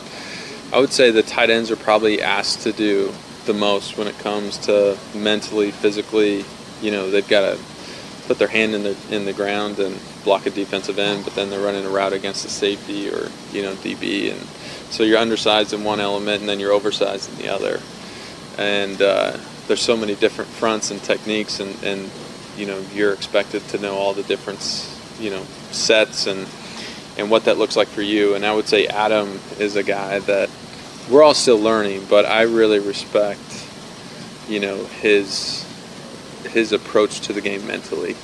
I 0.72 0.80
would 0.80 0.91
say 0.91 1.10
the 1.10 1.24
tight 1.24 1.49
ends 1.49 1.72
are 1.72 1.76
probably 1.76 2.22
asked 2.22 2.62
to 2.62 2.72
do 2.72 3.12
the 3.47 3.55
most 3.55 3.97
when 3.97 4.05
it 4.05 4.20
comes 4.20 4.60
to 4.60 4.95
mentally, 5.16 5.72
physically. 5.72 6.45
You 6.84 6.91
know, 6.91 7.10
they've 7.10 7.28
got 7.28 7.41
to 7.41 7.60
put 8.28 8.38
their 8.38 8.47
hand 8.47 8.76
in 8.76 8.84
the 8.84 8.95
in 9.10 9.26
the 9.26 9.34
ground 9.34 9.80
and 9.80 9.99
block 10.24 10.45
a 10.45 10.51
defensive 10.51 10.99
end, 10.99 11.24
but 11.24 11.34
then 11.34 11.49
they're 11.49 11.66
running 11.66 11.84
a 11.84 11.89
route 11.89 12.14
against 12.14 12.45
a 12.45 12.49
safety 12.49 13.10
or 13.10 13.32
you 13.51 13.64
know 13.64 13.74
DB, 13.74 14.32
and 14.32 14.47
so 14.90 15.04
you're 15.04 15.20
undersized 15.20 15.74
in 15.74 15.84
one 15.84 16.00
element 16.00 16.42
and 16.42 16.50
then 16.50 16.60
you're 16.60 16.72
oversized 16.72 17.32
in 17.32 17.38
the 17.38 17.50
other. 17.50 17.80
And 18.58 19.02
uh, 19.02 19.38
there's 19.68 19.82
so 19.82 19.98
many 19.98 20.16
different 20.16 20.50
fronts 20.50 20.92
and 20.92 21.02
techniques, 21.04 21.60
and, 21.60 21.76
and 21.84 22.10
you 22.58 22.66
know 22.66 22.84
you're 22.94 23.14
expected 23.14 23.68
to 23.70 23.78
know 23.78 23.96
all 23.96 24.14
the 24.14 24.24
different 24.24 24.60
you 25.20 25.30
know 25.30 25.44
sets 25.72 26.28
and 26.28 26.48
and 27.18 27.30
what 27.30 27.46
that 27.46 27.58
looks 27.58 27.76
like 27.76 27.88
for 27.88 28.02
you. 28.02 28.36
And 28.36 28.46
I 28.46 28.54
would 28.54 28.68
say 28.68 28.88
Adam 28.88 29.40
is 29.60 29.76
a 29.76 29.84
guy 29.84 30.20
that 30.20 30.50
we're 31.10 31.24
all 31.24 31.34
still 31.34 31.60
learning, 31.60 32.06
but 32.10 32.26
I 32.26 32.44
really 32.44 32.80
respect, 32.80 33.66
you 34.48 34.60
know, 34.60 34.86
his 34.86 35.66
his 36.50 36.72
approach 36.72 37.22
to 37.22 37.34
the 37.34 37.42
game 37.42 37.66
mentally, 37.68 38.16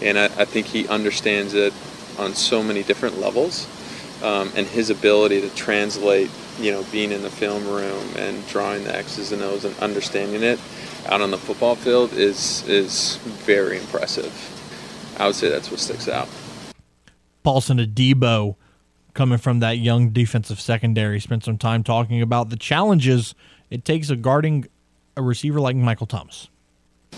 and 0.00 0.18
I, 0.18 0.24
I 0.24 0.44
think 0.44 0.66
he 0.66 0.86
understands 0.88 1.54
it 1.54 1.72
on 2.18 2.34
so 2.34 2.62
many 2.62 2.82
different 2.82 3.18
levels, 3.18 3.66
um, 4.22 4.52
and 4.56 4.66
his 4.66 4.90
ability 4.90 5.40
to 5.40 5.50
translate, 5.54 6.30
you 6.58 6.70
know, 6.72 6.84
being 6.90 7.12
in 7.12 7.22
the 7.22 7.30
film 7.30 7.66
room 7.66 8.04
and 8.16 8.46
drawing 8.48 8.84
the 8.84 8.96
X's 8.96 9.32
and 9.32 9.42
O's 9.42 9.64
and 9.64 9.76
understanding 9.78 10.42
it 10.42 10.58
out 11.06 11.20
on 11.20 11.30
the 11.30 11.38
football 11.38 11.74
field 11.74 12.12
is 12.12 12.66
is 12.68 13.16
very 13.46 13.78
impressive. 13.78 14.32
I 15.18 15.26
would 15.26 15.34
say 15.34 15.48
that's 15.48 15.70
what 15.70 15.80
sticks 15.80 16.08
out. 16.08 16.28
Paulson 17.42 17.78
Adebo, 17.78 18.56
coming 19.14 19.38
from 19.38 19.60
that 19.60 19.78
young 19.78 20.10
defensive 20.10 20.60
secondary, 20.60 21.18
spent 21.18 21.44
some 21.44 21.58
time 21.58 21.82
talking 21.82 22.20
about 22.20 22.50
the 22.50 22.56
challenges 22.56 23.34
it 23.70 23.84
takes 23.84 24.10
of 24.10 24.22
guarding 24.22 24.66
a 25.16 25.22
receiver 25.22 25.60
like 25.60 25.76
Michael 25.76 26.06
Thomas. 26.06 26.48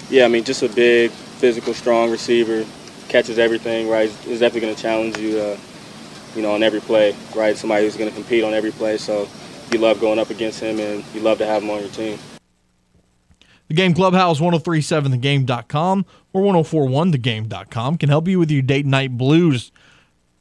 Yeah, 0.08 0.24
I 0.24 0.28
mean, 0.28 0.44
just 0.44 0.62
a 0.62 0.68
big, 0.68 1.10
physical, 1.10 1.74
strong 1.74 2.10
receiver, 2.10 2.64
catches 3.08 3.38
everything, 3.38 3.88
right? 3.88 4.08
Is 4.26 4.40
definitely 4.40 4.60
going 4.60 4.74
to 4.74 4.82
challenge 4.82 5.18
you, 5.18 5.38
uh, 5.38 5.56
you 6.34 6.42
know, 6.42 6.52
on 6.52 6.62
every 6.62 6.80
play, 6.80 7.14
right? 7.34 7.56
Somebody 7.56 7.84
who's 7.84 7.96
going 7.96 8.10
to 8.10 8.14
compete 8.14 8.44
on 8.44 8.54
every 8.54 8.70
play. 8.70 8.96
So 8.96 9.28
you 9.72 9.78
love 9.78 10.00
going 10.00 10.18
up 10.18 10.30
against 10.30 10.60
him, 10.60 10.78
and 10.80 11.04
you 11.14 11.20
love 11.20 11.38
to 11.38 11.46
have 11.46 11.62
him 11.62 11.70
on 11.70 11.80
your 11.80 11.90
team. 11.90 12.18
The 13.68 13.74
Game 13.74 13.94
Clubhouse, 13.94 14.40
1037thegame.com 14.40 16.04
or 16.32 16.42
1041thegame.com 16.42 17.98
can 17.98 18.08
help 18.08 18.26
you 18.26 18.38
with 18.40 18.50
your 18.50 18.62
date 18.62 18.84
night 18.84 19.16
blues 19.16 19.70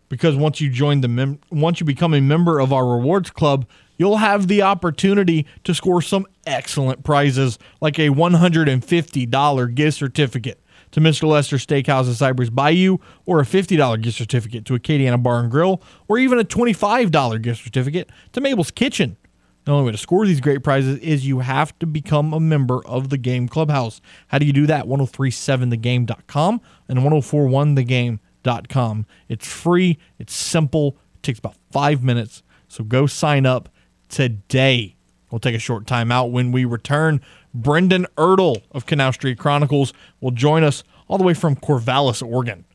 because 0.10 0.36
once 0.36 0.60
you 0.60 0.70
join 0.70 1.02
the 1.02 1.08
mem- 1.08 1.40
once 1.52 1.80
you 1.80 1.86
become 1.86 2.16
a 2.16 2.22
member 2.22 2.60
of 2.60 2.74
our 2.74 2.88
rewards 2.88 3.30
club, 3.30 3.68
you'll 3.98 4.18
have 4.18 4.48
the 4.48 4.64
opportunity 4.64 5.46
to 5.64 5.76
score 5.76 6.02
some 6.02 6.26
excellent 6.48 7.04
prizes 7.04 7.60
like 7.80 8.00
a 8.00 8.10
$150 8.10 9.76
gift 9.76 9.98
certificate 9.98 10.60
to 10.92 11.00
Mr. 11.00 11.28
Lester 11.28 11.58
Steakhouse 11.58 12.10
at 12.10 12.16
Cypress 12.16 12.50
Bayou 12.50 12.98
or 13.26 13.40
a 13.40 13.44
$50 13.44 14.02
gift 14.02 14.18
certificate 14.18 14.66
to 14.66 14.74
Acadiana 14.74 15.22
Bar 15.22 15.42
and 15.42 15.52
Grill 15.52 15.82
or 16.08 16.18
even 16.18 16.40
a 16.40 16.44
$25 16.44 17.42
gift 17.42 17.64
certificate 17.64 18.10
to 18.34 18.42
Mabel's 18.42 18.72
Kitchen. 18.72 19.18
The 19.66 19.72
only 19.72 19.86
way 19.86 19.92
to 19.92 19.98
score 19.98 20.26
these 20.26 20.42
great 20.42 20.64
prizes 20.64 20.98
is 21.00 21.28
you 21.28 21.40
have 21.40 21.78
to 21.80 21.86
become 21.86 22.34
a 22.34 22.40
member 22.40 22.86
of 22.88 23.10
the 23.10 23.18
Game 23.18 23.48
Clubhouse. 23.48 24.02
How 24.28 24.40
do 24.40 24.46
you 24.46 24.54
do 24.54 24.66
that? 24.68 24.86
1037thegame.com 24.86 26.62
and 26.88 27.00
1041thegame.com. 27.00 29.06
It's 29.28 29.48
free, 29.48 29.98
it's 30.18 30.34
simple, 30.34 30.98
it 31.16 31.24
takes 31.24 31.40
about 31.40 31.56
five 31.72 32.04
minutes. 32.04 32.42
So 32.68 32.84
go 32.84 33.06
sign 33.06 33.46
up 33.46 33.70
today. 34.08 34.96
We'll 35.30 35.40
take 35.40 35.56
a 35.56 35.60
short 35.60 35.86
time 35.86 36.12
out 36.12 36.32
when 36.32 36.52
we 36.52 36.66
return. 36.66 37.22
Brendan 37.62 38.08
Ertle 38.18 38.64
of 38.72 38.86
Canal 38.86 39.14
Street 39.14 39.38
Chronicles 39.38 39.94
will 40.22 40.32
join 40.32 40.64
us 40.64 40.84
all 41.08 41.18
the 41.18 41.24
way 41.24 41.34
from 41.34 41.56
Corvallis, 41.56 42.26
Oregon 42.26 42.66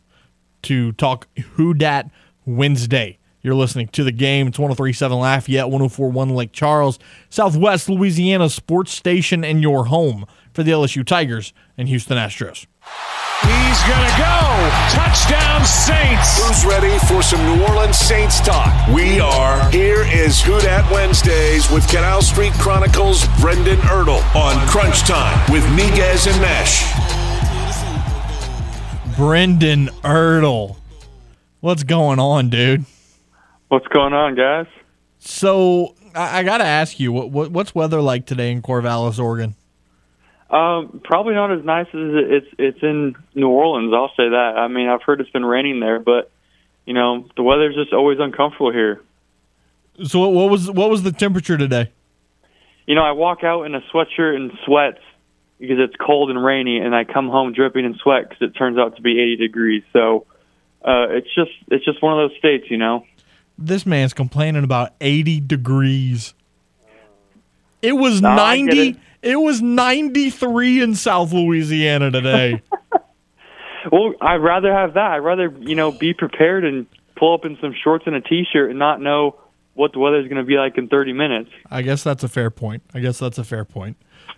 to 0.62 0.93
talk 0.93 1.28
Who 1.55 1.74
Dat 1.74 2.11
Wednesday. 2.44 3.19
You're 3.43 3.55
listening 3.55 3.89
to 3.89 4.02
the 4.02 4.12
game. 4.12 4.48
It's 4.48 4.59
1037 4.59 5.19
Lafayette, 5.19 5.66
1041 5.66 6.31
Lake 6.31 6.52
Charles, 6.52 6.98
Southwest 7.28 7.89
Louisiana 7.89 8.48
sports 8.48 8.93
station, 8.93 9.44
and 9.44 9.61
your 9.61 9.86
home 9.86 10.24
for 10.55 10.62
the 10.62 10.73
LSU 10.73 11.05
Tigers 11.05 11.52
and 11.77 11.89
Houston 11.89 12.16
Astros. 12.16 12.66
He's 13.44 13.82
going 13.85 14.01
to 14.01 14.16
go. 14.16 14.35
Touchdown, 14.90 15.65
Saints. 15.65 16.40
Who's 16.40 16.65
ready 16.65 16.98
for 17.06 17.23
some 17.23 17.44
New 17.44 17.65
Orleans 17.65 17.97
Saints 17.97 18.40
talk? 18.40 18.73
We 18.89 19.20
are. 19.20 19.70
Here 19.70 20.02
is 20.02 20.40
Who 20.43 20.59
Dat 20.61 20.90
Wednesdays 20.90 21.70
with 21.70 21.86
Canal 21.89 22.23
Street 22.23 22.52
Chronicles 22.55 23.27
Brendan 23.40 23.77
Ertle 23.81 24.23
on 24.35 24.66
Crunch 24.69 25.01
Time 25.01 25.52
with 25.52 25.62
Miguez 25.77 26.27
and 26.27 26.40
Mesh. 26.40 26.85
Brendan 29.16 29.89
Ertle. 30.02 30.77
What's 31.61 31.82
going 31.82 32.19
on, 32.19 32.48
dude? 32.48 32.85
What's 33.69 33.86
going 33.89 34.12
on, 34.12 34.35
guys? 34.35 34.66
So 35.19 35.94
I, 36.15 36.39
I 36.39 36.43
got 36.43 36.59
to 36.59 36.65
ask 36.65 36.98
you, 37.01 37.12
what, 37.12 37.31
what, 37.31 37.51
what's 37.51 37.74
weather 37.74 38.01
like 38.01 38.27
today 38.27 38.52
in 38.52 38.62
Corvallis, 38.62 39.19
Oregon? 39.19 39.55
Um, 40.50 41.00
probably 41.02 41.34
not 41.34 41.52
as 41.52 41.64
nice 41.64 41.86
as 41.88 41.94
it's 41.94 42.46
it's 42.58 42.82
in 42.82 43.16
New 43.34 43.48
Orleans. 43.48 43.92
I'll 43.94 44.12
say 44.16 44.28
that. 44.28 44.54
I 44.56 44.68
mean, 44.68 44.88
I've 44.88 45.02
heard 45.02 45.20
it's 45.20 45.30
been 45.30 45.44
raining 45.44 45.80
there, 45.80 45.98
but 45.98 46.30
you 46.84 46.94
know, 46.94 47.26
the 47.36 47.42
weather's 47.42 47.74
just 47.74 47.92
always 47.92 48.18
uncomfortable 48.20 48.72
here. 48.72 49.00
So 50.04 50.20
what, 50.20 50.32
what 50.32 50.50
was 50.50 50.70
what 50.70 50.90
was 50.90 51.02
the 51.02 51.12
temperature 51.12 51.56
today? 51.56 51.90
You 52.86 52.94
know, 52.94 53.02
I 53.02 53.12
walk 53.12 53.42
out 53.42 53.62
in 53.62 53.74
a 53.74 53.80
sweatshirt 53.92 54.36
and 54.36 54.52
sweats 54.64 55.00
because 55.58 55.78
it's 55.78 55.94
cold 55.96 56.30
and 56.30 56.42
rainy, 56.44 56.78
and 56.78 56.94
I 56.94 57.04
come 57.04 57.28
home 57.28 57.52
dripping 57.52 57.84
in 57.84 57.94
sweat 57.94 58.28
because 58.28 58.42
it 58.42 58.50
turns 58.50 58.76
out 58.76 58.96
to 58.96 59.02
be 59.02 59.12
80 59.12 59.36
degrees. 59.36 59.82
So 59.92 60.26
uh, 60.84 61.06
it's 61.10 61.34
just 61.34 61.52
it's 61.70 61.84
just 61.84 62.02
one 62.02 62.18
of 62.18 62.28
those 62.28 62.38
states, 62.38 62.66
you 62.70 62.76
know. 62.76 63.06
This 63.56 63.86
man's 63.86 64.12
complaining 64.12 64.64
about 64.64 64.94
80 65.00 65.40
degrees. 65.40 66.34
It 67.80 67.92
was 67.92 68.20
No, 68.20 68.30
I 68.30 68.56
get 68.58 68.66
90 68.66 69.00
it. 69.24 69.32
it 69.32 69.36
was 69.36 69.62
93 69.62 70.82
in 70.82 70.94
South 70.94 71.32
Louisiana 71.32 72.10
today. 72.10 72.62
Well, 73.92 74.14
I'd 74.20 74.36
rather 74.36 74.72
have 74.72 74.94
that. 74.94 75.12
I'd 75.12 75.18
rather 75.18 75.55
you 75.60 75.74
know 75.74 75.92
be 75.92 76.14
prepared 76.14 76.64
and 76.64 76.86
pull 77.16 77.34
up 77.34 77.44
in 77.44 77.59
some 77.60 77.74
shorts 77.84 78.05
and 78.06 78.16
a 78.16 78.20
t-shirt 78.20 78.70
and 78.70 78.78
not 78.78 79.01
know 79.01 79.36
what 79.74 79.92
the 79.92 79.98
weather's 79.98 80.26
going 80.28 80.38
to 80.38 80.44
be 80.44 80.56
like 80.56 80.78
in 80.78 80.88
30 80.88 81.12
minutes. 81.12 81.51
I 81.70 81.82
guess 81.82 82.02
that's 82.02 82.22
a 82.22 82.28
fair 82.28 82.51
point. 82.51 82.82
I 82.94 83.01
guess 83.01 83.18
that's 83.18 83.38
a 83.38 83.44
fair 83.44 83.64
point. 83.64 83.96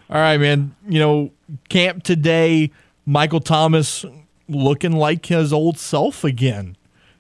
All 0.08 0.16
right, 0.16 0.38
man. 0.38 0.74
You 0.88 0.98
know, 0.98 1.30
camp 1.68 2.02
today, 2.02 2.70
Michael 3.04 3.40
Thomas 3.40 4.04
looking 4.48 4.92
like 4.92 5.26
his 5.26 5.52
old 5.52 5.78
self 5.78 6.24
again. 6.24 6.76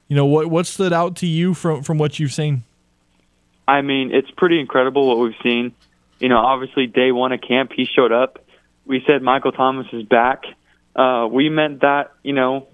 You 0.08 0.16
know, 0.16 0.26
what 0.26 0.48
what 0.48 0.66
stood 0.66 0.92
out 0.92 1.16
to 1.16 1.26
you 1.26 1.54
from 1.54 1.82
from 1.82 1.98
what 1.98 2.18
you've 2.18 2.32
seen? 2.32 2.64
I 3.68 3.82
mean, 3.82 4.12
it's 4.12 4.30
pretty 4.30 4.60
incredible 4.60 5.08
what 5.08 5.18
we've 5.18 5.34
seen. 5.42 5.74
You 6.18 6.28
know, 6.28 6.38
obviously 6.38 6.86
day 6.86 7.12
one 7.12 7.32
of 7.32 7.40
camp, 7.40 7.72
he 7.74 7.84
showed 7.84 8.12
up. 8.12 8.44
We 8.84 9.02
said 9.06 9.22
Michael 9.22 9.52
Thomas 9.52 9.86
is 9.92 10.04
back. 10.04 10.44
Uh, 10.94 11.28
we 11.30 11.48
meant 11.50 11.80
that, 11.80 12.12
you 12.22 12.32
know, 12.32 12.68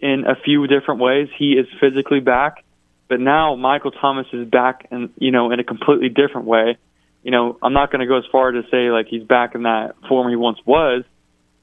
in 0.00 0.24
a 0.26 0.34
few 0.44 0.66
different 0.66 1.00
ways. 1.00 1.28
He 1.36 1.52
is 1.52 1.66
physically 1.80 2.20
back, 2.20 2.64
but 3.08 3.20
now 3.20 3.54
Michael 3.56 3.90
Thomas 3.90 4.26
is 4.32 4.48
back, 4.48 4.86
and 4.90 5.10
you 5.18 5.30
know, 5.30 5.50
in 5.50 5.60
a 5.60 5.64
completely 5.64 6.08
different 6.08 6.46
way. 6.46 6.78
You 7.22 7.30
know, 7.30 7.58
I'm 7.62 7.72
not 7.72 7.90
going 7.90 8.00
to 8.00 8.06
go 8.06 8.18
as 8.18 8.24
far 8.30 8.52
to 8.52 8.62
say 8.70 8.90
like 8.90 9.06
he's 9.08 9.24
back 9.24 9.54
in 9.54 9.62
that 9.62 9.94
form 10.08 10.28
he 10.28 10.36
once 10.36 10.58
was, 10.66 11.04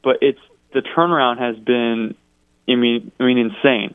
but 0.04 0.18
it's 0.22 0.40
the 0.74 0.82
turnaround 0.82 1.40
has 1.40 1.56
been, 1.64 2.16
I 2.68 2.76
mean, 2.76 3.12
I 3.20 3.24
mean, 3.24 3.38
insane. 3.38 3.94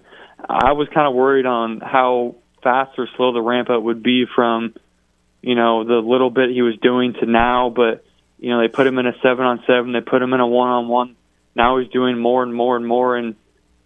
I 0.48 0.72
was 0.72 0.88
kind 0.94 1.08
of 1.08 1.14
worried 1.14 1.46
on 1.46 1.80
how 1.80 2.36
fast 2.62 2.98
or 2.98 3.08
slow 3.16 3.32
the 3.32 3.40
ramp 3.40 3.70
up 3.70 3.82
would 3.82 4.02
be 4.02 4.26
from, 4.32 4.74
you 5.42 5.54
know, 5.54 5.84
the 5.84 5.94
little 5.94 6.30
bit 6.30 6.50
he 6.50 6.62
was 6.62 6.76
doing 6.80 7.14
to 7.20 7.26
now. 7.26 7.70
But 7.74 8.04
you 8.38 8.50
know, 8.50 8.60
they 8.60 8.68
put 8.68 8.86
him 8.86 8.98
in 8.98 9.06
a 9.06 9.12
seven 9.22 9.44
on 9.44 9.62
seven, 9.66 9.92
they 9.92 10.00
put 10.00 10.22
him 10.22 10.32
in 10.32 10.40
a 10.40 10.46
one 10.46 10.68
on 10.68 10.88
one. 10.88 11.16
Now 11.54 11.78
he's 11.78 11.90
doing 11.90 12.18
more 12.18 12.42
and 12.42 12.54
more 12.54 12.76
and 12.76 12.86
more. 12.86 13.16
And 13.16 13.34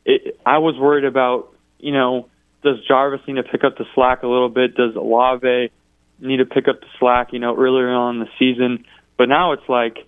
it, 0.05 0.41
I 0.45 0.59
was 0.59 0.77
worried 0.77 1.05
about, 1.05 1.55
you 1.79 1.93
know, 1.93 2.29
does 2.63 2.77
Jarvis 2.87 3.21
need 3.27 3.37
to 3.37 3.45
pick 3.45 3.65
up 3.65 3.79
the 3.79 3.85
slack 3.95 4.23
a 4.23 4.27
little 4.27 4.49
bit? 4.49 4.75
Does 4.75 4.97
Olave 4.97 5.71
need 6.19 6.37
to 6.39 6.47
pick 6.47 6.69
up 6.69 6.81
the 6.81 6.87
slack? 6.99 7.33
You 7.33 7.39
know, 7.39 7.57
earlier 7.57 7.89
on 7.91 8.17
in 8.17 8.21
the 8.21 8.29
season. 8.39 8.85
But 9.17 9.29
now 9.29 9.53
it's 9.53 9.69
like 9.69 9.99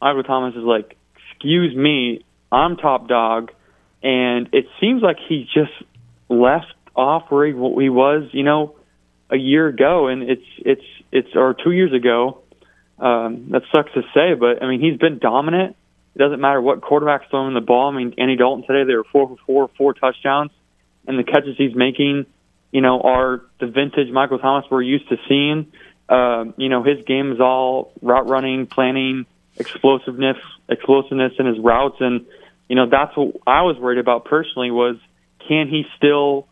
Michael 0.00 0.24
Thomas 0.24 0.54
is 0.56 0.64
like, 0.64 0.96
excuse 1.30 1.76
me, 1.76 2.24
I'm 2.50 2.76
top 2.76 3.08
dog, 3.08 3.50
and 4.02 4.48
it 4.52 4.66
seems 4.80 5.02
like 5.02 5.16
he 5.28 5.48
just 5.54 5.72
left 6.28 6.74
off 6.94 7.30
where 7.30 7.46
he, 7.46 7.52
he 7.52 7.88
was, 7.88 8.28
you 8.32 8.42
know, 8.42 8.74
a 9.32 9.36
year 9.36 9.66
ago, 9.66 10.08
and 10.08 10.22
it's 10.22 10.46
it's 10.58 10.84
it's 11.10 11.34
or 11.34 11.54
two 11.54 11.72
years 11.72 11.92
ago. 11.92 12.42
Um, 12.98 13.48
that 13.50 13.62
sucks 13.74 13.92
to 13.94 14.02
say, 14.14 14.34
but 14.34 14.62
I 14.62 14.68
mean 14.68 14.80
he's 14.80 14.98
been 14.98 15.18
dominant. 15.18 15.74
It 16.14 16.18
doesn't 16.18 16.40
matter 16.40 16.60
what 16.60 16.82
quarterback's 16.82 17.24
throwing 17.30 17.54
the 17.54 17.62
ball. 17.62 17.90
I 17.90 17.96
mean 17.96 18.14
Andy 18.18 18.36
Dalton 18.36 18.64
today 18.66 18.84
they 18.84 18.94
were 18.94 19.04
four 19.10 19.28
for 19.28 19.36
four, 19.46 19.70
four 19.76 19.94
touchdowns, 19.94 20.50
and 21.08 21.18
the 21.18 21.24
catches 21.24 21.56
he's 21.56 21.74
making, 21.74 22.26
you 22.70 22.82
know, 22.82 23.00
are 23.00 23.42
the 23.58 23.66
vintage 23.66 24.12
Michael 24.12 24.38
Thomas 24.38 24.66
we're 24.70 24.82
used 24.82 25.08
to 25.08 25.16
seeing. 25.28 25.72
Um, 26.08 26.52
you 26.58 26.68
know 26.68 26.82
his 26.82 27.02
game 27.04 27.32
is 27.32 27.40
all 27.40 27.92
route 28.02 28.28
running, 28.28 28.66
planning, 28.66 29.24
explosiveness, 29.56 30.36
explosiveness 30.68 31.32
in 31.38 31.46
his 31.46 31.58
routes, 31.58 31.96
and 32.00 32.26
you 32.68 32.76
know 32.76 32.86
that's 32.86 33.16
what 33.16 33.34
I 33.46 33.62
was 33.62 33.78
worried 33.78 33.98
about 33.98 34.26
personally 34.26 34.70
was 34.70 34.96
can 35.48 35.68
he 35.68 35.86
still 35.96 36.46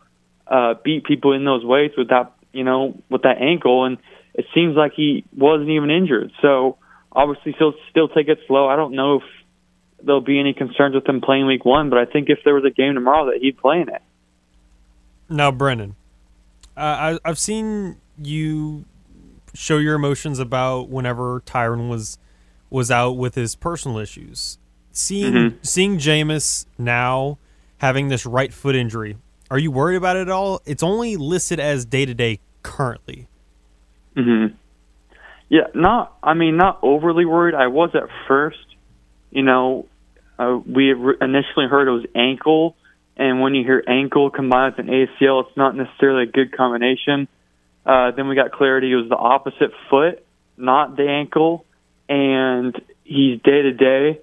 uh, 0.47 0.73
beat 0.83 1.03
people 1.05 1.33
in 1.33 1.45
those 1.45 1.63
ways 1.63 1.91
with 1.95 2.09
that 2.09 2.33
you 2.53 2.63
know 2.63 3.01
with 3.09 3.23
that 3.23 3.37
ankle 3.41 3.85
and 3.85 3.97
it 4.33 4.45
seems 4.53 4.75
like 4.75 4.93
he 4.95 5.23
wasn't 5.35 5.69
even 5.69 5.89
injured 5.89 6.31
so 6.41 6.77
obviously 7.11 7.55
he'll 7.57 7.73
still 7.89 8.07
take 8.07 8.27
it 8.27 8.39
slow 8.47 8.67
I 8.67 8.75
don't 8.75 8.93
know 8.93 9.17
if 9.17 9.23
there'll 10.03 10.21
be 10.21 10.39
any 10.39 10.53
concerns 10.53 10.95
with 10.95 11.07
him 11.07 11.21
playing 11.21 11.45
week 11.47 11.65
one 11.65 11.89
but 11.89 11.99
I 11.99 12.05
think 12.05 12.29
if 12.29 12.39
there 12.43 12.53
was 12.55 12.63
a 12.65 12.69
game 12.71 12.93
tomorrow 12.95 13.25
that 13.31 13.39
he'd 13.41 13.57
play 13.57 13.81
in 13.81 13.89
it 13.89 14.01
Now, 15.29 15.51
Brennan, 15.51 15.95
uh, 16.75 16.79
I, 16.79 17.19
I've 17.23 17.39
seen 17.39 17.97
you 18.21 18.85
show 19.53 19.77
your 19.77 19.95
emotions 19.95 20.39
about 20.39 20.89
whenever 20.89 21.41
Tyrann 21.41 21.89
was 21.89 22.17
was 22.69 22.89
out 22.89 23.11
with 23.17 23.35
his 23.35 23.55
personal 23.55 23.97
issues. 23.97 24.57
Seeing 24.93 25.33
Mhm. 25.33 25.55
seeing 25.61 25.97
Jameis 25.97 26.65
now 26.77 27.37
having 27.77 28.07
this 28.09 28.25
right 28.25 28.53
foot 28.53 28.75
injury, 28.75 29.17
are 29.51 29.59
you 29.59 29.69
worried 29.69 29.97
about 29.97 30.15
it 30.15 30.21
at 30.21 30.29
all? 30.29 30.61
It's 30.65 30.81
only 30.81 31.17
listed 31.17 31.59
as 31.59 31.83
day 31.83 32.05
to 32.05 32.13
day 32.13 32.39
currently. 32.63 33.27
hmm 34.15 34.45
Yeah, 35.49 35.67
not. 35.75 36.17
I 36.23 36.33
mean, 36.33 36.55
not 36.55 36.79
overly 36.81 37.25
worried. 37.25 37.53
I 37.53 37.67
was 37.67 37.91
at 37.93 38.03
first. 38.29 38.65
You 39.29 39.43
know, 39.43 39.87
uh, 40.39 40.57
we 40.65 40.91
initially 40.91 41.67
heard 41.69 41.89
it 41.89 41.91
was 41.91 42.05
ankle, 42.15 42.77
and 43.17 43.41
when 43.41 43.53
you 43.53 43.63
hear 43.63 43.83
ankle 43.87 44.29
combined 44.29 44.75
with 44.77 44.87
an 44.87 44.91
ACL, 44.93 45.45
it's 45.45 45.57
not 45.57 45.75
necessarily 45.75 46.23
a 46.23 46.31
good 46.31 46.55
combination. 46.55 47.27
Uh, 47.85 48.11
then 48.11 48.29
we 48.29 48.35
got 48.35 48.53
clarity; 48.53 48.91
it 48.93 48.95
was 48.95 49.09
the 49.09 49.17
opposite 49.17 49.71
foot, 49.89 50.25
not 50.55 50.95
the 50.95 51.09
ankle, 51.09 51.65
and 52.07 52.73
he's 53.03 53.41
day 53.41 53.63
to 53.63 53.73
day. 53.73 54.21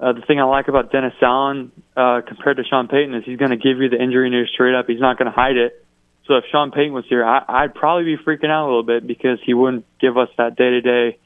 Uh, 0.00 0.14
the 0.14 0.22
thing 0.22 0.40
I 0.40 0.44
like 0.44 0.68
about 0.68 0.90
Dennis 0.90 1.12
Allen 1.20 1.72
uh, 1.94 2.22
compared 2.26 2.56
to 2.56 2.64
Sean 2.64 2.88
Payton 2.88 3.14
is 3.14 3.24
he's 3.26 3.38
going 3.38 3.50
to 3.50 3.58
give 3.58 3.78
you 3.78 3.90
the 3.90 4.02
injury 4.02 4.30
news 4.30 4.50
straight 4.52 4.74
up. 4.74 4.86
He's 4.86 5.00
not 5.00 5.18
going 5.18 5.26
to 5.26 5.32
hide 5.32 5.56
it. 5.56 5.84
So 6.26 6.36
if 6.36 6.44
Sean 6.50 6.70
Payton 6.70 6.94
was 6.94 7.04
here, 7.06 7.24
I, 7.24 7.44
I'd 7.46 7.74
probably 7.74 8.04
be 8.04 8.16
freaking 8.16 8.48
out 8.50 8.64
a 8.64 8.68
little 8.68 8.82
bit 8.82 9.06
because 9.06 9.38
he 9.44 9.52
wouldn't 9.52 9.84
give 10.00 10.16
us 10.16 10.28
that 10.38 10.56
day 10.56 10.70
to 10.70 10.80
day, 10.80 11.18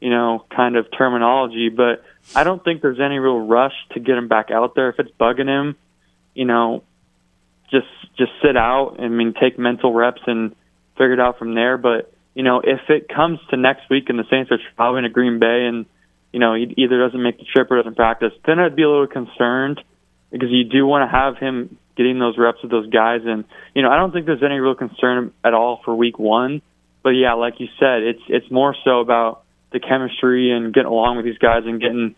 you 0.00 0.10
know, 0.10 0.44
kind 0.54 0.76
of 0.76 0.86
terminology. 0.96 1.68
But 1.68 2.04
I 2.36 2.44
don't 2.44 2.62
think 2.62 2.80
there's 2.80 3.00
any 3.00 3.18
real 3.18 3.40
rush 3.40 3.74
to 3.94 4.00
get 4.00 4.16
him 4.16 4.28
back 4.28 4.52
out 4.52 4.76
there. 4.76 4.90
If 4.90 5.00
it's 5.00 5.10
bugging 5.18 5.48
him, 5.48 5.76
you 6.34 6.44
know, 6.44 6.84
just 7.72 7.88
just 8.16 8.30
sit 8.40 8.56
out. 8.56 9.00
I 9.00 9.08
mean, 9.08 9.34
take 9.40 9.58
mental 9.58 9.92
reps 9.92 10.22
and 10.26 10.54
figure 10.92 11.14
it 11.14 11.20
out 11.20 11.38
from 11.38 11.54
there. 11.54 11.76
But 11.76 12.12
you 12.34 12.44
know, 12.44 12.60
if 12.60 12.88
it 12.88 13.08
comes 13.08 13.40
to 13.50 13.56
next 13.56 13.90
week 13.90 14.10
and 14.10 14.18
the 14.18 14.24
Saints 14.30 14.52
are 14.52 14.58
traveling 14.76 15.02
to 15.02 15.08
Green 15.08 15.40
Bay 15.40 15.64
and 15.66 15.86
you 16.32 16.40
know 16.40 16.54
he 16.54 16.74
either 16.76 16.98
doesn't 16.98 17.22
make 17.22 17.38
the 17.38 17.44
trip 17.44 17.70
or 17.70 17.76
doesn't 17.76 17.96
practice, 17.96 18.32
then 18.46 18.58
I'd 18.58 18.76
be 18.76 18.82
a 18.82 18.88
little 18.88 19.06
concerned 19.06 19.80
because 20.30 20.48
you 20.50 20.64
do 20.64 20.86
want 20.86 21.08
to 21.08 21.16
have 21.16 21.36
him 21.36 21.78
getting 21.96 22.18
those 22.18 22.38
reps 22.38 22.62
with 22.62 22.70
those 22.70 22.88
guys. 22.88 23.20
And 23.24 23.44
you 23.74 23.82
know, 23.82 23.90
I 23.90 23.96
don't 23.96 24.12
think 24.12 24.26
there's 24.26 24.42
any 24.42 24.58
real 24.58 24.74
concern 24.74 25.32
at 25.44 25.54
all 25.54 25.80
for 25.84 25.94
Week 25.94 26.18
One. 26.18 26.62
But 27.02 27.10
yeah, 27.10 27.34
like 27.34 27.54
you 27.58 27.68
said, 27.78 28.02
it's 28.02 28.22
it's 28.28 28.50
more 28.50 28.74
so 28.84 29.00
about 29.00 29.44
the 29.72 29.80
chemistry 29.80 30.50
and 30.50 30.72
getting 30.72 30.88
along 30.88 31.16
with 31.16 31.24
these 31.24 31.38
guys 31.38 31.62
and 31.64 31.80
getting, 31.80 32.14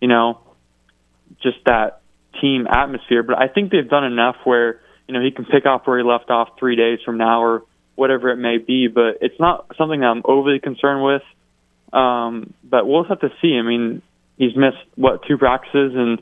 you 0.00 0.08
know, 0.08 0.40
just 1.42 1.58
that 1.66 2.00
team 2.40 2.66
atmosphere. 2.66 3.22
But 3.22 3.38
I 3.38 3.48
think 3.48 3.70
they've 3.70 3.88
done 3.88 4.04
enough 4.04 4.36
where 4.44 4.80
you 5.06 5.14
know 5.14 5.22
he 5.22 5.30
can 5.30 5.44
pick 5.44 5.66
off 5.66 5.86
where 5.86 5.98
he 5.98 6.04
left 6.04 6.30
off 6.30 6.50
three 6.58 6.76
days 6.76 6.98
from 7.04 7.18
now 7.18 7.42
or 7.42 7.62
whatever 7.94 8.30
it 8.30 8.36
may 8.36 8.58
be. 8.58 8.88
But 8.88 9.18
it's 9.20 9.38
not 9.38 9.66
something 9.76 10.00
that 10.00 10.06
I'm 10.06 10.22
overly 10.24 10.60
concerned 10.60 11.04
with. 11.04 11.22
Um, 11.92 12.54
but 12.64 12.86
we'll 12.86 13.04
have 13.04 13.20
to 13.20 13.30
see. 13.40 13.56
I 13.58 13.62
mean, 13.62 14.02
he's 14.36 14.56
missed 14.56 14.78
what 14.94 15.22
two 15.26 15.38
practices, 15.38 15.92
and 15.94 16.18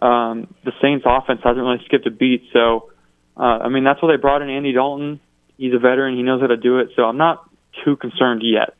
um, 0.00 0.54
the 0.64 0.72
Saints' 0.82 1.04
offense 1.06 1.40
hasn't 1.42 1.64
really 1.64 1.82
skipped 1.86 2.06
a 2.06 2.10
beat. 2.10 2.44
So, 2.52 2.90
uh, 3.36 3.40
I 3.64 3.68
mean, 3.68 3.84
that's 3.84 4.02
why 4.02 4.12
they 4.12 4.20
brought 4.20 4.42
in 4.42 4.50
Andy 4.50 4.72
Dalton. 4.72 5.20
He's 5.56 5.74
a 5.74 5.78
veteran. 5.78 6.16
He 6.16 6.22
knows 6.22 6.40
how 6.40 6.48
to 6.48 6.56
do 6.56 6.78
it. 6.78 6.90
So 6.94 7.02
I'm 7.02 7.16
not 7.16 7.48
too 7.84 7.96
concerned 7.96 8.42
yet. 8.44 8.74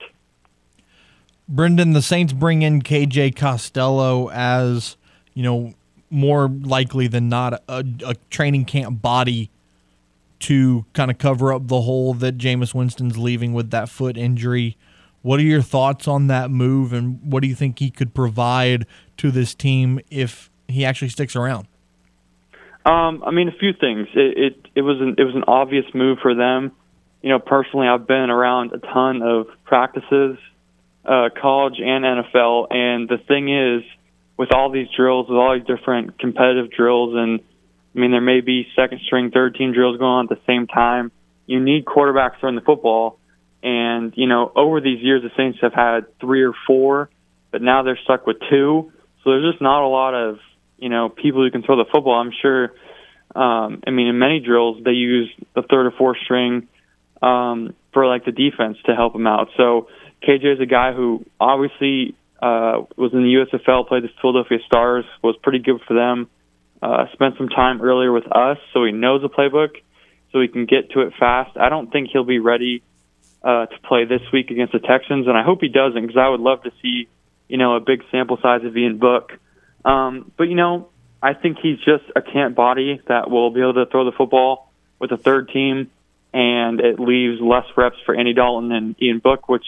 Brendan, 1.48 1.92
the 1.92 2.02
Saints 2.02 2.32
bring 2.32 2.62
in 2.62 2.82
KJ 2.82 3.34
Costello 3.34 4.30
as, 4.30 4.96
you 5.32 5.42
know, 5.42 5.72
more 6.10 6.48
likely 6.48 7.08
than 7.08 7.28
not 7.28 7.62
a, 7.68 7.84
a 8.04 8.14
training 8.30 8.64
camp 8.64 9.00
body 9.00 9.50
to 10.40 10.84
kind 10.92 11.10
of 11.10 11.18
cover 11.18 11.52
up 11.52 11.66
the 11.66 11.82
hole 11.82 12.14
that 12.14 12.38
Jameis 12.38 12.74
Winston's 12.74 13.18
leaving 13.18 13.52
with 13.52 13.70
that 13.70 13.88
foot 13.88 14.16
injury. 14.16 14.76
What 15.22 15.40
are 15.40 15.44
your 15.44 15.62
thoughts 15.62 16.06
on 16.06 16.28
that 16.28 16.50
move, 16.50 16.92
and 16.92 17.20
what 17.22 17.42
do 17.42 17.48
you 17.48 17.54
think 17.54 17.78
he 17.78 17.90
could 17.90 18.14
provide 18.14 18.86
to 19.18 19.30
this 19.30 19.54
team 19.54 20.00
if 20.10 20.50
he 20.68 20.84
actually 20.84 21.08
sticks 21.08 21.34
around? 21.34 21.66
Um, 22.86 23.22
I 23.26 23.32
mean, 23.32 23.48
a 23.48 23.58
few 23.58 23.72
things. 23.78 24.08
It, 24.14 24.38
it 24.38 24.68
it 24.76 24.82
was 24.82 25.00
an 25.00 25.16
it 25.18 25.24
was 25.24 25.34
an 25.34 25.44
obvious 25.46 25.84
move 25.92 26.18
for 26.22 26.34
them. 26.34 26.72
You 27.22 27.30
know, 27.30 27.38
personally, 27.38 27.88
I've 27.88 28.06
been 28.06 28.30
around 28.30 28.72
a 28.72 28.78
ton 28.78 29.22
of 29.22 29.48
practices, 29.64 30.38
uh, 31.04 31.28
college 31.40 31.74
and 31.78 32.04
NFL, 32.04 32.68
and 32.70 33.08
the 33.08 33.18
thing 33.18 33.48
is, 33.48 33.82
with 34.36 34.54
all 34.54 34.70
these 34.70 34.86
drills, 34.96 35.28
with 35.28 35.36
all 35.36 35.54
these 35.58 35.66
different 35.66 36.18
competitive 36.18 36.70
drills, 36.70 37.14
and 37.16 37.40
I 37.94 37.98
mean, 37.98 38.12
there 38.12 38.20
may 38.20 38.40
be 38.40 38.68
second 38.76 39.00
string, 39.04 39.32
third 39.32 39.56
team 39.56 39.72
drills 39.72 39.98
going 39.98 40.10
on 40.10 40.28
at 40.30 40.38
the 40.38 40.40
same 40.46 40.66
time. 40.66 41.10
You 41.46 41.60
need 41.60 41.84
quarterbacks 41.84 42.38
throwing 42.38 42.54
the 42.54 42.60
football, 42.60 43.18
and 43.62 44.12
you 44.16 44.26
know, 44.26 44.52
over 44.54 44.80
these 44.80 45.02
years, 45.02 45.22
the 45.22 45.30
Saints 45.36 45.58
have 45.62 45.74
had 45.74 46.18
three 46.20 46.42
or 46.42 46.52
four, 46.66 47.10
but 47.50 47.62
now 47.62 47.82
they're 47.82 47.98
stuck 48.04 48.26
with 48.26 48.36
two. 48.50 48.92
So 49.24 49.30
there's 49.30 49.52
just 49.52 49.62
not 49.62 49.84
a 49.84 49.88
lot 49.88 50.14
of 50.14 50.38
you 50.78 50.88
know 50.88 51.08
people 51.08 51.42
who 51.42 51.50
can 51.50 51.62
throw 51.62 51.76
the 51.76 51.90
football. 51.90 52.20
I'm 52.20 52.32
sure. 52.40 52.72
Um, 53.34 53.82
I 53.86 53.90
mean, 53.90 54.06
in 54.08 54.18
many 54.18 54.40
drills, 54.40 54.82
they 54.82 54.92
use 54.92 55.30
the 55.54 55.62
third 55.62 55.86
or 55.86 55.90
fourth 55.90 56.16
string 56.24 56.68
um, 57.20 57.74
for 57.92 58.06
like 58.06 58.24
the 58.24 58.32
defense 58.32 58.78
to 58.86 58.94
help 58.94 59.12
them 59.12 59.26
out. 59.26 59.48
So 59.56 59.88
KJ 60.26 60.54
is 60.54 60.60
a 60.60 60.66
guy 60.66 60.92
who 60.92 61.24
obviously 61.38 62.16
uh, 62.40 62.82
was 62.96 63.12
in 63.12 63.22
the 63.22 63.44
USFL, 63.44 63.86
played 63.86 64.04
the 64.04 64.10
Philadelphia 64.20 64.58
Stars, 64.66 65.04
was 65.22 65.36
pretty 65.42 65.58
good 65.58 65.80
for 65.86 65.94
them. 65.94 66.28
Uh, 66.80 67.06
spent 67.12 67.36
some 67.36 67.48
time 67.48 67.82
earlier 67.82 68.12
with 68.12 68.26
us, 68.30 68.56
so 68.72 68.84
he 68.84 68.92
knows 68.92 69.20
the 69.20 69.28
playbook, 69.28 69.70
so 70.32 70.40
he 70.40 70.46
can 70.46 70.64
get 70.64 70.90
to 70.92 71.00
it 71.00 71.12
fast. 71.18 71.56
I 71.56 71.68
don't 71.68 71.90
think 71.90 72.10
he'll 72.12 72.24
be 72.24 72.38
ready 72.38 72.82
uh, 73.42 73.66
to 73.66 73.78
play 73.84 74.04
this 74.04 74.22
week 74.32 74.50
against 74.50 74.72
the 74.72 74.80
Texans, 74.80 75.26
and 75.26 75.36
I 75.36 75.42
hope 75.42 75.60
he 75.60 75.68
doesn't 75.68 76.00
because 76.00 76.16
I 76.16 76.28
would 76.28 76.40
love 76.40 76.62
to 76.64 76.72
see, 76.82 77.08
you 77.48 77.56
know, 77.56 77.76
a 77.76 77.80
big 77.80 78.02
sample 78.10 78.38
size 78.42 78.64
of 78.64 78.76
Ian 78.76 78.98
Book. 78.98 79.32
Um, 79.84 80.32
but 80.36 80.44
you 80.44 80.54
know, 80.54 80.88
I 81.22 81.34
think 81.34 81.58
he's 81.62 81.78
just 81.78 82.04
a 82.14 82.22
camp 82.22 82.54
body 82.56 83.00
that 83.08 83.30
will 83.30 83.50
be 83.50 83.60
able 83.60 83.74
to 83.74 83.86
throw 83.86 84.04
the 84.04 84.12
football 84.12 84.70
with 84.98 85.12
a 85.12 85.16
third 85.16 85.50
team, 85.50 85.90
and 86.32 86.80
it 86.80 86.98
leaves 86.98 87.40
less 87.40 87.64
reps 87.76 87.96
for 88.04 88.14
Andy 88.14 88.34
Dalton 88.34 88.72
and 88.72 89.00
Ian 89.00 89.18
Book, 89.18 89.48
which 89.48 89.64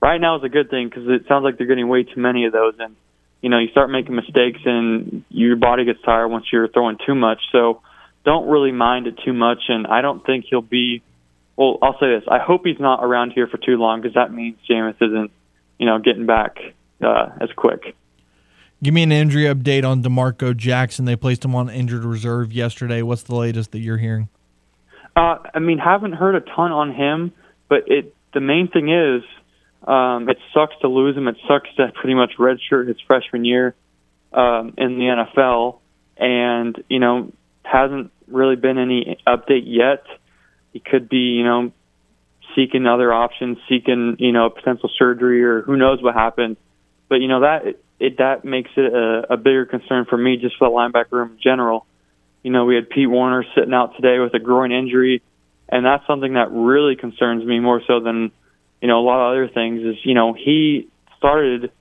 right 0.00 0.20
now 0.20 0.36
is 0.36 0.44
a 0.44 0.48
good 0.48 0.70
thing 0.70 0.88
because 0.88 1.08
it 1.08 1.26
sounds 1.28 1.44
like 1.44 1.58
they're 1.58 1.66
getting 1.66 1.88
way 1.88 2.04
too 2.04 2.20
many 2.20 2.46
of 2.46 2.52
those, 2.52 2.74
and 2.78 2.94
you 3.40 3.50
know, 3.50 3.58
you 3.58 3.68
start 3.68 3.90
making 3.90 4.14
mistakes 4.14 4.60
and 4.64 5.24
your 5.28 5.56
body 5.56 5.84
gets 5.84 6.00
tired 6.02 6.28
once 6.28 6.46
you're 6.52 6.68
throwing 6.68 6.98
too 7.06 7.14
much. 7.14 7.38
So 7.52 7.82
don't 8.24 8.48
really 8.48 8.72
mind 8.72 9.06
it 9.06 9.18
too 9.24 9.32
much, 9.32 9.60
and 9.68 9.86
I 9.86 10.02
don't 10.02 10.24
think 10.24 10.46
he'll 10.48 10.60
be. 10.60 11.02
Well, 11.58 11.76
I'll 11.82 11.98
say 11.98 12.06
this: 12.14 12.22
I 12.28 12.38
hope 12.38 12.62
he's 12.64 12.78
not 12.78 13.02
around 13.02 13.32
here 13.32 13.48
for 13.48 13.58
too 13.58 13.76
long 13.76 14.00
because 14.00 14.14
that 14.14 14.32
means 14.32 14.56
Jameis 14.70 14.94
isn't, 15.02 15.32
you 15.76 15.86
know, 15.86 15.98
getting 15.98 16.24
back 16.24 16.58
uh, 17.04 17.30
as 17.40 17.48
quick. 17.56 17.96
Give 18.80 18.94
me 18.94 19.02
an 19.02 19.10
injury 19.10 19.42
update 19.42 19.84
on 19.84 20.02
D'Marco 20.02 20.54
Jackson. 20.54 21.04
They 21.04 21.16
placed 21.16 21.44
him 21.44 21.56
on 21.56 21.68
injured 21.68 22.04
reserve 22.04 22.52
yesterday. 22.52 23.02
What's 23.02 23.24
the 23.24 23.34
latest 23.34 23.72
that 23.72 23.80
you're 23.80 23.98
hearing? 23.98 24.28
Uh, 25.16 25.38
I 25.52 25.58
mean, 25.58 25.78
haven't 25.78 26.12
heard 26.12 26.36
a 26.36 26.40
ton 26.40 26.70
on 26.70 26.94
him, 26.94 27.32
but 27.68 27.88
it 27.88 28.14
the 28.32 28.40
main 28.40 28.68
thing 28.68 28.88
is 28.88 29.24
um, 29.84 30.28
it 30.28 30.38
sucks 30.54 30.74
to 30.82 30.88
lose 30.88 31.16
him. 31.16 31.26
It 31.26 31.38
sucks 31.48 31.68
to 31.76 31.90
pretty 31.92 32.14
much 32.14 32.34
redshirt 32.38 32.86
his 32.86 32.98
freshman 33.04 33.44
year 33.44 33.74
um, 34.32 34.74
in 34.78 34.96
the 34.96 35.26
NFL, 35.36 35.80
and 36.16 36.80
you 36.88 37.00
know 37.00 37.32
hasn't 37.64 38.12
really 38.28 38.54
been 38.54 38.78
any 38.78 39.18
update 39.26 39.64
yet. 39.64 40.04
He 40.72 40.80
could 40.80 41.08
be, 41.08 41.36
you 41.36 41.44
know, 41.44 41.72
seeking 42.54 42.86
other 42.86 43.12
options, 43.12 43.58
seeking, 43.68 44.16
you 44.18 44.32
know, 44.32 44.50
potential 44.50 44.90
surgery 44.98 45.44
or 45.44 45.62
who 45.62 45.76
knows 45.76 46.02
what 46.02 46.14
happened. 46.14 46.56
But 47.08 47.16
you 47.16 47.28
know 47.28 47.40
that 47.40 47.76
it 47.98 48.18
that 48.18 48.44
makes 48.44 48.70
it 48.76 48.92
a, 48.92 49.32
a 49.32 49.36
bigger 49.36 49.66
concern 49.66 50.04
for 50.08 50.16
me 50.16 50.36
just 50.36 50.56
for 50.58 50.68
the 50.68 50.74
linebacker 50.74 51.12
room 51.12 51.32
in 51.32 51.38
general. 51.42 51.86
You 52.42 52.52
know, 52.52 52.64
we 52.64 52.76
had 52.76 52.88
Pete 52.88 53.10
Werner 53.10 53.44
sitting 53.54 53.74
out 53.74 53.96
today 53.96 54.18
with 54.20 54.34
a 54.34 54.38
groin 54.38 54.72
injury, 54.72 55.22
and 55.68 55.84
that's 55.84 56.06
something 56.06 56.34
that 56.34 56.50
really 56.52 56.96
concerns 56.96 57.44
me 57.44 57.58
more 57.60 57.82
so 57.86 58.00
than 58.00 58.30
you 58.80 58.88
know 58.88 59.00
a 59.00 59.04
lot 59.04 59.26
of 59.26 59.32
other 59.32 59.48
things. 59.48 59.82
Is 59.82 59.96
you 60.04 60.14
know 60.14 60.34
he 60.34 60.88
started 61.16 61.72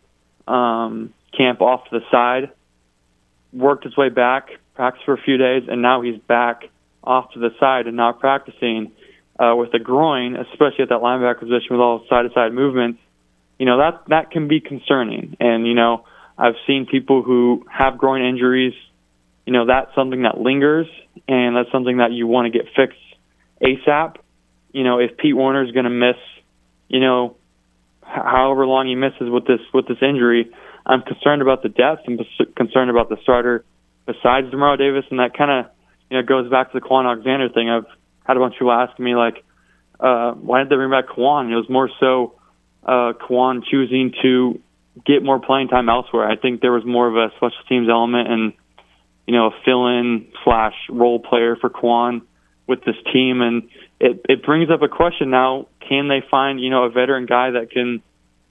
um, 0.47 1.13
camp 1.37 1.61
off 1.61 1.83
to 1.89 1.99
the 1.99 2.05
side, 2.09 2.51
worked 3.53 3.83
his 3.83 3.95
way 3.95 4.09
back, 4.09 4.49
practiced 4.75 5.05
for 5.05 5.13
a 5.13 5.21
few 5.21 5.37
days, 5.37 5.63
and 5.67 5.81
now 5.81 6.01
he's 6.01 6.19
back 6.19 6.69
off 7.07 7.31
to 7.33 7.39
the 7.39 7.49
side 7.59 7.87
and 7.87 7.95
not 7.95 8.19
practicing 8.19 8.91
uh, 9.39 9.55
with 9.55 9.71
the 9.71 9.79
groin, 9.79 10.35
especially 10.35 10.83
at 10.83 10.89
that 10.89 11.01
linebacker 11.01 11.39
position 11.39 11.67
with 11.71 11.79
all 11.79 12.05
side 12.09 12.23
to 12.23 12.29
side 12.33 12.53
movements 12.53 12.99
you 13.57 13.65
know 13.65 13.77
that 13.77 14.03
that 14.07 14.31
can 14.31 14.47
be 14.47 14.59
concerning. 14.59 15.35
And 15.39 15.67
you 15.67 15.73
know, 15.73 16.05
I've 16.37 16.55
seen 16.65 16.85
people 16.89 17.23
who 17.23 17.65
have 17.71 17.97
groin 17.97 18.21
injuries. 18.21 18.73
You 19.45 19.53
know, 19.53 19.65
that's 19.65 19.93
something 19.95 20.23
that 20.23 20.37
lingers, 20.37 20.87
and 21.27 21.55
that's 21.55 21.71
something 21.71 21.97
that 21.97 22.11
you 22.11 22.27
want 22.27 22.51
to 22.51 22.57
get 22.57 22.67
fixed 22.75 22.99
ASAP. 23.61 24.17
You 24.73 24.83
know, 24.83 24.99
if 24.99 25.17
Pete 25.17 25.35
Werner 25.35 25.63
is 25.63 25.71
going 25.71 25.85
to 25.85 25.89
miss, 25.89 26.17
you 26.89 26.99
know, 26.99 27.37
however 28.01 28.67
long 28.67 28.87
he 28.87 28.95
misses 28.95 29.29
with 29.31 29.47
this 29.47 29.61
with 29.73 29.87
this 29.87 29.97
injury, 30.01 30.51
I'm 30.85 31.01
concerned 31.01 31.41
about 31.41 31.63
the 31.63 31.69
depth 31.69 32.01
and 32.07 32.19
concerned 32.55 32.89
about 32.89 33.09
the 33.09 33.17
starter 33.23 33.65
besides 34.05 34.47
Demario 34.47 34.77
Davis, 34.77 35.05
and 35.09 35.19
that 35.19 35.35
kind 35.35 35.65
of 35.65 35.71
you 36.09 36.17
know 36.17 36.19
it 36.19 36.25
goes 36.25 36.49
back 36.49 36.71
to 36.71 36.79
the 36.79 36.85
Kwon 36.85 37.05
Alexander 37.05 37.49
thing. 37.49 37.69
I've 37.69 37.85
had 38.25 38.37
a 38.37 38.39
bunch 38.39 38.55
of 38.55 38.59
people 38.59 38.71
asking 38.71 39.05
me 39.05 39.15
like, 39.15 39.43
uh, 39.99 40.33
why 40.33 40.59
did 40.59 40.69
they 40.69 40.75
bring 40.75 40.91
back 40.91 41.07
Kwon? 41.07 41.51
It 41.51 41.55
was 41.55 41.69
more 41.69 41.89
so 41.99 42.35
uh, 42.83 43.13
Kwon 43.13 43.63
choosing 43.69 44.13
to 44.21 44.59
get 45.05 45.23
more 45.23 45.39
playing 45.39 45.67
time 45.67 45.89
elsewhere. 45.89 46.27
I 46.27 46.35
think 46.35 46.61
there 46.61 46.71
was 46.71 46.85
more 46.85 47.07
of 47.07 47.15
a 47.15 47.33
special 47.37 47.63
teams 47.69 47.87
element 47.89 48.31
and 48.31 48.53
you 49.25 49.33
know 49.33 49.47
a 49.47 49.51
fill-in 49.65 50.27
slash 50.43 50.73
role 50.89 51.19
player 51.19 51.55
for 51.55 51.69
Kwon 51.69 52.21
with 52.67 52.83
this 52.83 52.95
team, 53.13 53.41
and 53.41 53.69
it 53.99 54.25
it 54.27 54.43
brings 54.43 54.69
up 54.69 54.81
a 54.81 54.87
question 54.87 55.29
now: 55.29 55.67
Can 55.87 56.07
they 56.07 56.21
find 56.29 56.59
you 56.59 56.69
know 56.69 56.83
a 56.83 56.89
veteran 56.89 57.25
guy 57.25 57.51
that 57.51 57.71
can 57.71 58.01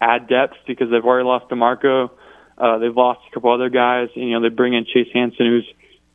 add 0.00 0.28
depth 0.28 0.56
because 0.66 0.90
they've 0.90 1.04
already 1.04 1.26
lost 1.26 1.48
D'Marco, 1.48 2.10
uh, 2.58 2.78
they've 2.78 2.94
lost 2.96 3.20
a 3.30 3.34
couple 3.34 3.52
other 3.52 3.70
guys, 3.70 4.08
you 4.14 4.32
know 4.32 4.42
they 4.42 4.54
bring 4.54 4.74
in 4.74 4.84
Chase 4.84 5.08
Hansen 5.12 5.46
who's 5.46 5.68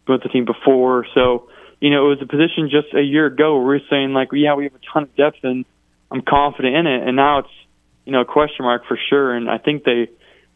with 0.08 0.24
the 0.24 0.30
team 0.30 0.46
before, 0.46 1.06
so. 1.14 1.50
You 1.84 1.90
know, 1.90 2.06
it 2.06 2.10
was 2.10 2.22
a 2.22 2.28
position 2.28 2.70
just 2.70 2.94
a 2.94 3.02
year 3.02 3.26
ago 3.26 3.56
where 3.56 3.66
we 3.66 3.74
were 3.80 3.86
saying 3.90 4.14
like, 4.14 4.28
yeah, 4.34 4.54
we 4.54 4.66
have 4.66 4.76
a 4.76 4.80
ton 4.94 5.02
of 5.02 5.16
depth 5.16 5.40
and 5.42 5.66
I'm 6.12 6.22
confident 6.22 6.76
in 6.76 6.86
it. 6.86 7.08
And 7.08 7.16
now 7.16 7.40
it's 7.40 7.50
you 8.06 8.12
know, 8.12 8.22
a 8.22 8.26
question 8.26 8.66
mark 8.66 8.86
for 8.88 9.00
sure. 9.10 9.34
And 9.34 9.50
I 9.50 9.58
think 9.58 9.84
they 9.84 10.10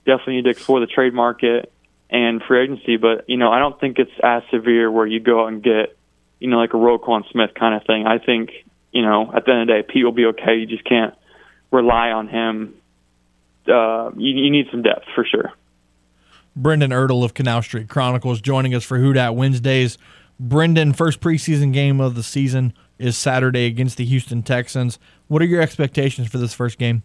definitely 0.05 0.37
need 0.37 0.45
to 0.45 0.49
explore 0.49 0.79
the 0.79 0.87
trade 0.87 1.13
market 1.13 1.71
and 2.09 2.41
free 2.43 2.63
agency. 2.63 2.97
But 2.97 3.29
you 3.29 3.37
know, 3.37 3.51
I 3.51 3.59
don't 3.59 3.79
think 3.79 3.99
it's 3.99 4.11
as 4.23 4.43
severe 4.51 4.91
where 4.91 5.05
you 5.07 5.19
go 5.19 5.43
out 5.43 5.47
and 5.47 5.63
get, 5.63 5.97
you 6.39 6.49
know, 6.49 6.57
like 6.57 6.73
a 6.73 6.77
Roquan 6.77 7.29
Smith 7.31 7.51
kind 7.57 7.75
of 7.75 7.85
thing. 7.85 8.05
I 8.05 8.17
think 8.19 8.51
you 8.91 9.01
know, 9.01 9.31
at 9.33 9.45
the 9.45 9.51
end 9.51 9.61
of 9.61 9.67
the 9.67 9.73
day, 9.73 9.83
Pete 9.83 10.05
will 10.05 10.11
be 10.11 10.25
okay. 10.27 10.55
You 10.55 10.65
just 10.65 10.85
can't 10.85 11.13
rely 11.71 12.11
on 12.11 12.27
him. 12.27 12.75
Uh, 13.67 14.11
you, 14.15 14.43
you 14.43 14.51
need 14.51 14.67
some 14.71 14.83
depth 14.83 15.05
for 15.15 15.25
sure. 15.25 15.51
Brendan 16.55 16.91
Ertl 16.91 17.23
of 17.23 17.33
Canal 17.33 17.61
Street 17.61 17.89
Chronicles 17.89 18.41
joining 18.41 18.73
us 18.73 18.83
for 18.83 18.97
Who 18.97 19.13
Dat 19.13 19.35
Wednesdays. 19.35 19.97
Brendan, 20.39 20.93
first 20.93 21.21
preseason 21.21 21.73
game 21.73 21.99
of 21.99 22.15
the 22.15 22.23
season 22.23 22.73
is 22.97 23.17
Saturday 23.17 23.65
against 23.65 23.97
the 23.97 24.05
Houston 24.05 24.43
Texans. 24.43 24.99
What 25.27 25.41
are 25.41 25.45
your 25.45 25.61
expectations 25.61 26.27
for 26.29 26.37
this 26.37 26.53
first 26.53 26.77
game? 26.77 27.03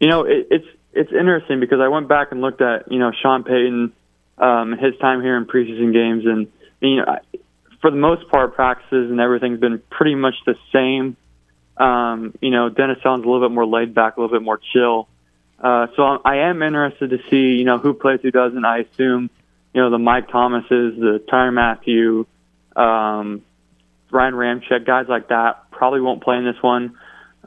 You 0.00 0.08
know, 0.08 0.24
it, 0.24 0.46
it's 0.50 0.66
it's 0.92 1.12
interesting 1.12 1.60
because 1.60 1.80
I 1.80 1.88
went 1.88 2.08
back 2.08 2.28
and 2.32 2.40
looked 2.40 2.60
at 2.60 2.90
you 2.90 2.98
know 2.98 3.12
Sean 3.22 3.44
Payton, 3.44 3.92
um, 4.38 4.72
his 4.72 4.96
time 5.00 5.22
here 5.22 5.36
in 5.36 5.46
preseason 5.46 5.92
games, 5.92 6.24
and 6.26 6.48
you 6.80 6.96
know, 6.96 7.18
for 7.80 7.90
the 7.90 7.96
most 7.96 8.28
part, 8.30 8.54
practices 8.54 9.10
and 9.10 9.20
everything's 9.20 9.60
been 9.60 9.82
pretty 9.90 10.14
much 10.14 10.34
the 10.46 10.56
same. 10.72 11.16
Um, 11.76 12.34
you 12.40 12.50
know, 12.50 12.68
Dennis 12.68 12.98
sounds 13.02 13.24
a 13.24 13.28
little 13.28 13.46
bit 13.46 13.54
more 13.54 13.66
laid 13.66 13.94
back, 13.94 14.16
a 14.16 14.20
little 14.20 14.34
bit 14.34 14.44
more 14.44 14.60
chill. 14.72 15.08
Uh, 15.60 15.86
so 15.96 16.02
I'm, 16.24 16.62
interested 16.62 17.10
to 17.10 17.18
see, 17.30 17.56
you 17.58 17.64
know, 17.64 17.78
who 17.78 17.94
plays, 17.94 18.20
who 18.22 18.30
doesn't. 18.30 18.64
I 18.64 18.80
assume, 18.80 19.30
you 19.72 19.80
know, 19.80 19.90
the 19.90 19.98
Mike 19.98 20.30
Thomases, 20.30 20.98
the 20.98 21.22
Tyrann 21.30 21.54
Mathieu, 21.54 22.26
um, 22.76 23.42
Ryan 24.10 24.34
Ramczyk, 24.34 24.86
guys 24.86 25.06
like 25.08 25.28
that 25.28 25.70
probably 25.70 26.00
won't 26.00 26.22
play 26.22 26.36
in 26.36 26.44
this 26.44 26.62
one. 26.62 26.96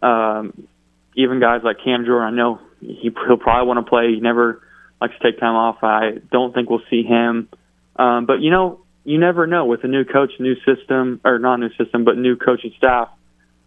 Um, 0.01 0.67
even 1.15 1.39
guys 1.39 1.61
like 1.63 1.77
Cam 1.83 2.05
Jordan, 2.05 2.33
I 2.33 2.35
know 2.35 2.59
he, 2.79 3.11
he'll 3.27 3.37
probably 3.37 3.67
want 3.67 3.85
to 3.85 3.89
play. 3.89 4.13
He 4.13 4.19
never 4.19 4.61
likes 5.01 5.13
to 5.19 5.31
take 5.31 5.39
time 5.39 5.55
off. 5.55 5.77
I 5.83 6.19
don't 6.31 6.53
think 6.53 6.69
we'll 6.69 6.81
see 6.89 7.03
him. 7.03 7.49
Um, 7.95 8.25
but 8.25 8.41
you 8.41 8.51
know, 8.51 8.81
you 9.03 9.19
never 9.19 9.47
know 9.47 9.65
with 9.65 9.83
a 9.83 9.87
new 9.87 10.05
coach, 10.05 10.31
new 10.39 10.55
system, 10.65 11.21
or 11.23 11.39
not 11.39 11.57
new 11.57 11.73
system, 11.75 12.03
but 12.03 12.17
new 12.17 12.35
coaching 12.35 12.73
staff. 12.77 13.09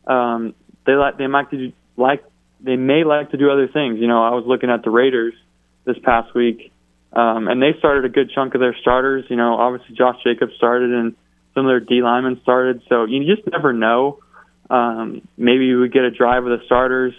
um, 0.06 0.54
they 0.86 0.92
like 0.92 1.18
they 1.18 1.26
might 1.26 1.50
do, 1.50 1.72
like 1.96 2.22
they 2.62 2.76
may 2.76 3.04
like 3.04 3.30
to 3.30 3.36
do 3.36 3.50
other 3.50 3.68
things. 3.68 3.98
You 4.00 4.06
know, 4.06 4.22
I 4.22 4.30
was 4.30 4.44
looking 4.46 4.70
at 4.70 4.82
the 4.82 4.90
Raiders 4.90 5.34
this 5.84 5.96
past 6.02 6.34
week, 6.34 6.72
um, 7.12 7.48
and 7.48 7.60
they 7.60 7.72
started 7.78 8.04
a 8.04 8.08
good 8.08 8.30
chunk 8.34 8.54
of 8.54 8.60
their 8.60 8.76
starters. 8.80 9.24
You 9.28 9.36
know, 9.36 9.54
obviously 9.54 9.94
Josh 9.96 10.16
Jacobs 10.24 10.52
started 10.56 10.90
and 10.90 11.16
some 11.54 11.66
of 11.66 11.70
their 11.70 11.80
D 11.80 12.02
linemen 12.02 12.40
started. 12.42 12.82
So 12.88 13.04
you 13.04 13.24
just 13.24 13.46
never 13.50 13.72
know. 13.72 14.18
Um, 14.68 15.26
maybe 15.36 15.74
we 15.74 15.88
get 15.88 16.04
a 16.04 16.10
drive 16.10 16.44
with 16.44 16.60
the 16.60 16.66
starters. 16.66 17.14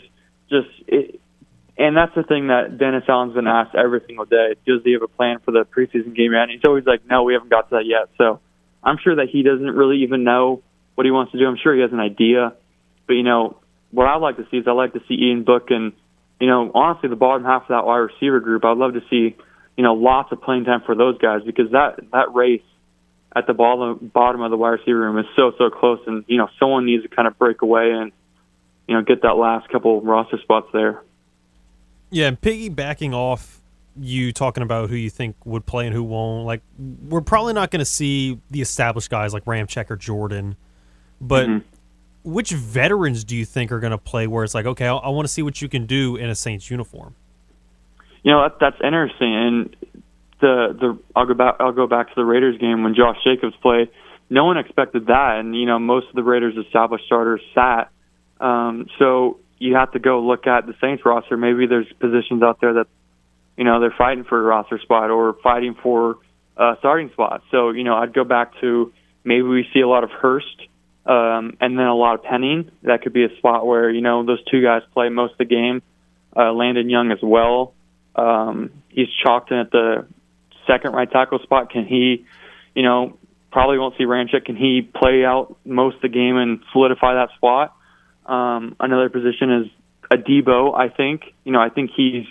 Just 0.49 0.69
it, 0.87 1.19
and 1.77 1.97
that's 1.97 2.13
the 2.15 2.23
thing 2.23 2.47
that 2.47 2.77
Dennis 2.77 3.03
Allen's 3.07 3.33
been 3.33 3.47
asked 3.47 3.75
every 3.75 4.01
single 4.05 4.25
day. 4.25 4.55
Does 4.67 4.81
he 4.83 4.93
have 4.93 5.01
a 5.01 5.07
plan 5.07 5.39
for 5.43 5.51
the 5.51 5.65
preseason 5.65 6.15
game? 6.15 6.33
And 6.33 6.51
he's 6.51 6.61
always 6.65 6.85
like, 6.85 7.05
"No, 7.09 7.23
we 7.23 7.33
haven't 7.33 7.49
got 7.49 7.69
to 7.69 7.75
that 7.77 7.85
yet." 7.85 8.09
So 8.17 8.39
I'm 8.83 8.97
sure 9.03 9.15
that 9.15 9.29
he 9.29 9.43
doesn't 9.43 9.71
really 9.71 10.03
even 10.03 10.23
know 10.23 10.61
what 10.95 11.05
he 11.05 11.11
wants 11.11 11.31
to 11.31 11.39
do. 11.39 11.47
I'm 11.47 11.57
sure 11.57 11.73
he 11.73 11.81
has 11.81 11.91
an 11.91 11.99
idea, 11.99 12.53
but 13.07 13.13
you 13.13 13.23
know 13.23 13.57
what 13.91 14.07
I'd 14.07 14.17
like 14.21 14.37
to 14.37 14.47
see 14.49 14.57
is 14.57 14.67
I'd 14.67 14.71
like 14.71 14.93
to 14.93 15.01
see 15.07 15.15
Ian 15.15 15.43
Book 15.43 15.69
and 15.69 15.93
you 16.39 16.47
know 16.47 16.71
honestly 16.73 17.09
the 17.09 17.15
bottom 17.15 17.45
half 17.45 17.63
of 17.63 17.67
that 17.69 17.85
wide 17.85 17.97
receiver 17.97 18.39
group. 18.39 18.65
I'd 18.65 18.77
love 18.77 18.93
to 18.93 19.01
see 19.09 19.35
you 19.77 19.83
know 19.83 19.93
lots 19.93 20.31
of 20.31 20.41
playing 20.41 20.65
time 20.65 20.81
for 20.85 20.95
those 20.95 21.17
guys 21.17 21.41
because 21.45 21.71
that 21.71 21.99
that 22.11 22.33
race 22.33 22.63
at 23.35 23.47
the 23.47 23.53
bottom 23.53 24.11
bottom 24.13 24.41
of 24.41 24.51
the 24.51 24.57
wide 24.57 24.71
receiver 24.71 24.99
room 24.99 25.17
is 25.17 25.25
so 25.35 25.53
so 25.57 25.69
close, 25.69 25.99
and 26.07 26.25
you 26.27 26.37
know 26.37 26.49
someone 26.59 26.85
needs 26.85 27.03
to 27.03 27.09
kind 27.09 27.27
of 27.27 27.37
break 27.37 27.61
away 27.61 27.91
and 27.91 28.11
you 28.87 28.95
know 28.95 29.01
get 29.01 29.21
that 29.21 29.33
last 29.37 29.69
couple 29.69 30.01
roster 30.01 30.37
spots 30.39 30.67
there. 30.73 31.01
Yeah, 32.09 32.27
and 32.27 32.39
piggybacking 32.39 33.13
off 33.13 33.61
you 33.99 34.31
talking 34.31 34.63
about 34.63 34.89
who 34.89 34.95
you 34.95 35.09
think 35.09 35.35
would 35.45 35.65
play 35.65 35.85
and 35.85 35.93
who 35.93 36.03
won't, 36.03 36.45
like 36.45 36.61
we're 36.77 37.21
probably 37.21 37.53
not 37.53 37.71
going 37.71 37.79
to 37.79 37.85
see 37.85 38.39
the 38.49 38.61
established 38.61 39.09
guys 39.09 39.33
like 39.33 39.43
Ramczyk 39.45 39.89
or 39.91 39.97
Jordan, 39.97 40.55
but 41.19 41.47
Mhm. 41.47 41.63
Which 42.23 42.51
veterans 42.51 43.23
do 43.23 43.35
you 43.35 43.45
think 43.45 43.71
are 43.71 43.79
going 43.79 43.91
to 43.91 43.97
play 43.97 44.27
where 44.27 44.43
it's 44.43 44.53
like, 44.53 44.65
okay, 44.65 44.87
I, 44.87 44.95
I 44.95 45.09
want 45.09 45.27
to 45.27 45.33
see 45.33 45.41
what 45.41 45.61
you 45.61 45.69
can 45.69 45.85
do 45.85 46.15
in 46.15 46.29
a 46.29 46.35
Saints 46.35 46.69
uniform? 46.69 47.15
You 48.23 48.31
know 48.31 48.43
that, 48.43 48.57
that's 48.59 48.77
interesting, 48.83 49.35
and 49.35 49.75
the 50.41 50.77
the 50.79 50.99
I'll 51.15 51.25
go 51.25 51.33
back 51.33 51.55
I'll 51.59 51.71
go 51.71 51.87
back 51.87 52.09
to 52.09 52.13
the 52.15 52.25
Raiders 52.25 52.57
game 52.59 52.83
when 52.83 52.93
Josh 52.93 53.17
Jacobs 53.23 53.55
played. 53.61 53.89
No 54.29 54.45
one 54.45 54.57
expected 54.57 55.07
that, 55.07 55.39
and 55.39 55.55
you 55.55 55.65
know 55.65 55.79
most 55.79 56.07
of 56.09 56.15
the 56.15 56.23
Raiders' 56.23 56.55
established 56.63 57.05
starters 57.05 57.41
sat. 57.55 57.89
Um, 58.39 58.87
so 58.99 59.39
you 59.57 59.75
have 59.75 59.91
to 59.93 59.99
go 59.99 60.21
look 60.21 60.45
at 60.45 60.67
the 60.67 60.73
Saints 60.79 61.03
roster. 61.03 61.35
Maybe 61.35 61.65
there's 61.65 61.91
positions 61.99 62.43
out 62.43 62.61
there 62.61 62.73
that 62.73 62.87
you 63.57 63.63
know 63.63 63.79
they're 63.79 63.95
fighting 63.97 64.23
for 64.23 64.39
a 64.39 64.43
roster 64.43 64.79
spot 64.79 65.09
or 65.09 65.35
fighting 65.41 65.75
for 65.81 66.17
a 66.57 66.75
starting 66.77 67.09
spot. 67.13 67.41
So 67.49 67.71
you 67.71 67.83
know 67.83 67.95
I'd 67.95 68.13
go 68.13 68.23
back 68.23 68.51
to 68.61 68.93
maybe 69.23 69.43
we 69.43 69.67
see 69.73 69.81
a 69.81 69.87
lot 69.87 70.03
of 70.03 70.11
Hurst 70.11 70.67
um, 71.05 71.57
and 71.59 71.77
then 71.77 71.85
a 71.85 71.95
lot 71.95 72.15
of 72.15 72.23
Penning. 72.23 72.71
That 72.83 73.01
could 73.01 73.13
be 73.13 73.23
a 73.23 73.35
spot 73.37 73.65
where 73.65 73.89
you 73.89 74.01
know 74.01 74.25
those 74.25 74.43
two 74.45 74.61
guys 74.61 74.81
play 74.93 75.09
most 75.09 75.33
of 75.33 75.37
the 75.39 75.45
game. 75.45 75.81
Uh, 76.35 76.53
Landon 76.53 76.89
Young 76.89 77.11
as 77.11 77.19
well. 77.21 77.73
Um, 78.15 78.71
he's 78.89 79.07
chalked 79.23 79.51
in 79.51 79.57
at 79.57 79.71
the 79.71 80.07
second 80.67 80.93
right 80.93 81.09
tackle 81.09 81.39
spot. 81.39 81.69
Can 81.71 81.85
he, 81.85 82.25
you 82.75 82.83
know, 82.83 83.17
probably 83.51 83.77
won't 83.77 83.97
see 83.97 84.05
Ramczyk. 84.05 84.45
Can 84.45 84.55
he 84.55 84.81
play 84.81 85.25
out 85.25 85.57
most 85.65 85.97
of 85.97 86.01
the 86.01 86.09
game 86.09 86.37
and 86.37 86.61
solidify 86.71 87.15
that 87.15 87.29
spot? 87.35 87.75
Um, 88.25 88.75
another 88.79 89.09
position 89.09 89.63
is 89.63 89.67
Adebo. 90.11 90.77
I 90.77 90.89
think, 90.89 91.23
you 91.43 91.51
know, 91.51 91.59
I 91.59 91.69
think 91.69 91.91
he's 91.95 92.25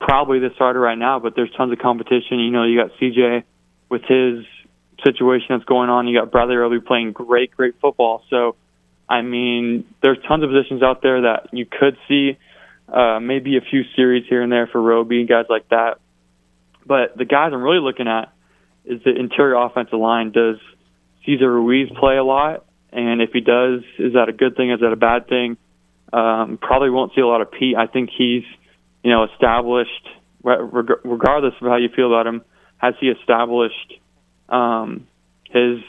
probably 0.00 0.38
the 0.38 0.50
starter 0.54 0.80
right 0.80 0.98
now, 0.98 1.18
but 1.18 1.34
there's 1.34 1.50
tons 1.56 1.72
of 1.72 1.78
competition. 1.78 2.38
You 2.40 2.50
know, 2.50 2.64
you 2.64 2.78
got 2.78 2.92
CJ 3.00 3.44
with 3.88 4.02
his 4.02 4.44
situation 5.04 5.46
that's 5.50 5.64
going 5.64 5.90
on. 5.90 6.08
You 6.08 6.20
got 6.20 6.30
Bradley 6.30 6.56
Roby 6.56 6.80
playing 6.80 7.12
great, 7.12 7.50
great 7.56 7.74
football. 7.80 8.22
So, 8.30 8.56
I 9.08 9.22
mean, 9.22 9.84
there's 10.02 10.18
tons 10.26 10.42
of 10.42 10.50
positions 10.50 10.82
out 10.82 11.02
there 11.02 11.22
that 11.22 11.48
you 11.52 11.66
could 11.66 11.96
see. 12.08 12.38
Uh, 12.88 13.20
maybe 13.20 13.58
a 13.58 13.60
few 13.60 13.82
series 13.96 14.24
here 14.28 14.42
and 14.42 14.50
there 14.50 14.66
for 14.66 14.80
Roby, 14.80 15.26
guys 15.26 15.44
like 15.50 15.68
that. 15.68 15.98
But 16.86 17.18
the 17.18 17.26
guys 17.26 17.50
I'm 17.52 17.62
really 17.62 17.80
looking 17.80 18.08
at 18.08 18.32
is 18.86 19.02
the 19.04 19.14
interior 19.14 19.56
offensive 19.56 19.98
line. 19.98 20.32
Does 20.32 20.56
Cesar 21.26 21.52
Ruiz 21.52 21.90
play 22.00 22.16
a 22.16 22.24
lot? 22.24 22.64
And 22.90 23.20
if 23.20 23.32
he 23.32 23.40
does, 23.40 23.82
is 23.98 24.14
that 24.14 24.30
a 24.30 24.32
good 24.32 24.56
thing? 24.56 24.70
Is 24.70 24.80
that 24.80 24.92
a 24.92 24.96
bad 24.96 25.28
thing? 25.28 25.58
Um, 26.10 26.58
probably 26.60 26.88
won't 26.88 27.14
see 27.14 27.20
a 27.20 27.26
lot 27.26 27.42
of 27.42 27.52
Peat. 27.52 27.76
I 27.76 27.86
think 27.86 28.08
he's, 28.16 28.44
you 29.02 29.10
know, 29.10 29.24
established. 29.24 30.08
Regardless 30.42 31.54
of 31.60 31.68
how 31.68 31.76
you 31.76 31.90
feel 31.94 32.06
about 32.06 32.26
him, 32.26 32.42
has 32.78 32.94
he 33.00 33.08
established 33.08 34.00
um, 34.48 35.06
his 35.44 35.80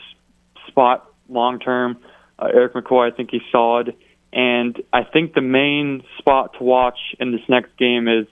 spot 0.68 1.12
long 1.28 1.60
term? 1.60 1.98
Uh, 2.38 2.48
Erik 2.54 2.74
McCoy, 2.74 3.12
I 3.12 3.16
think 3.16 3.32
he's 3.32 3.42
solid. 3.52 3.96
And 4.32 4.82
I 4.94 5.04
think 5.04 5.34
the 5.34 5.42
main 5.42 6.04
spot 6.20 6.54
to 6.58 6.64
watch 6.64 7.00
in 7.20 7.32
this 7.32 7.42
next 7.50 7.76
game 7.78 8.08
is 8.08 8.28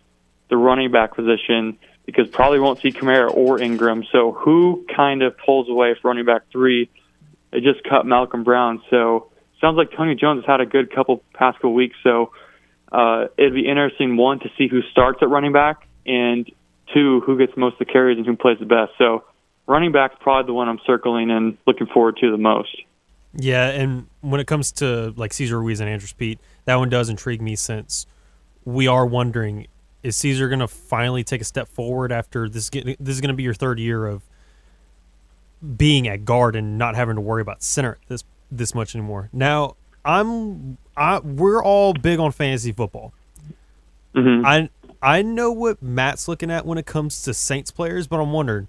the 0.49 0.57
running 0.57 0.91
back 0.91 1.15
position 1.15 1.77
because 2.05 2.27
probably 2.27 2.59
won't 2.59 2.79
see 2.79 2.91
Kamara 2.91 3.33
or 3.33 3.59
Ingram. 3.59 4.05
So 4.11 4.31
who 4.31 4.85
kind 4.95 5.23
of 5.23 5.37
pulls 5.37 5.69
away 5.69 5.95
for 5.99 6.07
running 6.07 6.25
back 6.25 6.43
three? 6.51 6.89
They 7.51 7.59
just 7.59 7.83
cut 7.83 8.05
Malcolm 8.05 8.43
Brown. 8.43 8.81
So 8.89 9.29
sounds 9.59 9.75
like 9.77 9.91
Tony 9.91 10.15
Jones 10.15 10.43
has 10.43 10.47
had 10.47 10.61
a 10.61 10.65
good 10.65 10.93
couple 10.93 11.23
past 11.33 11.57
couple 11.57 11.73
weeks. 11.73 11.97
So 12.03 12.31
uh, 12.91 13.25
it'd 13.37 13.53
be 13.53 13.67
interesting 13.67 14.15
one 14.15 14.39
to 14.39 14.49
see 14.57 14.67
who 14.67 14.81
starts 14.91 15.19
at 15.21 15.29
running 15.29 15.51
back 15.51 15.87
and 16.05 16.49
two 16.93 17.21
who 17.25 17.37
gets 17.37 17.57
most 17.57 17.73
of 17.73 17.79
the 17.79 17.85
carries 17.85 18.17
and 18.17 18.25
who 18.25 18.35
plays 18.37 18.59
the 18.59 18.65
best. 18.65 18.91
So 18.97 19.25
running 19.67 19.91
back's 19.91 20.15
probably 20.19 20.47
the 20.47 20.53
one 20.53 20.69
I'm 20.69 20.79
circling 20.85 21.29
and 21.29 21.57
looking 21.67 21.87
forward 21.87 22.17
to 22.21 22.31
the 22.31 22.37
most. 22.37 22.75
Yeah, 23.33 23.69
and 23.69 24.07
when 24.21 24.39
it 24.39 24.47
comes 24.47 24.71
to 24.73 25.13
like 25.15 25.33
Cesar 25.33 25.59
Ruiz 25.59 25.79
and 25.79 25.89
Andrus 25.89 26.13
Peat, 26.13 26.39
that 26.65 26.75
one 26.75 26.89
does 26.89 27.09
intrigue 27.09 27.41
me 27.41 27.55
since 27.55 28.05
we 28.65 28.87
are 28.87 29.05
wondering 29.05 29.67
is 30.03 30.15
Caesar 30.17 30.47
going 30.47 30.59
to 30.59 30.67
finally 30.67 31.23
take 31.23 31.41
a 31.41 31.43
step 31.43 31.67
forward 31.67 32.11
after 32.11 32.47
this? 32.47 32.69
This 32.69 32.95
is 32.99 33.21
going 33.21 33.29
to 33.29 33.35
be 33.35 33.43
your 33.43 33.53
third 33.53 33.79
year 33.79 34.05
of 34.05 34.23
being 35.75 36.07
at 36.07 36.23
guard 36.23 36.55
and 36.55 36.77
not 36.77 36.95
having 36.95 37.15
to 37.15 37.21
worry 37.21 37.41
about 37.41 37.63
center 37.63 37.97
this 38.07 38.23
this 38.51 38.73
much 38.73 38.95
anymore. 38.95 39.29
Now 39.33 39.75
I'm 40.05 40.77
I 40.95 41.19
we're 41.19 41.63
all 41.63 41.93
big 41.93 42.19
on 42.19 42.31
fantasy 42.31 42.71
football. 42.71 43.11
Mm-hmm. 44.15 44.45
I 44.45 44.69
I 45.01 45.21
know 45.21 45.51
what 45.51 45.81
Matt's 45.81 46.27
looking 46.27 46.49
at 46.49 46.65
when 46.65 46.77
it 46.77 46.85
comes 46.85 47.21
to 47.23 47.33
Saints 47.33 47.71
players, 47.71 48.07
but 48.07 48.19
I'm 48.19 48.31
wondering 48.31 48.67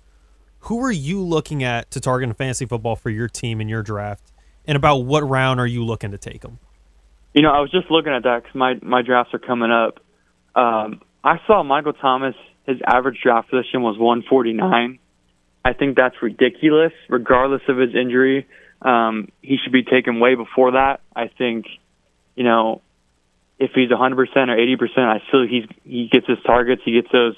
who 0.68 0.84
are 0.84 0.92
you 0.92 1.22
looking 1.22 1.64
at 1.64 1.90
to 1.92 2.00
target 2.00 2.28
in 2.28 2.34
fantasy 2.34 2.66
football 2.66 2.94
for 2.94 3.08
your 3.08 3.26
team 3.26 3.60
in 3.60 3.68
your 3.68 3.82
draft, 3.82 4.32
and 4.66 4.76
about 4.76 4.98
what 4.98 5.26
round 5.26 5.58
are 5.60 5.66
you 5.66 5.82
looking 5.82 6.10
to 6.10 6.18
take 6.18 6.42
them? 6.42 6.58
You 7.32 7.40
know, 7.40 7.50
I 7.50 7.60
was 7.60 7.70
just 7.70 7.90
looking 7.90 8.12
at 8.12 8.24
that 8.24 8.42
because 8.42 8.54
my 8.54 8.74
my 8.82 9.02
drafts 9.02 9.32
are 9.32 9.38
coming 9.38 9.70
up. 9.70 10.00
Um, 10.54 11.00
I 11.24 11.40
saw 11.46 11.62
Michael 11.62 11.94
Thomas. 11.94 12.34
His 12.66 12.78
average 12.86 13.18
draft 13.22 13.48
position 13.48 13.80
was 13.82 13.96
149. 13.98 14.98
I 15.64 15.72
think 15.72 15.96
that's 15.96 16.16
ridiculous, 16.20 16.92
regardless 17.08 17.62
of 17.68 17.78
his 17.78 17.94
injury. 17.94 18.46
Um, 18.82 19.28
he 19.40 19.56
should 19.62 19.72
be 19.72 19.84
taken 19.84 20.20
way 20.20 20.34
before 20.34 20.72
that. 20.72 21.00
I 21.16 21.28
think, 21.28 21.64
you 22.36 22.44
know, 22.44 22.82
if 23.58 23.70
he's 23.74 23.88
100% 23.88 23.96
or 23.98 24.18
80%, 24.18 24.98
I 24.98 25.22
still 25.28 25.46
he's 25.46 25.64
he 25.82 26.08
gets 26.12 26.26
his 26.26 26.38
targets. 26.44 26.82
He 26.84 26.92
gets 26.92 27.10
those 27.10 27.36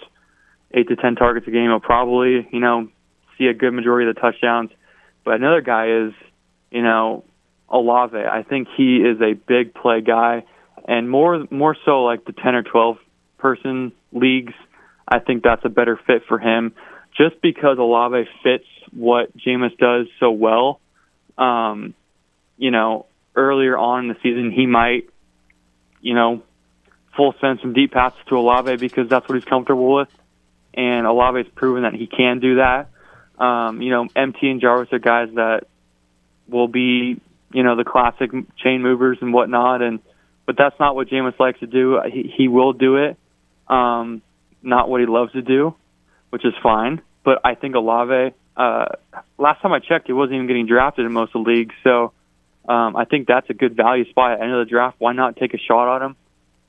eight 0.72 0.88
to 0.88 0.96
10 0.96 1.14
targets 1.14 1.46
a 1.46 1.50
game. 1.52 1.70
He'll 1.70 1.78
probably, 1.78 2.48
you 2.52 2.60
know, 2.60 2.88
see 3.40 3.46
a 3.46 3.54
good 3.54 3.72
majority 3.72 4.08
of 4.08 4.14
the 4.14 4.20
touchdowns. 4.20 4.70
But 5.24 5.34
another 5.34 5.62
guy 5.62 6.06
is, 6.06 6.12
you 6.70 6.82
know, 6.82 7.24
Olave. 7.68 8.16
I 8.16 8.42
think 8.42 8.68
he 8.76 8.96
is 8.96 9.20
a 9.20 9.32
big 9.32 9.74
play 9.74 10.02
guy, 10.02 10.44
and 10.86 11.08
more 11.10 11.46
more 11.50 11.76
so 11.84 12.04
like 12.04 12.24
the 12.24 12.32
10 12.32 12.54
or 12.54 12.62
12 12.62 12.98
person 13.38 13.92
leagues. 14.12 14.54
I 15.08 15.18
think 15.18 15.42
that's 15.42 15.64
a 15.64 15.68
better 15.68 15.98
fit 16.06 16.22
for 16.28 16.38
him, 16.38 16.74
just 17.16 17.40
because 17.40 17.78
Olave 17.78 18.28
fits 18.42 18.66
what 18.92 19.36
Jameis 19.36 19.76
does 19.78 20.06
so 20.18 20.30
well. 20.30 20.80
Um, 21.38 21.94
you 22.58 22.70
know, 22.70 23.06
earlier 23.34 23.76
on 23.76 24.04
in 24.04 24.08
the 24.08 24.16
season, 24.22 24.52
he 24.52 24.66
might, 24.66 25.08
you 26.00 26.14
know, 26.14 26.42
full 27.16 27.34
send 27.40 27.60
some 27.60 27.72
deep 27.72 27.92
passes 27.92 28.18
to 28.28 28.36
Olave 28.36 28.76
because 28.76 29.08
that's 29.08 29.28
what 29.28 29.36
he's 29.36 29.44
comfortable 29.44 29.94
with, 29.94 30.08
and 30.74 31.06
Olave's 31.06 31.48
proven 31.54 31.82
that 31.84 31.94
he 31.94 32.06
can 32.06 32.40
do 32.40 32.56
that. 32.56 32.88
Um, 33.40 33.80
you 33.80 33.90
know, 33.90 34.06
MT 34.14 34.38
and 34.48 34.60
Jarvis 34.60 34.92
are 34.92 34.98
guys 34.98 35.30
that 35.34 35.66
will 36.46 36.68
be, 36.68 37.20
you 37.52 37.62
know, 37.62 37.74
the 37.74 37.84
classic 37.84 38.30
chain 38.58 38.82
movers 38.82 39.18
and 39.20 39.32
whatnot, 39.32 39.82
and 39.82 40.00
but 40.46 40.56
that's 40.58 40.78
not 40.78 40.94
what 40.94 41.08
Jameis 41.08 41.38
likes 41.38 41.60
to 41.60 41.66
do. 41.66 42.00
He, 42.12 42.32
he 42.36 42.48
will 42.48 42.72
do 42.72 42.96
it, 42.96 43.16
um, 43.68 44.20
not 44.62 44.88
what 44.88 45.00
he 45.00 45.06
loves 45.06 45.32
to 45.32 45.42
do, 45.42 45.74
which 46.28 46.44
is 46.44 46.52
fine. 46.62 47.00
But 47.24 47.40
I 47.44 47.54
think 47.54 47.74
Olave. 47.74 48.34
Uh, 48.56 48.86
last 49.38 49.62
time 49.62 49.72
I 49.72 49.78
checked, 49.78 50.06
he 50.06 50.12
wasn't 50.12 50.34
even 50.34 50.46
getting 50.46 50.66
drafted 50.66 51.06
in 51.06 51.12
most 51.12 51.34
of 51.34 51.44
the 51.44 51.50
leagues, 51.50 51.74
so 51.82 52.12
um, 52.68 52.94
I 52.94 53.04
think 53.04 53.26
that's 53.26 53.48
a 53.48 53.54
good 53.54 53.74
value 53.74 54.08
spot 54.10 54.32
at 54.32 54.38
the 54.38 54.44
end 54.44 54.52
of 54.52 54.66
the 54.66 54.70
draft. 54.70 54.96
Why 54.98 55.12
not 55.12 55.36
take 55.36 55.54
a 55.54 55.58
shot 55.58 55.88
on 55.88 56.02
him? 56.02 56.16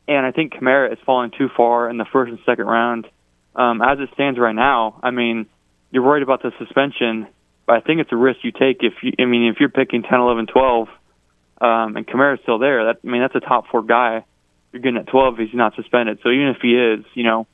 And 0.07 0.25
I 0.25 0.31
think 0.31 0.53
Kamara 0.53 0.91
is 0.91 0.99
falling 1.05 1.31
too 1.37 1.49
far 1.55 1.89
in 1.89 1.97
the 1.97 2.05
first 2.05 2.31
and 2.31 2.39
second 2.45 2.65
round. 2.65 3.07
Um, 3.55 3.81
as 3.81 3.99
it 3.99 4.09
stands 4.13 4.39
right 4.39 4.55
now, 4.55 4.99
I 5.03 5.11
mean, 5.11 5.47
you're 5.91 6.03
worried 6.03 6.23
about 6.23 6.41
the 6.41 6.51
suspension, 6.57 7.27
but 7.67 7.75
I 7.75 7.81
think 7.81 8.01
it's 8.01 8.11
a 8.11 8.17
risk 8.17 8.39
you 8.43 8.51
take 8.51 8.77
if 8.81 8.93
you, 9.03 9.13
I 9.19 9.25
mean, 9.25 9.51
if 9.51 9.59
you're 9.59 9.69
picking 9.69 10.03
10, 10.03 10.19
11, 10.19 10.47
12, 10.47 10.87
um, 11.61 11.95
and 11.95 12.07
Kamara's 12.07 12.39
still 12.41 12.57
there. 12.57 12.85
That 12.85 12.99
I 13.03 13.07
mean, 13.07 13.21
that's 13.21 13.35
a 13.35 13.39
top 13.39 13.67
four 13.67 13.83
guy. 13.83 14.25
You're 14.71 14.81
getting 14.81 14.97
at 14.97 15.07
12 15.07 15.39
if 15.39 15.49
he's 15.49 15.57
not 15.57 15.75
suspended. 15.75 16.19
So 16.23 16.29
even 16.29 16.47
if 16.47 16.57
he 16.61 16.73
is, 16.75 17.05
you 17.13 17.23
know, 17.23 17.45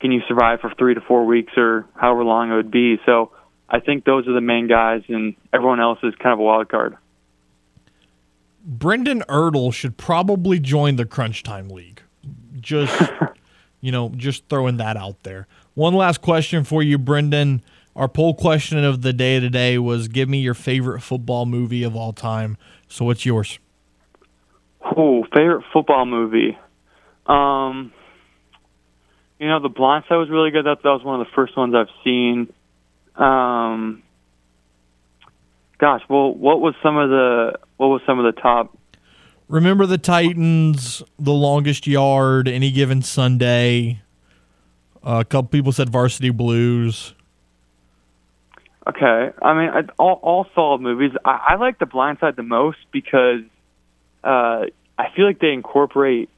can 0.00 0.12
you 0.12 0.20
survive 0.28 0.60
for 0.60 0.72
three 0.78 0.94
to 0.94 1.00
four 1.00 1.26
weeks 1.26 1.52
or 1.56 1.86
however 1.94 2.24
long 2.24 2.52
it 2.52 2.54
would 2.54 2.70
be? 2.70 2.98
So 3.04 3.32
I 3.68 3.80
think 3.80 4.04
those 4.04 4.28
are 4.28 4.32
the 4.32 4.40
main 4.40 4.68
guys, 4.68 5.02
and 5.08 5.34
everyone 5.52 5.80
else 5.80 5.98
is 6.02 6.14
kind 6.14 6.32
of 6.32 6.38
a 6.38 6.42
wild 6.42 6.68
card. 6.68 6.96
Brendan 8.64 9.22
Ertl 9.28 9.72
should 9.72 9.96
probably 9.96 10.60
join 10.60 10.96
the 10.96 11.06
Crunch 11.06 11.42
Time 11.42 11.68
League. 11.68 12.02
Just, 12.60 13.10
you 13.80 13.90
know, 13.90 14.10
just 14.10 14.48
throwing 14.48 14.76
that 14.76 14.96
out 14.96 15.22
there. 15.22 15.46
One 15.74 15.94
last 15.94 16.20
question 16.20 16.64
for 16.64 16.82
you, 16.82 16.98
Brendan. 16.98 17.62
Our 17.98 18.06
poll 18.06 18.32
question 18.32 18.84
of 18.84 19.02
the 19.02 19.12
day 19.12 19.40
today 19.40 19.76
was 19.76 20.06
give 20.06 20.28
me 20.28 20.38
your 20.38 20.54
favorite 20.54 21.00
football 21.00 21.46
movie 21.46 21.82
of 21.82 21.96
all 21.96 22.12
time. 22.12 22.56
So 22.86 23.04
what's 23.04 23.26
yours? 23.26 23.58
Oh, 24.96 25.24
favorite 25.34 25.64
football 25.72 26.06
movie. 26.06 26.56
Um, 27.26 27.92
you 29.40 29.48
know, 29.48 29.60
The 29.60 29.68
Blind 29.68 30.04
Side 30.08 30.14
was 30.14 30.30
really 30.30 30.52
good. 30.52 30.64
That 30.64 30.84
that 30.84 30.88
was 30.90 31.02
one 31.02 31.20
of 31.20 31.26
the 31.26 31.32
first 31.34 31.56
ones 31.56 31.74
I've 31.74 31.88
seen. 32.04 32.52
Um, 33.16 34.04
gosh, 35.78 36.02
well, 36.08 36.32
what 36.32 36.60
was 36.60 36.76
some 36.80 36.96
of 36.96 37.10
the 37.10 37.58
what 37.78 37.88
was 37.88 38.00
some 38.06 38.20
of 38.20 38.32
the 38.32 38.40
top? 38.40 38.78
Remember 39.48 39.86
the 39.86 39.98
Titans, 39.98 41.02
the 41.18 41.32
longest 41.32 41.88
yard, 41.88 42.46
any 42.46 42.70
given 42.70 43.02
Sunday. 43.02 44.02
Uh, 45.02 45.18
a 45.18 45.24
couple 45.24 45.48
people 45.48 45.72
said 45.72 45.90
Varsity 45.90 46.30
Blues. 46.30 47.14
Okay, 48.88 49.30
I 49.42 49.54
mean, 49.54 49.68
I, 49.68 49.80
all 49.98 50.18
all 50.22 50.46
solid 50.54 50.80
movies. 50.80 51.12
I, 51.24 51.48
I 51.50 51.54
like 51.56 51.78
The 51.78 51.86
Blind 51.86 52.18
Side 52.20 52.36
the 52.36 52.42
most 52.42 52.78
because 52.90 53.42
uh, 54.24 54.64
I 54.96 55.10
feel 55.14 55.26
like 55.26 55.40
they 55.40 55.52
incorporate, 55.52 56.30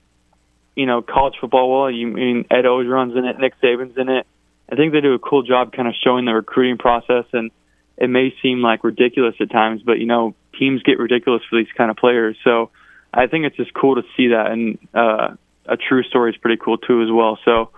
you 0.74 0.86
know, 0.86 1.00
college 1.00 1.34
football 1.40 1.70
well. 1.70 1.90
You 1.90 2.08
I 2.08 2.12
mean 2.12 2.44
Ed 2.50 2.64
Orgeron's 2.64 3.16
in 3.16 3.24
it, 3.24 3.38
Nick 3.38 3.54
Saban's 3.62 3.96
in 3.96 4.08
it. 4.08 4.26
I 4.70 4.74
think 4.74 4.92
they 4.92 5.00
do 5.00 5.14
a 5.14 5.18
cool 5.20 5.42
job 5.44 5.72
kind 5.72 5.86
of 5.86 5.94
showing 6.02 6.24
the 6.24 6.32
recruiting 6.32 6.76
process, 6.76 7.24
and 7.32 7.52
it 7.96 8.10
may 8.10 8.34
seem 8.42 8.62
like 8.62 8.82
ridiculous 8.82 9.36
at 9.40 9.50
times, 9.50 9.82
but 9.84 10.00
you 10.00 10.06
know, 10.06 10.34
teams 10.58 10.82
get 10.82 10.98
ridiculous 10.98 11.42
for 11.48 11.56
these 11.56 11.72
kind 11.76 11.90
of 11.90 11.96
players. 11.96 12.36
So 12.42 12.70
I 13.14 13.28
think 13.28 13.44
it's 13.44 13.56
just 13.56 13.72
cool 13.74 13.94
to 13.94 14.02
see 14.16 14.28
that, 14.28 14.50
and 14.50 14.78
uh, 14.92 15.36
a 15.66 15.76
true 15.76 16.02
story 16.02 16.32
is 16.32 16.36
pretty 16.36 16.60
cool 16.62 16.78
too 16.78 17.02
as 17.02 17.08
well. 17.12 17.38
So 17.44 17.70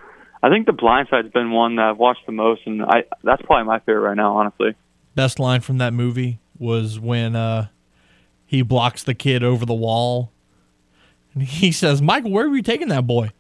I 0.42 0.50
think 0.50 0.66
The 0.66 0.72
Blind 0.72 1.08
Side's 1.08 1.30
been 1.30 1.52
one 1.52 1.76
that 1.76 1.84
I've 1.84 1.98
watched 1.98 2.26
the 2.26 2.32
most, 2.32 2.62
and 2.66 2.82
I 2.82 3.04
that's 3.22 3.42
probably 3.42 3.64
my 3.64 3.78
favorite 3.80 4.00
right 4.00 4.16
now, 4.16 4.36
honestly. 4.36 4.74
Best 5.14 5.38
line 5.38 5.60
from 5.60 5.78
that 5.78 5.92
movie 5.92 6.40
was 6.58 6.98
when 6.98 7.36
uh, 7.36 7.68
he 8.44 8.62
blocks 8.62 9.04
the 9.04 9.14
kid 9.14 9.44
over 9.44 9.64
the 9.64 9.74
wall, 9.74 10.32
and 11.32 11.44
he 11.44 11.70
says, 11.70 12.02
"Michael, 12.02 12.32
where 12.32 12.46
are 12.46 12.56
you 12.56 12.62
taking 12.62 12.88
that 12.88 13.06
boy? 13.06 13.30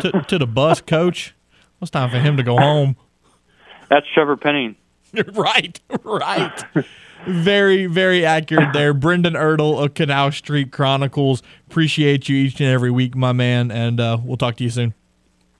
to, 0.00 0.24
to 0.28 0.38
the 0.38 0.46
bus, 0.46 0.80
coach. 0.86 1.34
It's 1.82 1.90
time 1.90 2.10
for 2.10 2.18
him 2.18 2.36
to 2.36 2.44
go 2.44 2.56
home." 2.56 2.96
That's 3.88 4.06
Trevor 4.14 4.36
Penning. 4.36 4.76
right, 5.32 5.80
right. 6.04 6.64
very, 7.26 7.86
very 7.86 8.24
accurate 8.24 8.72
there. 8.72 8.94
Brendan 8.94 9.34
Ertl 9.34 9.84
of 9.84 9.94
Canal 9.94 10.30
Street 10.30 10.70
Chronicles. 10.70 11.42
Appreciate 11.68 12.28
you 12.28 12.36
each 12.36 12.60
and 12.60 12.68
every 12.68 12.92
week, 12.92 13.16
my 13.16 13.32
man, 13.32 13.72
and 13.72 13.98
uh, 13.98 14.18
we'll 14.22 14.36
talk 14.36 14.56
to 14.58 14.64
you 14.64 14.70
soon. 14.70 14.94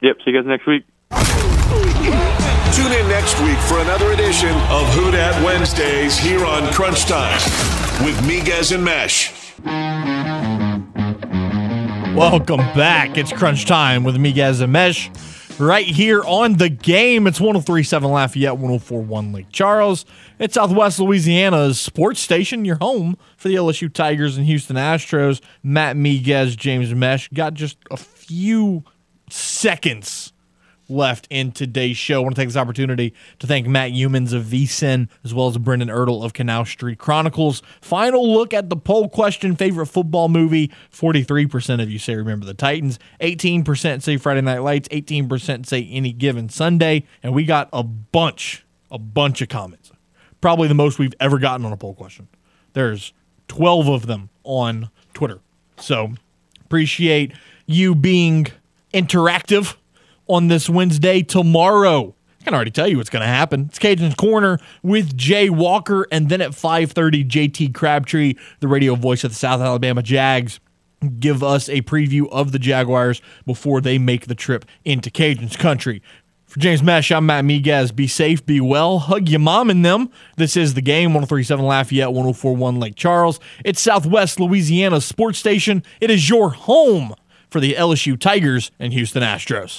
Yep. 0.02 0.16
See 0.24 0.30
you 0.30 0.40
guys 0.40 0.46
next 0.48 0.66
week. 0.66 0.84
Tune 2.74 2.92
in 2.92 3.08
next 3.08 3.38
week 3.42 3.58
for 3.58 3.80
another 3.80 4.12
edition 4.12 4.52
of 4.70 4.88
Who 4.94 5.10
Dat 5.10 5.44
Wednesdays 5.44 6.16
here 6.16 6.46
on 6.46 6.72
Crunch 6.72 7.04
Time 7.04 7.38
with 8.04 8.16
Miguez 8.22 8.74
and 8.74 8.82
Mesh. 8.82 9.32
Welcome 12.16 12.60
back. 12.74 13.18
It's 13.18 13.30
Crunch 13.32 13.66
Time 13.66 14.02
with 14.02 14.16
Miguez 14.16 14.62
and 14.62 14.72
Mesh 14.72 15.10
right 15.58 15.84
here 15.84 16.24
on 16.24 16.54
the 16.54 16.70
game. 16.70 17.26
It's 17.26 17.38
1037 17.38 18.10
Lafayette, 18.10 18.54
1041 18.54 19.32
Lake 19.32 19.50
Charles. 19.50 20.06
It's 20.38 20.54
Southwest 20.54 20.98
Louisiana's 20.98 21.78
sports 21.78 22.20
station, 22.20 22.64
your 22.64 22.76
home 22.76 23.18
for 23.36 23.48
the 23.48 23.56
LSU 23.56 23.92
Tigers 23.92 24.38
and 24.38 24.46
Houston 24.46 24.76
Astros. 24.76 25.42
Matt 25.62 25.96
Miguez, 25.96 26.56
James 26.56 26.94
Mesh. 26.94 27.28
Got 27.28 27.52
just 27.52 27.76
a 27.90 27.98
few 27.98 28.84
seconds 29.32 30.32
left 30.90 31.26
in 31.30 31.52
today's 31.52 31.96
show. 31.96 32.16
I 32.16 32.18
want 32.24 32.34
to 32.34 32.42
take 32.42 32.48
this 32.48 32.56
opportunity 32.56 33.14
to 33.38 33.46
thank 33.46 33.66
Matt 33.66 33.92
Youmans 33.92 34.32
of 34.32 34.44
VSIN 34.44 35.08
as 35.24 35.32
well 35.32 35.46
as 35.48 35.56
Brendan 35.56 35.88
Ertl 35.88 36.24
of 36.24 36.32
Canal 36.32 36.64
Street 36.64 36.98
Chronicles. 36.98 37.62
Final 37.80 38.32
look 38.32 38.52
at 38.52 38.68
the 38.68 38.76
poll 38.76 39.08
question 39.08 39.56
favorite 39.56 39.86
football 39.86 40.28
movie. 40.28 40.70
43% 40.92 41.82
of 41.82 41.90
you 41.90 41.98
say 41.98 42.16
remember 42.16 42.44
the 42.44 42.54
Titans, 42.54 42.98
18% 43.20 44.02
say 44.02 44.16
Friday 44.16 44.40
Night 44.40 44.58
Lights, 44.58 44.88
18% 44.88 45.64
say 45.66 45.88
any 45.90 46.12
given 46.12 46.48
Sunday, 46.48 47.04
and 47.22 47.32
we 47.32 47.44
got 47.44 47.68
a 47.72 47.82
bunch, 47.82 48.64
a 48.90 48.98
bunch 48.98 49.40
of 49.40 49.48
comments. 49.48 49.92
Probably 50.40 50.68
the 50.68 50.74
most 50.74 50.98
we've 50.98 51.14
ever 51.20 51.38
gotten 51.38 51.64
on 51.64 51.72
a 51.72 51.76
poll 51.76 51.94
question. 51.94 52.28
There's 52.72 53.12
12 53.48 53.88
of 53.88 54.06
them 54.06 54.30
on 54.42 54.90
Twitter. 55.12 55.40
So 55.76 56.14
appreciate 56.64 57.32
you 57.66 57.94
being 57.94 58.46
interactive 58.92 59.76
on 60.26 60.48
this 60.48 60.68
Wednesday. 60.68 61.22
Tomorrow, 61.22 62.14
I 62.40 62.44
can 62.44 62.54
already 62.54 62.70
tell 62.70 62.88
you 62.88 62.96
what's 62.96 63.10
going 63.10 63.22
to 63.22 63.28
happen. 63.28 63.66
It's 63.68 63.78
Cajun's 63.78 64.14
Corner 64.14 64.58
with 64.82 65.16
Jay 65.16 65.50
Walker, 65.50 66.06
and 66.10 66.28
then 66.28 66.40
at 66.40 66.52
5:30, 66.52 67.28
JT 67.28 67.74
Crabtree, 67.74 68.34
the 68.60 68.68
radio 68.68 68.94
voice 68.94 69.24
of 69.24 69.32
the 69.32 69.36
South 69.36 69.60
Alabama 69.60 70.02
Jags, 70.02 70.60
give 71.18 71.42
us 71.42 71.68
a 71.68 71.82
preview 71.82 72.28
of 72.30 72.52
the 72.52 72.58
Jaguars 72.58 73.20
before 73.46 73.80
they 73.80 73.98
make 73.98 74.26
the 74.26 74.34
trip 74.34 74.64
into 74.84 75.10
Cajun's 75.10 75.56
country. 75.56 76.02
For 76.46 76.58
James 76.58 76.82
Mesh, 76.82 77.12
I'm 77.12 77.26
Matt 77.26 77.44
Miguez. 77.44 77.94
Be 77.94 78.08
safe, 78.08 78.44
be 78.44 78.60
well, 78.60 78.98
hug 78.98 79.28
your 79.28 79.38
mom 79.38 79.70
and 79.70 79.84
them. 79.84 80.10
This 80.36 80.56
is 80.56 80.74
the 80.74 80.80
game 80.80 81.14
1037 81.14 81.64
Lafayette, 81.64 82.08
1041 82.08 82.80
Lake 82.80 82.96
Charles. 82.96 83.38
It's 83.64 83.80
Southwest 83.80 84.40
Louisiana's 84.40 85.04
sports 85.04 85.38
station. 85.38 85.84
It 86.00 86.10
is 86.10 86.28
your 86.28 86.50
home 86.50 87.14
for 87.50 87.60
the 87.60 87.74
LSU 87.74 88.18
Tigers 88.18 88.70
and 88.78 88.92
Houston 88.92 89.22
Astros. 89.22 89.78